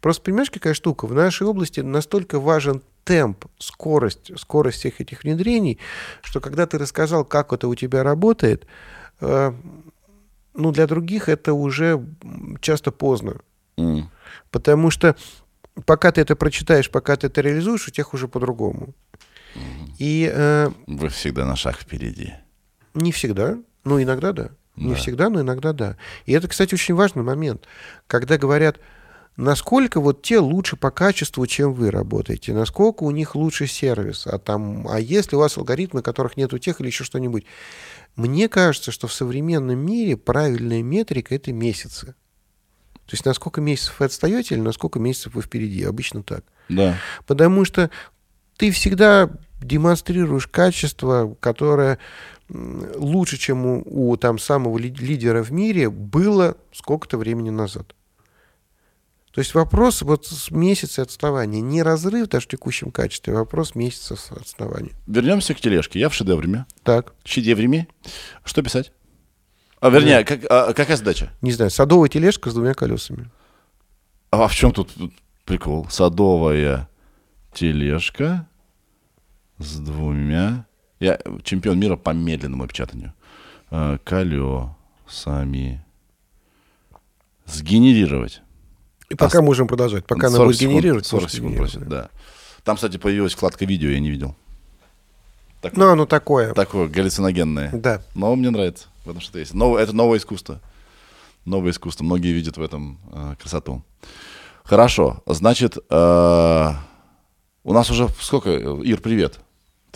Просто 0.00 0.22
понимаешь, 0.22 0.50
какая 0.50 0.74
штука? 0.74 1.06
В 1.06 1.14
нашей 1.14 1.46
области 1.46 1.80
настолько 1.80 2.40
важен 2.40 2.82
темп, 3.04 3.44
скорость, 3.58 4.32
скорость 4.38 4.78
всех 4.78 5.00
этих 5.00 5.22
внедрений, 5.22 5.78
что 6.22 6.40
когда 6.40 6.66
ты 6.66 6.76
рассказал, 6.76 7.24
как 7.24 7.52
это 7.52 7.68
у 7.68 7.74
тебя 7.74 8.02
работает, 8.02 8.66
э, 9.20 9.52
ну, 10.56 10.72
для 10.72 10.86
других 10.86 11.28
это 11.28 11.52
уже 11.52 12.04
часто 12.60 12.90
поздно. 12.92 13.36
М. 13.76 14.10
Потому 14.50 14.90
что 14.90 15.14
пока 15.84 16.10
ты 16.12 16.20
это 16.22 16.36
прочитаешь, 16.36 16.90
пока 16.90 17.16
ты 17.16 17.26
это 17.28 17.40
реализуешь, 17.40 17.88
у 17.88 17.90
тех 17.90 18.14
уже 18.14 18.28
по-другому. 18.28 18.94
И 19.98 20.30
э, 20.32 20.70
Вы 20.86 21.08
всегда 21.08 21.44
на 21.46 21.56
шаг 21.56 21.76
впереди. 21.76 22.34
не 22.94 23.10
всегда, 23.12 23.58
но 23.84 24.02
иногда 24.02 24.32
да. 24.32 24.50
Не 24.76 24.90
Да. 24.90 24.96
всегда, 24.96 25.30
но 25.30 25.40
иногда 25.40 25.72
да. 25.72 25.96
И 26.26 26.32
это, 26.32 26.48
кстати, 26.48 26.74
очень 26.74 26.94
важный 26.94 27.22
момент. 27.22 27.64
Когда 28.06 28.36
говорят, 28.36 28.78
насколько 29.36 30.00
вот 30.00 30.22
те 30.22 30.38
лучше 30.38 30.76
по 30.76 30.90
качеству, 30.90 31.46
чем 31.46 31.74
вы 31.74 31.90
работаете, 31.90 32.52
насколько 32.52 33.04
у 33.04 33.10
них 33.10 33.34
лучше 33.34 33.66
сервис, 33.66 34.26
а 34.26 34.38
там, 34.38 34.86
а 34.88 34.98
если 34.98 35.36
у 35.36 35.40
вас 35.40 35.56
алгоритмы, 35.56 36.02
которых 36.02 36.36
нет 36.36 36.52
у 36.52 36.58
тех 36.58 36.80
или 36.80 36.88
еще 36.88 37.04
что-нибудь. 37.04 37.44
Мне 38.16 38.48
кажется, 38.48 38.90
что 38.92 39.08
в 39.08 39.12
современном 39.12 39.78
мире 39.78 40.16
правильная 40.16 40.82
метрика— 40.82 41.34
это 41.36 41.52
месяцы. 41.52 42.14
То 43.06 43.12
есть 43.12 43.24
на 43.24 43.34
сколько 43.34 43.60
месяцев 43.60 44.00
вы 44.00 44.06
отстаете 44.06 44.54
или 44.54 44.62
на 44.62 44.72
сколько 44.72 44.98
месяцев 44.98 45.34
вы 45.34 45.42
впереди. 45.42 45.84
Обычно 45.84 46.22
так. 46.22 46.44
Да. 46.68 46.96
Потому 47.26 47.64
что 47.64 47.90
ты 48.56 48.70
всегда 48.70 49.30
демонстрируешь 49.62 50.46
качество, 50.48 51.36
которое 51.40 51.98
лучше, 52.48 53.36
чем 53.36 53.66
у, 53.66 53.82
у 53.84 54.16
там 54.16 54.38
самого 54.38 54.78
ли- 54.78 54.90
лидера 54.90 55.42
в 55.42 55.52
мире 55.52 55.90
было 55.90 56.56
сколько-то 56.72 57.18
времени 57.18 57.50
назад. 57.50 57.94
То 59.36 59.40
есть 59.40 59.52
вопрос 59.52 60.00
вот 60.00 60.24
с 60.24 60.50
месяца 60.50 61.02
отставания, 61.02 61.60
не 61.60 61.82
разрыв 61.82 62.26
даже 62.26 62.46
в 62.46 62.48
текущем 62.48 62.90
качестве, 62.90 63.34
а 63.34 63.40
вопрос 63.40 63.74
месяца 63.74 64.16
отставания. 64.30 64.92
Вернемся 65.06 65.52
к 65.52 65.60
тележке. 65.60 66.00
Я 66.00 66.08
в 66.08 66.14
шедевре. 66.14 66.64
Так, 66.82 67.12
Шедевре. 67.22 67.86
Что 68.46 68.62
писать? 68.62 68.92
А, 69.78 69.90
вернее, 69.90 70.24
как, 70.24 70.40
а, 70.48 70.72
какая 70.72 70.96
задача? 70.96 71.30
не 71.42 71.52
знаю, 71.52 71.70
садовая 71.70 72.08
тележка 72.08 72.48
с 72.48 72.54
двумя 72.54 72.72
колесами. 72.72 73.30
А 74.30 74.48
в 74.48 74.54
чем 74.54 74.72
тут 74.72 74.90
прикол? 75.44 75.86
Садовая 75.90 76.88
тележка 77.52 78.48
с 79.58 79.76
двумя... 79.76 80.64
Я 80.98 81.20
чемпион 81.42 81.78
мира 81.78 81.96
по 81.96 82.14
медленному 82.14 82.66
печатанию. 82.66 83.12
А, 83.70 83.98
Колесами. 83.98 85.84
Сгенерировать. 87.44 88.40
И 89.08 89.14
пока 89.14 89.38
А 89.38 89.42
можем 89.42 89.68
продолжать. 89.68 90.04
Пока 90.06 90.26
она 90.28 90.36
40 90.36 90.48
будет 90.48 90.58
секунд, 90.58 90.72
генерировать. 90.72 91.06
40 91.06 91.22
может 91.22 91.36
секунд 91.36 91.56
просит, 91.56 91.88
да. 91.88 92.08
Там, 92.64 92.76
кстати, 92.76 92.96
появилась 92.96 93.34
вкладка 93.34 93.64
видео, 93.64 93.88
я 93.90 94.00
не 94.00 94.10
видел. 94.10 94.34
Такое, 95.62 95.84
Ну, 95.84 95.90
оно 95.92 96.06
такое. 96.06 96.52
такое 96.54 96.88
галлюциногенное. 96.88 97.70
Да. 97.72 98.02
Но 98.14 98.34
мне 98.34 98.50
нравится. 98.50 98.86
В 99.04 99.10
этом 99.10 99.20
что-то 99.20 99.38
есть. 99.38 99.54
Новое, 99.54 99.82
это 99.82 99.92
новое 99.94 100.18
искусство. 100.18 100.60
Новое 101.44 101.70
искусство. 101.70 102.04
Многие 102.04 102.32
видят 102.32 102.56
в 102.56 102.62
этом 102.62 102.98
э, 103.12 103.34
красоту. 103.40 103.82
Хорошо. 104.64 105.22
Значит, 105.26 105.76
э, 105.88 106.72
у 107.62 107.72
нас 107.72 107.90
уже 107.90 108.08
сколько... 108.20 108.50
Ир, 108.50 109.00
привет. 109.00 109.38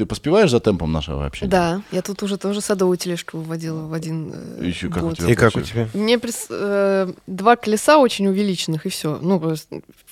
Ты 0.00 0.06
поспеваешь 0.06 0.50
за 0.50 0.60
темпом 0.60 0.92
нашего 0.92 1.26
общения? 1.26 1.50
Да, 1.50 1.82
я 1.92 2.00
тут 2.00 2.22
уже 2.22 2.38
тоже 2.38 2.62
садовую 2.62 2.96
тележку 2.96 3.36
выводила 3.36 3.86
в 3.86 3.92
один 3.92 4.32
э, 4.32 4.64
Ещё 4.64 4.88
как 4.88 5.02
у 5.02 5.08
год. 5.08 5.18
тебя 5.18 5.28
И 5.30 5.34
как 5.34 5.54
у 5.54 5.60
тебя? 5.60 5.90
Мне 5.92 6.14
прис- 6.14 6.46
э, 6.48 7.12
два 7.26 7.56
колеса 7.56 7.98
очень 7.98 8.26
увеличенных, 8.26 8.86
и 8.86 8.88
все. 8.88 9.18
Ну, 9.20 9.54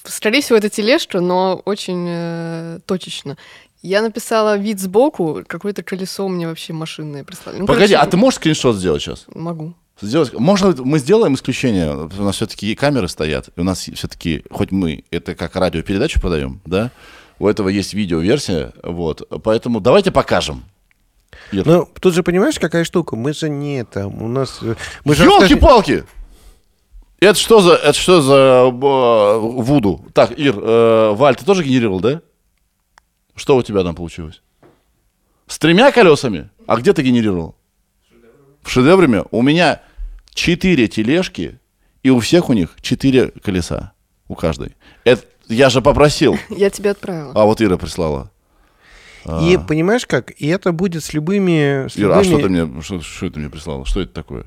скорее 0.04 0.42
всего, 0.42 0.58
это 0.58 0.68
тележка, 0.68 1.20
но 1.22 1.62
очень 1.64 2.04
э, 2.06 2.80
точечно. 2.84 3.38
Я 3.80 4.02
написала 4.02 4.58
вид 4.58 4.78
сбоку, 4.78 5.42
какое-то 5.46 5.82
колесо 5.82 6.28
мне 6.28 6.46
вообще 6.46 6.74
машинное 6.74 7.24
прислали. 7.24 7.60
Ну, 7.60 7.66
Погоди, 7.66 7.94
короче, 7.94 8.06
а 8.06 8.10
ты 8.10 8.18
можешь 8.18 8.40
скриншот 8.40 8.76
сделать 8.76 9.00
сейчас? 9.00 9.24
Могу. 9.34 9.72
Сделать, 10.02 10.34
можно 10.34 10.74
мы 10.84 10.98
сделаем 10.98 11.34
исключение? 11.34 11.96
У 11.96 12.22
нас 12.22 12.36
все-таки 12.36 12.74
камеры 12.74 13.08
стоят, 13.08 13.48
и 13.56 13.60
у 13.60 13.64
нас 13.64 13.88
все-таки, 13.94 14.44
хоть 14.50 14.70
мы 14.70 15.04
это 15.10 15.34
как 15.34 15.56
радиопередачу 15.56 16.20
подаем, 16.20 16.60
да, 16.66 16.90
У 17.38 17.46
этого 17.46 17.68
есть 17.68 17.94
видеоверсия, 17.94 18.72
вот. 18.82 19.22
Поэтому 19.42 19.80
давайте 19.80 20.10
покажем. 20.10 20.64
Ир. 21.52 21.66
Ну, 21.66 21.88
тут 22.00 22.14
же 22.14 22.22
понимаешь, 22.22 22.58
какая 22.58 22.84
штука? 22.84 23.16
Мы 23.16 23.32
же 23.32 23.48
не 23.48 23.78
это. 23.80 24.06
У 24.06 24.28
нас. 24.28 24.58
э, 24.62 24.74
Мы 25.04 25.14
же 25.14 25.24
расскажем- 25.24 25.48
Елки-палки! 25.58 26.04
Это 27.20 27.38
что 27.38 27.60
за, 27.60 27.74
это 27.74 27.92
что 27.98 28.20
за 28.20 28.34
э, 28.34 29.38
вуду? 29.38 30.04
Так, 30.14 30.38
Ир, 30.38 30.54
э, 30.56 31.12
Валь, 31.14 31.36
ты 31.36 31.44
тоже 31.44 31.64
генерировал, 31.64 32.00
да? 32.00 32.20
Что 33.34 33.56
у 33.56 33.62
тебя 33.62 33.82
там 33.82 33.94
получилось? 33.94 34.42
С 35.46 35.58
тремя 35.58 35.90
колесами? 35.92 36.50
А 36.66 36.76
где 36.76 36.92
ты 36.92 37.02
генерировал? 37.02 37.54
В 38.62 38.70
шедевре? 38.70 39.24
У 39.30 39.42
меня 39.42 39.80
четыре 40.34 40.88
тележки, 40.88 41.58
и 42.02 42.10
у 42.10 42.18
всех 42.20 42.48
у 42.50 42.52
них 42.52 42.76
четыре 42.80 43.28
колеса. 43.42 43.92
У 44.28 44.34
каждой. 44.34 44.76
Это, 45.04 45.24
я 45.48 45.70
же 45.70 45.80
попросил, 45.82 46.38
Я 46.50 46.70
тебе 46.70 46.90
отправила. 46.90 47.32
а 47.34 47.44
вот 47.44 47.60
Ира 47.60 47.76
прислала. 47.76 48.30
И 49.42 49.58
понимаешь 49.68 50.06
как? 50.06 50.30
И 50.40 50.46
это 50.46 50.72
будет 50.72 51.04
с 51.04 51.12
любыми. 51.12 51.88
С 51.88 51.98
Ира, 51.98 52.18
а 52.18 52.24
что 52.24 52.38
любыми- 52.38 52.42
ты 52.42 52.48
мне, 52.66 52.82
что, 52.82 53.00
что 53.02 53.30
ты 53.30 53.38
мне 53.38 53.50
прислала? 53.50 53.84
Что 53.84 54.00
это 54.00 54.12
такое? 54.12 54.46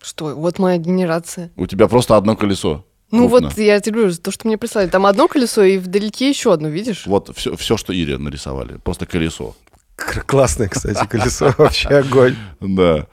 Что? 0.00 0.34
Вот 0.34 0.58
моя 0.58 0.78
генерация. 0.78 1.50
У 1.56 1.66
тебя 1.66 1.86
просто 1.86 2.16
одно 2.16 2.34
колесо. 2.34 2.86
Ну 3.10 3.28
крупно. 3.28 3.48
вот 3.48 3.58
я 3.58 3.78
тебе 3.80 3.96
говорю, 3.98 4.14
то, 4.14 4.30
что 4.30 4.46
мне 4.46 4.56
прислали. 4.56 4.88
Там 4.88 5.04
одно 5.04 5.28
колесо, 5.28 5.62
и 5.64 5.76
вдалеке 5.78 6.30
еще 6.30 6.52
одно, 6.52 6.68
видишь? 6.68 7.06
Вот 7.06 7.36
все, 7.36 7.56
все, 7.56 7.76
что 7.76 7.92
Ире 7.92 8.16
нарисовали. 8.16 8.78
Просто 8.78 9.04
колесо. 9.04 9.54
Классное, 9.96 10.68
кстати, 10.68 11.04
колесо. 11.06 11.52
Вообще 11.58 11.88
огонь. 11.88 12.36
Да. 12.60 13.06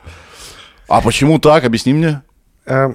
А 0.87 1.01
почему 1.01 1.39
так? 1.39 1.65
Объясни 1.65 1.93
мне. 1.93 2.21
А, 2.65 2.93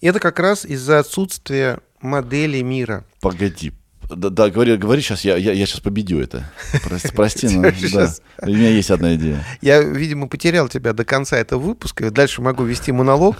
Это 0.00 0.20
как 0.20 0.38
раз 0.38 0.64
из-за 0.64 1.00
отсутствия 1.00 1.80
модели 2.00 2.62
мира. 2.62 3.04
Погоди. 3.20 3.72
Да, 4.08 4.30
да, 4.30 4.50
говори, 4.50 4.76
говори 4.76 5.02
сейчас, 5.02 5.24
я, 5.24 5.36
я, 5.36 5.52
я 5.52 5.66
сейчас 5.66 5.80
победю 5.80 6.20
это. 6.20 6.48
Прости, 6.84 7.08
прости 7.12 7.48
но, 7.48 7.72
да. 7.92 8.12
У 8.42 8.46
меня 8.46 8.70
есть 8.70 8.90
одна 8.90 9.16
идея. 9.16 9.44
Я, 9.60 9.82
видимо, 9.82 10.28
потерял 10.28 10.68
тебя 10.68 10.92
до 10.92 11.04
конца 11.04 11.36
этого 11.36 11.60
выпуска. 11.60 12.06
и 12.06 12.10
Дальше 12.10 12.40
могу 12.40 12.62
вести 12.62 12.92
монолог. 12.92 13.36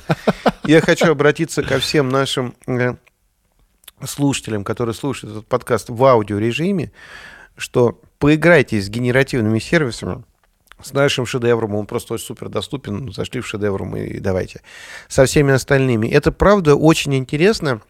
Я 0.64 0.80
хочу 0.80 1.10
обратиться 1.10 1.62
ко 1.62 1.78
всем 1.78 2.08
нашим 2.08 2.54
э, 2.66 2.94
слушателям, 4.04 4.64
которые 4.64 4.94
слушают 4.94 5.36
этот 5.36 5.46
подкаст 5.46 5.88
в 5.88 6.04
аудиорежиме, 6.04 6.90
что 7.56 8.00
поиграйтесь 8.18 8.86
с 8.86 8.88
генеративными 8.88 9.60
сервисами, 9.60 10.24
с 10.82 10.92
нашим 10.92 11.26
шедевром, 11.26 11.74
он 11.74 11.86
просто 11.86 12.14
очень 12.14 12.26
супер 12.26 12.48
доступен, 12.48 13.12
зашли 13.12 13.40
в 13.40 13.46
шедевром 13.46 13.96
и 13.96 14.18
давайте. 14.18 14.62
Со 15.08 15.24
всеми 15.24 15.52
остальными. 15.52 16.08
Это, 16.08 16.32
правда, 16.32 16.74
очень 16.74 17.14
интересно. 17.14 17.80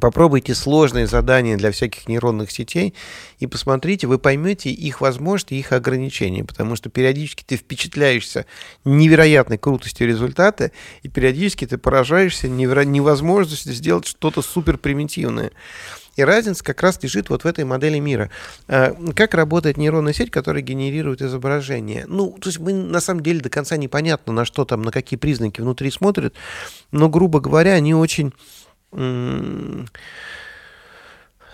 Попробуйте 0.00 0.54
сложные 0.54 1.06
задания 1.06 1.56
для 1.58 1.70
всяких 1.70 2.08
нейронных 2.08 2.50
сетей 2.50 2.94
и 3.40 3.46
посмотрите, 3.46 4.06
вы 4.06 4.18
поймете 4.18 4.70
их 4.70 5.02
возможности, 5.02 5.54
их 5.54 5.72
ограничения, 5.72 6.44
потому 6.44 6.76
что 6.76 6.88
периодически 6.88 7.44
ты 7.46 7.56
впечатляешься 7.56 8.46
невероятной 8.84 9.58
крутостью 9.58 10.08
результата, 10.08 10.72
и 11.02 11.08
периодически 11.08 11.66
ты 11.66 11.76
поражаешься 11.76 12.48
неверо- 12.48 12.86
невозможностью 12.86 13.74
сделать 13.74 14.06
что-то 14.06 14.40
супер 14.40 14.78
примитивное. 14.78 15.50
И 16.16 16.22
разница 16.22 16.62
как 16.64 16.82
раз 16.82 17.02
лежит 17.02 17.30
вот 17.30 17.44
в 17.44 17.46
этой 17.46 17.64
модели 17.64 17.98
мира. 17.98 18.30
А, 18.68 18.94
Как 19.14 19.34
работает 19.34 19.76
нейронная 19.76 20.12
сеть, 20.12 20.30
которая 20.30 20.62
генерирует 20.62 21.22
изображение? 21.22 22.04
Ну, 22.06 22.36
то 22.40 22.48
есть 22.48 22.58
мы 22.58 22.72
на 22.72 23.00
самом 23.00 23.22
деле 23.22 23.40
до 23.40 23.50
конца 23.50 23.76
непонятно, 23.76 24.32
на 24.32 24.44
что 24.44 24.64
там, 24.64 24.82
на 24.82 24.90
какие 24.90 25.18
признаки 25.18 25.60
внутри 25.60 25.90
смотрят, 25.90 26.34
но, 26.92 27.08
грубо 27.08 27.40
говоря, 27.40 27.72
они 27.72 27.94
очень 27.94 28.32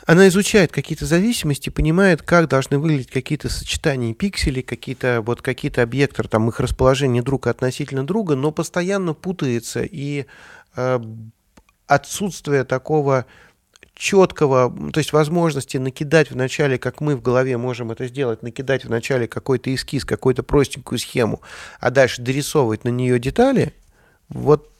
она 0.09 0.27
изучает 0.29 0.73
какие-то 0.73 1.05
зависимости, 1.05 1.69
понимает, 1.69 2.23
как 2.23 2.49
должны 2.49 2.79
выглядеть 2.79 3.11
какие-то 3.11 3.51
сочетания 3.51 4.15
пикселей, 4.15 4.63
какие-то 4.63 5.21
вот 5.21 5.43
какие-то 5.43 5.83
объекты, 5.83 6.23
там 6.23 6.49
их 6.49 6.61
расположение 6.61 7.23
друг 7.23 7.47
относительно 7.47 8.07
друга, 8.07 8.35
но 8.35 8.51
постоянно 8.51 9.13
путается 9.13 9.83
и 9.83 10.25
э, 10.77 11.01
отсутствие 11.87 12.65
такого 12.65 13.27
четкого, 13.95 14.73
то 14.93 14.99
есть 14.99 15.13
возможности 15.13 15.77
накидать 15.77 16.31
вначале, 16.31 16.79
как 16.79 17.03
мы 17.03 17.15
в 17.15 17.21
голове 17.21 17.59
можем 17.59 17.91
это 17.91 18.07
сделать, 18.07 18.43
накидать 18.43 18.87
вначале 18.87 19.29
какой-то 19.29 19.75
эскиз, 19.75 20.05
какую-то 20.05 20.43
простенькую 20.43 20.99
схему, 21.01 21.43
а 21.81 21.91
дальше 21.91 22.23
дорисовывать 22.23 22.85
на 22.85 22.89
нее 22.89 23.19
детали, 23.19 23.75
вот 24.29 24.73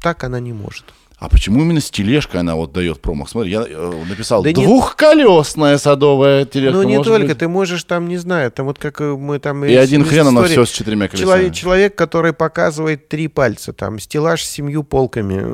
так 0.00 0.22
она 0.22 0.38
не 0.38 0.52
может. 0.52 0.84
А 1.18 1.28
почему 1.28 1.62
именно 1.62 1.80
с 1.80 1.90
тележкой 1.90 2.40
она 2.40 2.56
вот 2.56 2.72
дает 2.72 3.00
промах? 3.00 3.28
Смотри, 3.28 3.52
я 3.52 3.64
э, 3.66 4.04
написал 4.08 4.42
Да 4.42 4.52
двухколесная 4.52 5.78
садовая 5.78 6.44
тележка. 6.44 6.76
Ну, 6.76 6.82
не 6.82 7.02
только, 7.02 7.28
быть? 7.28 7.38
ты 7.38 7.48
можешь 7.48 7.84
там, 7.84 8.08
не 8.08 8.16
знаю, 8.16 8.50
там 8.50 8.66
вот 8.66 8.78
как 8.78 9.00
э, 9.00 9.14
мы 9.16 9.38
там... 9.38 9.64
И 9.64 9.72
из- 9.72 9.78
один 9.78 10.04
хрен, 10.04 10.28
истории. 10.28 10.48
все 10.48 10.64
с 10.64 10.70
четырьмя 10.70 11.08
колесами. 11.08 11.24
Человек, 11.26 11.54
человек, 11.54 11.94
который 11.94 12.32
показывает 12.32 13.08
три 13.08 13.28
пальца, 13.28 13.72
там, 13.72 13.98
стеллаж 14.00 14.42
с 14.42 14.50
семью 14.50 14.82
полками. 14.82 15.44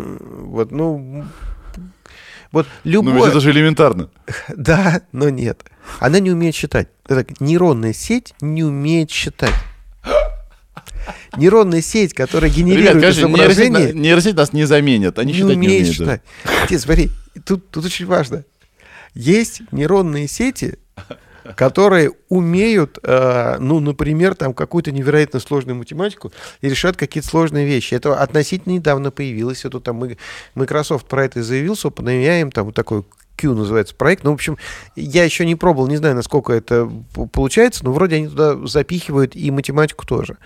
Вот, 0.47 0.73
ну, 0.73 1.25
вот 2.53 2.67
Ну, 2.85 2.91
любое... 2.91 3.15
ведь 3.17 3.27
это 3.27 3.41
же 3.41 3.51
элементарно. 3.51 4.09
Да, 4.49 5.03
но 5.13 5.29
нет. 5.29 5.63
Она 6.01 6.21
не 6.21 6.31
умеет 6.31 6.55
считать. 6.55 6.89
Это 7.07 7.27
нейронная 7.39 7.93
сеть 7.93 8.35
не 8.41 8.65
умеет 8.65 9.11
считать. 9.11 9.55
Нейронная 11.37 11.81
сеть, 11.83 12.15
которая 12.15 12.51
Ребят, 12.51 12.59
генерирует 12.59 12.93
конечно, 13.01 13.27
нейросеть, 13.27 13.59
изображение, 13.59 13.95
на- 13.95 13.99
нейросеть 13.99 14.37
нас 14.37 14.53
не 14.53 14.65
заменит. 14.65 15.19
Они 15.19 15.33
не 15.33 15.39
считать 15.39 15.57
не 15.57 15.67
умеет 15.67 15.83
умеют. 15.89 15.99
да. 15.99 16.05
считать. 16.05 16.69
Ты 16.69 16.79
смотри, 16.79 17.11
тут, 17.45 17.71
тут 17.71 17.85
очень 17.85 18.07
важно. 18.07 18.45
Есть 19.15 19.63
нейронные 19.73 20.29
сети, 20.29 20.79
которые 21.57 22.13
умеют, 22.29 22.99
э, 23.03 23.57
ну, 23.59 23.81
например, 23.81 24.35
там 24.35 24.53
какую-то 24.55 24.93
невероятно 24.93 25.41
сложную 25.41 25.77
математику 25.77 26.33
и 26.61 26.69
решают 26.69 26.97
какие-то 26.97 27.29
сложные 27.29 27.67
вещи. 27.67 27.95
Это 27.95 28.15
относительно 28.21 28.75
недавно 28.75 29.11
появилось. 29.11 29.65
Это 29.65 29.81
там 29.81 29.97
мы- 29.97 30.19
Microsoft 30.55 31.07
про 31.07 31.25
это 31.25 31.43
заявил 31.43 31.77
с 31.77 31.85
OpenAI, 31.85 32.51
там 32.51 32.67
вот 32.67 32.75
такой 32.75 33.05
Называется 33.43 33.95
проект. 33.95 34.25
Ну, 34.25 34.31
в 34.31 34.35
общем, 34.35 34.57
я 34.97 35.25
еще 35.25 35.45
не 35.47 35.55
пробовал, 35.55 35.89
не 35.89 35.97
знаю, 35.97 36.15
насколько 36.15 36.53
это 36.53 36.91
получается, 37.33 37.85
но 37.85 37.93
вроде 37.93 38.17
они 38.17 38.29
туда 38.29 38.67
запихивают 38.67 39.37
и 39.37 39.51
математику 39.51 40.07
тоже. 40.07 40.39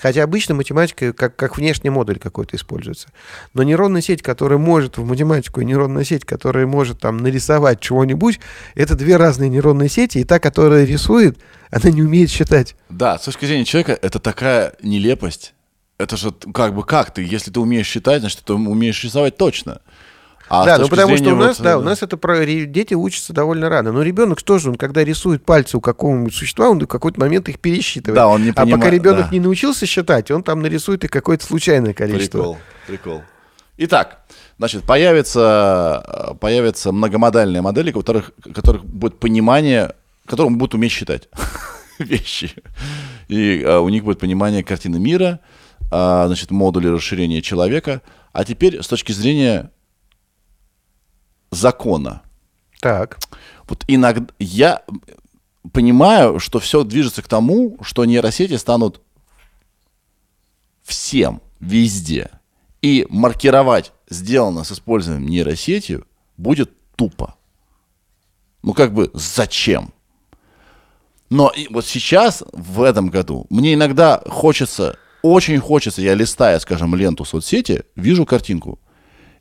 Хотя 0.00 0.22
обычно 0.22 0.54
математика 0.54 1.12
как, 1.12 1.36
как 1.36 1.56
внешний 1.56 1.90
модуль 1.90 2.18
какой-то 2.18 2.56
используется. 2.56 3.08
Но 3.54 3.62
нейронная 3.62 4.02
сеть, 4.02 4.22
которая 4.22 4.58
может 4.58 4.98
в 4.98 5.04
математику, 5.04 5.60
и 5.60 5.64
нейронная 5.64 6.04
сеть, 6.04 6.24
которая 6.24 6.66
может 6.66 7.00
там 7.00 7.18
нарисовать 7.18 7.80
чего-нибудь, 7.80 8.40
это 8.74 8.94
две 8.94 9.16
разные 9.16 9.50
нейронные 9.50 9.88
сети, 9.88 10.18
и 10.18 10.24
та, 10.24 10.38
которая 10.38 10.84
рисует, 10.84 11.38
она 11.70 11.90
не 11.90 12.02
умеет 12.02 12.30
считать. 12.30 12.76
Да, 12.90 13.18
с 13.18 13.22
точки 13.22 13.46
зрения 13.46 13.64
человека, 13.64 13.98
это 14.00 14.18
такая 14.18 14.74
нелепость. 14.82 15.54
Это 15.98 16.16
же 16.16 16.32
как 16.52 16.74
бы 16.74 16.84
как 16.84 17.14
ты? 17.14 17.22
Если 17.22 17.50
ты 17.50 17.60
умеешь 17.60 17.86
считать, 17.86 18.20
значит, 18.20 18.40
ты 18.44 18.54
умеешь 18.54 19.04
рисовать 19.04 19.36
точно. 19.36 19.80
А 20.54 20.66
да, 20.66 20.76
ну 20.76 20.88
потому 20.88 21.16
что 21.16 21.32
у 21.32 21.36
нас, 21.36 21.58
вот, 21.58 21.64
да, 21.64 21.72
э, 21.72 21.76
у 21.76 21.80
нас 21.80 22.02
это 22.02 22.18
про 22.18 22.44
дети 22.44 22.92
учатся 22.92 23.32
довольно 23.32 23.70
рано. 23.70 23.90
Но 23.90 24.02
ребенок 24.02 24.38
что 24.38 24.58
же, 24.58 24.68
он 24.68 24.74
когда 24.76 25.02
рисует 25.02 25.46
пальцы 25.46 25.78
у 25.78 25.80
какого-нибудь 25.80 26.34
существа, 26.34 26.68
он 26.68 26.78
в 26.78 26.86
какой-то 26.86 27.18
момент 27.18 27.48
их 27.48 27.58
пересчитывает. 27.58 28.16
Да, 28.16 28.28
он 28.28 28.42
не 28.42 28.50
а 28.50 28.52
пока 28.52 28.64
понимает, 28.66 28.92
ребенок 28.92 29.24
да. 29.24 29.28
не 29.30 29.40
научился 29.40 29.86
считать, 29.86 30.30
он 30.30 30.42
там 30.42 30.60
нарисует 30.60 31.04
и 31.04 31.08
какое-то 31.08 31.46
случайное 31.46 31.94
количество. 31.94 32.38
Прикол, 32.38 32.58
прикол. 32.86 33.22
Итак, 33.78 34.26
значит, 34.58 34.82
появится, 34.82 36.04
э, 36.06 36.34
появятся 36.34 36.92
многомодальные 36.92 37.62
модели, 37.62 37.90
у 37.90 38.00
которых, 38.00 38.32
у 38.44 38.52
которых 38.52 38.84
будет 38.84 39.18
понимание, 39.18 39.94
которым 40.26 40.58
будут 40.58 40.74
уметь 40.74 40.92
считать 40.92 41.30
вещи. 41.98 42.52
И 43.28 43.62
э, 43.62 43.78
у 43.78 43.88
них 43.88 44.04
будет 44.04 44.18
понимание 44.18 44.62
картины 44.62 45.00
мира, 45.00 45.40
а, 45.90 46.26
значит, 46.26 46.50
модули 46.50 46.88
расширения 46.88 47.40
человека. 47.40 48.02
А 48.34 48.44
теперь 48.44 48.82
с 48.82 48.86
точки 48.86 49.12
зрения 49.12 49.70
закона. 51.52 52.22
Так. 52.80 53.18
Вот 53.68 53.84
иногда 53.86 54.32
я 54.40 54.82
понимаю, 55.72 56.40
что 56.40 56.58
все 56.58 56.82
движется 56.82 57.22
к 57.22 57.28
тому, 57.28 57.78
что 57.82 58.04
нейросети 58.04 58.56
станут 58.56 59.00
всем, 60.82 61.40
везде. 61.60 62.30
И 62.80 63.06
маркировать 63.08 63.92
сделано 64.10 64.64
с 64.64 64.72
использованием 64.72 65.30
нейросети 65.30 66.02
будет 66.36 66.72
тупо. 66.96 67.36
Ну 68.62 68.72
как 68.72 68.92
бы 68.92 69.10
зачем? 69.14 69.92
Но 71.30 71.48
и 71.48 71.68
вот 71.72 71.86
сейчас, 71.86 72.42
в 72.52 72.82
этом 72.82 73.08
году, 73.08 73.46
мне 73.48 73.74
иногда 73.74 74.22
хочется, 74.26 74.98
очень 75.22 75.58
хочется, 75.60 76.02
я 76.02 76.14
листая, 76.14 76.58
скажем, 76.58 76.94
ленту 76.94 77.24
соцсети, 77.24 77.84
вижу 77.96 78.26
картинку. 78.26 78.78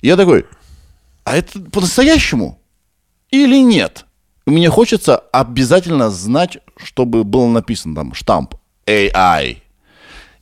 И 0.01 0.07
я 0.07 0.15
такой, 0.15 0.45
а 1.23 1.38
это 1.38 1.60
по-настоящему? 1.60 2.60
Или 3.30 3.61
нет? 3.61 4.06
Мне 4.45 4.69
хочется 4.69 5.18
обязательно 5.18 6.10
знать, 6.10 6.57
чтобы 6.77 7.23
было 7.23 7.48
написано 7.48 7.95
там 7.95 8.14
штамп 8.14 8.56
AI. 8.85 9.57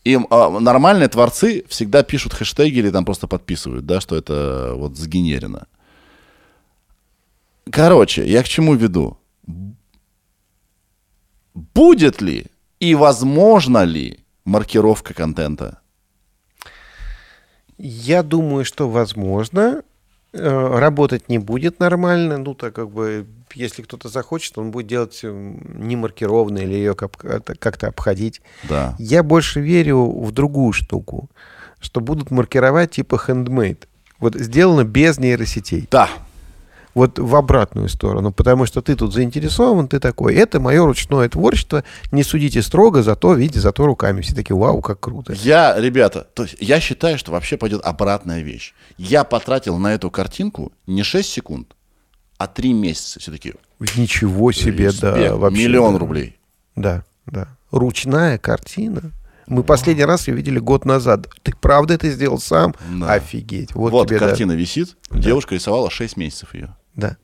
И 0.06 0.18
а, 0.30 0.60
нормальные 0.60 1.10
творцы 1.10 1.66
всегда 1.68 2.04
пишут 2.04 2.34
хэштеги 2.34 2.80
или 2.80 2.90
там 2.90 3.06
просто 3.06 3.28
подписывают, 3.28 3.86
да, 3.86 4.00
что 4.00 4.16
это 4.16 4.74
вот 4.76 4.98
сгенерено. 4.98 5.68
Короче, 7.70 8.28
я 8.28 8.42
к 8.42 8.48
чему 8.48 8.74
веду? 8.74 9.18
Будет 11.54 12.22
ли 12.22 12.48
и 12.80 12.96
возможно 12.96 13.84
ли 13.84 14.20
маркировка 14.46 15.14
контента? 15.14 15.82
Я 17.78 18.24
думаю, 18.24 18.66
что 18.66 18.90
возможно. 18.90 19.84
Э, 20.34 20.78
Работать 20.80 21.28
не 21.30 21.40
будет 21.40 21.80
нормально. 21.80 22.38
Ну, 22.38 22.54
так 22.54 22.74
как 22.74 22.92
бы, 22.92 23.26
если 23.56 23.82
кто-то 23.82 24.10
захочет, 24.10 24.58
он 24.58 24.70
будет 24.72 24.88
делать 24.88 25.20
м, 25.24 25.88
немаркированно 25.88 26.60
или 26.60 26.74
ее 26.74 26.94
как- 26.94 27.18
как-то 27.60 27.88
обходить. 27.88 28.42
Да. 28.70 28.96
Я 29.00 29.24
больше 29.24 29.60
верю 29.60 30.06
в 30.06 30.32
другую 30.32 30.72
штуку, 30.74 31.30
что 31.80 32.00
будут 32.00 32.30
маркировать 32.32 32.92
типа 32.92 33.16
handmade. 33.28 33.86
Вот 34.20 34.36
сделано 34.36 34.84
без 34.84 35.18
нейросетей. 35.18 35.88
Да. 35.90 36.10
Вот 36.96 37.20
в 37.20 37.36
обратную 37.36 37.88
сторону, 37.88 38.32
потому 38.32 38.66
что 38.66 38.82
ты 38.82 38.96
тут 38.96 39.14
заинтересован, 39.14 39.88
ты 39.88 40.00
такой, 40.00 40.36
это 40.36 40.60
мое 40.60 40.84
ручное 40.84 41.30
творчество, 41.30 41.84
не 42.12 42.24
судите 42.24 42.62
строго, 42.62 43.04
зато, 43.04 43.34
видите, 43.34 43.60
зато 43.60 43.86
руками. 43.86 44.22
Все 44.22 44.36
такие, 44.36 44.56
вау, 44.56 44.82
как 44.82 45.00
круто. 45.00 45.34
Я, 45.34 45.80
ребята, 45.80 46.28
то 46.34 46.44
есть 46.44 46.56
я 46.60 46.80
считаю, 46.80 47.18
что 47.20 47.32
вообще 47.32 47.58
пойдет 47.58 47.82
обратная 47.84 48.42
вещь. 48.42 48.74
Я 48.98 49.24
потратил 49.24 49.78
на 49.78 49.94
эту 49.94 50.10
картинку 50.10 50.72
не 50.88 51.04
6 51.04 51.30
секунд, 51.30 51.76
а 52.38 52.48
3 52.48 52.74
месяца. 52.74 53.20
Все-таки 53.20 53.54
Ничего 53.96 54.52
себе, 54.52 54.92
да. 54.92 55.36
Вообще, 55.36 55.64
миллион 55.64 55.94
да. 55.94 56.00
рублей. 56.00 56.40
Да, 56.76 57.04
да. 57.26 57.48
Ручная 57.72 58.38
картина. 58.38 59.12
Мы 59.48 59.64
последний 59.64 60.06
раз 60.06 60.28
ее 60.28 60.36
видели 60.36 60.60
год 60.60 60.86
назад. 60.86 61.28
Ты 61.42 61.54
правда 61.60 61.96
это 61.96 62.10
сделал 62.10 62.40
сам? 62.40 62.76
Да. 63.00 63.14
Офигеть. 63.14 63.74
Вот, 63.74 63.92
Вот, 63.92 64.08
тебе, 64.08 64.20
да. 64.20 64.28
картина 64.28 64.52
висит. 64.52 64.96
Девушка 65.12 65.56
рисовала 65.56 65.90
6 65.90 66.18
месяцев 66.18 66.54
ее. 66.54 66.76
Да. 66.96 67.18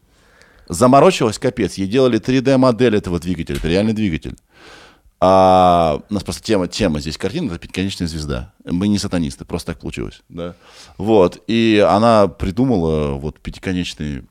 Заморочилась 0.67 1.37
капец. 1.39 1.75
Ей 1.75 1.87
делали 1.87 2.19
3D-модель 2.19 2.95
этого 2.95 3.19
двигателя. 3.19 3.57
Это 3.57 3.67
реальный 3.67 3.93
двигатель. 3.93 4.35
А, 5.19 6.01
у 6.09 6.13
нас 6.13 6.23
просто 6.23 6.43
тема, 6.43 6.67
тема 6.67 6.99
здесь 6.99 7.17
картина, 7.17 7.51
это 7.51 7.59
пятиконечная 7.59 8.07
звезда. 8.07 8.53
Мы 8.65 8.87
не 8.87 8.99
сатанисты, 8.99 9.45
просто 9.45 9.73
так 9.73 9.81
получилось. 9.81 10.21
Да? 10.29 10.55
Вот. 10.97 11.41
И 11.47 11.83
она 11.87 12.27
придумала 12.27 13.13
вот 13.13 13.39
пятиконечный 13.39 14.25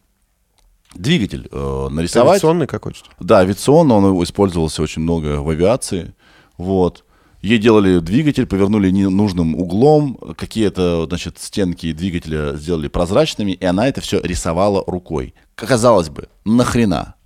двигатель 0.95 1.49
э, 1.51 1.89
нарисовать. 1.91 2.41
Традиционный 2.41 2.67
какой-то. 2.67 2.99
что 2.99 3.09
ли? 3.09 3.17
Да, 3.21 3.39
авиационно 3.39 3.95
он 3.95 4.23
использовался 4.23 4.83
очень 4.83 5.03
много 5.03 5.41
в 5.41 5.49
авиации. 5.49 6.15
Вот. 6.59 7.04
Ей 7.45 7.59
делали 7.59 7.99
двигатель, 7.99 8.47
повернули 8.47 8.89
не- 8.91 9.09
нужным 9.11 9.55
углом, 9.55 10.19
какие-то, 10.37 11.05
значит, 11.07 11.39
стенки 11.39 11.93
двигателя 11.93 12.57
сделали 12.57 12.89
прозрачными, 12.89 13.53
и 13.53 13.65
она 13.67 13.87
это 13.87 14.01
все 14.01 14.19
рисовала 14.23 14.83
рукой. 14.87 15.35
Казалось 15.55 16.09
бы, 16.09 16.29
нахрена? 16.47 17.17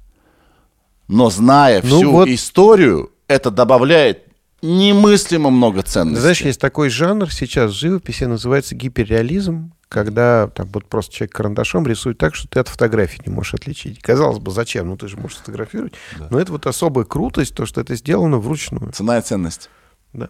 Но 1.07 1.31
зная 1.31 1.81
Ну 1.85 1.99
всю 2.01 2.11
вот- 2.11 2.29
историю, 2.29 3.13
это 3.29 3.53
добавляет 3.53 4.25
немыслимо 4.61 5.51
много 5.51 5.83
ценностей. 5.83 6.21
Знаешь, 6.21 6.41
есть 6.41 6.61
такой 6.61 6.91
жанр 6.91 7.33
сейчас 7.33 7.71
в 7.71 7.79
живописи, 7.79 8.25
называется 8.25 8.75
гиперреализм, 8.75 9.73
когда 9.89 10.49
там 10.49 10.67
вот 10.73 10.87
просто 10.87 11.15
человек 11.15 11.33
карандашом 11.37 11.87
рисует 11.87 12.19
так, 12.19 12.35
что 12.35 12.49
ты 12.49 12.59
от 12.59 12.67
фотографии 12.67 13.23
не 13.25 13.33
можешь 13.33 13.55
отличить. 13.55 14.03
Казалось 14.03 14.41
бы, 14.41 14.51
зачем? 14.51 14.89
Ну 14.89 14.97
ты 14.97 15.07
же 15.07 15.17
можешь 15.17 15.37
сфотографировать. 15.39 15.93
Но 16.31 16.41
это 16.41 16.51
вот 16.51 16.67
особая 16.67 17.05
крутость, 17.05 17.55
то, 17.55 17.67
что 17.67 17.81
это 17.81 17.95
сделано 17.95 18.39
вручную. 18.39 18.91
Цена 18.91 19.19
и 19.19 19.23
ценность. 19.23 19.71
Да. 20.13 20.29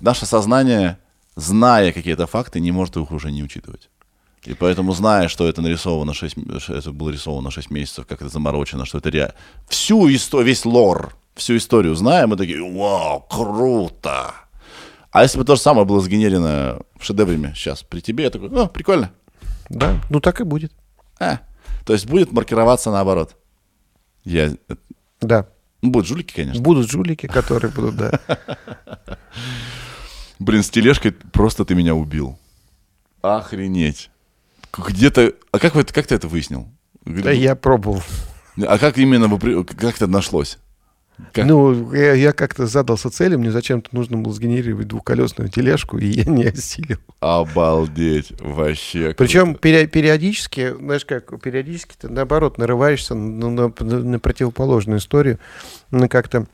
Наше 0.00 0.26
сознание, 0.26 0.98
зная 1.36 1.92
какие-то 1.92 2.26
факты, 2.26 2.60
не 2.60 2.72
может 2.72 2.96
их 2.96 3.10
уже 3.10 3.30
не 3.32 3.42
учитывать. 3.42 3.90
И 4.44 4.54
поэтому, 4.54 4.92
зная, 4.92 5.26
что 5.28 5.48
это 5.48 5.60
нарисовано 5.60 6.14
6, 6.14 6.36
м- 6.38 6.60
что 6.60 6.74
это 6.74 6.92
было 6.92 7.10
рисовано 7.10 7.50
6 7.50 7.70
месяцев, 7.70 8.06
как 8.06 8.20
это 8.20 8.30
заморочено, 8.30 8.84
что 8.86 8.98
это 8.98 9.10
реально... 9.10 9.34
Всю 9.68 10.08
историю, 10.14 10.46
весь 10.46 10.64
лор, 10.64 11.16
всю 11.34 11.56
историю 11.56 11.94
знаем, 11.96 12.28
мы 12.30 12.36
такие, 12.36 12.62
вау, 12.62 13.26
круто! 13.28 14.34
А 15.10 15.22
если 15.22 15.38
бы 15.38 15.44
то 15.44 15.56
же 15.56 15.60
самое 15.62 15.84
было 15.86 16.00
сгенерено 16.00 16.78
в 16.98 17.04
шедевре 17.04 17.52
сейчас 17.56 17.82
при 17.82 18.00
тебе, 18.00 18.24
я 18.24 18.30
такой, 18.30 18.48
о, 18.50 18.66
прикольно. 18.68 19.10
Да, 19.68 20.00
ну 20.10 20.20
так 20.20 20.40
и 20.40 20.44
будет. 20.44 20.72
А. 21.18 21.40
То 21.84 21.92
есть 21.94 22.06
будет 22.06 22.30
маркироваться 22.32 22.90
наоборот. 22.92 23.34
Я... 24.24 24.46
э, 24.68 24.74
Да. 25.20 25.46
Ну, 25.86 25.92
будут 25.92 26.08
жулики, 26.08 26.34
конечно. 26.34 26.60
Будут 26.60 26.90
жулики, 26.90 27.26
которые 27.26 27.70
будут, 27.70 27.96
да. 27.96 28.20
Блин, 30.38 30.62
с 30.62 30.70
тележкой 30.70 31.12
просто 31.12 31.64
ты 31.64 31.74
меня 31.74 31.94
убил. 31.94 32.38
Охренеть. 33.22 34.10
Где-то... 34.76 35.32
А 35.52 35.58
как, 35.58 35.74
вы, 35.74 35.84
как 35.84 36.06
ты 36.06 36.14
это 36.14 36.28
выяснил? 36.28 36.68
Да 37.04 37.30
я 37.30 37.54
пробовал. 37.54 38.02
А 38.60 38.78
как 38.78 38.98
именно 38.98 39.28
Как 39.64 39.96
это 39.96 40.06
нашлось? 40.06 40.58
Как? 41.32 41.46
Ну, 41.46 41.92
я, 41.94 42.12
я 42.12 42.32
как-то 42.32 42.66
задался 42.66 43.10
целью, 43.10 43.38
мне 43.38 43.50
зачем-то 43.50 43.88
нужно 43.92 44.18
было 44.18 44.32
сгенерировать 44.34 44.86
двухколесную 44.88 45.48
тележку, 45.48 45.96
и 45.96 46.06
я 46.06 46.24
не 46.24 46.44
осилил. 46.44 46.98
Обалдеть. 47.20 48.32
Вообще. 48.40 49.14
Причем 49.16 49.54
пере- 49.54 49.86
периодически, 49.86 50.74
знаешь 50.78 51.04
как, 51.06 51.40
периодически 51.40 51.94
ты 51.98 52.08
наоборот 52.10 52.58
нарываешься 52.58 53.14
на, 53.14 53.50
на- 53.50 53.72
на 53.80 54.18
противоположную 54.18 54.98
историю. 54.98 55.38
Ну, 55.90 56.08
как-то 56.08 56.46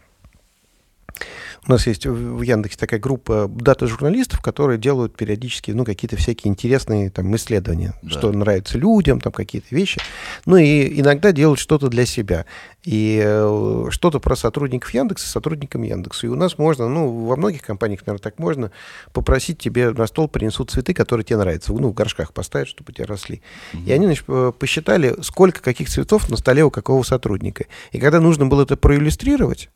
у 1.67 1.71
нас 1.71 1.87
есть 1.87 2.07
в 2.07 2.43
Яндексе 2.43 2.77
такая 2.77 2.99
группа 2.99 3.49
дата-журналистов, 3.49 4.41
которые 4.41 4.79
делают 4.79 5.17
периодически, 5.17 5.71
ну, 5.71 5.85
какие-то 5.85 6.17
всякие 6.17 6.51
интересные 6.51 7.09
там 7.11 7.35
исследования, 7.37 7.95
Да. 8.03 8.11
что 8.11 8.33
нравится 8.33 8.79
людям, 8.79 9.21
там 9.21 9.33
какие-то 9.33 9.69
вещи. 9.71 10.01
Ну, 10.45 10.57
и 10.57 11.01
иногда 11.01 11.31
делают 11.31 11.61
что-то 11.61 11.89
для 11.89 12.05
себя. 12.05 12.47
И 12.85 13.21
э, 13.25 13.87
что-то 13.91 14.19
про 14.19 14.35
сотрудников 14.35 14.93
Яндекса 14.93 15.29
сотрудникам 15.29 15.83
Яндекса. 15.83 16.27
И 16.27 16.31
у 16.31 16.35
нас 16.35 16.59
можно, 16.59 16.89
ну, 16.89 17.27
во 17.27 17.37
многих 17.37 17.63
компаниях, 17.63 18.01
наверное, 18.01 18.23
так 18.23 18.41
можно, 18.41 18.73
попросить 19.13 19.59
тебе 19.59 19.91
на 19.91 20.07
стол 20.09 20.27
принесут 20.27 20.73
цветы, 20.73 20.95
которые 20.95 21.25
тебе 21.25 21.37
нравятся. 21.37 21.73
Ну, 21.73 21.91
в 21.91 21.95
горшках 21.95 22.33
поставить, 22.33 22.67
чтобы 22.69 22.91
у 22.91 22.93
тебя 22.93 23.07
росли. 23.07 23.41
И 23.87 23.93
они, 23.93 24.07
значит, 24.07 24.27
посчитали, 24.59 25.15
сколько 25.23 25.63
каких 25.63 25.89
цветов 25.89 26.29
на 26.29 26.37
столе 26.37 26.65
у 26.65 26.71
какого 26.71 27.05
сотрудника. 27.05 27.67
И 27.93 28.01
когда 28.01 28.21
нужно 28.21 28.47
было 28.47 28.63
это 28.63 28.77
проиллюстрировать, 28.77 29.71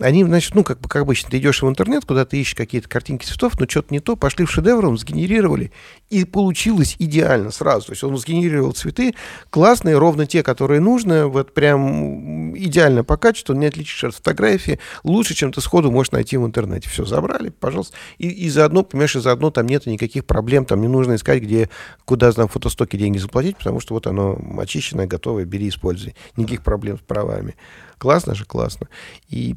они, 0.00 0.24
значит, 0.24 0.54
ну, 0.54 0.62
как 0.62 0.80
бы, 0.80 0.88
как 0.88 1.02
обычно, 1.02 1.30
ты 1.30 1.38
идешь 1.38 1.62
в 1.62 1.68
интернет, 1.68 2.04
куда 2.04 2.24
ты 2.24 2.38
ищешь 2.38 2.54
какие-то 2.54 2.88
картинки 2.88 3.24
цветов, 3.24 3.58
но 3.58 3.66
что-то 3.68 3.92
не 3.94 4.00
то, 4.00 4.14
пошли 4.14 4.44
в 4.44 4.50
шедевром, 4.50 4.98
сгенерировали, 4.98 5.72
и 6.10 6.24
получилось 6.24 6.96
идеально 6.98 7.50
сразу. 7.50 7.86
То 7.86 7.92
есть 7.92 8.04
он 8.04 8.16
сгенерировал 8.18 8.72
цветы 8.72 9.14
классные, 9.50 9.96
ровно 9.96 10.26
те, 10.26 10.42
которые 10.42 10.80
нужно, 10.80 11.28
вот 11.28 11.54
прям 11.54 12.56
идеально 12.56 13.04
по 13.04 13.16
качеству, 13.16 13.54
не 13.54 13.66
отличишь 13.66 14.04
от 14.04 14.14
фотографии, 14.14 14.78
лучше, 15.02 15.34
чем 15.34 15.52
ты 15.52 15.60
сходу 15.60 15.90
можешь 15.90 16.12
найти 16.12 16.36
в 16.36 16.44
интернете. 16.44 16.90
Все, 16.90 17.06
забрали, 17.06 17.48
пожалуйста. 17.48 17.96
И, 18.18 18.28
и 18.28 18.50
заодно, 18.50 18.82
понимаешь, 18.82 19.16
и 19.16 19.20
заодно 19.20 19.50
там 19.50 19.66
нет 19.66 19.86
никаких 19.86 20.26
проблем, 20.26 20.66
там 20.66 20.82
не 20.82 20.88
нужно 20.88 21.14
искать, 21.14 21.42
где, 21.42 21.70
куда 22.04 22.32
на 22.36 22.48
фотостоке 22.48 22.98
деньги 22.98 23.18
заплатить, 23.18 23.56
потому 23.56 23.80
что 23.80 23.94
вот 23.94 24.06
оно 24.06 24.38
очищенное, 24.58 25.06
готовое, 25.06 25.46
бери, 25.46 25.68
используй. 25.68 26.14
Никаких 26.36 26.62
проблем 26.62 26.98
с 26.98 27.00
правами. 27.00 27.54
Классно 27.98 28.34
же, 28.34 28.44
классно. 28.44 28.88
И 29.28 29.56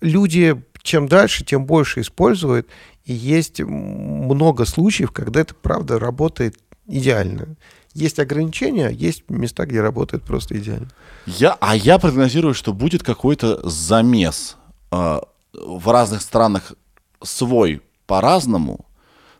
люди 0.00 0.62
чем 0.82 1.08
дальше, 1.08 1.44
тем 1.44 1.64
больше 1.64 2.02
используют. 2.02 2.68
И 3.04 3.12
есть 3.14 3.60
много 3.60 4.66
случаев, 4.66 5.12
когда 5.12 5.40
это, 5.40 5.54
правда, 5.54 5.98
работает 5.98 6.58
идеально. 6.86 7.56
Есть 7.94 8.18
ограничения, 8.18 8.90
есть 8.90 9.24
места, 9.28 9.64
где 9.66 9.80
работает 9.80 10.24
просто 10.24 10.58
идеально. 10.58 10.90
Я, 11.26 11.56
а 11.60 11.74
я 11.74 11.98
прогнозирую, 11.98 12.52
что 12.54 12.72
будет 12.72 13.02
какой-то 13.02 13.66
замес. 13.68 14.56
а, 14.90 15.22
в 15.54 15.90
разных 15.90 16.20
странах 16.20 16.74
свой 17.22 17.80
по-разному, 18.06 18.86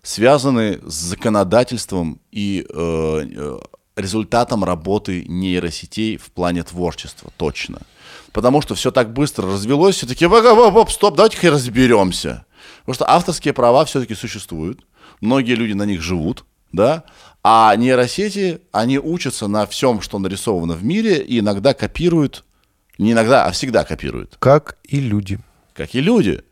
связанный 0.03 0.81
с 0.87 0.95
законодательством 0.95 2.21
и 2.31 2.65
э, 2.69 2.75
э, 2.75 3.59
результатом 3.97 4.65
работы 4.65 5.25
нейросетей 5.27 6.17
в 6.17 6.31
плане 6.31 6.63
творчества, 6.63 7.31
точно. 7.37 7.81
Потому 8.35 8.61
что 8.61 8.75
все 8.75 8.91
так 8.91 9.13
быстро 9.13 9.47
развелось, 9.47 9.95
все 9.95 10.07
таки 10.09 10.27
оп, 10.27 10.91
стоп, 10.91 11.15
давайте-ка 11.15 11.53
разберемся. 11.53 12.45
Потому 12.81 12.95
что 12.95 13.09
авторские 13.09 13.55
права 13.55 13.85
все-таки 13.85 14.17
существуют, 14.17 14.85
многие 15.21 15.55
люди 15.55 15.73
на 15.73 15.85
них 15.85 16.03
живут, 16.03 16.45
да, 16.73 17.05
а 17.45 17.75
нейросети, 17.77 18.61
они 18.73 18.99
учатся 18.99 19.47
на 19.47 19.67
всем, 19.67 20.01
что 20.01 20.19
нарисовано 20.19 20.75
в 20.75 20.83
мире, 20.83 21.23
и 21.23 21.39
иногда 21.39 21.75
копируют, 21.75 22.45
не 22.99 23.13
иногда, 23.13 23.47
а 23.47 23.53
всегда 23.53 23.85
копируют, 23.85 24.37
Как 24.41 24.79
и 24.83 24.99
люди. 24.99 25.39
как 25.73 25.95
и 25.95 26.01
люди. 26.01 26.43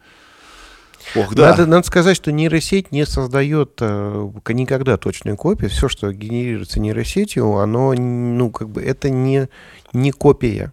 Ох, 1.17 1.35
да. 1.35 1.51
Надо, 1.51 1.67
надо 1.67 1.85
сказать, 1.85 2.17
что 2.17 2.31
нейросеть 2.31 2.93
не 2.93 3.05
создает 3.07 3.79
э, 3.81 4.31
никогда 4.51 4.97
точную 4.97 5.37
копию. 5.37 5.69
Все, 5.69 5.89
что 5.89 6.13
генерируется 6.13 6.79
нейросетью, 6.79 7.57
оно, 7.57 7.93
ну, 7.93 8.53
как 8.53 8.69
бы, 8.69 8.81
это 8.83 9.11
не, 9.11 9.49
не 9.93 10.13
копия. 10.13 10.73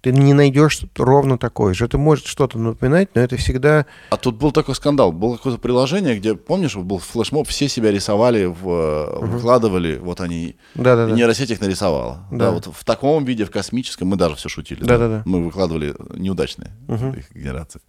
Ты 0.00 0.12
не 0.12 0.32
найдешь 0.32 0.80
ровно 0.96 1.38
такое 1.38 1.74
же. 1.74 1.84
Это 1.84 1.98
может 1.98 2.26
что-то 2.26 2.58
напоминать, 2.58 3.14
но 3.14 3.20
это 3.20 3.36
всегда... 3.36 3.86
А 4.10 4.16
тут 4.16 4.36
был 4.36 4.52
такой 4.52 4.76
скандал. 4.76 5.10
Было 5.10 5.36
какое-то 5.36 5.60
приложение, 5.60 6.16
где, 6.16 6.36
помнишь, 6.36 6.76
был 6.76 6.98
флешмоб, 6.98 7.48
все 7.48 7.68
себя 7.68 7.90
рисовали, 7.90 8.44
в, 8.44 8.68
э, 8.68 9.26
выкладывали, 9.26 9.98
вот 9.98 10.20
они... 10.20 10.56
Да-да-да. 10.76 11.14
Нейросеть 11.14 11.50
их 11.50 11.60
нарисовала. 11.60 12.26
Да. 12.30 12.46
Да. 12.46 12.50
вот 12.52 12.66
в 12.66 12.84
таком 12.84 13.24
виде, 13.24 13.44
в 13.44 13.50
космическом, 13.50 14.08
мы 14.08 14.16
даже 14.16 14.36
все 14.36 14.48
шутили. 14.48 14.84
Да-да-да. 14.84 15.22
Мы 15.24 15.44
выкладывали 15.44 15.94
неудачные 16.14 16.70
их 16.88 17.34
генерации. 17.34 17.80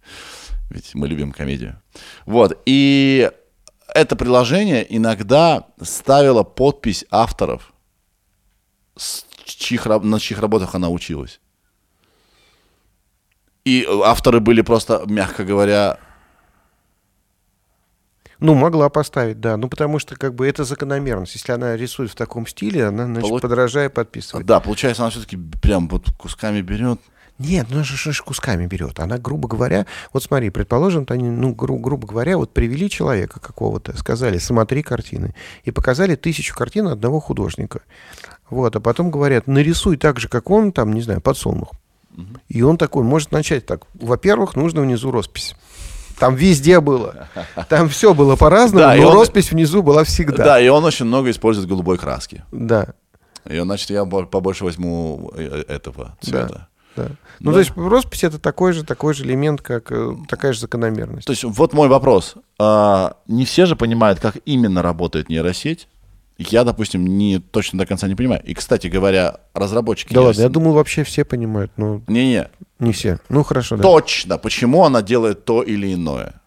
Ведь 0.70 0.94
мы 0.94 1.06
любим 1.06 1.32
комедию. 1.32 1.80
Вот. 2.26 2.60
И 2.66 3.30
это 3.94 4.16
приложение 4.16 4.84
иногда 4.96 5.66
ставило 5.80 6.42
подпись 6.42 7.04
авторов, 7.10 7.72
с 8.96 9.24
чьих, 9.44 9.86
на 9.86 10.20
чьих 10.20 10.38
работах 10.40 10.74
она 10.74 10.88
училась. 10.88 11.40
И 13.64 13.86
авторы 14.04 14.40
были 14.40 14.62
просто, 14.62 15.02
мягко 15.06 15.44
говоря, 15.44 15.98
Ну, 18.40 18.54
могла 18.54 18.88
поставить, 18.88 19.38
да. 19.40 19.56
Ну, 19.58 19.68
потому 19.68 19.98
что, 19.98 20.16
как 20.16 20.34
бы, 20.34 20.48
это 20.48 20.64
закономерность. 20.64 21.34
Если 21.34 21.52
она 21.52 21.76
рисует 21.76 22.10
в 22.10 22.14
таком 22.14 22.46
стиле, 22.46 22.86
она, 22.86 23.04
значит, 23.04 23.28
Полу- 23.28 23.38
подражая, 23.40 23.90
подписывает. 23.90 24.46
да, 24.46 24.60
получается, 24.60 25.02
она 25.02 25.10
все-таки 25.10 25.36
прям 25.36 25.88
вот 25.88 26.10
кусками 26.16 26.62
берет. 26.62 26.98
Нет, 27.38 27.66
ну 27.70 27.76
она 27.76 27.84
же, 27.84 28.12
же 28.12 28.22
кусками 28.22 28.66
берет. 28.66 29.00
Она, 29.00 29.16
грубо 29.18 29.48
говоря, 29.48 29.86
вот 30.12 30.22
смотри, 30.22 30.50
предположим, 30.50 31.06
они, 31.08 31.30
ну, 31.30 31.54
гру- 31.54 31.78
грубо 31.78 32.06
говоря, 32.06 32.36
вот 32.36 32.52
привели 32.52 32.88
человека 32.90 33.40
какого-то, 33.40 33.96
сказали, 33.96 34.36
смотри 34.38 34.82
картины, 34.82 35.34
и 35.64 35.70
показали 35.70 36.16
тысячу 36.16 36.54
картин 36.54 36.88
одного 36.88 37.18
художника. 37.20 37.80
Вот, 38.50 38.76
а 38.76 38.80
потом 38.80 39.10
говорят, 39.10 39.46
нарисуй 39.46 39.96
так 39.96 40.20
же, 40.20 40.28
как 40.28 40.50
он, 40.50 40.72
там, 40.72 40.92
не 40.92 41.00
знаю, 41.00 41.20
подсолнух. 41.22 41.72
И 42.48 42.62
он 42.62 42.76
такой 42.76 43.02
может 43.04 43.32
начать 43.32 43.66
так. 43.66 43.82
Во-первых, 43.94 44.56
нужно 44.56 44.82
внизу 44.82 45.10
роспись. 45.10 45.54
Там 46.18 46.34
везде 46.34 46.80
было. 46.80 47.28
Там 47.68 47.88
все 47.88 48.12
было 48.12 48.36
по-разному, 48.36 48.84
Да, 48.84 48.94
но 48.96 49.08
он- 49.08 49.14
роспись 49.14 49.50
внизу 49.52 49.82
была 49.82 50.04
всегда. 50.04 50.44
Да. 50.44 50.60
и 50.60 50.68
он 50.68 50.84
очень 50.84 51.06
много 51.06 51.30
использует 51.30 51.66
голубой 51.68 51.96
краски. 51.96 52.42
Да. 52.52 52.88
И 53.48 53.58
он, 53.58 53.66
значит, 53.66 53.88
я 53.90 54.04
бо- 54.04 54.26
побольше 54.26 54.64
возьму 54.64 55.32
э, 55.34 55.64
этого 55.66 56.16
цвета. 56.20 56.68
да. 56.96 57.08
Ну, 57.38 57.50
Да. 57.50 57.52
то 57.52 57.58
есть 57.60 57.70
роспись 57.74 58.24
это 58.24 58.38
такой 58.38 58.72
же, 58.74 58.84
такой 58.84 59.14
же 59.14 59.24
элемент, 59.24 59.62
как 59.62 59.90
э, 59.92 60.14
такая 60.28 60.52
же 60.52 60.60
закономерность. 60.60 61.26
То 61.26 61.32
есть 61.32 61.44
вот 61.44 61.72
мой 61.72 61.88
вопрос. 61.88 62.34
А, 62.58 63.14
не 63.26 63.46
все 63.46 63.64
же 63.64 63.76
понимают, 63.76 64.20
как 64.20 64.36
именно 64.44 64.82
работает 64.82 65.30
нейросеть. 65.30 65.88
Я, 66.48 66.64
допустим, 66.64 67.06
не 67.06 67.38
точно 67.38 67.78
до 67.80 67.86
конца 67.86 68.08
не 68.08 68.14
понимаю. 68.14 68.42
И, 68.44 68.54
кстати 68.54 68.86
говоря, 68.86 69.40
разработчики... 69.52 70.14
Да 70.14 70.22
ладно, 70.22 70.40
я 70.40 70.48
думаю, 70.48 70.72
вообще 70.72 71.04
все 71.04 71.26
понимают, 71.26 71.70
но 71.76 72.00
Не-не, 72.08 72.48
не 72.78 72.92
все. 72.92 73.20
Ну, 73.28 73.42
хорошо, 73.42 73.76
да. 73.76 73.82
точно, 73.82 74.38
почему 74.38 74.84
она 74.84 75.02
делает 75.02 75.44
то 75.44 75.62
или 75.62 75.92
иное. 75.92 76.40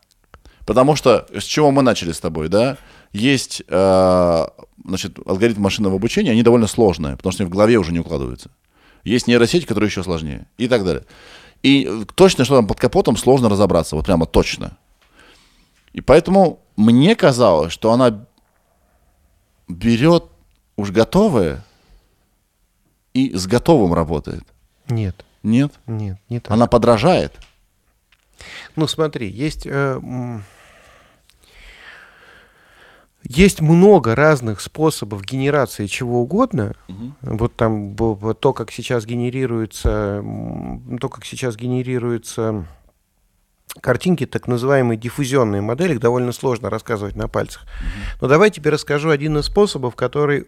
Потому 0.65 0.95
что, 0.95 1.27
с 1.31 1.43
чего 1.43 1.69
мы 1.69 1.83
начали 1.83 2.11
с 2.11 2.19
тобой, 2.19 2.49
да? 2.49 2.77
Есть, 3.11 3.61
э, 3.67 4.45
значит, 4.83 5.19
алгоритм 5.27 5.61
машинного 5.61 5.97
обучения, 5.97 6.31
они 6.31 6.41
довольно 6.41 6.65
сложные, 6.65 7.15
потому 7.15 7.31
что 7.31 7.43
они 7.43 7.51
в 7.51 7.53
голове 7.53 7.77
уже 7.77 7.91
не 7.91 7.99
укладываются. 7.99 8.49
Есть 9.03 9.27
нейросети, 9.27 9.65
которые 9.65 9.89
еще 9.89 10.01
сложнее, 10.01 10.47
и 10.57 10.67
так 10.67 10.83
далее. 10.83 11.03
И 11.61 11.87
э, 11.87 12.05
точно, 12.15 12.45
что 12.45 12.55
там 12.55 12.65
под 12.65 12.79
капотом, 12.79 13.15
сложно 13.15 13.47
разобраться, 13.47 13.95
вот 13.95 14.05
прямо 14.05 14.25
точно. 14.25 14.75
И 15.91 16.01
поэтому 16.01 16.61
мне 16.77 17.15
казалось, 17.15 17.71
что 17.71 17.91
она 17.91 18.25
берет 19.73 20.25
уж 20.75 20.91
готовое 20.91 21.63
и 23.13 23.35
с 23.35 23.47
готовым 23.47 23.93
работает. 23.93 24.43
Нет, 24.87 25.25
Нет? 25.43 25.73
нет, 25.87 26.17
не 26.29 26.39
так. 26.39 26.51
Она 26.51 26.67
подражает. 26.67 27.33
Ну, 28.75 28.87
смотри, 28.87 29.29
есть... 29.29 29.65
э, 29.65 29.99
есть 33.23 33.61
много 33.61 34.15
разных 34.15 34.59
способов 34.59 35.23
генерации 35.23 35.87
чего 35.87 36.21
угодно. 36.21 36.73
Вот 37.21 37.55
там 37.55 37.95
то, 37.95 38.53
как 38.53 38.71
сейчас 38.71 39.05
генерируется, 39.05 40.21
то, 40.99 41.09
как 41.09 41.23
сейчас 41.23 41.55
генерируются 41.55 42.65
картинки, 43.81 44.25
так 44.25 44.47
называемые 44.47 44.97
диффузионные 44.97 45.61
модели, 45.61 45.93
их 45.93 45.99
довольно 45.99 46.31
сложно 46.31 46.69
рассказывать 46.69 47.15
на 47.15 47.27
пальцах. 47.27 47.65
Но 48.21 48.27
давай 48.27 48.51
тебе 48.51 48.71
расскажу 48.71 49.09
один 49.09 49.37
из 49.37 49.45
способов, 49.45 49.95
который 49.95 50.47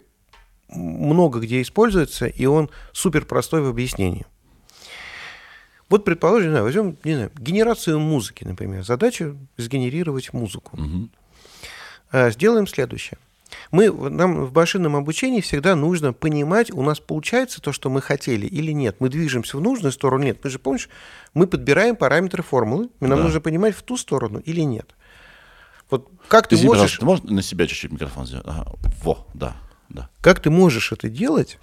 много 0.70 1.40
где 1.40 1.62
используется, 1.62 2.26
и 2.28 2.46
он 2.46 2.70
супер 2.92 3.26
простой 3.26 3.62
в 3.62 3.68
объяснении. 3.68 4.26
Вот, 5.90 6.04
предположим, 6.04 6.48
не 6.48 6.52
знаю, 6.52 6.66
возьмем 6.66 6.98
не 7.04 7.14
знаю, 7.14 7.32
генерацию 7.38 8.00
музыки, 8.00 8.44
например. 8.44 8.84
Задача 8.84 9.36
сгенерировать 9.58 10.34
музыку. 10.34 10.78
А, 12.12 12.32
Сделаем 12.32 12.66
следующее. 12.68 13.20
Мы, 13.72 13.92
нам 13.92 14.46
в 14.46 14.54
машинном 14.54 14.96
обучении 14.96 15.42
всегда 15.42 15.76
нужно 15.76 16.14
понимать, 16.14 16.72
у 16.72 16.82
нас 16.82 17.00
получается 17.00 17.62
то, 17.62 17.72
что 17.72 17.90
мы 17.90 18.02
хотели 18.02 18.46
или 18.46 18.72
нет. 18.72 18.98
Мы 19.00 19.10
движемся 19.10 19.58
в 19.58 19.62
нужную 19.62 19.92
сторону, 19.92 20.24
нет. 20.24 20.40
Мы 20.44 20.50
же, 20.50 20.60
помнишь, 20.60 20.90
мы 21.34 21.48
подбираем 21.48 21.96
параметры 21.96 22.44
формулы, 22.44 22.90
и 23.00 23.06
нам 23.06 23.20
Да. 23.20 23.24
нужно 23.24 23.42
понимать, 23.42 23.76
в 23.76 23.84
ту 23.84 23.98
сторону 23.98 24.40
или 24.40 24.62
нет. 24.62 24.96
Вот 25.90 26.10
как 26.28 26.48
ты 26.48 26.56
Извини, 26.56 26.70
можешь... 26.70 26.98
ты 26.98 27.06
можешь 27.06 27.24
на 27.26 27.42
себя 27.42 27.68
чуть-чуть 27.68 27.92
микрофон 27.92 28.26
сделать? 28.26 28.46
Ага. 28.48 28.72
Во, 29.04 29.28
да, 29.34 29.56
да. 29.90 30.10
Как 30.22 30.40
ты 30.40 30.50
можешь 30.50 30.92
это 30.92 31.10
делать, 31.10 31.60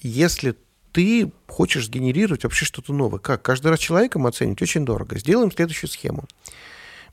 если 0.00 0.54
ты 0.92 1.30
хочешь 1.46 1.86
сгенерировать 1.86 2.44
вообще 2.44 2.64
что-то 2.64 2.94
новое? 2.94 3.18
Как? 3.20 3.42
Каждый 3.42 3.68
раз 3.68 3.78
человеком 3.78 4.26
оценивать 4.26 4.62
очень 4.62 4.86
дорого. 4.86 5.18
Сделаем 5.18 5.52
следующую 5.52 5.90
схему. 5.90 6.24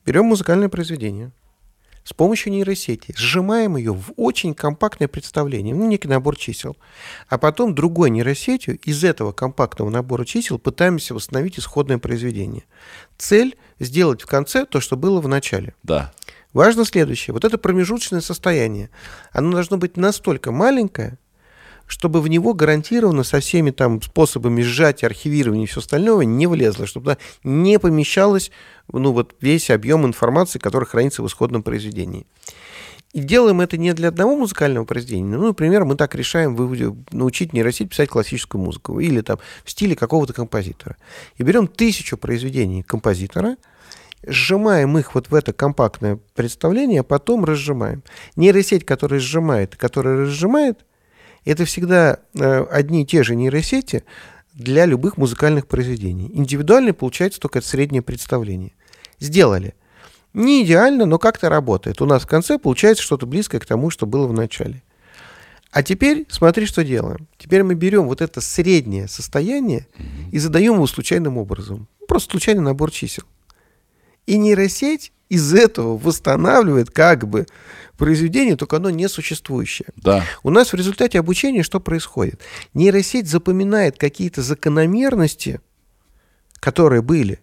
Берем 0.06 0.26
музыкальное 0.26 0.70
произведение, 0.70 1.32
с 2.06 2.14
помощью 2.14 2.54
нейросети 2.54 3.14
сжимаем 3.18 3.76
ее 3.76 3.92
в 3.92 4.14
очень 4.16 4.54
компактное 4.54 5.08
представление, 5.08 5.76
ну, 5.76 5.88
некий 5.88 6.08
набор 6.08 6.38
чисел, 6.38 6.78
а 7.28 7.38
потом 7.40 7.74
другой 7.74 8.12
нейросетью 8.12 8.78
из 8.78 9.04
этого 9.04 9.32
компактного 9.32 9.90
набора 9.90 10.24
чисел 10.24 10.60
пытаемся 10.60 11.16
восстановить 11.16 11.60
исходное 11.60 11.98
произведение. 11.98 12.64
Цель– 13.18 13.58
сделать 13.80 14.22
в 14.22 14.28
конце 14.28 14.66
то, 14.66 14.80
что 14.80 14.96
было 14.96 15.20
в 15.20 15.28
начале. 15.28 15.74
Да. 15.84 16.14
Важно 16.54 16.86
следующее. 16.86 17.34
Вот 17.34 17.44
это 17.44 17.58
промежуточное 17.58 18.22
состояние, 18.22 18.90
оно 19.34 19.52
должно 19.52 19.78
быть 19.78 19.98
настолько 19.98 20.52
маленькое, 20.52 21.18
чтобы 21.88 22.22
в 22.22 22.28
него 22.28 22.54
гарантированно 22.54 23.24
со 23.24 23.40
всеми 23.40 23.72
там 23.72 24.02
способами 24.02 24.62
сжатия, 24.62 25.08
архивирования 25.08 25.66
и 25.66 25.68
все 25.68 25.80
остального 25.80 26.22
не 26.22 26.48
влезло, 26.48 26.86
чтобы 26.86 27.12
туда 27.12 27.18
не 27.44 27.80
помещалось 27.80 28.52
ну, 28.92 29.12
вот 29.12 29.36
весь 29.42 29.70
объем 29.70 30.06
информации, 30.06 30.60
который 30.60 30.86
хранится 30.86 31.24
в 31.24 31.28
исходном 31.28 31.64
произведении. 31.64 32.26
И 33.14 33.22
делаем 33.22 33.62
это 33.62 33.78
не 33.78 33.94
для 33.94 34.10
одного 34.10 34.36
музыкального 34.36 34.84
произведения. 34.84 35.38
Ну, 35.38 35.48
например, 35.48 35.86
мы 35.86 35.96
так 35.96 36.16
решаем 36.16 36.58
научить 37.12 37.54
нейросеть 37.54 37.90
писать 37.90 38.10
классическую 38.10 38.62
музыку 38.62 39.00
или 39.00 39.22
там 39.22 39.40
в 39.64 39.72
стиле 39.72 39.96
какого-то 39.96 40.34
композитора. 40.34 40.98
И 41.38 41.44
берем 41.44 41.68
тысячу 41.68 42.18
произведений 42.18 42.84
композитора, 42.84 43.56
сжимаем 44.28 44.98
их 44.98 45.16
вот 45.16 45.30
в 45.30 45.34
это 45.34 45.54
компактное 45.54 46.20
представление, 46.34 47.02
а 47.02 47.04
потом 47.04 47.46
разжимаем. 47.46 48.04
Нейросеть, 48.36 48.86
которая 48.86 49.22
сжимает, 49.22 49.78
которая 49.78 50.24
разжимает, 50.24 50.86
это 51.46 51.66
всегда 51.66 52.20
э, 52.34 52.66
одни 52.72 53.04
и 53.04 53.06
те 53.06 53.24
же 53.24 53.36
нейросети 53.36 54.04
для 54.54 54.86
любых 54.86 55.18
музыкальных 55.18 55.68
произведений. 55.68 56.30
Индивидуально 56.34 56.94
получается 56.94 57.40
только 57.40 57.60
это 57.60 57.68
среднее 57.68 58.02
представление. 58.02 58.74
Сделали. 59.20 59.76
Не 60.34 60.64
идеально, 60.64 61.06
но 61.06 61.20
как-то 61.20 61.50
работает. 61.50 62.02
У 62.02 62.06
нас 62.06 62.24
в 62.24 62.28
конце 62.28 62.58
получается 62.58 63.04
что-то 63.04 63.26
близкое 63.26 63.60
к 63.60 63.66
тому, 63.66 63.90
что 63.90 64.06
было 64.06 64.28
в 64.28 64.34
начале. 64.34 64.84
А 65.72 65.84
теперь 65.84 66.26
смотри, 66.30 66.66
что 66.66 66.84
делаем. 66.84 67.28
Теперь 67.38 67.64
мы 67.64 67.76
берем 67.76 68.06
вот 68.06 68.22
это 68.22 68.42
среднее 68.42 69.08
состояние 69.08 69.88
и 70.32 70.40
задаем 70.40 70.76
его 70.76 70.88
случайным 70.88 71.38
образом. 71.38 71.88
Просто 72.08 72.32
случайный 72.32 72.64
набор 72.64 72.92
чисел. 72.92 73.26
И 74.26 74.38
нейросеть 74.38 75.12
из 75.30 75.54
этого 75.54 75.98
восстанавливает 75.98 76.92
как 76.92 77.28
бы 77.28 77.46
произведение, 77.98 78.56
только 78.56 78.78
оно 78.78 78.90
несуществующее. 78.90 79.88
Да. 79.96 80.24
У 80.44 80.50
нас 80.50 80.74
в 80.74 80.76
результате 80.76 81.20
обучения 81.20 81.64
что 81.64 81.80
происходит? 81.80 82.42
Нейросеть 82.74 83.28
запоминает 83.28 83.98
какие-то 83.98 84.42
закономерности, 84.42 85.62
которые 86.60 87.02
были 87.02 87.40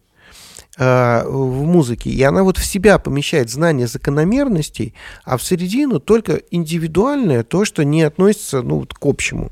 э, 0.77 1.25
в 1.27 1.65
музыке, 1.65 2.11
и 2.11 2.23
она 2.23 2.43
вот 2.43 2.59
в 2.59 2.65
себя 2.65 2.99
помещает 2.99 3.51
знание 3.51 3.87
закономерностей, 3.87 4.95
а 5.25 5.37
в 5.37 5.43
середину 5.43 6.01
только 6.01 6.37
индивидуальное, 6.51 7.43
то, 7.45 7.65
что 7.65 7.85
не 7.85 8.03
относится 8.03 8.63
ну, 8.63 8.81
вот 8.81 8.95
к 8.95 9.05
общему. 9.05 9.51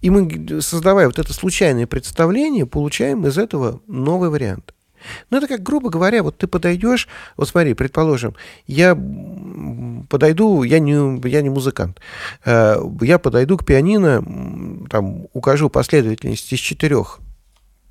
И 0.00 0.10
мы, 0.10 0.60
создавая 0.60 1.06
вот 1.06 1.18
это 1.18 1.32
случайное 1.32 1.86
представление, 1.86 2.66
получаем 2.66 3.26
из 3.26 3.38
этого 3.38 3.80
новый 3.86 4.28
вариант. 4.28 4.74
Ну, 5.30 5.38
это 5.38 5.46
как, 5.46 5.62
грубо 5.62 5.90
говоря, 5.90 6.22
вот 6.22 6.38
ты 6.38 6.46
подойдешь, 6.46 7.08
вот 7.36 7.48
смотри, 7.48 7.74
предположим, 7.74 8.34
я 8.66 8.94
подойду, 10.08 10.62
я 10.62 10.78
не, 10.78 11.28
я 11.28 11.42
не 11.42 11.50
музыкант, 11.50 12.00
э, 12.44 12.76
я 13.00 13.18
подойду 13.18 13.56
к 13.56 13.64
пианино, 13.64 14.86
там, 14.88 15.26
укажу 15.32 15.70
последовательность 15.70 16.52
из 16.52 16.58
четырех, 16.58 17.20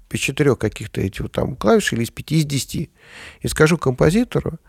из 0.09 0.19
четырех 0.19 0.57
каких-то 0.57 1.01
этих 1.01 1.29
там 1.29 1.55
клавиш 1.55 1.93
или 1.93 2.03
из 2.03 2.11
пяти, 2.11 2.37
из 2.37 2.45
десяти, 2.45 2.89
и 3.41 3.47
скажу 3.47 3.77
композитору, 3.77 4.59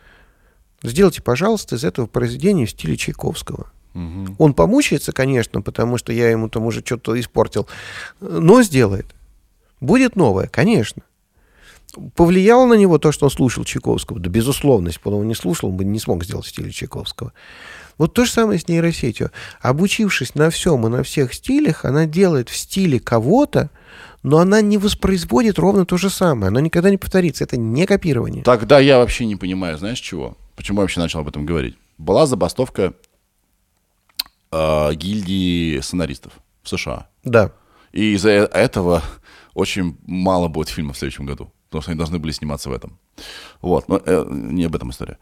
сделайте, 0.83 1.23
пожалуйста, 1.23 1.77
из 1.77 1.85
этого 1.85 2.07
произведения 2.07 2.67
в 2.67 2.71
стиле 2.71 2.97
Чайковского. 2.97 3.71
Мгм. 3.95 4.35
Он 4.39 4.55
помучается, 4.55 5.13
конечно, 5.13 5.63
потому 5.63 5.99
что 5.99 6.13
я 6.13 6.29
ему 6.31 6.49
там 6.49 6.65
уже 6.65 6.83
что-то 6.85 7.19
испортил, 7.19 7.69
но 8.21 8.63
сделает. 8.63 9.07
Будет 9.81 10.17
новое, 10.17 10.49
конечно. 10.49 11.03
Повлияло 12.15 12.67
на 12.67 12.75
него 12.75 12.99
то, 12.99 13.13
что 13.13 13.27
он 13.27 13.31
слушал 13.31 13.65
Чайковского? 13.65 14.19
Да, 14.19 14.31
безусловно, 14.31 14.89
если 14.89 15.01
бы 15.01 15.11
он 15.11 15.15
его 15.15 15.25
не 15.25 15.35
слушал, 15.35 15.71
он 15.71 15.77
бы 15.77 15.85
не 15.85 15.99
смог 15.99 16.25
сделать 16.25 16.47
в 16.47 16.49
стиле 16.49 16.71
Чайковского. 16.71 17.33
Вот 17.99 18.15
то 18.15 18.25
же 18.25 18.31
самое 18.31 18.59
с 18.59 18.69
нейросетью. 18.69 19.31
Обучившись 19.61 20.35
на 20.35 20.51
всем 20.51 20.87
и 20.87 20.91
на 20.91 21.03
всех 21.03 21.33
стилях, 21.33 21.85
она 21.85 22.07
делает 22.07 22.49
в 22.49 22.57
стиле 22.57 22.99
кого-то, 22.99 23.71
но 24.23 24.39
она 24.39 24.61
не 24.61 24.79
воспроизводит 24.79 25.59
ровно 25.59 25.87
то 25.87 25.97
же 25.97 26.11
самое. 26.11 26.49
Оно 26.49 26.61
никогда 26.61 26.91
не 26.91 26.97
повторится. 26.97 27.45
Это 27.45 27.57
не 27.57 27.87
копирование. 27.87 28.43
Тогда 28.43 28.81
я 28.81 28.99
вообще 28.99 29.27
не 29.27 29.37
понимаю, 29.37 29.79
знаешь 29.79 30.01
чего? 30.01 30.37
Почему 30.57 30.79
я 30.79 30.83
вообще 30.83 31.01
начал 31.01 31.21
об 31.21 31.29
этом 31.29 31.47
говорить? 31.47 31.77
Была 31.99 32.27
забастовка 32.27 32.95
э, 34.51 34.95
гильдии 34.95 35.79
сценаристов 35.81 36.33
в 36.63 36.69
США. 36.69 37.09
Да. 37.23 37.53
И 37.93 38.15
из-за 38.15 38.31
э- 38.31 38.47
этого 38.47 39.03
очень 39.55 39.97
мало 40.07 40.49
будет 40.49 40.69
фильмов 40.69 40.97
в 40.97 40.99
следующем 40.99 41.27
году. 41.27 41.53
Потому 41.69 41.83
что 41.83 41.91
они 41.91 41.99
должны 41.99 42.19
были 42.19 42.33
сниматься 42.33 42.71
в 42.71 42.73
этом. 42.73 42.99
Вот. 43.61 43.89
Но 43.89 44.01
э, 44.05 44.25
не 44.31 44.65
об 44.65 44.75
этом 44.75 44.91
история. 44.91 45.19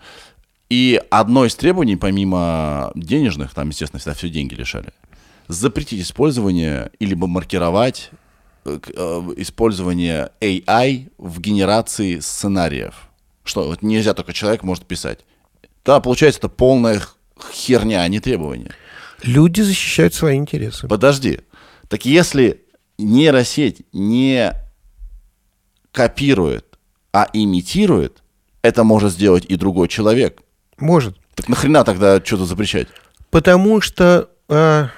И 0.69 1.01
одно 1.11 1.45
из 1.45 1.55
требований, 1.55 1.97
помимо 1.97 2.93
денежных, 2.95 3.53
там, 3.53 3.69
естественно, 3.69 4.01
всегда 4.01 4.15
все 4.15 4.31
деньги 4.31 4.55
лишали, 4.55 4.93
запретить 5.49 6.01
использование 6.01 6.91
или 6.99 7.15
бы 7.15 7.29
маркировать 7.29 8.11
э, 8.65 8.79
э, 8.87 9.35
использование 9.37 10.31
AI 10.41 11.13
в 11.19 11.41
генерации 11.41 12.21
сценариев. 12.21 13.11
Что, 13.45 13.65
вот 13.67 13.83
нельзя 13.83 14.15
только 14.15 14.33
человек 14.33 14.63
может 14.63 14.87
писать. 14.87 15.21
Да, 15.85 16.01
получается, 16.01 16.39
это 16.39 16.49
полная 16.49 17.03
херня, 17.53 18.03
а 18.03 18.09
не 18.09 18.21
требование. 18.21 18.71
Люди 19.23 19.61
защищают 19.61 20.15
свои 20.15 20.37
интересы. 20.37 20.89
Подожди. 20.89 21.41
Так 21.89 22.05
если 22.05 22.63
нейросеть 22.99 23.83
не 23.93 24.55
копирует, 25.93 26.79
а 27.13 27.29
имитирует, 27.33 28.23
это 28.63 28.85
может 28.85 29.13
сделать 29.13 29.45
и 29.49 29.57
другой 29.57 29.89
человек. 29.89 30.41
Может. 30.79 31.17
Так 31.35 31.49
нахрена 31.49 31.85
тогда 31.85 32.21
что-то 32.25 32.45
запрещать? 32.47 32.89
Потому 33.31 33.81
что 33.81 34.29
а, 34.49 34.89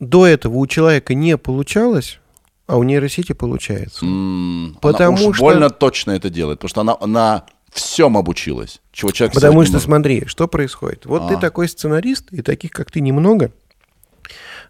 до 0.00 0.26
этого 0.26 0.56
у 0.56 0.66
человека 0.66 1.14
не 1.14 1.36
получалось, 1.36 2.18
а 2.66 2.76
у 2.76 2.82
нейросети 2.82 3.32
получается. 3.32 4.04
М, 4.04 4.76
Потому 4.80 5.16
она 5.18 5.26
уж 5.28 5.36
что- 5.36 5.44
больно 5.44 5.70
точно 5.70 6.12
это 6.12 6.30
делает, 6.30 6.58
потому 6.60 6.68
что 6.70 6.80
она 6.82 6.96
на 7.06 7.44
всем 7.72 8.18
обучилась, 8.18 8.80
чего 8.92 9.10
человек 9.12 9.34
Потому 9.34 9.64
что, 9.64 9.80
смотри, 9.80 10.24
что 10.26 10.46
происходит. 10.46 11.06
Вот 11.06 11.28
ты 11.28 11.34
А. 11.34 11.38
такой 11.38 11.68
сценарист, 11.68 12.30
и 12.30 12.42
таких, 12.42 12.70
как 12.70 12.90
ты, 12.90 13.00
немного. 13.00 13.50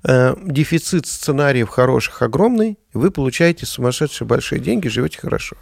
Э, 0.05 0.35
дефицит 0.45 1.07
сценариев 1.07 1.69
хороших 1.69 2.23
огромный, 2.23 2.79
вы 2.93 3.11
получаете 3.11 3.67
сумасшедшие 3.67 4.27
большие 4.27 4.61
деньги, 4.61 4.89
живете 4.89 5.19
хорошо. 5.21 5.57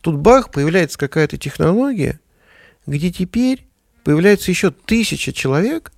Тут 0.00 0.16
бах, 0.16 0.50
появляется 0.50 0.98
какая-то 0.98 1.38
технология, 1.38 2.20
где 2.86 3.12
теперь 3.12 3.66
появляется 4.02 4.50
еще 4.50 4.70
тысяча 4.70 5.32
человек, 5.32 5.92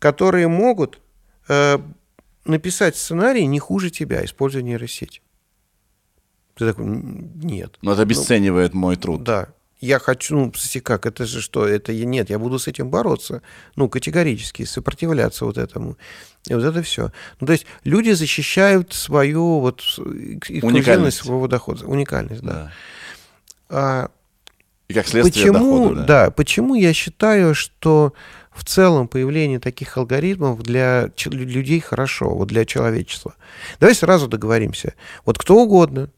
которые 0.00 0.48
могут 0.48 1.00
э, 1.48 1.78
написать 2.44 2.96
сценарий 2.96 3.46
не 3.46 3.60
хуже 3.60 3.90
тебя, 3.90 4.24
используя 4.24 4.62
нейросеть. 4.62 5.22
Ты 6.56 6.66
такой, 6.66 6.84
«Н- 6.84 7.30
нет. 7.36 7.78
Но 7.82 7.92
это 7.92 8.02
обесценивает 8.02 8.74
мой 8.74 8.96
труд. 8.96 9.22
Да. 9.22 9.48
Я 9.80 9.98
хочу, 9.98 10.36
ну, 10.36 10.50
кстати, 10.50 10.80
как, 10.80 11.04
это 11.04 11.26
же 11.26 11.40
что, 11.40 11.66
это 11.66 11.92
нет, 11.92 12.30
я 12.30 12.38
буду 12.38 12.58
с 12.58 12.68
этим 12.68 12.88
бороться, 12.88 13.42
ну, 13.76 13.88
категорически, 13.88 14.64
сопротивляться 14.64 15.44
вот 15.44 15.58
этому. 15.58 15.98
И 16.48 16.54
вот 16.54 16.62
это 16.62 16.82
все. 16.82 17.10
Ну, 17.40 17.46
то 17.46 17.52
есть 17.54 17.66
люди 17.84 18.10
защищают 18.10 18.92
свою 18.92 19.60
вот 19.60 19.82
Уникальность. 19.98 21.18
своего 21.18 21.48
дохода, 21.48 21.86
уникальность, 21.86 22.42
да. 22.42 22.52
Да. 22.52 22.72
А 23.70 24.10
И 24.88 24.94
как 24.94 25.06
следствие 25.06 25.52
почему, 25.52 25.88
дохода. 25.88 26.04
да. 26.04 26.30
почему 26.30 26.74
я 26.74 26.92
считаю, 26.92 27.54
что 27.54 28.12
в 28.52 28.64
целом 28.64 29.08
появление 29.08 29.58
таких 29.58 29.96
алгоритмов 29.96 30.62
для 30.62 31.10
людей 31.24 31.80
хорошо, 31.80 32.34
вот 32.34 32.48
для 32.48 32.64
человечества. 32.64 33.34
Давай 33.80 33.94
сразу 33.94 34.28
договоримся. 34.28 34.94
Вот 35.24 35.38
кто 35.38 35.56
угодно, 35.56 36.10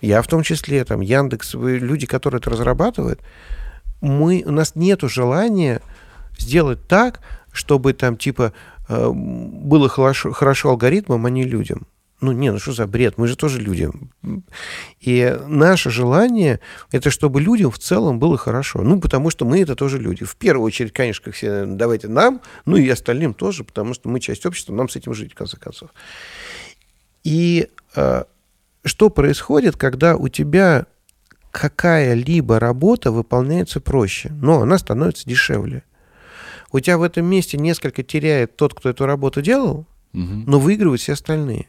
я 0.00 0.20
в 0.20 0.26
том 0.26 0.42
числе, 0.42 0.84
там, 0.84 1.00
Яндекс, 1.00 1.54
люди, 1.54 2.06
которые 2.06 2.40
это 2.40 2.50
разрабатывают, 2.50 3.20
мы, 4.00 4.42
у 4.44 4.50
нас 4.50 4.74
нету 4.74 5.08
желания 5.08 5.80
сделать 6.36 6.86
так, 6.88 7.20
чтобы 7.52 7.92
там 7.92 8.16
типа 8.16 8.52
было 8.88 9.88
хорошо, 9.88 10.32
хорошо 10.32 10.70
алгоритмам, 10.70 11.26
а 11.26 11.30
не 11.30 11.44
людям. 11.44 11.86
Ну, 12.22 12.30
не, 12.30 12.52
ну 12.52 12.60
что 12.60 12.72
за 12.72 12.86
бред, 12.86 13.18
мы 13.18 13.26
же 13.26 13.36
тоже 13.36 13.58
люди. 13.58 13.90
И 15.00 15.38
наше 15.48 15.90
желание, 15.90 16.60
это 16.92 17.10
чтобы 17.10 17.40
людям 17.40 17.72
в 17.72 17.80
целом 17.80 18.20
было 18.20 18.38
хорошо. 18.38 18.82
Ну, 18.82 19.00
потому 19.00 19.28
что 19.30 19.44
мы 19.44 19.60
это 19.60 19.74
тоже 19.74 19.98
люди. 19.98 20.24
В 20.24 20.36
первую 20.36 20.64
очередь, 20.64 20.92
конечно, 20.92 21.24
как 21.24 21.34
все, 21.34 21.64
давайте 21.66 22.06
нам, 22.06 22.40
ну 22.64 22.76
и 22.76 22.88
остальным 22.88 23.34
тоже, 23.34 23.64
потому 23.64 23.92
что 23.92 24.08
мы 24.08 24.20
часть 24.20 24.46
общества, 24.46 24.72
нам 24.72 24.88
с 24.88 24.94
этим 24.94 25.14
жить, 25.14 25.32
в 25.32 25.34
конце 25.34 25.56
концов. 25.56 25.90
И 27.24 27.68
э, 27.96 28.24
что 28.84 29.10
происходит, 29.10 29.76
когда 29.76 30.16
у 30.16 30.28
тебя 30.28 30.86
какая-либо 31.50 32.60
работа 32.60 33.10
выполняется 33.10 33.80
проще, 33.80 34.30
но 34.30 34.62
она 34.62 34.78
становится 34.78 35.28
дешевле. 35.28 35.82
У 36.72 36.80
тебя 36.80 36.98
в 36.98 37.02
этом 37.02 37.26
месте 37.26 37.58
несколько 37.58 38.02
теряет 38.02 38.56
тот, 38.56 38.74
кто 38.74 38.88
эту 38.88 39.06
работу 39.06 39.42
делал, 39.42 39.86
Мгм. 40.12 40.44
но 40.46 40.58
выигрывают 40.58 41.00
все 41.00 41.12
остальные. 41.12 41.66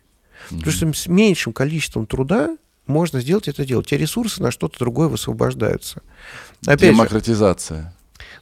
Потому 0.49 0.71
что 0.71 0.93
с 0.93 1.07
меньшим 1.07 1.53
количеством 1.53 2.05
труда 2.05 2.57
можно 2.87 3.21
сделать 3.21 3.47
это 3.47 3.65
дело. 3.65 3.83
Тебя 3.83 3.99
ресурсы 3.99 4.41
на 4.41 4.51
что-то 4.51 4.77
другое 4.79 5.07
высвобождаются. 5.07 6.01
Опять 6.65 6.81
же, 6.81 6.91
Демократизация. 6.95 7.95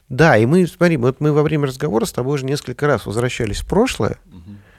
да, 0.08 0.36
и 0.36 0.46
мы, 0.46 0.66
смотри, 0.66 0.96
вот 0.96 1.20
мы 1.20 1.32
во 1.32 1.42
время 1.42 1.66
разговора 1.68 2.04
с 2.04 2.12
тобой 2.12 2.34
уже 2.34 2.44
несколько 2.44 2.86
раз 2.86 3.06
возвращались 3.06 3.60
в 3.60 3.66
прошлое. 3.66 4.18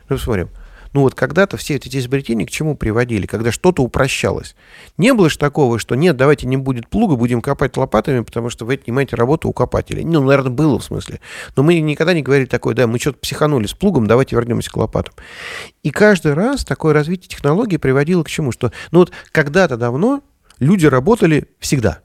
Ну, 0.09 0.17
посмотрим. 0.17 0.49
Ну 0.93 1.01
вот 1.01 1.15
когда-то 1.15 1.57
все 1.57 1.75
эти 1.75 1.95
изобретения 1.97 2.45
к 2.45 2.51
чему 2.51 2.75
приводили? 2.75 3.25
Когда 3.25 3.51
что-то 3.51 3.83
упрощалось. 3.83 4.55
Не 4.97 5.13
было 5.13 5.29
же 5.29 5.37
такого, 5.37 5.79
что 5.79 5.95
нет, 5.95 6.15
давайте 6.15 6.47
не 6.47 6.57
будет 6.57 6.87
плуга, 6.87 7.15
будем 7.15 7.41
копать 7.41 7.75
лопатами, 7.77 8.21
потому 8.21 8.49
что 8.49 8.65
вы 8.65 8.75
отнимаете 8.75 9.15
работу 9.15 9.49
у 9.49 9.53
копателей. 9.53 10.03
Ну, 10.03 10.21
наверное, 10.21 10.51
было 10.51 10.79
в 10.79 10.83
смысле. 10.83 11.19
Но 11.55 11.63
мы 11.63 11.79
никогда 11.79 12.13
не 12.13 12.21
говорили 12.21 12.45
такое, 12.45 12.75
да, 12.75 12.87
мы 12.87 12.99
что-то 12.99 13.17
психанули 13.19 13.65
с 13.65 13.73
плугом, 13.73 14.07
давайте 14.07 14.35
вернемся 14.35 14.71
к 14.71 14.77
лопатам. 14.77 15.13
И 15.81 15.89
каждый 15.89 16.33
раз 16.33 16.63
такое 16.63 16.93
развитие 16.93 17.29
технологий 17.29 17.77
приводило 17.77 18.23
к 18.23 18.29
чему? 18.29 18.51
Что, 18.51 18.71
ну 18.91 18.99
вот 18.99 19.11
когда-то 19.31 19.77
давно 19.77 20.21
люди 20.59 20.85
работали 20.85 21.47
всегда. 21.59 22.01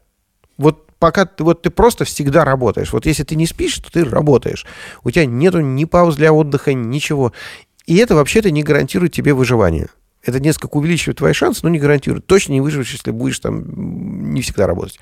Вот 0.56 0.88
пока 0.98 1.26
ты, 1.26 1.44
вот 1.44 1.62
ты 1.62 1.70
просто 1.70 2.04
всегда 2.04 2.44
работаешь. 2.44 2.92
Вот 2.92 3.06
если 3.06 3.22
ты 3.22 3.36
не 3.36 3.46
спишь, 3.46 3.78
то 3.78 3.92
ты 3.92 4.04
работаешь. 4.04 4.66
У 5.04 5.10
тебя 5.10 5.26
нету 5.26 5.60
ни 5.60 5.84
пауз 5.84 6.16
для 6.16 6.32
отдыха, 6.32 6.74
ничего. 6.74 7.32
И 7.88 7.96
это 7.96 8.14
вообще-то 8.14 8.50
не 8.50 8.62
гарантирует 8.62 9.14
тебе 9.14 9.32
выживание. 9.32 9.88
Это 10.22 10.40
несколько 10.40 10.76
увеличивает 10.76 11.16
твои 11.16 11.32
шансы, 11.32 11.60
но 11.62 11.70
не 11.70 11.78
гарантирует. 11.78 12.26
Точно 12.26 12.52
не 12.52 12.60
выживешь, 12.60 12.92
если 12.92 13.12
будешь 13.12 13.38
там 13.38 14.34
не 14.34 14.42
всегда 14.42 14.66
работать. 14.66 15.00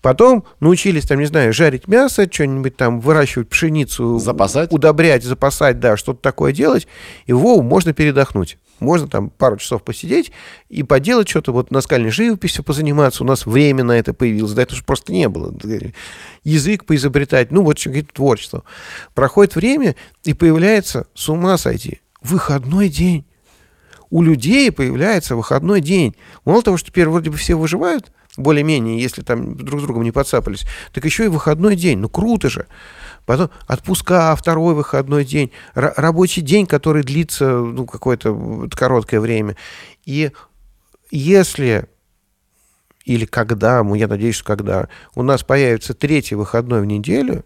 Потом 0.00 0.44
научились, 0.60 1.06
там, 1.06 1.18
не 1.18 1.26
знаю, 1.26 1.52
жарить 1.52 1.88
мясо, 1.88 2.28
что-нибудь 2.30 2.76
там, 2.76 3.00
выращивать 3.00 3.48
пшеницу. 3.48 4.20
Запасать? 4.20 4.72
Удобрять, 4.72 5.24
запасать, 5.24 5.80
да, 5.80 5.96
что-то 5.96 6.20
такое 6.20 6.52
делать. 6.52 6.86
И, 7.26 7.32
воу, 7.32 7.62
можно 7.62 7.92
передохнуть. 7.92 8.58
Можно 8.80 9.06
там 9.06 9.30
пару 9.30 9.58
часов 9.58 9.84
посидеть 9.84 10.32
и 10.68 10.82
поделать 10.82 11.28
что-то, 11.28 11.52
вот 11.52 11.70
наскальной 11.70 12.10
живописью 12.10 12.64
позаниматься. 12.64 13.22
У 13.22 13.26
нас 13.26 13.46
время 13.46 13.84
на 13.84 13.92
это 13.92 14.12
появилось. 14.12 14.52
Да 14.52 14.62
это 14.62 14.74
же 14.74 14.82
просто 14.82 15.12
не 15.12 15.28
было. 15.28 15.54
Язык 16.42 16.84
поизобретать. 16.84 17.52
Ну, 17.52 17.62
вот 17.62 17.80
какое-то 17.82 18.12
творчество. 18.12 18.64
Проходит 19.14 19.54
время, 19.54 19.94
и 20.24 20.34
появляется, 20.34 21.06
с 21.14 21.28
ума 21.28 21.56
сойти, 21.58 22.00
выходной 22.22 22.88
день. 22.88 23.24
У 24.10 24.22
людей 24.22 24.70
появляется 24.72 25.36
выходной 25.36 25.80
день. 25.80 26.14
Мало 26.44 26.62
того, 26.62 26.76
что 26.76 26.90
теперь 26.90 27.08
вроде 27.08 27.30
бы 27.30 27.36
все 27.36 27.54
выживают, 27.54 28.12
более-менее, 28.36 29.00
если 29.00 29.22
там 29.22 29.56
друг 29.56 29.80
с 29.80 29.84
другом 29.84 30.02
не 30.02 30.10
подцапались, 30.10 30.64
так 30.92 31.04
еще 31.04 31.26
и 31.26 31.28
выходной 31.28 31.76
день. 31.76 31.98
Ну, 31.98 32.08
круто 32.08 32.50
же. 32.50 32.66
Потом 33.26 33.50
отпуска, 33.68 34.34
второй 34.36 34.74
выходной 34.74 35.24
день, 35.24 35.52
ра- 35.74 35.92
рабочий 35.96 36.42
день, 36.42 36.66
который 36.66 37.02
длится 37.02 37.58
ну, 37.58 37.86
какое-то 37.86 38.68
короткое 38.74 39.20
время. 39.20 39.56
И 40.04 40.32
если 41.10 41.88
или 43.04 43.24
когда, 43.24 43.84
я 43.94 44.08
надеюсь, 44.08 44.36
что 44.36 44.44
когда 44.44 44.88
у 45.14 45.22
нас 45.22 45.42
появится 45.42 45.94
третий 45.94 46.34
выходной 46.34 46.80
в 46.80 46.86
неделю, 46.86 47.44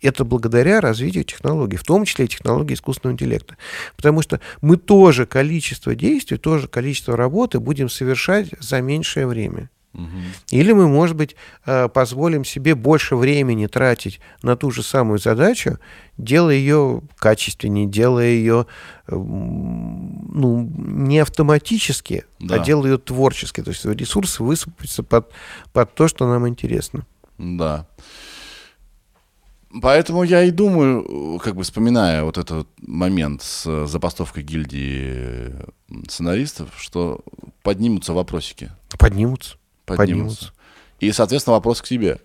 это 0.00 0.24
благодаря 0.24 0.80
развитию 0.80 1.24
технологий, 1.24 1.76
в 1.76 1.82
том 1.82 2.04
числе 2.04 2.26
и 2.26 2.28
технологий 2.28 2.74
искусственного 2.74 3.14
интеллекта. 3.14 3.56
Потому 3.96 4.22
что 4.22 4.40
мы 4.60 4.76
тоже 4.76 5.26
количество 5.26 5.94
действий, 5.94 6.36
тоже 6.36 6.68
количество 6.68 7.16
работы 7.16 7.58
будем 7.58 7.88
совершать 7.88 8.50
за 8.60 8.80
меньшее 8.80 9.26
время. 9.26 9.70
Или 10.50 10.72
мы, 10.72 10.86
может 10.86 11.16
быть, 11.16 11.34
э, 11.66 11.88
позволим 11.88 12.44
себе 12.44 12.74
больше 12.74 13.16
времени 13.16 13.66
тратить 13.66 14.20
на 14.42 14.56
ту 14.56 14.70
же 14.70 14.82
самую 14.82 15.18
задачу, 15.18 15.78
делая 16.16 16.54
ее 16.54 17.02
качественнее, 17.16 17.86
делая 17.86 18.28
ее 18.28 18.66
ну, 19.08 20.70
не 20.76 21.18
автоматически, 21.18 22.24
Да. 22.38 22.56
а 22.56 22.58
делая 22.58 22.92
ее 22.92 22.98
творчески. 22.98 23.62
То 23.62 23.70
есть 23.70 23.84
ресурсы 23.84 24.42
высыпаются 24.42 25.02
под, 25.02 25.32
под 25.72 25.94
то, 25.94 26.06
что 26.06 26.28
нам 26.28 26.46
интересно. 26.46 27.06
Да. 27.38 27.86
Поэтому 29.82 30.22
я 30.22 30.44
и 30.44 30.50
думаю, 30.50 31.38
как 31.40 31.54
бы 31.54 31.62
вспоминая 31.62 32.24
вот 32.24 32.38
этот 32.38 32.68
момент 32.80 33.42
с 33.42 33.66
э, 33.66 33.86
забастовкой 33.86 34.42
гильдии 34.42 35.12
э, 35.12 35.62
сценаристов, 36.08 36.70
что 36.78 37.20
поднимутся 37.62 38.14
вопросики. 38.14 38.70
Поднимутся. 38.98 39.56
Поднимутся. 39.96 40.38
Поднимутся. 40.38 40.52
И, 41.00 41.12
соответственно, 41.12 41.54
вопрос 41.54 41.80
к 41.82 41.86
тебе. 41.86 42.18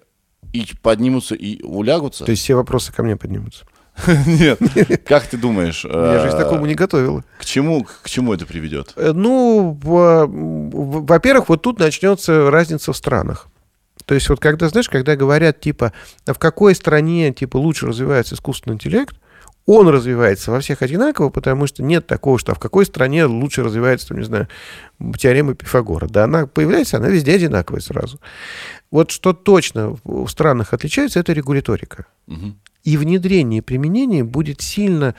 И 0.52 0.68
поднимутся, 0.82 1.36
и 1.36 1.62
улягутся? 1.64 2.26
То 2.26 2.32
есть 2.32 2.44
все 2.44 2.56
вопросы 2.56 2.92
ко 2.92 3.04
мне 3.04 3.16
поднимутся. 3.16 3.66
Нет. 4.26 4.60
Как 5.06 5.28
ты 5.28 5.38
думаешь, 5.38 5.86
Я 5.86 6.20
же 6.20 6.32
к 6.32 6.34
э, 6.34 6.38
такому 6.38 6.66
не 6.66 6.74
готовила. 6.76 7.24
к 7.40 7.46
чему, 7.46 7.84
к 7.84 8.10
чему 8.10 8.34
это 8.34 8.46
приведет? 8.46 8.94
Э, 8.96 9.12
Ну, 9.14 9.78
во-первых, 9.84 11.50
вот 11.50 11.62
тут 11.62 11.80
начнется 11.80 12.50
разница 12.50 12.92
в 12.94 12.98
странах. 12.98 13.48
То 14.06 14.16
есть 14.16 14.28
вот 14.30 14.40
когда, 14.40 14.68
знаешь, 14.70 14.90
когда 14.90 15.16
говорят, 15.16 15.62
типа, 15.62 15.94
в 16.26 16.38
какой 16.38 16.76
стране, 16.76 17.32
типа, 17.32 17.58
лучше 17.58 17.88
развивается 17.88 18.36
искусственный 18.36 18.76
интеллект, 18.76 19.16
он 19.66 19.88
развивается 19.88 20.52
во 20.52 20.60
всех 20.60 20.82
одинаково, 20.82 21.30
потому 21.30 21.68
что 21.68 21.84
нет 21.84 22.06
такого, 22.06 22.38
что 22.38 22.52
а 22.52 22.56
в 22.56 22.60
какой 22.60 22.86
стране 22.86 23.26
лучше 23.26 23.64
развивается, 23.64 24.10
там, 24.10 24.18
не 24.18 24.26
знаю, 24.26 24.48
теорема 25.18 25.56
Пифагора. 25.56 26.08
Да, 26.08 26.26
она 26.26 26.48
появляется, 26.48 26.98
она 26.98 27.08
везде 27.08 27.36
одинаковая 27.36 27.82
сразу. 27.82 28.20
Вот 28.92 29.12
что 29.12 29.34
точно 29.34 29.98
в 30.04 30.28
странах 30.28 30.74
отличается, 30.74 31.20
это 31.20 31.32
регуляторика. 31.34 32.06
Мгм. 32.28 32.60
И 32.84 32.98
внедрение 32.98 33.60
и 33.60 33.62
применение 33.62 34.26
будет 34.26 34.62
сильно 34.62 35.16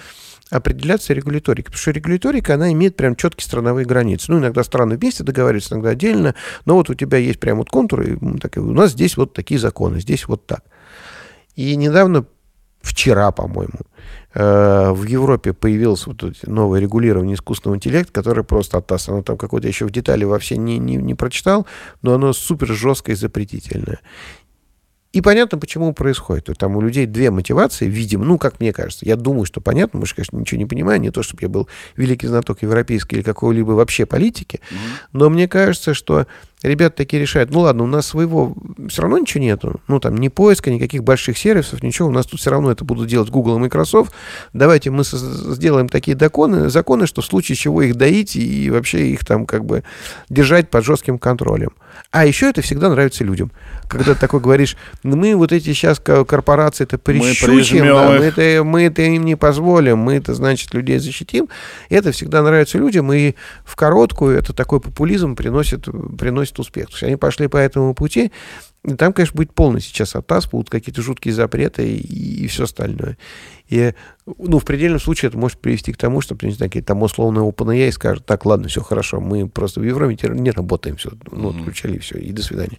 определяться 0.50 1.14
регуляторикой. 1.14 1.72
Потому 1.72 1.80
что 1.80 1.90
регуляторика, 1.92 2.54
она 2.54 2.70
имеет 2.72 2.96
прям 2.96 3.16
четкие 3.16 3.46
страновые 3.46 3.86
границы. 3.86 4.30
Ну, 4.30 4.38
иногда 4.38 4.62
страны 4.62 4.96
вместе 4.96 5.24
договариваются, 5.24 5.74
иногда 5.74 5.90
отдельно. 5.90 6.34
Но 6.66 6.74
вот 6.74 6.90
у 6.90 6.94
тебя 6.94 7.16
есть 7.16 7.40
прям 7.40 7.58
вот 7.58 7.70
контуры. 7.70 8.18
так, 8.40 8.58
у 8.58 8.72
нас 8.72 8.92
здесь 8.92 9.16
вот 9.16 9.32
такие 9.32 9.58
законы, 9.58 10.00
здесь 10.00 10.28
вот 10.28 10.46
так. 10.46 10.62
И 11.56 11.74
недавно, 11.76 12.26
вчера, 12.82 13.32
по-моему, 13.32 13.80
в 14.35 15.05
Европе 15.06 15.52
появилось 15.52 16.06
вот 16.06 16.24
новое 16.47 16.81
регулирование 16.81 17.36
искусственного 17.36 17.77
интеллекта, 17.77 18.12
которое 18.12 18.43
просто 18.43 18.78
оттас. 18.78 19.09
Оно 19.09 19.23
там 19.23 19.36
какое-то 19.36 19.69
еще 19.69 19.86
в 19.86 19.90
детали 19.90 20.24
вообще 20.24 20.56
не, 20.56 20.78
не, 20.78 20.97
не 20.97 21.15
прочитал, 21.15 21.66
но 22.02 22.15
оно 22.15 22.32
супер 22.32 22.69
жесткое 22.69 23.15
и 23.15 23.19
запретительное. 23.19 24.01
И 25.15 25.20
понятно, 25.20 25.59
почему 25.59 25.93
происходит. 25.93 26.49
Вот 26.49 26.59
Там 26.59 26.77
у 26.77 26.81
людей 26.81 27.07
две 27.07 27.31
мотивации, 27.31 27.86
видимо, 27.86 28.24
ну, 28.24 28.36
как 28.36 28.59
мне 28.59 28.73
кажется. 28.73 29.07
Я 29.07 29.15
думаю, 29.15 29.45
что 29.45 29.61
понятно, 29.61 30.01
может, 30.01 30.16
конечно, 30.16 30.36
ничего 30.36 30.59
не 30.59 30.66
понимаю, 30.66 31.01
не 31.01 31.11
то, 31.11 31.23
чтобы 31.23 31.43
я 31.43 31.49
был 31.49 31.69
великий 31.97 32.27
знаток 32.27 32.62
европейской 32.62 33.15
или 33.15 33.23
какой-либо 33.23 33.73
вообще 33.73 34.07
политики, 34.07 34.61
но 35.12 35.31
мне 35.31 35.47
кажется, 35.47 35.95
что 35.95 36.27
ребята 36.65 36.97
такие 36.97 37.23
решают, 37.23 37.51
ну 37.51 37.61
ладно, 37.61 37.85
у 37.85 37.86
нас 37.86 38.07
своего 38.07 38.57
все 38.89 39.03
равно 39.03 39.19
ничего 39.19 39.45
нету, 39.45 39.81
ну 39.86 40.01
там 40.01 40.16
ни 40.16 40.28
поиска, 40.28 40.73
никаких 40.73 41.05
больших 41.05 41.39
сервисов, 41.39 41.85
ничего, 41.85 42.09
у 42.09 42.12
нас 42.12 42.27
тут 42.27 42.41
все 42.41 42.51
равно 42.51 42.73
это 42.73 42.85
будут 42.85 43.07
делать 43.07 43.31
Google 43.31 43.57
и 43.57 43.61
Microsoft, 43.61 44.12
давайте 44.53 44.91
мы 44.91 45.05
сделаем 45.05 45.89
такие 45.89 46.16
законы, 46.16 46.70
законы, 46.70 47.07
что 47.07 47.23
в 47.23 47.27
случае 47.27 47.55
чего 47.55 47.82
их 47.82 47.95
доить 47.95 48.35
и 48.35 48.69
вообще 48.70 49.11
их 49.11 49.24
там 49.24 49.47
как 49.47 49.65
бы 49.65 49.85
держать 50.28 50.70
под 50.70 50.85
жестким 50.85 51.19
контролем. 51.19 51.70
А 52.10 52.26
еще 52.26 52.50
это 52.50 52.62
всегда 52.62 52.88
нравится 52.88 53.24
людям. 53.24 53.50
Когда 53.88 54.14
ты 54.14 54.20
такой 54.20 54.40
говоришь, 54.40 54.76
«Ну, 55.02 55.16
мы 55.16 55.34
вот 55.36 55.52
эти 55.52 55.72
сейчас 55.72 55.98
корпорации 55.98 56.84
это 56.84 56.98
прищучим, 56.98 57.46
прижмем 57.46 57.86
да, 57.94 58.08
мы, 58.10 58.16
их». 58.16 58.38
это, 58.38 58.64
мы 58.64 58.82
это 58.82 59.02
им 59.02 59.24
не 59.24 59.36
позволим, 59.36 59.98
мы 59.98 60.14
это, 60.14 60.34
значит, 60.34 60.72
людей 60.74 60.98
защитим. 60.98 61.48
Это 61.88 62.12
всегда 62.12 62.42
нравится 62.42 62.78
людям, 62.78 63.12
и 63.12 63.34
в 63.64 63.76
короткую 63.76 64.38
это 64.38 64.52
такой 64.52 64.80
популизм 64.80 65.36
приносит, 65.36 65.86
приносит 66.18 66.58
успех. 66.58 66.86
То 66.86 66.92
есть 66.92 67.02
они 67.04 67.16
пошли 67.16 67.48
по 67.48 67.56
этому 67.56 67.94
пути, 67.94 68.32
и 68.85 68.94
там, 68.94 69.15
конечно, 69.15 69.36
будет 69.36 69.55
полный 69.55 69.81
сейчас 69.81 70.15
оттас, 70.15 70.47
будут 70.47 70.69
какие-то 70.69 71.01
жуткие 71.01 71.32
запреты 71.32 71.97
и, 71.97 72.47
все 72.48 72.65
остальное. 72.65 73.16
И, 73.69 73.94
ну, 74.27 74.59
в 74.59 74.65
предельном 74.65 75.01
случае 75.01 75.31
это 75.31 75.39
может 75.39 75.59
привести 75.59 75.90
к 75.93 75.97
тому, 75.97 76.20
что, 76.20 76.36
не 76.43 76.52
знаю, 76.52 76.70
какие-то 76.70 76.89
там 76.89 77.02
условные 77.02 77.48
OpenAI 77.48 77.90
скажут, 77.93 78.27
так, 78.27 78.44
ладно, 78.44 78.69
все 78.69 78.82
хорошо, 78.82 79.20
мы 79.20 79.48
просто 79.48 79.81
в 79.81 79.85
Европе 79.85 80.19
не 80.28 80.51
работаем, 80.51 80.97
все, 80.97 81.12
ну, 81.31 81.51
отключали, 81.51 81.97
все, 81.98 82.19
и 82.19 82.31
до 82.32 82.43
свидания. 82.43 82.78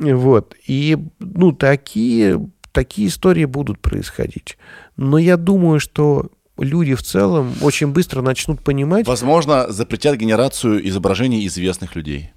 Вот. 0.00 0.56
И, 0.66 0.98
ну, 1.20 1.52
такие, 1.52 2.40
такие 2.72 3.06
истории 3.06 3.44
будут 3.44 3.78
происходить. 3.78 4.58
Но 4.96 5.18
я 5.18 5.36
думаю, 5.36 5.78
что 5.78 6.32
люди 6.58 6.94
в 6.94 7.02
целом 7.02 7.54
очень 7.62 7.88
быстро 7.92 8.22
начнут 8.22 8.60
понимать, 8.60 9.06
Возможно, 9.06 9.70
запретят 9.70 10.16
генерацию 10.16 10.84
изображений 10.88 11.46
известных 11.46 11.94
людей. 11.94 12.32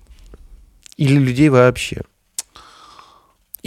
или 0.98 1.18
людей 1.18 1.50
вообще. 1.50 2.04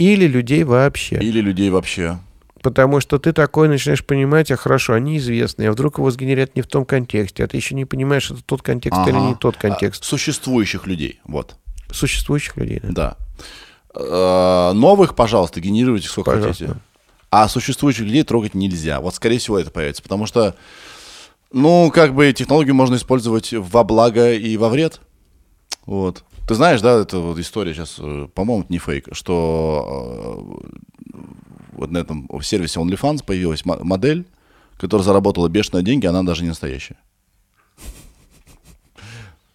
Или 0.01 0.25
людей 0.27 0.63
вообще. 0.63 1.15
Или 1.17 1.41
людей 1.41 1.69
вообще. 1.69 2.17
Потому 2.63 2.99
что 3.01 3.17
ты 3.19 3.33
такой 3.33 3.67
начинаешь 3.67 4.05
понимать, 4.05 4.51
а 4.51 4.55
хорошо, 4.55 4.93
они 4.93 5.17
известные, 5.17 5.69
а 5.69 5.71
вдруг 5.71 5.97
его 5.97 6.11
сгенерят 6.11 6.55
не 6.55 6.61
в 6.61 6.67
том 6.67 6.85
контексте, 6.85 7.43
а 7.43 7.47
ты 7.47 7.57
еще 7.57 7.73
не 7.75 7.85
понимаешь, 7.85 8.29
это 8.31 8.41
тот 8.43 8.61
контекст 8.61 8.99
или 9.07 9.15
Ага. 9.15 9.27
не 9.29 9.35
тот 9.35 9.55
А, 9.57 9.61
контекст 9.61 10.03
Существующих 10.03 10.85
людей, 10.87 11.19
вот. 11.25 11.55
существующих 11.91 12.57
людей. 12.57 12.79
да. 12.83 12.89
Да. 12.91 13.17
Э, 13.93 14.71
Новых, 14.73 15.15
пожалуйста, 15.15 15.59
генерируйте 15.59 16.07
сколько 16.07 16.31
Пожалуйста. 16.31 16.65
хотите. 16.67 16.79
А 17.29 17.47
существующих 17.49 18.05
людей 18.05 18.23
трогать 18.23 18.53
нельзя. 18.53 18.99
Вот, 19.01 19.15
скорее 19.15 19.37
всего, 19.39 19.59
это 19.59 19.69
появится. 19.71 20.01
Потому 20.03 20.25
что, 20.25 20.55
ну, 21.51 21.91
как 21.93 22.13
бы 22.13 22.31
технологию 22.33 22.73
можно 22.75 22.95
использовать 22.95 23.53
во 23.53 23.83
благо 23.83 24.31
и 24.33 24.55
во 24.57 24.69
вред. 24.69 25.01
Вот. 25.85 26.23
Ты 26.47 26.55
знаешь, 26.55 26.81
да, 26.81 26.99
это 27.01 27.19
вот 27.19 27.39
история 27.39 27.73
сейчас, 27.73 27.97
э, 27.99 28.27
по-моему, 28.33 28.65
не 28.69 28.77
фейк, 28.77 29.07
что 29.13 30.59
э, 31.13 31.19
вот 31.73 31.91
на 31.91 31.99
этом 31.99 32.27
сервисе 32.41 32.79
OnlyFans 32.79 33.23
появилась 33.23 33.63
мо- 33.65 33.79
модель, 33.83 34.25
которая 34.77 35.05
заработала 35.05 35.47
бешеные 35.47 35.83
деньги, 35.83 36.05
она 36.07 36.23
даже 36.23 36.43
не 36.43 36.49
настоящая. 36.49 36.97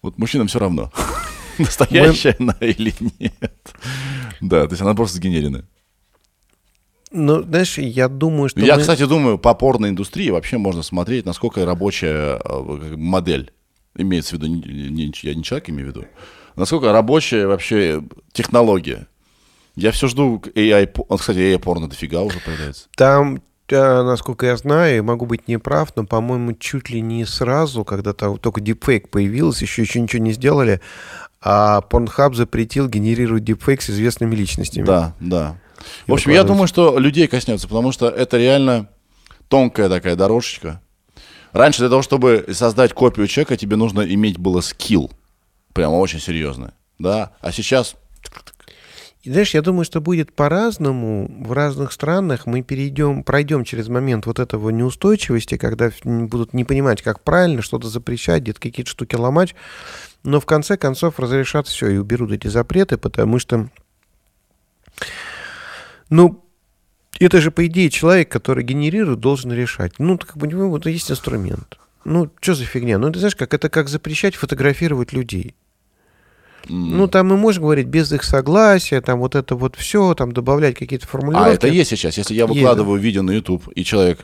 Вот 0.01 0.17
мужчинам 0.17 0.47
все 0.47 0.59
равно, 0.59 0.91
настоящая 1.57 2.35
она 2.39 2.55
или 2.61 2.93
нет. 3.19 3.75
Да, 4.41 4.65
то 4.65 4.71
есть 4.73 4.81
она 4.81 4.93
просто 4.95 5.17
сгенерена. 5.17 5.65
Ну, 7.11 7.41
знаешь, 7.43 7.77
я 7.77 8.09
думаю, 8.09 8.49
что 8.49 8.59
Я, 8.59 8.75
мы- 8.75 8.81
кстати, 8.81 9.05
думаю, 9.05 9.37
по 9.37 9.53
порной 9.53 9.89
индустрии 9.89 10.29
вообще 10.29 10.57
можно 10.57 10.83
смотреть, 10.83 11.25
насколько 11.25 11.65
рабочая 11.65 12.39
э, 12.43 12.95
модель, 12.97 13.51
имеется 13.95 14.35
в 14.35 14.39
виду, 14.39 14.47
не- 14.47 14.89
не- 14.89 15.13
я 15.23 15.33
не 15.35 15.43
человек 15.43 15.69
имею 15.69 15.85
в 15.91 15.95
виду, 15.95 16.05
насколько 16.57 16.91
рабочая 16.91 17.47
вообще 17.47 18.03
технология. 18.33 19.07
Я 19.75 19.91
все 19.91 20.07
жду 20.07 20.41
AI, 20.55 20.89
а, 21.07 21.17
кстати, 21.17 21.37
AI 21.37 21.59
порно 21.59 21.87
дофига 21.87 22.21
уже 22.23 22.39
появляется. 22.39 22.87
Там, 22.97 23.41
э, 23.69 24.01
насколько 24.01 24.47
я 24.47 24.57
знаю, 24.57 25.03
могу 25.03 25.27
быть 25.27 25.47
неправ, 25.47 25.89
но, 25.95 26.03
по-моему, 26.05 26.53
чуть 26.53 26.89
ли 26.89 26.99
не 26.99 27.25
сразу, 27.25 27.85
когда 27.85 28.13
там 28.13 28.37
только 28.39 28.59
дипфейк 28.59 29.09
появился, 29.09 29.65
еще, 29.65 29.83
еще 29.83 30.01
ничего 30.01 30.23
не 30.23 30.33
сделали, 30.33 30.81
а 31.41 31.81
Pornhub 31.87 32.33
запретил 32.33 32.89
генерировать 32.89 33.43
дипфейк 33.43 33.83
с 33.83 33.91
известными 33.91 34.35
личностями. 34.35 34.85
Да, 34.85 35.13
да. 35.19 35.57
В 36.07 36.09
И 36.09 36.13
общем, 36.13 36.31
я 36.31 36.43
думаю, 36.43 36.67
что 36.67 36.97
людей 36.97 37.27
коснется, 37.27 37.67
потому 37.67 37.91
что 37.91 38.09
это 38.09 38.37
реально 38.37 38.89
тонкая 39.47 39.89
такая 39.89 40.15
дорожечка. 40.15 40.81
Раньше 41.53 41.79
для 41.79 41.89
того, 41.89 42.01
чтобы 42.01 42.45
создать 42.51 42.93
копию 42.93 43.27
человека, 43.27 43.57
тебе 43.57 43.75
нужно 43.75 44.01
иметь 44.01 44.39
было 44.39 44.61
скилл. 44.61 45.11
Прямо 45.77 45.97
очень 45.97 46.19
серьезно. 46.19 46.73
Да? 46.97 47.33
А 47.39 47.51
сейчас 47.51 47.95
И 49.21 49.31
знаешь, 49.31 49.53
я 49.53 49.61
думаю, 49.61 49.85
что 49.85 50.01
будет 50.01 50.33
по-разному. 50.33 51.29
В 51.45 51.51
разных 51.51 51.91
странах 51.91 52.47
мы 52.47 52.63
перейдем, 52.63 53.23
пройдем 53.23 53.63
через 53.63 53.87
момент 53.87 54.25
вот 54.25 54.39
этого 54.39 54.71
неустойчивости, 54.71 55.55
когда 55.57 55.91
будут 56.03 56.55
не 56.55 56.63
понимать, 56.63 57.03
как 57.03 57.19
правильно 57.19 57.61
что-то 57.61 57.89
запрещать, 57.89 58.41
где-то 58.41 58.59
какие-то 58.59 58.89
штуки 58.89 59.15
ломать. 59.15 59.53
Но 60.23 60.39
в 60.39 60.47
конце 60.47 60.77
концов 60.77 61.19
разрешат 61.19 61.67
все 61.67 61.89
и 61.89 61.97
уберут 61.97 62.31
эти 62.31 62.47
запреты, 62.47 62.97
потому 62.97 63.37
что, 63.37 63.69
ну, 66.09 66.43
это 67.19 67.39
же, 67.39 67.51
по 67.51 67.67
идее, 67.67 67.91
человек, 67.91 68.31
который 68.31 68.63
генерирует, 68.63 69.19
должен 69.19 69.51
решать. 69.51 69.99
Ну, 69.99 70.17
как 70.17 70.37
бы, 70.37 70.47
ну, 70.47 70.69
вот 70.69 70.87
есть 70.87 71.11
инструмент. 71.11 71.77
Ну, 72.03 72.31
что 72.41 72.55
за 72.55 72.65
фигня? 72.65 72.97
Ну, 72.97 73.11
ты 73.11 73.19
знаешь, 73.19 73.35
как 73.35 73.53
это 73.53 73.69
как 73.69 73.89
запрещать 73.89 74.33
фотографировать 74.33 75.13
людей. 75.13 75.53
Ну, 76.69 77.07
там 77.07 77.27
мы 77.27 77.37
можем 77.37 77.63
говорить 77.63 77.87
без 77.87 78.11
их 78.11 78.23
согласия, 78.23 79.01
там 79.01 79.19
вот 79.19 79.35
это 79.35 79.55
вот 79.55 79.75
все, 79.75 80.13
там 80.13 80.31
добавлять 80.31 80.75
какие-то 80.75 81.07
формулировки. 81.07 81.49
А 81.49 81.53
это 81.53 81.67
есть 81.67 81.89
сейчас. 81.89 82.17
Если 82.17 82.33
я 82.33 82.43
Есть, 82.43 82.55
выкладываю 82.55 82.99
видео 82.99 83.21
на 83.21 83.31
YouTube, 83.31 83.67
и 83.75 83.83
человек 83.83 84.19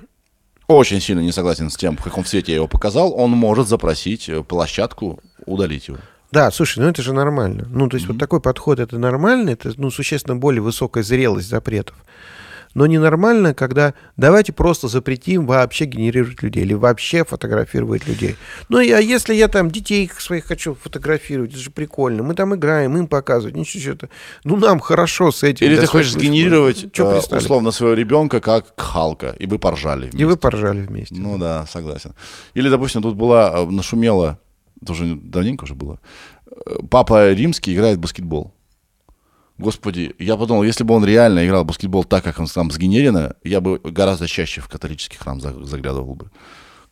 очень 0.68 1.02
сильно 1.02 1.22
не 1.22 1.32
согласен 1.32 1.70
с 1.70 1.76
тем, 1.76 1.98
в 1.98 2.04
каком 2.04 2.26
цвете 2.26 2.52
я 2.52 2.58
его 2.58 2.68
показал, 2.68 3.14
он 3.14 3.32
может 3.32 3.68
запросить 3.68 4.30
э, 4.30 4.44
площадку 4.44 5.20
удалить 5.46 5.88
его. 5.88 5.98
Да, 6.32 6.50
слушай, 6.50 6.80
ну 6.80 6.88
это 6.88 7.04
же 7.04 7.14
нормально. 7.14 7.68
Ну, 7.70 7.88
то 7.88 7.96
есть 7.96 8.08
вот 8.08 8.18
такой 8.18 8.42
подход 8.42 8.80
это 8.80 8.98
нормально, 8.98 9.52
это 9.52 9.72
ну, 9.78 9.92
существенно 9.92 10.36
более 10.36 10.62
высокая 10.62 11.04
зрелость 11.04 11.48
запретов. 11.48 11.96
Но 12.74 12.88
ненормально, 12.88 13.54
когда 13.54 13.94
давайте 14.18 14.52
просто 14.54 14.88
запретим 14.88 15.46
вообще 15.46 15.86
генерировать 15.86 16.42
людей 16.42 16.64
или 16.64 16.74
вообще 16.74 17.24
фотографировать 17.24 18.08
людей. 18.08 18.36
Ну, 18.70 18.80
и, 18.80 18.90
а 18.92 19.00
если 19.00 19.34
я 19.34 19.48
там 19.48 19.70
детей 19.70 20.10
своих 20.18 20.46
хочу 20.46 20.76
фотографировать, 20.76 21.52
это 21.52 21.60
же 21.60 21.72
прикольно. 21.72 22.24
Мы 22.24 22.34
там 22.34 22.56
играем, 22.56 22.98
им 22.98 23.08
показывать, 23.08 23.56
ничего, 23.56 23.82
что-то. 23.82 24.10
Ну, 24.44 24.56
нам 24.58 24.80
хорошо 24.80 25.32
с 25.32 25.44
этим. 25.44 25.68
Или 25.68 25.80
ты 25.80 25.86
хочешь 25.86 26.14
сгенерировать 26.14 26.86
э, 26.98 27.22
условно 27.32 27.72
своего 27.72 27.94
ребенка 27.94 28.42
как 28.42 28.74
Халка, 28.78 29.36
и 29.40 29.46
вы 29.46 29.60
поржали. 29.60 30.08
И 30.08 30.10
вместе. 30.10 30.26
вы 30.26 30.38
поржали 30.38 30.82
вместе. 30.82 31.16
Ну 31.16 31.38
да, 31.38 31.66
согласен. 31.68 32.14
Или, 32.54 32.70
допустим, 32.70 33.02
тут 33.02 33.16
была, 33.16 33.54
э, 33.56 33.66
нашумела, 33.66 34.40
это 34.82 34.94
уже 34.94 35.16
давненько 35.16 35.64
уже 35.64 35.76
было, 35.76 36.00
э, 36.48 36.78
папа 36.90 37.32
римский 37.32 37.74
играет 37.74 37.98
в 37.98 38.02
баскетбол. 38.02 38.54
Господи, 39.58 40.16
я 40.18 40.36
подумал, 40.36 40.64
если 40.64 40.84
бы 40.84 40.96
он 40.96 41.06
реально 41.06 41.46
играл 41.46 41.64
в 41.64 41.68
баскетбол 41.68 42.04
так, 42.06 42.24
как 42.24 42.40
он 42.40 42.48
там 42.48 42.72
сгенерено, 42.72 43.36
я 43.44 43.62
бы 43.62 43.80
гораздо 43.84 44.28
чаще 44.28 44.62
в 44.62 44.68
католический 44.68 45.18
храм 45.18 45.40
за- 45.40 45.64
заглядывал 45.64 46.16
бы. 46.16 46.32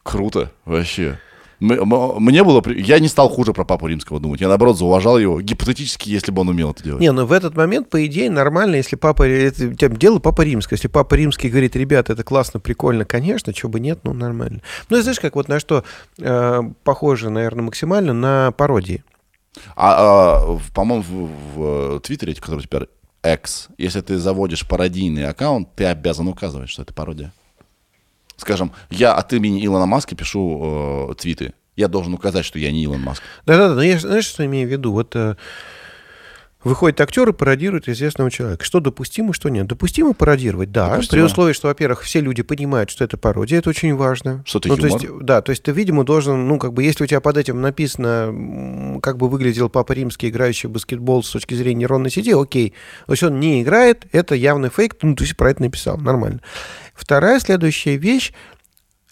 Круто, 0.04 0.52
вообще. 0.66 1.20
Мне 1.62 2.44
было... 2.44 2.64
Я 2.76 2.98
не 2.98 3.08
стал 3.08 3.30
хуже 3.30 3.54
про 3.54 3.64
папу 3.66 3.86
римского 3.86 4.20
думать. 4.20 4.42
Я, 4.42 4.48
наоборот, 4.48 4.80
зауважал 4.80 5.20
его, 5.20 5.40
гипотетически, 5.42 6.10
если 6.10 6.32
бы 6.32 6.42
он 6.42 6.50
умел 6.50 6.72
это 6.72 6.84
делать. 6.84 7.02
Не, 7.02 7.12
ну 7.12 7.28
в 7.28 7.32
этот 7.32 7.56
момент, 7.56 7.88
по 7.88 8.04
идее, 8.04 8.32
нормально, 8.32 8.78
если 8.78 8.96
папа, 8.96 9.24
это 9.28 9.68
у 9.68 9.74
тебя 9.74 9.90
дело 9.90 10.18
папа 10.18 10.42
римский. 10.42 10.74
Если 10.74 10.88
папа 10.88 11.14
римский 11.14 11.50
говорит, 11.50 11.76
ребята, 11.76 12.14
это 12.14 12.24
классно, 12.24 12.60
прикольно, 12.60 13.06
конечно, 13.06 13.54
чего 13.54 13.70
бы 13.70 13.80
нет, 13.80 14.00
ну 14.04 14.14
нормально. 14.14 14.62
Ну 14.90 15.00
знаешь, 15.02 15.20
как 15.20 15.36
вот 15.36 15.50
на 15.50 15.60
что 15.60 15.84
э, 16.18 16.62
похоже, 16.84 17.30
наверное, 17.30 17.66
максимально 17.66 18.14
на 18.14 18.52
пародии. 18.54 19.04
А, 19.76 20.38
а, 20.46 20.60
по-моему, 20.74 21.04
в, 21.04 21.96
в 21.96 22.00
Твиттере, 22.02 22.36
который 22.36 22.62
теперь 22.62 22.88
X, 23.24 23.68
если 23.78 24.02
ты 24.02 24.18
заводишь 24.18 24.68
пародийный 24.68 25.28
аккаунт, 25.28 25.70
ты 25.76 25.86
обязан 25.86 26.28
указывать, 26.28 26.70
что 26.70 26.82
это 26.82 26.94
пародия. 26.94 27.34
Скажем, 28.38 28.72
я 28.90 29.14
от 29.14 29.32
имени 29.34 29.64
Илона 29.64 29.86
Маска 29.86 30.16
пишу 30.16 31.10
э, 31.12 31.16
твиты. 31.16 31.54
Я 31.76 31.88
должен 31.88 32.14
указать, 32.14 32.44
что 32.44 32.58
я 32.58 32.72
не 32.72 32.84
Илон 32.84 33.02
Маск. 33.02 33.22
Да-да-да, 33.46 33.76
но 33.76 33.84
я 33.84 34.00
знаешь, 34.00 34.26
что 34.26 34.46
имею 34.46 34.68
в 34.68 34.72
виду? 34.72 34.92
Вот 34.94 35.16
э, 35.16 35.36
выходит 36.64 37.02
актер 37.02 37.30
и 37.30 37.34
пародирует 37.34 37.90
известного 37.90 38.30
человека. 38.30 38.64
Что 38.64 38.80
допустимо, 38.80 39.34
что 39.34 39.50
нет. 39.50 39.68
Допустимо 39.68 40.14
пародировать, 40.14 40.72
да, 40.72 40.90
Допустимо. 40.90 41.12
при 41.12 41.26
условии, 41.26 41.54
что, 41.54 41.68
во-первых, 41.68 42.02
все 42.02 42.22
люди 42.22 42.44
понимают, 42.44 42.90
что 42.90 43.04
это 43.04 43.18
пародия, 43.18 43.60
это 43.60 43.70
очень 43.70 43.96
важно. 43.96 44.44
Что 44.46 44.60
это 44.60 44.70
ну, 44.70 44.78
то 44.78 44.88
юмор. 44.88 45.02
есть, 45.02 45.14
да, 45.22 45.42
то 45.42 45.50
есть 45.50 45.64
ты, 45.64 45.72
видимо, 45.72 46.04
должен, 46.04 46.48
ну, 46.48 46.60
как 46.60 46.74
бы, 46.74 46.84
если 46.84 47.04
у 47.04 47.08
тебя 47.08 47.22
под 47.22 47.38
этим 47.38 47.62
написано, 47.62 49.00
как 49.02 49.18
бы 49.18 49.28
выглядел 49.28 49.70
Папа 49.70 49.94
Римский, 49.94 50.30
играющий 50.30 50.70
в 50.70 50.72
баскетбол 50.72 51.24
с 51.24 51.32
точки 51.32 51.54
зрения 51.54 51.82
нейронной 51.82 52.12
сети, 52.12 52.32
окей. 52.32 52.74
То 53.08 53.14
есть 53.14 53.24
он 53.24 53.40
не 53.40 53.62
играет, 53.64 54.06
это 54.12 54.36
явный 54.36 54.70
фейк, 54.70 54.96
ну, 55.02 55.16
то 55.16 55.24
есть 55.24 55.36
про 55.36 55.52
это 55.52 55.62
написал, 55.62 55.98
нормально. 55.98 56.42
Вторая 56.94 57.40
следующая 57.40 57.98
вещь, 57.98 58.34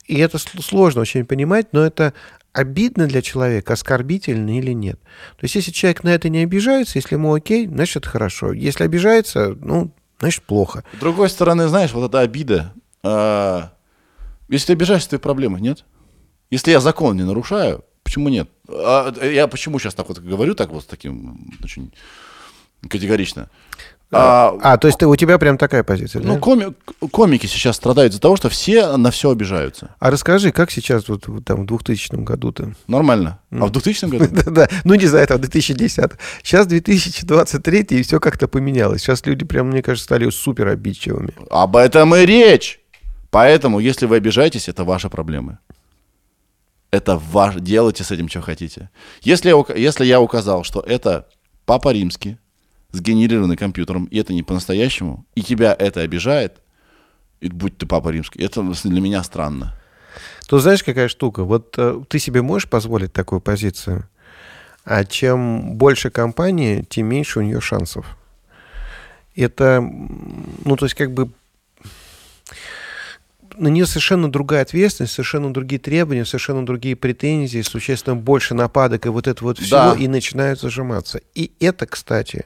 и 0.05 0.19
это 0.19 0.37
сл- 0.37 0.61
сложно 0.61 1.01
очень 1.01 1.25
понимать, 1.25 1.67
но 1.71 1.85
это 1.85 2.13
обидно 2.53 3.07
для 3.07 3.21
человека, 3.21 3.73
оскорбительно 3.73 4.57
или 4.57 4.71
нет. 4.71 4.99
То 5.37 5.43
есть 5.43 5.55
если 5.55 5.71
человек 5.71 6.03
на 6.03 6.09
это 6.09 6.29
не 6.29 6.43
обижается, 6.43 6.97
если 6.97 7.15
ему 7.15 7.33
окей, 7.33 7.67
значит, 7.67 7.97
это 7.97 8.09
хорошо. 8.09 8.53
Если 8.53 8.83
обижается, 8.83 9.55
ну, 9.61 9.91
значит, 10.19 10.43
плохо. 10.43 10.83
С 10.95 10.99
другой 10.99 11.29
стороны, 11.29 11.67
знаешь, 11.67 11.91
вот 11.93 12.09
эта 12.09 12.19
обида. 12.19 12.73
э, 13.03 13.61
если 14.49 14.67
ты 14.67 14.73
обижаешься, 14.73 15.11
то 15.11 15.19
проблемы, 15.19 15.61
нет? 15.61 15.85
Если 16.49 16.71
я 16.71 16.79
закон 16.79 17.15
не 17.15 17.23
нарушаю, 17.23 17.85
почему 18.03 18.29
нет? 18.29 18.49
А, 18.67 19.13
я 19.23 19.47
почему 19.47 19.77
сейчас 19.79 19.93
так 19.93 20.07
вот 20.09 20.19
говорю, 20.19 20.55
так 20.55 20.71
вот 20.71 20.87
таким 20.87 21.53
очень 21.63 21.93
категорично? 22.87 23.49
А, 24.11 24.57
А, 24.63 24.77
то 24.77 24.87
есть 24.87 24.97
ты, 24.97 25.05
у 25.05 25.15
тебя 25.15 25.37
прям 25.37 25.57
такая 25.57 25.83
позиция, 25.83 26.23
ну, 26.23 26.33
да? 26.33 26.39
коми- 26.39 26.73
комики 27.11 27.45
сейчас 27.45 27.75
страдают 27.75 28.11
из-за 28.13 28.19
того, 28.21 28.35
что 28.37 28.49
все 28.49 28.97
на 28.97 29.11
все 29.11 29.29
обижаются. 29.29 29.95
А 29.99 30.09
расскажи, 30.09 30.51
как 30.51 30.71
сейчас 30.71 31.07
вот 31.09 31.27
в- 31.27 31.43
там 31.43 31.61
в 31.61 31.65
2000 31.67 32.15
году-то? 32.23 32.73
Нормально. 32.87 33.39
А 33.51 33.65
в 33.67 33.71
2000 33.71 34.05
году? 34.09 34.25
Да-да, 34.31 34.67
ну 34.83 34.95
не 34.95 35.05
за 35.05 35.19
это, 35.19 35.35
в 35.37 35.39
2010. 35.41 36.11
Сейчас 36.41 36.65
2023, 36.65 37.81
и 37.91 38.01
все 38.01 38.19
как-то 38.19 38.47
поменялось. 38.47 39.01
Сейчас 39.03 39.23
люди 39.27 39.45
прям, 39.45 39.67
мне 39.67 39.83
кажется, 39.83 40.05
стали 40.05 40.27
супер 40.31 40.69
обидчивыми. 40.69 41.33
Об 41.51 41.75
этом 41.75 42.15
и 42.15 42.25
речь. 42.25 42.79
Поэтому, 43.29 43.77
если 43.79 44.07
вы 44.07 44.15
обижаетесь, 44.15 44.67
это 44.69 44.83
ваши 44.85 45.07
проблемы. 45.09 45.59
Это 46.89 47.21
ваш... 47.31 47.53
Делайте 47.57 48.03
с 48.03 48.09
этим, 48.09 48.27
что 48.27 48.41
хотите. 48.41 48.89
Если 49.21 49.49
я, 49.49 49.63
если 49.77 50.03
я 50.05 50.19
указал, 50.19 50.63
что 50.63 50.79
это 50.79 51.27
Папа 51.67 51.93
Римский, 51.93 52.39
сгенерированный 52.91 53.57
компьютером, 53.57 54.05
и 54.05 54.17
это 54.17 54.33
не 54.33 54.43
по-настоящему, 54.43 55.25
и 55.35 55.41
тебя 55.41 55.75
это 55.77 56.01
обижает, 56.01 56.61
и 57.39 57.49
будь 57.49 57.77
ты 57.77 57.85
Папа 57.85 58.09
Римский, 58.09 58.43
это 58.43 58.61
для 58.61 59.01
меня 59.01 59.23
странно. 59.23 59.75
То 60.47 60.59
знаешь, 60.59 60.83
какая 60.83 61.07
штука? 61.07 61.43
Вот 61.43 61.75
э, 61.77 62.01
ты 62.09 62.17
себе 62.17 62.41
можешь 62.41 62.67
позволить 62.67 63.13
такую 63.13 63.39
позицию, 63.39 64.09
а 64.83 65.05
чем 65.05 65.75
больше 65.75 66.09
компания, 66.09 66.83
тем 66.83 67.07
меньше 67.07 67.39
у 67.39 67.41
нее 67.43 67.61
шансов. 67.61 68.17
Это, 69.35 69.79
ну, 69.81 70.75
то 70.75 70.85
есть, 70.85 70.95
как 70.95 71.13
бы 71.13 71.31
на 73.59 73.67
нее 73.67 73.85
совершенно 73.85 74.31
другая 74.31 74.61
ответственность, 74.61 75.13
совершенно 75.13 75.53
другие 75.53 75.79
требования, 75.79 76.25
совершенно 76.25 76.65
другие 76.65 76.95
претензии, 76.95 77.61
существенно 77.61 78.15
больше 78.15 78.53
нападок 78.53 79.05
и 79.05 79.09
вот 79.09 79.27
это 79.27 79.43
вот 79.43 79.59
все, 79.59 79.69
Да. 79.69 79.95
и 79.99 80.07
начинают 80.07 80.59
зажиматься. 80.59 81.21
И 81.35 81.51
это, 81.59 81.85
кстати, 81.85 82.45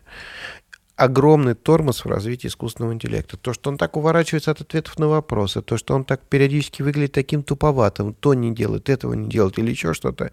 огромный 0.96 1.56
тормоз 1.56 2.06
в 2.06 2.10
развитии 2.10 2.48
искусственного 2.48 2.94
интеллекта. 2.94 3.38
То, 3.38 3.54
что 3.54 3.70
он 3.70 3.78
так 3.78 3.98
уворачивается 3.98 4.52
от 4.52 4.62
ответов 4.62 5.00
на 5.00 5.08
вопросы, 5.08 5.62
то, 5.62 5.78
что 5.78 5.96
он 5.96 6.04
так 6.04 6.22
периодически 6.22 6.82
выглядит 6.82 7.14
таким 7.14 7.44
туповатым, 7.44 8.14
то 8.14 8.34
не 8.34 8.54
делает, 8.54 8.90
этого 8.90 9.14
не 9.14 9.30
делает 9.30 9.58
или 9.58 9.72
еще 9.72 9.94
что-то. 9.94 10.32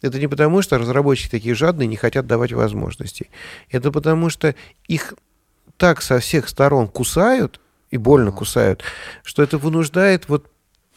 Это 0.00 0.18
не 0.18 0.28
потому, 0.28 0.62
что 0.62 0.78
разработчики 0.78 1.30
такие 1.30 1.54
жадные 1.54 1.86
не 1.86 1.96
хотят 1.96 2.26
давать 2.26 2.52
возможностей. 2.52 3.30
Это 3.70 3.92
потому, 3.92 4.30
что 4.30 4.54
их 4.88 5.14
так 5.76 6.02
со 6.02 6.18
всех 6.18 6.48
сторон 6.48 6.88
кусают, 6.88 7.60
и 7.92 7.98
больно 7.98 8.32
кусают, 8.32 8.82
что 9.22 9.42
это 9.42 9.58
вынуждает 9.58 10.28
вот... 10.28 10.46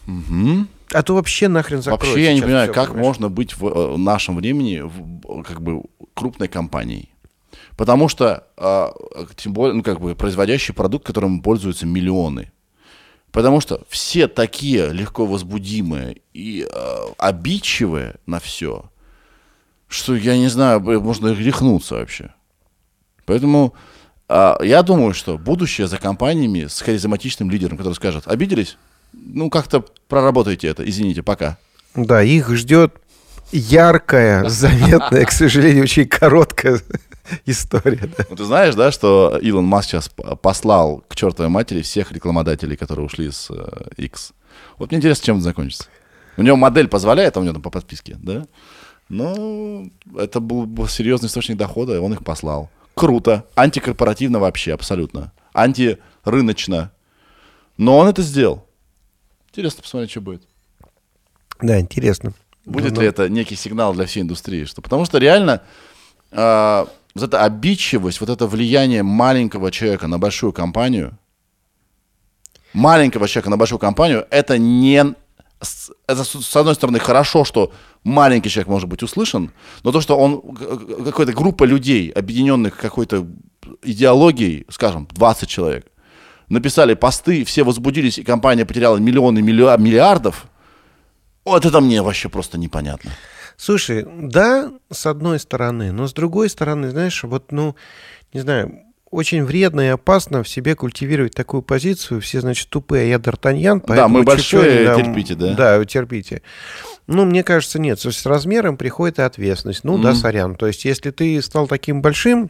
Мгм. 0.07 0.67
А 0.93 1.03
то 1.03 1.15
вообще 1.15 1.47
нахрен 1.47 1.81
закроют 1.81 2.03
Вообще 2.03 2.23
я 2.23 2.33
не 2.33 2.41
понимаю, 2.41 2.71
всё, 2.71 2.73
как 2.73 2.89
понимаешь? 2.89 3.05
можно 3.05 3.29
быть 3.29 3.57
в 3.57 3.67
э, 3.67 3.97
нашем 3.97 4.37
времени 4.37 4.81
в, 4.81 5.43
как 5.43 5.61
бы 5.61 5.83
крупной 6.13 6.47
компанией. 6.47 7.09
Потому 7.75 8.07
что, 8.07 8.47
а, 8.55 8.93
тем 9.35 9.53
более, 9.53 9.73
ну, 9.75 9.83
как 9.83 9.99
бы, 9.99 10.15
производящий 10.15 10.73
продукт, 10.73 11.05
которым 11.05 11.41
пользуются 11.41 11.85
миллионы. 11.85 12.51
Потому 13.31 13.59
что 13.59 13.81
все 13.89 14.27
такие 14.27 14.93
легко 14.93 15.25
возбудимые 15.25 16.21
и 16.33 16.65
э, 16.71 16.97
обидчивые 17.17 18.15
на 18.25 18.39
все, 18.39 18.89
что 19.89 20.15
я 20.15 20.37
не 20.37 20.47
знаю, 20.47 20.79
можно 20.79 21.33
рехнуться 21.33 21.95
вообще. 21.95 22.33
Поэтому 23.25 23.73
а, 24.27 24.57
я 24.63 24.81
думаю, 24.83 25.13
что 25.13 25.37
будущее 25.37 25.87
за 25.87 25.97
компаниями 25.97 26.65
с 26.65 26.81
харизматичным 26.81 27.49
лидером, 27.49 27.77
который 27.77 27.93
скажет, 27.93 28.27
обиделись? 28.27 28.77
Ну, 29.13 29.49
как-то 29.49 29.85
проработайте 30.07 30.67
это, 30.67 30.87
извините, 30.87 31.23
пока. 31.23 31.57
Да, 31.95 32.21
их 32.23 32.49
ждет 32.49 32.95
яркая, 33.51 34.49
заметная, 34.49 35.25
к 35.25 35.31
сожалению, 35.31 35.83
очень 35.83 36.07
короткая 36.07 36.81
история. 37.45 38.09
да. 38.17 38.25
Ну, 38.29 38.35
ты 38.35 38.45
знаешь, 38.45 38.75
да, 38.75 38.91
что 38.91 39.37
Илон 39.41 39.65
Маск 39.65 39.89
сейчас 39.89 40.09
послал 40.41 41.03
к 41.07 41.15
чертовой 41.15 41.49
матери 41.49 41.81
всех 41.81 42.11
рекламодателей, 42.11 42.75
которые 42.75 43.05
ушли 43.05 43.31
с 43.31 43.49
э, 43.51 43.65
X. 43.97 44.33
Вот 44.77 44.91
мне 44.91 44.97
интересно, 44.97 45.25
чем 45.25 45.35
это 45.37 45.45
закончится. 45.45 45.85
У 46.37 46.41
него 46.41 46.57
модель 46.57 46.87
позволяет, 46.87 47.37
а 47.37 47.39
у 47.39 47.43
него 47.43 47.53
там 47.53 47.61
по 47.61 47.69
подписке, 47.69 48.17
да? 48.21 48.45
Но 49.07 49.85
это 50.17 50.39
был, 50.39 50.65
был 50.65 50.87
серьезный 50.87 51.27
источник 51.27 51.57
дохода, 51.57 51.95
и 51.95 51.99
он 51.99 52.13
их 52.13 52.23
послал. 52.23 52.69
Круто. 52.95 53.45
Антикорпоративно 53.55 54.39
вообще, 54.39 54.73
абсолютно. 54.73 55.31
Антирыночно. 55.53 56.91
Но 57.77 57.97
он 57.97 58.07
это 58.07 58.21
сделал. 58.21 58.65
Интересно 59.49 59.83
посмотреть, 59.83 60.11
что 60.11 60.21
будет. 60.21 60.43
Да, 61.61 61.79
интересно. 61.79 62.33
Будет 62.65 62.93
Ну, 62.95 63.01
ли 63.01 63.07
это 63.07 63.29
некий 63.29 63.55
сигнал 63.55 63.93
для 63.93 64.05
всей 64.05 64.21
индустрии? 64.21 64.65
Что, 64.65 64.81
потому 64.81 65.05
что 65.05 65.17
реально 65.17 65.61
а, 66.31 66.87
вот 67.13 67.23
эта 67.23 67.43
обидчивость, 67.43 68.19
вот 68.21 68.29
это 68.29 68.47
влияние 68.47 69.03
маленького 69.03 69.71
человека 69.71 70.07
на 70.07 70.17
большую 70.17 70.51
компанию, 70.51 71.17
маленького 72.73 73.27
человека 73.27 73.49
на 73.49 73.57
большую 73.57 73.79
компанию, 73.79 74.25
это 74.31 74.57
не 74.57 75.15
с- 75.61 75.91
это, 76.07 76.23
с 76.23 76.55
одной 76.55 76.75
стороны, 76.75 76.99
хорошо, 76.99 77.43
что 77.45 77.71
маленький 78.03 78.49
человек 78.49 78.67
может 78.69 78.89
быть 78.89 79.03
услышан, 79.03 79.51
но 79.83 79.91
то, 79.91 80.01
что 80.01 80.17
он, 80.17 80.41
какая-то 81.05 81.33
группа 81.33 81.63
людей, 81.63 82.09
объединенных 82.09 82.77
какой-то 82.77 83.25
идеологией, 83.83 84.65
скажем, 84.69 85.07
20 85.11 85.49
человек, 85.49 85.85
написали 86.49 86.93
посты, 86.93 87.43
все 87.43 87.63
возбудились, 87.63 88.19
и 88.19 88.23
компания 88.23 88.65
потеряла 88.65 88.97
миллионы 88.97 89.39
миллиа- 89.39 89.79
миллиардов, 89.79 90.45
вот 91.45 91.65
это 91.65 91.79
мне 91.81 92.01
вообще 92.01 92.29
просто 92.29 92.57
непонятно. 92.57 93.11
Слушай, 93.57 94.05
да, 94.05 94.71
с 94.91 95.05
одной 95.05 95.39
стороны, 95.39 95.91
но 95.91 96.07
с 96.07 96.13
другой 96.13 96.49
стороны, 96.49 96.89
знаешь, 96.89 97.23
вот, 97.23 97.51
ну, 97.51 97.75
не 98.33 98.41
знаю, 98.41 98.79
очень 99.15 99.43
вредно 99.43 99.81
и 99.81 99.87
опасно 99.87 100.43
в 100.43 100.49
себе 100.49 100.75
культивировать 100.75 101.33
такую 101.33 101.61
позицию. 101.61 102.21
Все, 102.21 102.41
значит, 102.41 102.69
тупые, 102.69 103.03
а 103.03 103.07
я 103.07 103.15
Д'Артаньян, 103.17 103.81
поэтому 103.85 104.19
мы 104.19 104.23
большие, 104.23 104.91
они 104.91 105.03
терпите, 105.03 105.35
да? 105.35 105.53
Да, 105.53 105.85
терпите. 105.85 106.41
Ну, 107.07 107.25
мне 107.25 107.43
кажется, 107.43 107.79
нет. 107.79 108.01
То 108.01 108.09
есть 108.09 108.19
С 108.19 108.25
размером 108.25 108.77
приходит 108.77 109.19
и 109.19 109.21
ответственность. 109.21 109.83
Ну, 109.83 109.97
да, 109.97 110.09
Мгм. 110.09 110.17
сорян. 110.17 110.55
То 110.55 110.67
есть 110.67 110.85
если 110.85 111.11
ты 111.11 111.41
стал 111.41 111.67
таким 111.67 112.01
большим, 112.01 112.49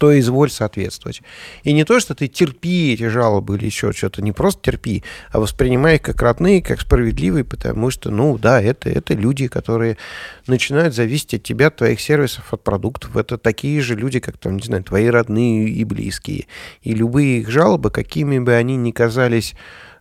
то 0.00 0.18
изволь 0.18 0.50
соответствовать. 0.50 1.20
И 1.62 1.74
не 1.74 1.84
то, 1.84 2.00
что 2.00 2.14
ты 2.14 2.26
терпи 2.26 2.94
эти 2.94 3.06
жалобы 3.08 3.58
или 3.58 3.66
еще 3.66 3.92
что-то, 3.92 4.22
не 4.22 4.32
просто 4.32 4.62
терпи, 4.62 5.04
а 5.30 5.38
воспринимай 5.38 5.96
их 5.96 6.02
как 6.02 6.22
родные, 6.22 6.62
как 6.62 6.80
справедливые, 6.80 7.44
потому 7.44 7.90
что, 7.90 8.10
ну 8.10 8.38
да, 8.38 8.62
это, 8.62 8.88
это 8.88 9.12
люди, 9.12 9.46
которые 9.46 9.98
начинают 10.46 10.94
зависеть 10.94 11.34
от 11.34 11.42
тебя, 11.42 11.66
от 11.66 11.76
твоих 11.76 12.00
сервисов, 12.00 12.50
от 12.54 12.64
продуктов. 12.64 13.14
Это 13.14 13.36
такие 13.36 13.82
же 13.82 13.94
люди, 13.94 14.20
как 14.20 14.38
там, 14.38 14.56
не 14.56 14.62
знаю, 14.62 14.82
твои 14.84 15.08
родные 15.08 15.68
и 15.68 15.84
близкие. 15.84 16.46
И 16.80 16.94
любые 16.94 17.40
их 17.40 17.50
жалобы, 17.50 17.90
какими 17.90 18.38
бы 18.38 18.54
они 18.54 18.76
ни 18.76 18.92
казались 18.92 19.54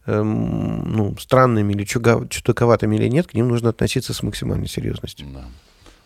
эм, 0.06 0.94
ну, 0.94 1.18
странными 1.18 1.74
или 1.74 1.84
чудаковатыми 1.84 2.96
или 2.96 3.10
нет, 3.10 3.28
к 3.28 3.34
ним 3.34 3.50
нужно 3.50 3.72
относиться 3.72 4.14
с 4.14 4.24
максимальной 4.24 4.70
серьезностью. 4.70 5.28
Да. 5.34 5.44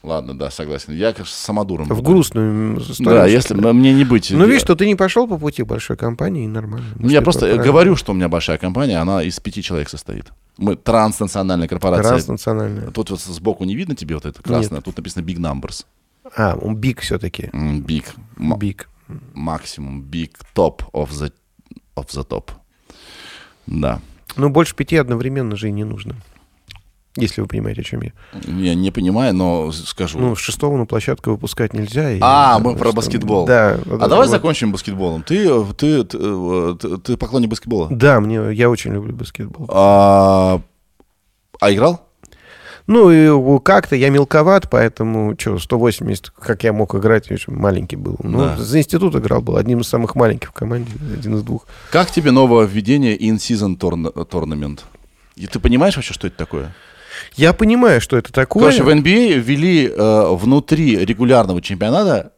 Ладно, 0.03 0.37
да, 0.37 0.51
согласен. 0.51 0.93
Я, 0.93 1.13
конечно, 1.13 1.33
самодуром. 1.33 1.87
В 1.87 2.01
грустную 2.01 2.77
историю. 2.81 3.21
Да, 3.21 3.25
если 3.25 3.53
мне 3.53 3.93
не 3.93 4.03
быть... 4.03 4.31
Ну, 4.31 4.45
видишь, 4.45 4.61
что 4.61 4.75
ты 4.75 4.85
не 4.85 4.95
пошел 4.95 5.29
по 5.29 5.37
пути 5.37 5.63
большой 5.63 5.95
компании, 5.95 6.43
и 6.43 6.47
нормально. 6.47 6.87
Ну, 6.95 7.07
я 7.07 7.21
просто 7.21 7.45
это 7.45 7.63
говорю, 7.63 7.95
что 7.95 8.11
у 8.11 8.15
меня 8.15 8.27
большая 8.27 8.57
компания, 8.57 8.97
она 8.97 9.23
из 9.23 9.39
пяти 9.39 9.63
человек 9.63 9.87
состоит. 9.87 10.33
Мы 10.57 10.75
транснациональная 10.75 11.69
корпорация. 11.69 12.11
Транснациональная. 12.11 12.91
Тут 12.91 13.11
вот 13.11 13.21
сбоку 13.21 13.63
не 13.63 13.75
видно 13.75 13.95
тебе 13.95 14.15
вот 14.15 14.25
это 14.25 14.43
красное, 14.43 14.81
тут 14.81 14.97
написано 14.97 15.23
Big 15.23 15.37
Numbers. 15.37 15.85
А, 16.35 16.57
он 16.61 16.75
биг 16.75 16.99
все-таки. 16.99 17.49
Big. 17.53 18.05
Биг. 18.37 18.89
Максимум. 19.33 20.01
Big 20.01 20.31
top 20.53 20.81
of 20.91 21.11
the, 21.11 21.31
of 21.95 22.07
the 22.07 22.27
top. 22.27 22.51
Да. 23.67 24.01
Ну, 24.35 24.49
больше 24.49 24.75
пяти 24.75 24.97
одновременно 24.97 25.55
же 25.55 25.69
и 25.69 25.71
не 25.71 25.83
нужно. 25.85 26.15
Если 27.15 27.41
вы 27.41 27.47
понимаете, 27.47 27.81
о 27.81 27.83
чем 27.83 28.01
я. 28.01 28.11
Я 28.47 28.73
не 28.73 28.89
понимаю, 28.89 29.35
но 29.35 29.71
скажу. 29.71 30.17
Ну, 30.17 30.35
с 30.35 30.39
шестого 30.39 30.77
на 30.77 30.85
площадку 30.87 31.29
выпускать 31.31 31.73
нельзя. 31.73 32.11
и, 32.11 32.17
А, 32.21 32.57
да, 32.57 32.59
мы 32.59 32.75
про 32.75 32.91
баскетбол. 32.91 33.45
Да. 33.45 33.77
а 33.85 34.07
давай 34.07 34.27
закончим 34.27 34.71
баскетболом. 34.71 35.21
Ты, 35.21 35.47
ты, 35.75 36.03
ты, 36.05 36.17
э, 36.19 36.75
ты- 36.79 36.97
ты 36.97 37.17
поклонник 37.17 37.49
баскетбола? 37.51 37.87
Да, 37.91 38.19
мне, 38.19 38.51
я 38.53 38.69
очень 38.69 38.93
люблю 38.93 39.13
баскетбол. 39.13 39.67
А, 39.69 40.59
а 41.59 41.71
играл? 41.71 42.01
Ну, 42.87 43.11
и 43.11 43.59
как-то 43.59 43.95
я 43.95 44.09
мелковат, 44.09 44.69
поэтому, 44.69 45.35
что, 45.39 45.57
180, 45.57 46.31
как 46.31 46.63
я 46.63 46.73
мог 46.73 46.95
играть, 46.95 47.29
я 47.29 47.35
очень 47.35 47.53
маленький 47.53 47.95
был. 47.95 48.17
Ну, 48.23 48.39
Да. 48.39 48.57
за 48.57 48.79
институт 48.79 49.15
играл, 49.15 49.41
был 49.41 49.55
одним 49.57 49.79
из 49.81 49.87
самых 49.87 50.15
маленьких 50.15 50.49
в 50.49 50.53
команде, 50.53 50.91
один 51.17 51.35
из 51.35 51.43
двух. 51.43 51.65
Как 51.91 52.11
тебе 52.11 52.31
новое 52.31 52.65
введение 52.65 53.15
in-season 53.17 53.77
tournament? 53.77 54.81
И 55.35 55.47
ты 55.47 55.59
понимаешь 55.59 55.95
вообще, 55.95 56.13
что 56.13 56.27
это 56.27 56.35
такое? 56.37 56.73
Я 57.35 57.53
понимаю, 57.53 58.01
что 58.01 58.17
это 58.17 58.31
такое. 58.31 58.63
Короче, 58.63 58.83
в 58.83 58.89
NBA 58.89 59.39
ввели 59.39 59.87
э, 59.87 60.35
внутри 60.35 60.97
регулярного 61.03 61.61
чемпионата, 61.61 62.33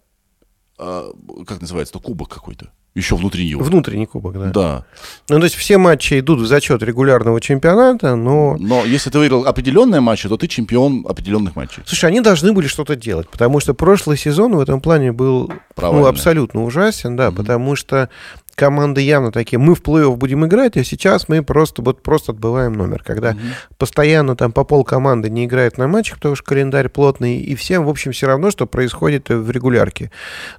э, 0.80 1.12
как 1.46 1.62
называется, 1.62 2.00
кубок 2.00 2.30
какой-то. 2.30 2.72
Еще 2.96 3.18
внутри 3.18 3.44
его. 3.44 3.62
Внутренний 3.62 4.06
кубок, 4.06 4.40
да. 4.40 4.46
Да. 4.52 4.86
Ну, 5.28 5.40
то 5.40 5.44
есть 5.44 5.56
все 5.56 5.78
матчи 5.78 6.18
идут 6.20 6.40
в 6.40 6.46
зачет 6.46 6.82
регулярного 6.82 7.42
чемпионата, 7.42 8.16
но... 8.16 8.56
Но 8.58 8.86
если 8.86 9.10
ты 9.10 9.20
выиграл 9.20 9.46
определенные 9.46 10.00
матчи, 10.00 10.30
то 10.30 10.38
ты 10.38 10.48
чемпион 10.48 11.06
определенных 11.06 11.58
матчей. 11.58 11.84
Слушай, 11.86 12.06
они 12.06 12.22
должны 12.22 12.54
были 12.54 12.68
что-то 12.68 12.96
делать, 12.96 13.28
потому 13.30 13.60
что 13.60 13.74
прошлый 13.74 14.18
сезон 14.18 14.56
в 14.56 14.62
этом 14.62 14.80
плане 14.80 15.12
был 15.12 15.52
ну, 15.76 16.06
абсолютно 16.06 16.64
ужасен, 16.64 17.18
да, 17.18 17.32
потому 17.32 17.76
что 17.76 18.10
команды 18.56 19.02
явно 19.02 19.32
такие, 19.32 19.60
мы 19.60 19.76
в 19.76 19.82
плей-офф 19.82 20.16
будем 20.16 20.46
играть, 20.46 20.78
а 20.78 20.84
сейчас 20.84 21.28
мы 21.28 21.44
просто 21.44 21.82
вот 21.82 22.02
просто 22.02 22.32
отбываем 22.32 22.74
номер. 22.74 23.04
Когда 23.04 23.36
постоянно 23.78 24.36
там 24.36 24.52
по 24.52 24.64
пол 24.64 24.84
команды 24.84 25.30
не 25.30 25.46
играет 25.46 25.78
на 25.78 25.88
матчах, 25.88 26.18
потому 26.18 26.36
что 26.36 26.46
календарь 26.46 26.90
плотный, 26.90 27.38
и 27.38 27.56
всем, 27.56 27.86
в 27.86 27.90
общем, 27.90 28.14
все 28.14 28.28
равно, 28.28 28.52
что 28.52 28.66
происходит 28.66 29.30
в 29.30 29.52
регулярке. 29.52 30.12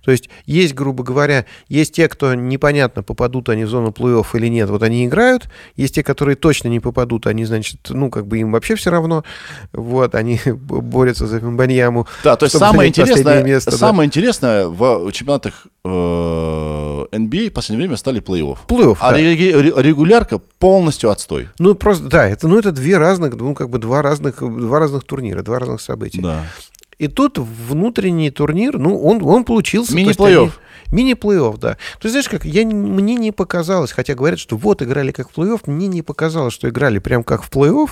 То 0.05 0.11
есть 0.11 0.29
есть, 0.45 0.75
грубо 0.75 1.03
говоря, 1.03 1.47
есть 1.69 1.95
те, 1.95 2.09
кто 2.09 2.35
непонятно, 2.35 3.03
попадут 3.03 3.49
они 3.49 3.65
в 3.65 3.69
зону 3.69 3.91
плей-офф 3.91 4.27
или 4.35 4.49
нет, 4.49 4.69
вот 4.69 4.83
они 4.83 5.07
играют, 5.07 5.49
есть 5.75 5.95
те, 5.95 6.03
которые 6.03 6.37
точно 6.37 6.69
не 6.69 6.81
попадут, 6.81 7.27
они, 7.27 7.45
значит, 7.45 7.81
ну, 7.89 8.11
как 8.11 8.27
бы 8.27 8.39
им 8.39 8.53
вообще 8.53 8.75
все 8.75 8.91
равно, 8.91 9.25
вот, 9.73 10.15
они 10.15 10.41
борются 10.45 11.27
за 11.27 11.41
Беньяму. 11.41 12.07
Да, 12.23 12.37
то 12.37 12.45
есть 12.45 12.59
самое 12.59 12.89
интересное, 12.89 13.43
место, 13.43 13.71
да. 13.71 13.77
самое 13.77 14.07
интересное 14.07 14.67
в 14.67 15.11
чемпионатах 15.13 15.67
э, 15.85 15.89
NBA 15.89 17.51
в 17.51 17.53
последнее 17.53 17.79
время 17.79 17.86
стали 17.95 18.21
плей-офф. 18.21 18.59
Плей-офф, 18.67 18.97
А 19.01 19.13
да. 19.13 19.19
регулярка 19.19 20.39
полностью 20.59 21.11
отстой. 21.11 21.49
Ну, 21.61 21.77
просто, 21.77 22.07
да, 22.09 22.27
это, 22.29 22.49
ну, 22.49 22.59
это 22.59 22.73
две 22.73 22.99
разных, 22.99 23.37
ну, 23.37 23.55
как 23.55 23.71
бы 23.71 23.79
два 23.79 24.03
разных, 24.03 24.39
два 24.41 24.81
разных 24.81 25.05
турнира, 25.05 25.43
два 25.43 25.61
разных 25.61 25.81
события. 25.81 26.21
Да. 26.21 26.45
И 26.99 27.09
тут 27.09 27.37
внутренний 27.39 28.31
турнир, 28.31 28.79
ну, 28.79 28.99
он, 28.99 29.23
он 29.23 29.45
получился. 29.45 29.95
Мини-плей-офф. 29.95 30.51
Мини-плей-офф, 30.93 31.59
да. 31.59 31.75
То 32.01 32.05
есть, 32.07 32.13
знаешь, 32.13 32.29
как, 32.29 32.45
я, 32.47 32.65
не- 32.65 32.73
мне 32.75 33.17
не 33.17 33.33
показалось, 33.33 33.93
хотя 33.93 34.15
говорят, 34.15 34.39
что 34.39 34.57
вот 34.57 34.81
играли 34.83 35.11
как 35.13 35.31
в 35.31 35.37
плей-офф, 35.39 35.63
мне 35.67 35.89
не 35.89 36.01
показалось, 36.03 36.55
что 36.55 36.69
играли 36.71 36.99
прям 36.99 37.23
как 37.23 37.43
в 37.43 37.51
плей-офф, 37.51 37.91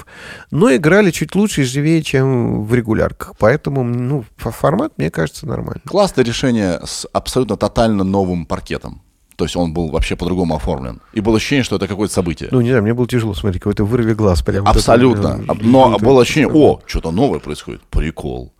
но 0.50 0.74
играли 0.74 1.10
чуть 1.10 1.34
лучше 1.34 1.62
и 1.62 1.64
живее, 1.64 2.02
чем 2.02 2.64
в 2.64 2.72
регулярках. 2.74 3.34
Поэтому, 3.38 3.82
ну, 3.84 4.24
фо- 4.42 4.52
формат, 4.52 4.92
мне 4.96 5.10
кажется, 5.10 5.46
нормальный. 5.46 5.82
Классное 5.86 6.24
решение 6.24 6.80
с 6.84 7.06
абсолютно 7.12 7.56
тотально 7.58 8.04
новым 8.04 8.46
паркетом. 8.46 9.02
То 9.36 9.44
есть 9.44 9.56
он 9.56 9.72
был 9.74 9.88
вообще 9.90 10.14
по-другому 10.16 10.54
оформлен. 10.54 11.00
И 11.12 11.20
было 11.20 11.36
ощущение, 11.38 11.64
что 11.64 11.76
это 11.76 11.88
какое-то 11.88 12.14
событие. 12.14 12.48
Ну, 12.52 12.60
не 12.60 12.68
знаю, 12.68 12.82
мне 12.84 12.94
было 12.94 13.06
тяжело 13.08 13.34
смотреть, 13.34 13.60
какой-то 13.62 13.84
вырви 13.84 14.14
глаз 14.14 14.42
прям. 14.42 14.64
вот 14.64 14.70
это, 14.70 14.78
Абсолютно. 14.78 15.40
э, 15.42 15.44
Аб- 15.48 15.58
Но 15.62 15.88
вот 15.88 15.96
это 15.96 16.04
было 16.04 16.12
вот. 16.14 16.20
ощущение, 16.20 16.50
о, 16.52 16.80
что-то 16.86 17.10
новое 17.10 17.40
происходит. 17.40 17.82
Прикол. 17.90 18.52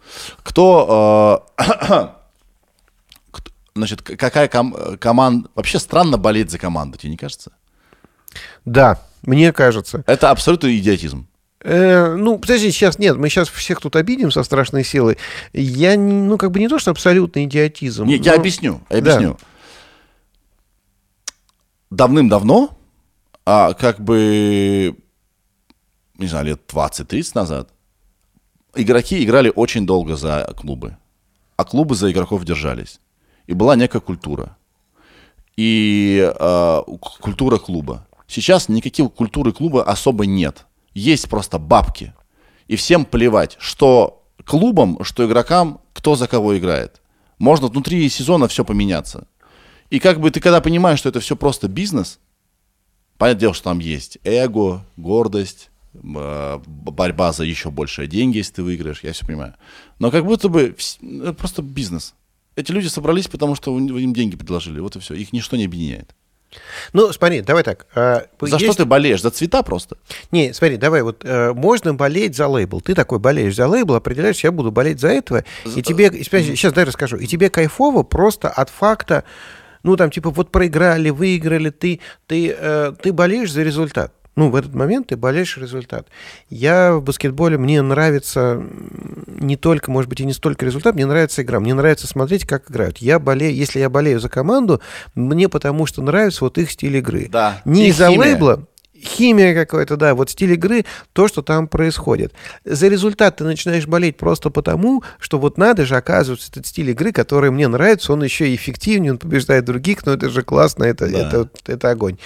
Кто, 0.43 1.47
э, 1.59 1.65
значит, 3.75 4.03
какая 4.03 4.49
команда... 4.49 5.49
Вообще 5.55 5.79
странно 5.79 6.19
болеть 6.19 6.51
за 6.51 6.59
команду, 6.59 6.99
тебе 6.99 7.11
не 7.11 7.17
кажется? 7.17 7.53
Да, 8.65 8.99
мне 9.23 9.53
кажется. 9.53 10.03
Это 10.07 10.31
абсолютно 10.31 10.77
идиотизм. 10.77 11.27
Э, 11.61 12.15
ну, 12.17 12.39
подожди, 12.39 12.71
сейчас 12.71 12.99
нет, 12.99 13.17
мы 13.17 13.29
сейчас 13.31 13.49
всех 13.49 13.81
тут 13.81 13.97
обидим 13.97 14.31
со 14.31 14.43
страшной 14.43 14.85
силой. 14.85 15.17
Я, 15.53 15.97
ну, 15.97 16.37
как 16.37 16.51
бы 16.51 16.59
не 16.59 16.69
то, 16.69 16.79
что 16.79 16.91
абсолютный 16.91 17.45
идиотизм. 17.45 18.05
Не, 18.05 18.17
я 18.17 18.33
но- 18.33 18.39
объясню, 18.41 18.81
я 18.91 19.01
Да. 19.01 19.37
Давным-давно, 21.95 22.77
а 23.47 23.73
как 23.75 24.01
бы, 24.01 24.97
не 26.19 26.27
знаю, 26.27 26.47
лет 26.47 26.63
20-30 26.67 27.31
назад, 27.35 27.71
игроки 28.75 29.23
играли 29.23 29.53
очень 29.55 29.87
долго 29.87 30.17
за 30.17 30.53
клубы, 30.57 30.97
а 31.57 31.65
клубы 31.65 31.95
за 31.95 32.11
игроков 32.11 32.45
держались. 32.45 32.99
И 33.47 33.55
была 33.55 33.77
некая 33.77 34.01
культура. 34.01 34.57
И 35.57 36.33
э, 36.37 36.81
культура 37.21 37.59
клуба. 37.59 38.09
Сейчас 38.27 38.69
никаких 38.69 39.13
культуры 39.13 39.53
клуба 39.53 39.85
особо 39.85 40.27
нет. 40.27 40.67
Есть 40.95 41.29
просто 41.29 41.59
бабки. 41.59 42.13
И 42.67 42.75
всем 42.75 43.05
плевать, 43.05 43.57
что 43.61 44.27
клубам, 44.45 45.05
что 45.05 45.25
игрокам, 45.27 45.81
кто 45.93 46.17
за 46.17 46.27
кого 46.27 46.59
играет. 46.59 47.03
Можно 47.39 47.69
внутри 47.69 48.09
сезона 48.09 48.49
все 48.49 48.65
поменяться. 48.65 49.29
И 49.91 49.99
как 50.01 50.21
бы 50.21 50.31
ты 50.31 50.41
когда 50.41 50.61
понимаешь, 50.61 50.99
что 50.99 51.09
это 51.09 51.21
все 51.21 51.37
просто 51.37 51.69
бизнес, 51.69 52.19
понятное 53.19 53.41
дело, 53.41 53.55
что 53.55 53.65
там 53.65 53.79
есть 53.79 54.19
эго, 54.25 54.85
гордость, 54.97 55.71
б- 55.93 56.61
борьба 56.67 57.33
за 57.33 57.45
еще 57.45 57.71
большие 57.71 58.09
деньги, 58.09 58.39
если 58.39 58.55
ты 58.55 58.63
выиграешь, 58.63 59.01
я 59.03 59.13
все 59.13 59.27
понимаю. 59.27 59.55
Но 59.99 60.11
как 60.11 60.25
будто 60.25 60.49
бы 60.49 60.75
это 61.03 61.33
просто 61.35 61.63
бизнес. 61.63 62.15
Эти 62.57 62.71
люди 62.73 62.87
собрались, 62.89 63.29
потому 63.29 63.55
что 63.57 63.77
им 63.79 64.13
деньги 64.15 64.37
предложили. 64.37 64.79
Вот 64.81 64.97
и 64.97 65.01
все. 65.01 65.15
Их 65.15 65.33
ничто 65.33 65.57
не 65.57 65.65
объединяет. 65.67 66.15
Ну, 66.93 67.13
смотри, 67.13 67.41
давай 67.41 67.65
так. 67.65 67.87
а, 67.97 68.27
За 68.41 68.57
есть- 68.57 68.65
что 68.67 68.75
ты 68.75 68.85
болеешь? 68.85 69.21
За 69.23 69.33
цвета 69.33 69.65
просто? 69.65 69.97
Не, 70.31 70.53
смотри, 70.55 70.77
давай, 70.77 71.03
вот 71.03 71.25
э, 71.25 71.53
можно 71.53 71.95
болеть 71.95 72.37
за 72.37 72.47
лейбл. 72.47 72.81
Ты 72.81 72.95
такой 72.95 73.19
болеешь 73.19 73.57
за 73.57 73.67
лейбл, 73.67 73.95
определяешь, 73.97 74.45
я 74.45 74.53
буду 74.53 74.71
болеть 74.71 75.01
за 75.01 75.09
этого. 75.09 75.45
И 75.65 75.83
тебе, 75.83 76.13
сейчас 76.23 76.73
дай 76.73 76.85
расскажу, 76.85 77.17
и 77.17 77.27
тебе 77.27 77.51
кайфово 77.51 78.05
просто 78.05 78.49
от 78.51 78.71
факта, 78.71 79.25
ну, 79.85 79.97
там, 79.97 80.11
типа, 80.11 80.31
вот 80.31 80.51
проиграли, 80.51 81.11
выиграли, 81.11 81.71
ты, 81.71 82.01
ты, 82.27 82.55
э, 82.59 82.93
ты 83.01 83.13
болеешь 83.13 83.53
за 83.53 83.63
результат. 83.63 84.13
Ну, 84.37 84.51
в 84.51 84.57
этот 84.57 84.75
момент 84.75 85.09
ты 85.09 85.17
болеешь 85.17 85.57
результат. 85.57 86.09
Я 86.51 86.95
в 86.95 87.03
баскетболе, 87.03 87.57
мне 87.57 87.83
нравится 87.83 88.61
не 89.27 89.57
только, 89.57 89.93
может 89.93 90.09
быть, 90.09 90.21
и 90.21 90.25
не 90.25 90.33
столько 90.33 90.67
результат, 90.67 90.97
мне 90.97 91.07
нравится 91.07 91.43
игра. 91.43 91.61
Мне 91.61 91.75
нравится 91.75 92.09
смотреть, 92.09 92.45
как 92.45 92.69
играют. 92.69 92.99
Я 92.99 93.21
болею, 93.21 93.55
если 93.55 93.79
я 93.79 93.89
болею 93.89 94.19
за 94.19 94.29
команду, 94.29 94.81
мне 95.15 95.49
потому 95.49 95.87
что 95.87 96.03
нравится 96.03 96.45
вот 96.45 96.59
их 96.59 96.71
стиль 96.73 96.97
игры. 96.97 97.29
Да. 97.31 97.63
Не 97.65 97.89
из-за 97.89 98.11
лейбла, 98.11 98.67
химия 99.05 99.55
какой-то, 99.55 99.97
да, 99.97 100.15
вот 100.15 100.31
стиль 100.31 100.53
игры, 100.53 100.85
то, 101.13 101.29
что 101.29 101.43
там 101.43 101.69
происходит. 101.69 102.33
За 102.65 102.89
результат 102.89 103.37
ты 103.37 103.45
начинаешь 103.45 103.87
болеть 103.87 104.17
просто 104.17 104.51
потому, 104.51 105.03
что 105.19 105.39
вот 105.39 105.59
надо 105.59 105.87
же, 105.87 105.97
оказывается, 105.97 106.51
этот 106.51 106.67
стиль 106.67 106.91
игры, 106.91 107.13
который 107.13 107.51
мне 107.51 107.69
нравится, 107.69 108.13
он 108.13 108.23
еще 108.25 108.49
и 108.49 108.55
эффективнее, 108.57 109.13
он 109.13 109.19
побеждает 109.19 109.65
других, 109.65 110.05
но 110.07 110.13
это 110.13 110.31
же 110.31 110.43
классно, 110.43 110.85
это, 110.85 111.09
Да. 111.09 111.19
это, 111.29 111.49
это 111.67 111.91
огонь. 111.91 112.17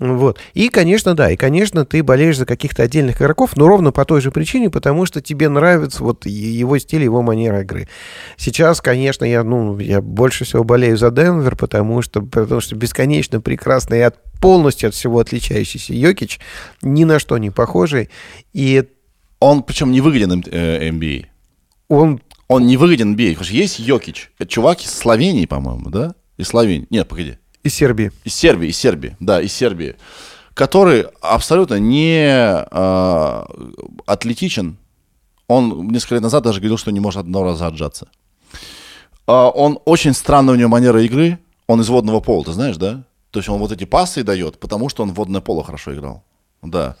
Вот. 0.00 0.38
И, 0.54 0.70
конечно, 0.70 1.14
да, 1.14 1.30
и, 1.30 1.36
конечно, 1.36 1.84
ты 1.84 2.02
болеешь 2.02 2.38
за 2.38 2.46
каких-то 2.46 2.82
отдельных 2.82 3.20
игроков, 3.20 3.54
но 3.56 3.68
ровно 3.68 3.92
по 3.92 4.06
той 4.06 4.22
же 4.22 4.30
причине, 4.30 4.70
потому 4.70 5.04
что 5.04 5.20
тебе 5.20 5.50
нравится 5.50 6.02
вот 6.02 6.24
его 6.24 6.78
стиль, 6.78 7.02
его 7.04 7.20
манера 7.20 7.60
игры. 7.60 7.86
Сейчас, 8.38 8.80
конечно, 8.80 9.26
я, 9.26 9.44
ну, 9.44 9.78
я 9.78 10.00
больше 10.00 10.46
всего 10.46 10.64
болею 10.64 10.96
за 10.96 11.10
Денвер, 11.10 11.54
потому 11.54 12.00
что, 12.00 12.22
потому 12.22 12.62
что 12.62 12.76
бесконечно 12.76 13.42
прекрасный 13.42 13.98
и 13.98 14.02
от, 14.02 14.16
полностью 14.40 14.88
от 14.88 14.94
всего 14.94 15.18
отличающийся 15.18 15.92
Йокич, 15.92 16.40
ни 16.80 17.04
на 17.04 17.18
что 17.18 17.36
не 17.36 17.50
похожий, 17.50 18.08
и 18.54 18.84
Он, 19.38 19.62
причем, 19.62 19.92
не 19.92 20.00
выгоден 20.00 20.42
э, 20.50 20.88
NBA. 20.88 21.26
он 21.88 22.22
Он 22.48 22.66
не 22.66 22.78
выгоден 22.78 23.14
NBA. 23.14 23.32
Потому 23.32 23.44
что 23.44 23.54
есть 23.54 23.78
Йокич. 23.78 24.30
Это 24.38 24.48
чувак 24.48 24.80
из 24.80 24.92
Словении, 24.92 25.44
по-моему, 25.44 25.90
да? 25.90 26.14
Из 26.38 26.48
Словении. 26.48 26.86
Нет, 26.88 27.06
погоди. 27.06 27.36
Из 27.62 27.74
Сербии. 27.74 28.12
Из 28.24 28.34
Сербии, 28.34 28.68
из 28.68 28.76
Сербии, 28.76 29.16
да, 29.20 29.40
из 29.40 29.52
Сербии, 29.52 29.96
который 30.54 31.06
абсолютно 31.20 31.78
не 31.78 32.26
а, 32.26 33.46
атлетичен. 34.06 34.76
Он 35.46 35.88
несколько 35.88 36.14
лет 36.14 36.22
назад 36.22 36.44
даже 36.44 36.60
говорил, 36.60 36.78
что 36.78 36.90
не 36.90 37.00
может 37.00 37.20
одного 37.20 37.46
раза 37.46 37.66
отжаться. 37.66 38.08
А, 39.26 39.48
он 39.48 39.78
очень 39.84 40.14
странная 40.14 40.54
у 40.54 40.56
него 40.56 40.68
манера 40.68 41.02
игры. 41.02 41.38
Он 41.66 41.80
из 41.80 41.88
водного 41.88 42.20
пола, 42.20 42.44
ты 42.44 42.52
знаешь, 42.52 42.76
да? 42.76 43.04
То 43.30 43.38
есть 43.38 43.48
он 43.48 43.60
вот 43.60 43.70
эти 43.70 43.84
пасы 43.84 44.24
дает, 44.24 44.58
потому 44.58 44.88
что 44.88 45.02
он 45.02 45.12
в 45.12 45.14
водное 45.14 45.40
поло 45.40 45.62
хорошо 45.62 45.94
играл. 45.94 46.24
Да. 46.62 46.96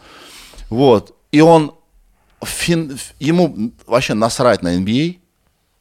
Вот. 0.68 1.16
И 1.32 1.40
он 1.40 1.72
фин- 2.42 2.98
ему 3.18 3.72
вообще 3.86 4.14
насрать 4.14 4.62
на 4.62 4.76
NBA. 4.78 5.18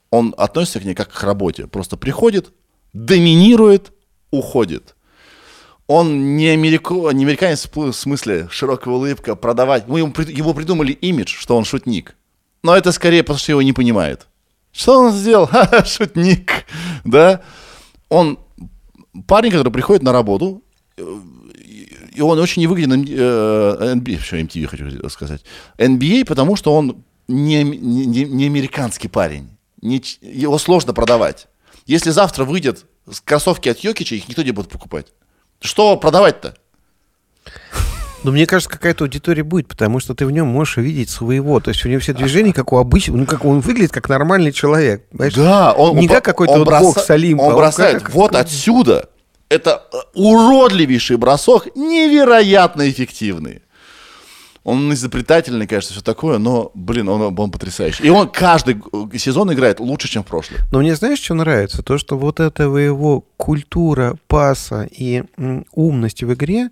Он 0.10 0.34
относится 0.38 0.80
к 0.80 0.86
ней 0.86 0.96
как 0.96 1.12
к 1.12 1.24
работе. 1.24 1.68
Просто 1.68 1.98
приходит, 1.98 2.52
доминирует, 2.94 3.94
уходит. 4.32 4.96
Он 5.88 6.38
не, 6.38 6.48
америко- 6.56 7.12
не 7.14 7.24
американец 7.26 7.68
в 7.74 7.92
смысле 7.94 8.48
широкая 8.52 8.94
улыбка, 8.94 9.36
продавать. 9.36 9.88
Мы 9.88 10.00
ему, 10.00 10.14
ему 10.28 10.54
придумали 10.54 10.92
имидж, 10.92 11.36
что 11.36 11.58
он 11.58 11.66
шутник. 11.66 12.16
Но 12.64 12.76
это 12.76 12.92
скорее 12.92 13.24
потому, 13.24 13.40
что 13.40 13.52
его 13.54 13.62
не 13.62 13.74
понимает. 13.74 14.28
Что 14.72 15.00
он 15.00 15.12
сделал? 15.14 15.50
Шутник. 15.86 16.66
Да? 17.04 17.42
Он 18.10 18.38
парень, 19.26 19.52
который 19.52 19.72
приходит 19.74 20.04
на 20.04 20.12
работу, 20.12 20.64
э, 20.98 21.04
и 22.14 22.22
он 22.22 22.38
очень 22.38 22.62
невыгоден 22.62 23.04
э, 23.08 23.94
NBA, 23.96 24.20
что 24.20 24.38
MTV 24.38 24.66
хочу 24.68 25.10
сказать, 25.10 25.42
NBA, 25.78 26.26
потому 26.26 26.56
что 26.56 26.74
он 26.76 27.04
не, 27.28 27.64
не, 27.64 28.06
не- 28.06 28.26
не 28.26 28.46
американский 28.46 29.08
парень. 29.08 29.50
Не 29.82 30.04
его 30.22 30.58
сложно 30.58 30.94
продавать. 30.94 31.48
Если 31.86 32.12
завтра 32.12 32.44
выйдет 32.44 32.86
кроссовки 33.26 33.70
от 33.70 33.80
Йокича, 33.80 34.16
их 34.16 34.28
никто 34.28 34.42
не 34.44 34.52
будет 34.52 34.70
покупать. 34.70 35.08
Что 35.62 35.96
продавать-то? 35.98 36.56
Но 38.24 38.32
мне 38.32 38.46
кажется, 38.46 38.70
какая-то 38.70 39.06
аудитория 39.06 39.44
будет, 39.44 39.68
потому 39.70 40.00
что 40.02 40.14
ты 40.14 40.26
в 40.26 40.32
нем 40.32 40.48
можешь 40.48 40.78
увидеть 40.78 41.10
своего. 41.10 41.60
То 41.62 41.70
есть 41.70 41.86
у 41.86 41.90
него 41.90 42.02
все 42.02 42.14
движения, 42.14 42.52
как 42.52 42.74
у 42.74 42.78
обычного, 42.78 43.18
ну, 43.18 43.26
как 43.26 43.46
он 43.46 43.62
выглядит 43.62 43.92
как 43.94 44.10
нормальный 44.10 44.52
человек. 44.52 45.08
понимаешь? 45.10 45.34
Да, 45.36 45.72
он 45.72 45.96
Не 45.98 46.08
он 46.08 46.14
как 46.16 46.26
какой-то 46.26 46.54
он 46.54 46.60
вот 46.60 46.68
броса- 46.68 46.82
бокс 46.84 47.10
Олимпа, 47.10 47.44
Он 47.44 47.54
а 47.54 47.56
бросает 47.56 48.04
как- 48.04 48.14
вот 48.14 48.36
отсюда. 48.36 49.10
Это 49.48 49.84
э, 49.94 49.98
уродливейший 50.16 51.16
бросок, 51.18 51.76
невероятно 51.76 52.90
эффективный. 52.90 53.62
Он 54.64 54.94
изобретательный, 54.94 55.68
конечно, 55.68 55.94
все 55.94 56.02
такое, 56.02 56.38
но, 56.38 56.72
блин, 56.74 57.08
он, 57.10 57.34
он 57.38 57.52
потрясающий. 57.52 58.04
И 58.04 58.10
он 58.10 58.28
каждый 58.30 58.82
сезон 59.18 59.52
играет 59.54 59.80
лучше, 59.80 60.10
чем 60.10 60.24
в 60.24 60.26
прошлый. 60.28 60.60
Но 60.72 60.80
мне 60.80 60.96
знаешь, 60.96 61.20
что 61.20 61.34
нравится? 61.34 61.82
То, 61.82 61.98
что 61.98 62.18
вот 62.18 62.40
эта 62.40 62.64
его 62.64 63.24
культура 63.38 64.18
паса 64.28 64.88
и 64.92 65.24
умность 65.74 66.24
в 66.24 66.34
игре, 66.34 66.70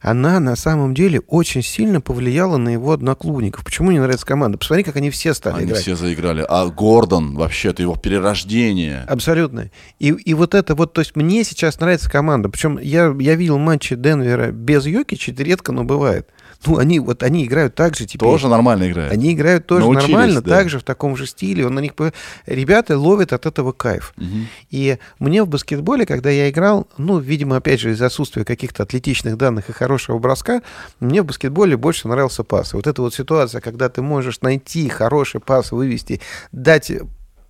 она 0.00 0.38
на 0.38 0.54
самом 0.54 0.94
деле 0.94 1.20
очень 1.26 1.62
сильно 1.62 2.00
повлияла 2.00 2.56
на 2.56 2.68
его 2.70 2.92
одноклубников. 2.92 3.64
Почему 3.64 3.90
не 3.90 3.98
нравится 3.98 4.26
команда? 4.26 4.56
Посмотри, 4.58 4.84
как 4.84 4.96
они 4.96 5.10
все 5.10 5.34
стали 5.34 5.56
Они 5.56 5.66
играть. 5.66 5.82
все 5.82 5.96
заиграли. 5.96 6.44
А 6.48 6.66
Гордон, 6.66 7.34
вообще, 7.34 7.70
это 7.70 7.82
его 7.82 7.96
перерождение. 7.96 9.04
Абсолютно. 9.08 9.70
И, 9.98 10.08
и 10.08 10.34
вот 10.34 10.54
это 10.54 10.74
вот, 10.74 10.92
то 10.92 11.00
есть 11.00 11.16
мне 11.16 11.42
сейчас 11.44 11.80
нравится 11.80 12.08
команда. 12.10 12.48
Причем 12.48 12.78
я, 12.78 13.14
я 13.18 13.34
видел 13.34 13.58
матчи 13.58 13.96
Денвера 13.96 14.52
без 14.52 14.86
Йокича, 14.86 15.32
это 15.32 15.42
редко, 15.42 15.72
но 15.72 15.84
бывает. 15.84 16.28
Ну, 16.66 16.78
они 16.78 17.00
вот 17.00 17.22
они 17.22 17.44
играют 17.44 17.74
так 17.74 17.96
же 17.96 18.06
теперь. 18.06 18.28
Тоже 18.28 18.48
нормально 18.48 18.90
играет. 18.90 19.12
Они 19.12 19.32
играют 19.32 19.66
тоже 19.66 19.84
Научились, 19.84 20.08
нормально, 20.08 20.42
да. 20.42 20.56
так 20.56 20.68
же, 20.68 20.78
в 20.78 20.82
таком 20.82 21.16
же 21.16 21.26
стиле. 21.26 21.66
Он 21.66 21.74
на 21.74 21.80
них... 21.80 21.92
Ребята 22.46 22.98
ловят 22.98 23.32
от 23.32 23.46
этого 23.46 23.72
кайф. 23.72 24.14
И 24.70 24.98
мне 25.18 25.42
в 25.42 25.48
баскетболе, 25.48 26.06
когда 26.06 26.30
я 26.30 26.50
играл, 26.50 26.88
ну, 26.98 27.18
видимо, 27.18 27.56
опять 27.56 27.80
же, 27.80 27.92
из-за 27.92 28.06
отсутствия 28.06 28.44
каких-то 28.44 28.82
атлетичных 28.82 29.36
данных 29.36 29.68
и 29.70 29.72
хорошего 29.72 30.18
броска, 30.18 30.62
мне 31.00 31.22
в 31.22 31.26
баскетболе 31.26 31.76
больше 31.76 32.08
нравился 32.08 32.44
пас. 32.44 32.72
И 32.72 32.76
вот 32.76 32.86
эта 32.86 33.02
вот 33.02 33.14
ситуация, 33.14 33.60
когда 33.60 33.88
ты 33.88 34.02
можешь 34.02 34.40
найти 34.40 34.88
хороший 34.88 35.40
пас, 35.40 35.72
вывести, 35.72 36.20
дать 36.52 36.92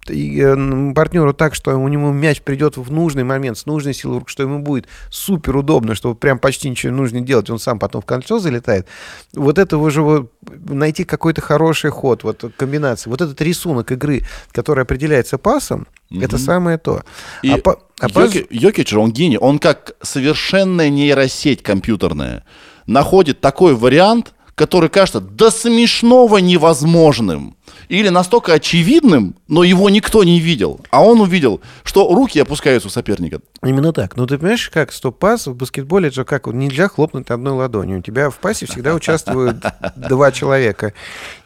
и, 0.09 0.41
э, 0.41 0.93
партнеру 0.95 1.33
так, 1.33 1.55
что 1.55 1.77
у 1.77 1.89
него 1.89 2.11
мяч 2.13 2.43
придет 2.43 2.77
в 2.77 2.93
нужный 2.93 3.25
момент, 3.25 3.59
с 3.59 3.67
нужной 3.67 3.95
силой 3.95 4.19
рук, 4.19 4.29
что 4.29 4.43
ему 4.43 4.59
будет 4.59 4.87
супер 5.11 5.57
удобно, 5.57 5.95
что 5.95 6.15
прям 6.15 6.39
почти 6.39 6.69
ничего 6.71 6.93
не 6.93 6.99
нужно 6.99 7.21
делать, 7.21 7.51
он 7.51 7.59
сам 7.59 7.79
потом 7.79 8.03
в 8.03 8.05
кольцо 8.07 8.39
залетает. 8.39 8.87
Вот 9.35 9.59
это 9.59 9.79
уже 9.79 10.03
вот 10.03 10.33
найти 10.49 11.05
какой-то 11.05 11.41
хороший 11.41 11.91
ход, 11.91 12.25
вот 12.25 12.45
комбинация, 12.57 13.11
вот 13.11 13.21
этот 13.21 13.41
рисунок 13.41 13.93
игры, 13.93 14.23
который 14.53 14.83
определяется 14.85 15.39
пасом, 15.39 15.87
это 16.11 16.39
самое 16.39 16.79
то. 16.79 17.03
И 17.43 17.51
А 17.51 17.59
а 18.01 18.09
Йоки- 18.09 18.47
Йокич 18.51 18.93
он 18.95 19.13
гений. 19.13 19.39
Он 19.39 19.59
как 19.59 19.93
совершенная 20.03 20.91
нейросеть 20.91 21.63
компьютерная 21.63 22.45
находит 22.87 23.41
такой 23.41 23.75
вариант, 23.75 24.35
который 24.55 24.89
кажется 24.89 25.21
до 25.21 25.51
смешного 25.51 26.39
невозможным. 26.39 27.57
Или 27.95 28.09
настолько 28.09 28.55
очевидным, 28.55 29.37
но 29.49 29.63
его 29.65 29.89
никто 29.89 30.25
не 30.25 30.41
видел. 30.41 30.81
А 30.91 31.03
он 31.05 31.21
увидел, 31.21 31.61
что 31.85 32.13
руки 32.15 32.41
опускаются 32.41 32.89
у 32.89 32.91
соперника. 32.91 33.41
Именно 33.63 33.93
так. 33.93 34.17
Ну, 34.17 34.27
ты 34.27 34.37
понимаешь, 34.39 34.69
как 34.71 34.93
стоп-пас 34.93 35.47
в 35.47 35.55
баскетболе, 35.55 36.09
это 36.09 36.17
же 36.17 36.25
как, 36.25 36.47
нельзя 36.49 36.89
хлопнуть 36.89 37.31
одной 37.31 37.53
ладонью. 37.53 37.99
У 37.99 38.03
тебя 38.03 38.31
в 38.31 38.39
пасе 38.39 38.67
всегда 38.67 38.95
участвуют 38.95 39.59
два 39.97 40.33
человека. 40.33 40.93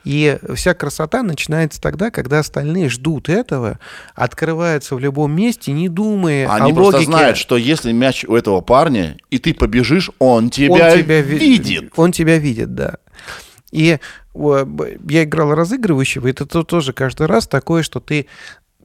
И 0.05 0.39
вся 0.55 0.73
красота 0.73 1.23
начинается 1.23 1.81
тогда, 1.83 2.11
когда 2.11 2.39
остальные 2.39 2.89
ждут 2.89 3.29
этого, 3.29 3.79
открываются 4.15 4.95
в 4.95 5.01
любом 5.01 5.33
месте, 5.33 5.73
не 5.73 5.89
думая 5.91 6.49
Они 6.51 6.73
о 6.73 6.75
просто 6.75 6.97
логике. 6.99 7.12
знают, 7.12 7.37
что 7.37 7.57
если 7.59 7.93
мяч 7.93 8.25
у 8.25 8.35
этого 8.35 8.62
парня, 8.62 9.19
и 9.31 9.39
ты 9.39 9.53
побежишь, 9.53 10.11
он 10.19 10.45
Он 10.45 10.51
тебя, 10.51 10.97
тебя 10.97 11.20
ви- 11.20 11.39
видит. 11.39 11.93
Он 11.97 12.11
тебя 12.12 12.39
видит, 12.39 12.75
да. 12.75 12.95
И 13.70 13.99
я 15.09 15.24
играл 15.24 15.55
разыгрывающего, 15.55 16.28
это 16.28 16.47
то- 16.47 16.62
тоже 16.65 16.93
каждый 16.93 17.27
раз 17.27 17.47
такое, 17.47 17.82
что 17.82 18.01
ты 18.01 18.27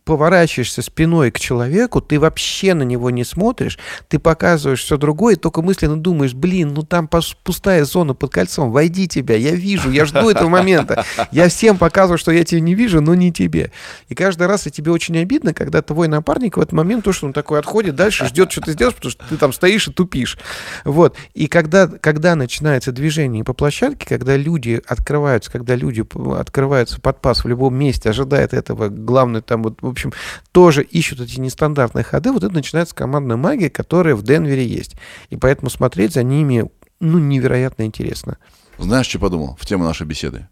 поворачиваешься 0.05 0.81
спиной 0.81 1.31
к 1.31 1.39
человеку, 1.39 2.01
ты 2.01 2.19
вообще 2.19 2.73
на 2.73 2.84
него 2.84 3.09
не 3.09 3.23
смотришь, 3.23 3.80
ты 4.07 4.19
показываешь 4.19 4.81
все 4.84 4.97
другое, 4.97 5.35
только 5.35 5.61
мысленно 5.61 5.97
думаешь, 5.97 6.34
блин, 6.34 6.73
ну 6.73 6.84
там 6.84 7.09
пустая 7.43 7.85
зона 7.85 8.13
под 8.13 8.31
кольцом, 8.31 8.71
войди 8.71 9.07
тебя, 9.07 9.35
я 9.35 9.51
вижу, 9.51 9.91
я 9.91 10.05
жду 10.05 10.30
этого 10.30 10.49
момента. 10.49 11.05
Я 11.31 11.49
всем 11.49 11.77
показываю, 11.77 12.17
что 12.17 12.31
я 12.31 12.43
тебя 12.43 12.61
не 12.61 12.75
вижу, 12.75 13.01
но 13.01 13.15
не 13.15 13.31
тебе. 13.31 13.71
И 14.09 14.15
каждый 14.15 14.47
раз 14.47 14.67
и 14.67 14.71
тебе 14.71 14.91
очень 14.91 15.17
обидно, 15.17 15.53
когда 15.53 15.81
твой 15.81 16.07
напарник 16.07 16.57
в 16.57 16.59
этот 16.59 16.73
момент, 16.73 17.05
то, 17.05 17.13
что 17.13 17.27
он 17.27 17.34
такой 17.34 17.59
отходит 17.59 17.95
дальше, 17.95 18.25
ждет, 18.25 18.51
что 18.51 18.61
ты 18.61 18.73
сделаешь, 18.73 18.95
потому 18.95 19.11
что 19.11 19.25
ты 19.27 19.38
там 19.38 19.53
стоишь 19.53 19.88
и 19.88 19.91
тупишь. 19.91 20.38
Вот. 20.85 21.15
И 21.34 21.47
когда, 21.47 21.88
когда 21.88 22.35
начинается 22.35 22.91
движение 22.91 23.43
по 23.43 23.53
площадке, 23.53 24.05
когда 24.07 24.38
люди 24.38 24.81
открываются, 24.85 25.51
когда 25.51 25.75
люди 25.75 26.03
открываются 26.38 26.99
под 26.99 27.21
пас 27.21 27.43
в 27.43 27.47
любом 27.47 27.75
месте, 27.75 28.09
ожидают 28.09 28.53
этого, 28.53 28.89
главное 28.89 29.41
там 29.41 29.63
вот, 29.63 29.81
общем, 29.93 30.13
тоже 30.51 30.83
ищут 30.83 31.21
эти 31.21 31.39
нестандартные 31.39 32.03
ходы, 32.03 32.31
вот 32.31 32.43
это 32.43 32.53
начинается 32.53 32.93
командная 32.93 33.37
магия, 33.37 33.69
которая 33.69 34.15
в 34.15 34.23
Денвере 34.23 34.65
есть. 34.65 34.95
И 35.29 35.37
поэтому 35.37 35.69
смотреть 35.69 36.13
за 36.13 36.23
ними, 36.23 36.69
ну, 36.99 37.19
невероятно 37.19 37.83
интересно. 37.83 38.37
Знаешь, 38.77 39.07
что 39.07 39.19
подумал 39.19 39.57
в 39.59 39.65
тему 39.65 39.83
нашей 39.83 40.05
беседы? 40.05 40.47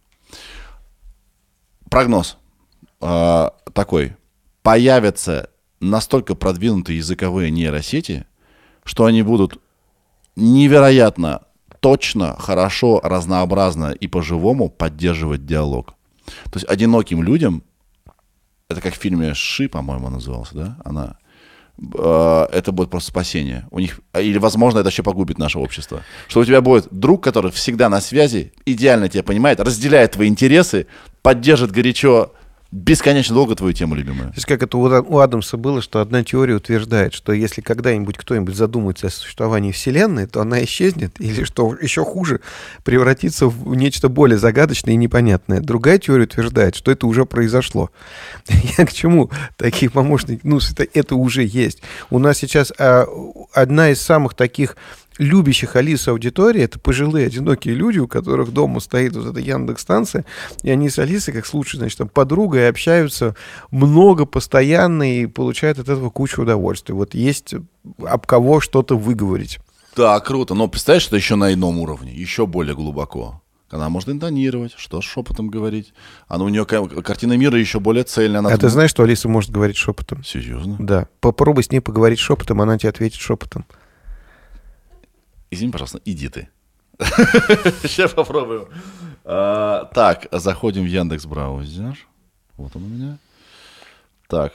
Прогноз 1.89 2.37
а, 3.01 3.53
такой. 3.73 4.15
Появятся 4.63 5.49
настолько 5.79 6.35
продвинутые 6.35 6.97
языковые 6.97 7.51
нейросети, 7.51 8.25
что 8.83 9.05
они 9.05 9.23
будут 9.23 9.59
невероятно 10.35 11.41
точно, 11.79 12.37
хорошо, 12.37 13.01
разнообразно 13.03 13.91
и 13.91 14.07
по-живому 14.07 14.69
поддерживать 14.69 15.45
диалог. 15.45 15.95
То 16.45 16.59
есть 16.59 16.69
одиноким 16.69 17.23
людям, 17.23 17.63
это 18.71 18.81
как 18.81 18.93
в 18.93 18.97
фильме 18.97 19.33
«Ши», 19.33 19.69
по-моему, 19.69 20.09
назывался, 20.09 20.55
да? 20.55 20.77
Она 20.83 21.17
э, 21.77 22.47
это 22.51 22.71
будет 22.71 22.89
просто 22.89 23.09
спасение. 23.09 23.67
У 23.71 23.79
них, 23.79 23.99
или, 24.17 24.37
возможно, 24.37 24.79
это 24.79 24.89
еще 24.89 25.03
погубит 25.03 25.37
наше 25.37 25.59
общество. 25.59 26.01
Что 26.27 26.41
у 26.41 26.45
тебя 26.45 26.61
будет 26.61 26.87
друг, 26.91 27.23
который 27.23 27.51
всегда 27.51 27.89
на 27.89 28.01
связи, 28.01 28.53
идеально 28.65 29.09
тебя 29.09 29.23
понимает, 29.23 29.59
разделяет 29.59 30.11
твои 30.11 30.27
интересы, 30.27 30.87
поддержит 31.21 31.71
горячо 31.71 32.33
бесконечно 32.71 33.35
долго 33.35 33.55
твою 33.55 33.73
тему 33.73 33.95
любимую. 33.95 34.29
То 34.29 34.35
есть 34.35 34.47
как 34.47 34.63
это 34.63 34.77
у 34.77 35.17
Адамса 35.19 35.57
было, 35.57 35.81
что 35.81 35.99
одна 35.99 36.23
теория 36.23 36.55
утверждает, 36.55 37.13
что 37.13 37.33
если 37.33 37.59
когда-нибудь 37.59 38.17
кто-нибудь 38.17 38.55
задумается 38.55 39.07
о 39.07 39.09
существовании 39.09 39.71
Вселенной, 39.71 40.25
то 40.25 40.41
она 40.41 40.63
исчезнет, 40.63 41.19
или, 41.19 41.43
что 41.43 41.75
еще 41.81 42.05
хуже, 42.05 42.39
превратится 42.83 43.47
в 43.47 43.75
нечто 43.75 44.07
более 44.07 44.37
загадочное 44.37 44.93
и 44.93 44.97
непонятное. 44.97 45.59
Другая 45.59 45.97
теория 45.97 46.23
утверждает, 46.23 46.75
что 46.75 46.91
это 46.91 47.07
уже 47.07 47.25
произошло. 47.25 47.91
Я 48.77 48.85
к 48.85 48.93
чему? 48.93 49.29
Такие 49.57 49.89
помощники, 49.89 50.39
ну, 50.43 50.59
это, 50.59 50.87
это 50.93 51.15
уже 51.15 51.43
есть. 51.43 51.81
У 52.09 52.19
нас 52.19 52.37
сейчас 52.37 52.71
а, 52.77 53.05
одна 53.53 53.89
из 53.89 54.01
самых 54.01 54.33
таких 54.33 54.77
любящих 55.17 55.75
Алису 55.75 56.11
аудитории, 56.11 56.61
это 56.61 56.79
пожилые 56.79 57.27
одинокие 57.27 57.75
люди, 57.75 57.99
у 57.99 58.07
которых 58.07 58.51
дома 58.51 58.79
стоит 58.79 59.15
вот 59.15 59.27
эта 59.27 59.39
Яндекс-станция, 59.39 60.25
и 60.63 60.69
они 60.69 60.89
с 60.89 60.97
Алисой, 60.99 61.33
как 61.33 61.45
с 61.45 61.53
лучшей, 61.53 61.77
значит, 61.77 61.97
там, 61.97 62.09
подругой 62.09 62.69
общаются 62.69 63.35
много, 63.69 64.25
постоянно, 64.25 65.19
и 65.19 65.25
получают 65.25 65.79
от 65.79 65.89
этого 65.89 66.09
кучу 66.09 66.41
удовольствия. 66.41 66.95
Вот 66.95 67.13
есть 67.13 67.53
об 68.03 68.25
кого 68.25 68.59
что-то 68.59 68.97
выговорить. 68.97 69.59
Да, 69.95 70.19
круто. 70.21 70.53
Но 70.53 70.67
представляешь, 70.67 71.07
это 71.07 71.17
еще 71.17 71.35
на 71.35 71.53
ином 71.53 71.79
уровне, 71.79 72.13
еще 72.13 72.47
более 72.47 72.75
глубоко. 72.75 73.41
Она 73.69 73.87
может 73.89 74.09
интонировать, 74.09 74.73
что 74.75 75.01
с 75.01 75.05
шепотом 75.05 75.47
говорить. 75.47 75.93
Она 76.27 76.43
у 76.43 76.49
нее 76.49 76.65
ка- 76.65 76.85
картина 77.01 77.37
мира 77.37 77.57
еще 77.57 77.79
более 77.79 78.03
цельная. 78.03 78.39
Она 78.39 78.49
а 78.49 78.57
ты 78.57 78.67
знаешь, 78.67 78.89
что 78.89 79.03
Алиса 79.03 79.29
может 79.29 79.49
говорить 79.49 79.77
шепотом? 79.77 80.25
Серьезно? 80.25 80.75
Да. 80.77 81.07
Попробуй 81.21 81.63
с 81.63 81.71
ней 81.71 81.79
поговорить 81.79 82.19
шепотом, 82.19 82.61
она 82.61 82.77
тебе 82.77 82.89
ответит 82.89 83.21
шепотом. 83.21 83.65
Извини, 85.51 85.71
пожалуйста, 85.71 85.99
иди 86.05 86.29
ты. 86.29 86.49
Сейчас 86.99 88.11
попробуем. 88.13 88.67
А, 89.25 89.85
Так, 89.93 90.27
заходим 90.31 90.83
в 90.83 90.87
Яндекс 90.87 91.25
браузер. 91.25 91.97
Вот 92.57 92.75
он 92.75 92.83
у 92.83 92.87
меня. 92.87 93.17
Так. 94.27 94.53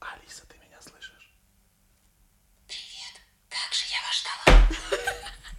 Алиса, 0.00 0.42
ты 0.48 0.56
меня 0.58 0.78
слышишь? 0.80 1.30
Как 3.48 3.72
же 3.72 3.84
я 3.90 4.00
вас 4.06 4.16
ждала. 4.20 5.56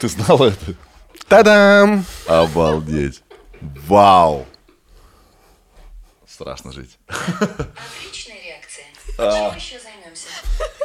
Ты 0.00 0.08
знала 0.08 0.48
это? 0.50 0.74
Та-дам! 1.28 2.04
Обалдеть. 2.26 3.22
Вау. 3.86 4.46
Страшно 6.34 6.72
жить. 6.72 6.98
Отличная 7.06 8.42
реакция. 8.44 8.86
Чем 9.16 9.56
еще 9.56 9.78
займемся? 9.78 10.26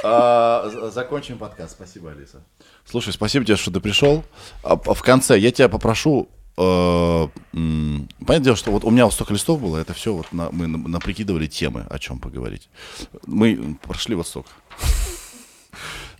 А, 0.03 0.89
закончим 0.93 1.39
подкаст. 1.39 1.71
Спасибо, 1.71 2.11
Алиса. 2.11 2.43
Слушай, 2.85 3.13
спасибо 3.13 3.45
тебе, 3.45 3.57
что 3.57 3.71
ты 3.71 3.79
пришел. 3.79 4.23
А, 4.61 4.75
в 4.75 5.01
конце 5.01 5.39
я 5.39 5.51
тебя 5.51 5.67
попрошу. 5.67 6.29
э, 6.55 7.27
понятное 7.51 8.39
дело, 8.41 8.55
что 8.57 8.69
вот 8.69 8.83
у 8.83 8.91
меня 8.91 9.05
вот 9.05 9.13
столько 9.15 9.33
листов 9.33 9.59
было, 9.59 9.77
это 9.79 9.95
все 9.95 10.13
вот 10.13 10.31
на- 10.31 10.51
мы 10.51 10.67
на- 10.67 10.87
наприкидывали 10.87 11.47
темы, 11.47 11.87
о 11.89 11.97
чем 11.97 12.19
поговорить. 12.19 12.69
Мы 13.25 13.75
прошли 13.81 14.13
вот 14.13 14.27
столько. 14.27 14.51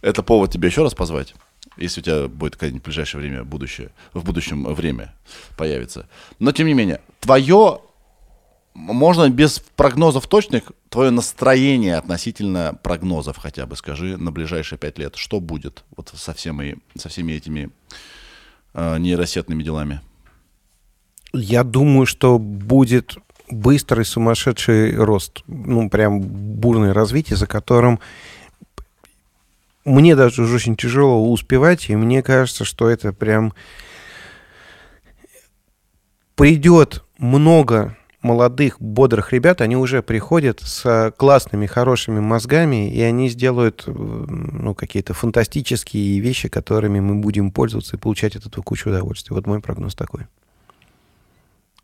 Это 0.01 0.23
повод 0.23 0.51
тебе 0.51 0.69
еще 0.69 0.81
раз 0.81 0.95
позвать, 0.95 1.35
если 1.77 2.01
у 2.01 2.03
тебя 2.03 2.27
будет 2.27 2.53
какое-нибудь 2.53 2.81
в 2.81 2.85
ближайшее 2.85 3.21
время 3.21 3.43
будущее, 3.43 3.91
в 4.13 4.23
будущем 4.23 4.73
время 4.73 5.13
появится. 5.55 6.07
Но 6.39 6.51
тем 6.51 6.65
не 6.65 6.73
менее, 6.73 6.99
твое 7.19 7.81
можно 8.73 9.29
без 9.29 9.59
прогнозов 9.59 10.27
точных, 10.27 10.71
твое 10.89 11.11
настроение 11.11 11.97
относительно 11.97 12.77
прогнозов 12.81 13.37
хотя 13.37 13.65
бы, 13.65 13.75
скажи, 13.75 14.17
на 14.17 14.31
ближайшие 14.31 14.79
пять 14.79 14.97
лет, 14.97 15.15
что 15.15 15.39
будет 15.39 15.83
вот 15.95 16.11
со, 16.15 16.33
всеми, 16.33 16.77
со 16.95 17.09
всеми 17.09 17.33
этими 17.33 17.69
э, 18.73 18.97
нейросетными 18.97 19.63
делами? 19.63 20.01
Я 21.33 21.63
думаю, 21.63 22.05
что 22.05 22.39
будет 22.39 23.17
быстрый 23.49 24.05
сумасшедший 24.05 24.95
рост, 24.95 25.43
ну, 25.47 25.89
прям 25.89 26.21
бурное 26.21 26.93
развитие, 26.93 27.37
за 27.37 27.47
которым 27.47 27.99
мне 29.85 30.15
даже 30.15 30.43
уже 30.43 30.55
очень 30.55 30.75
тяжело 30.75 31.31
успевать, 31.31 31.89
и 31.89 31.95
мне 31.95 32.21
кажется, 32.21 32.63
что 32.63 32.89
это 32.89 33.11
прям 33.11 33.53
придет 36.35 37.03
много 37.17 37.97
молодых, 38.21 38.81
бодрых 38.81 39.31
ребят, 39.33 39.61
они 39.61 39.77
уже 39.77 40.01
приходят 40.01 40.59
с 40.59 41.13
классными, 41.17 41.65
хорошими 41.65 42.19
мозгами, 42.19 42.91
и 42.91 43.01
они 43.01 43.29
сделают 43.29 43.83
э, 43.87 43.91
ну, 43.91 44.75
какие-то 44.75 45.13
фантастические 45.13 46.19
вещи, 46.19 46.49
которыми 46.49 46.99
мы 46.99 47.15
будем 47.15 47.51
пользоваться 47.51 47.95
и 47.95 47.99
получать 47.99 48.35
от 48.35 48.45
этого 48.45 48.63
кучу 48.63 48.89
удовольствия. 48.89 49.35
Вот 49.35 49.47
мой 49.47 49.61
прогноз 49.61 49.95
такой. 49.95 50.27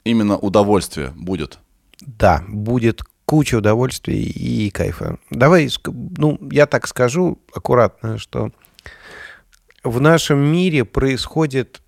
Именно 0.04 0.38
удовольствие 0.38 1.14
будет. 1.16 1.60
Да, 2.02 2.44
будет 2.48 3.02
куча 3.26 3.56
удовольствия 3.56 4.22
и 4.22 4.70
кайфа. 4.70 5.18
Давай, 5.32 5.70
ну, 6.18 6.38
я 6.52 6.68
так 6.68 6.88
скажу 6.88 7.40
аккуратно, 7.54 8.18
что 8.18 8.52
в 9.84 10.02
нашем 10.02 10.40
мире 10.40 10.84
происходит 10.86 11.82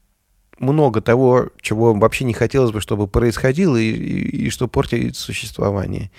много 0.59 1.01
того, 1.01 1.49
чего 1.61 1.93
вообще 1.93 2.25
не 2.25 2.33
хотелось 2.33 2.71
бы, 2.71 2.81
чтобы 2.81 3.07
происходило, 3.07 3.75
и, 3.77 3.89
и- 3.91 4.45
и 4.45 4.49
что 4.49 4.67
портит 4.67 5.15
существование. 5.17 6.11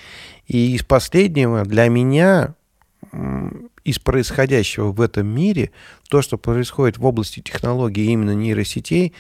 И 0.47 0.75
из 0.75 0.83
последнего 0.85 1.65
для 1.65 1.89
меня, 1.89 2.55
из 3.85 3.99
происходящего 3.99 4.93
в 4.93 5.01
этом 5.01 5.27
мире, 5.27 5.71
то, 6.09 6.23
что 6.23 6.37
происходит 6.39 6.99
в 6.99 7.05
области 7.07 7.41
технологий, 7.41 8.07
именно 8.07 8.35
нейросетей, 8.35 9.13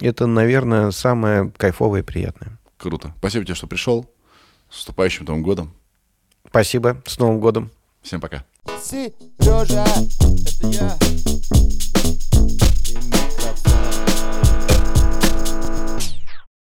это, 0.00 0.26
наверное, 0.26 0.90
самое 0.90 1.52
кайфовое 1.56 2.00
и 2.00 2.04
приятное. 2.04 2.58
Круто. 2.78 3.14
Спасибо 3.18 3.44
тебе, 3.44 3.54
что 3.54 3.66
пришел. 3.66 4.10
С 4.70 4.76
наступающим 4.78 5.24
Новым 5.26 5.42
годом. 5.42 5.72
Спасибо. 6.48 7.02
С 7.06 7.18
Новым 7.18 7.38
годом. 7.40 7.70
Всем 8.02 8.20
пока. 8.20 8.44
Сережа, 8.82 9.84
это 9.84 10.66
я. 10.68 10.98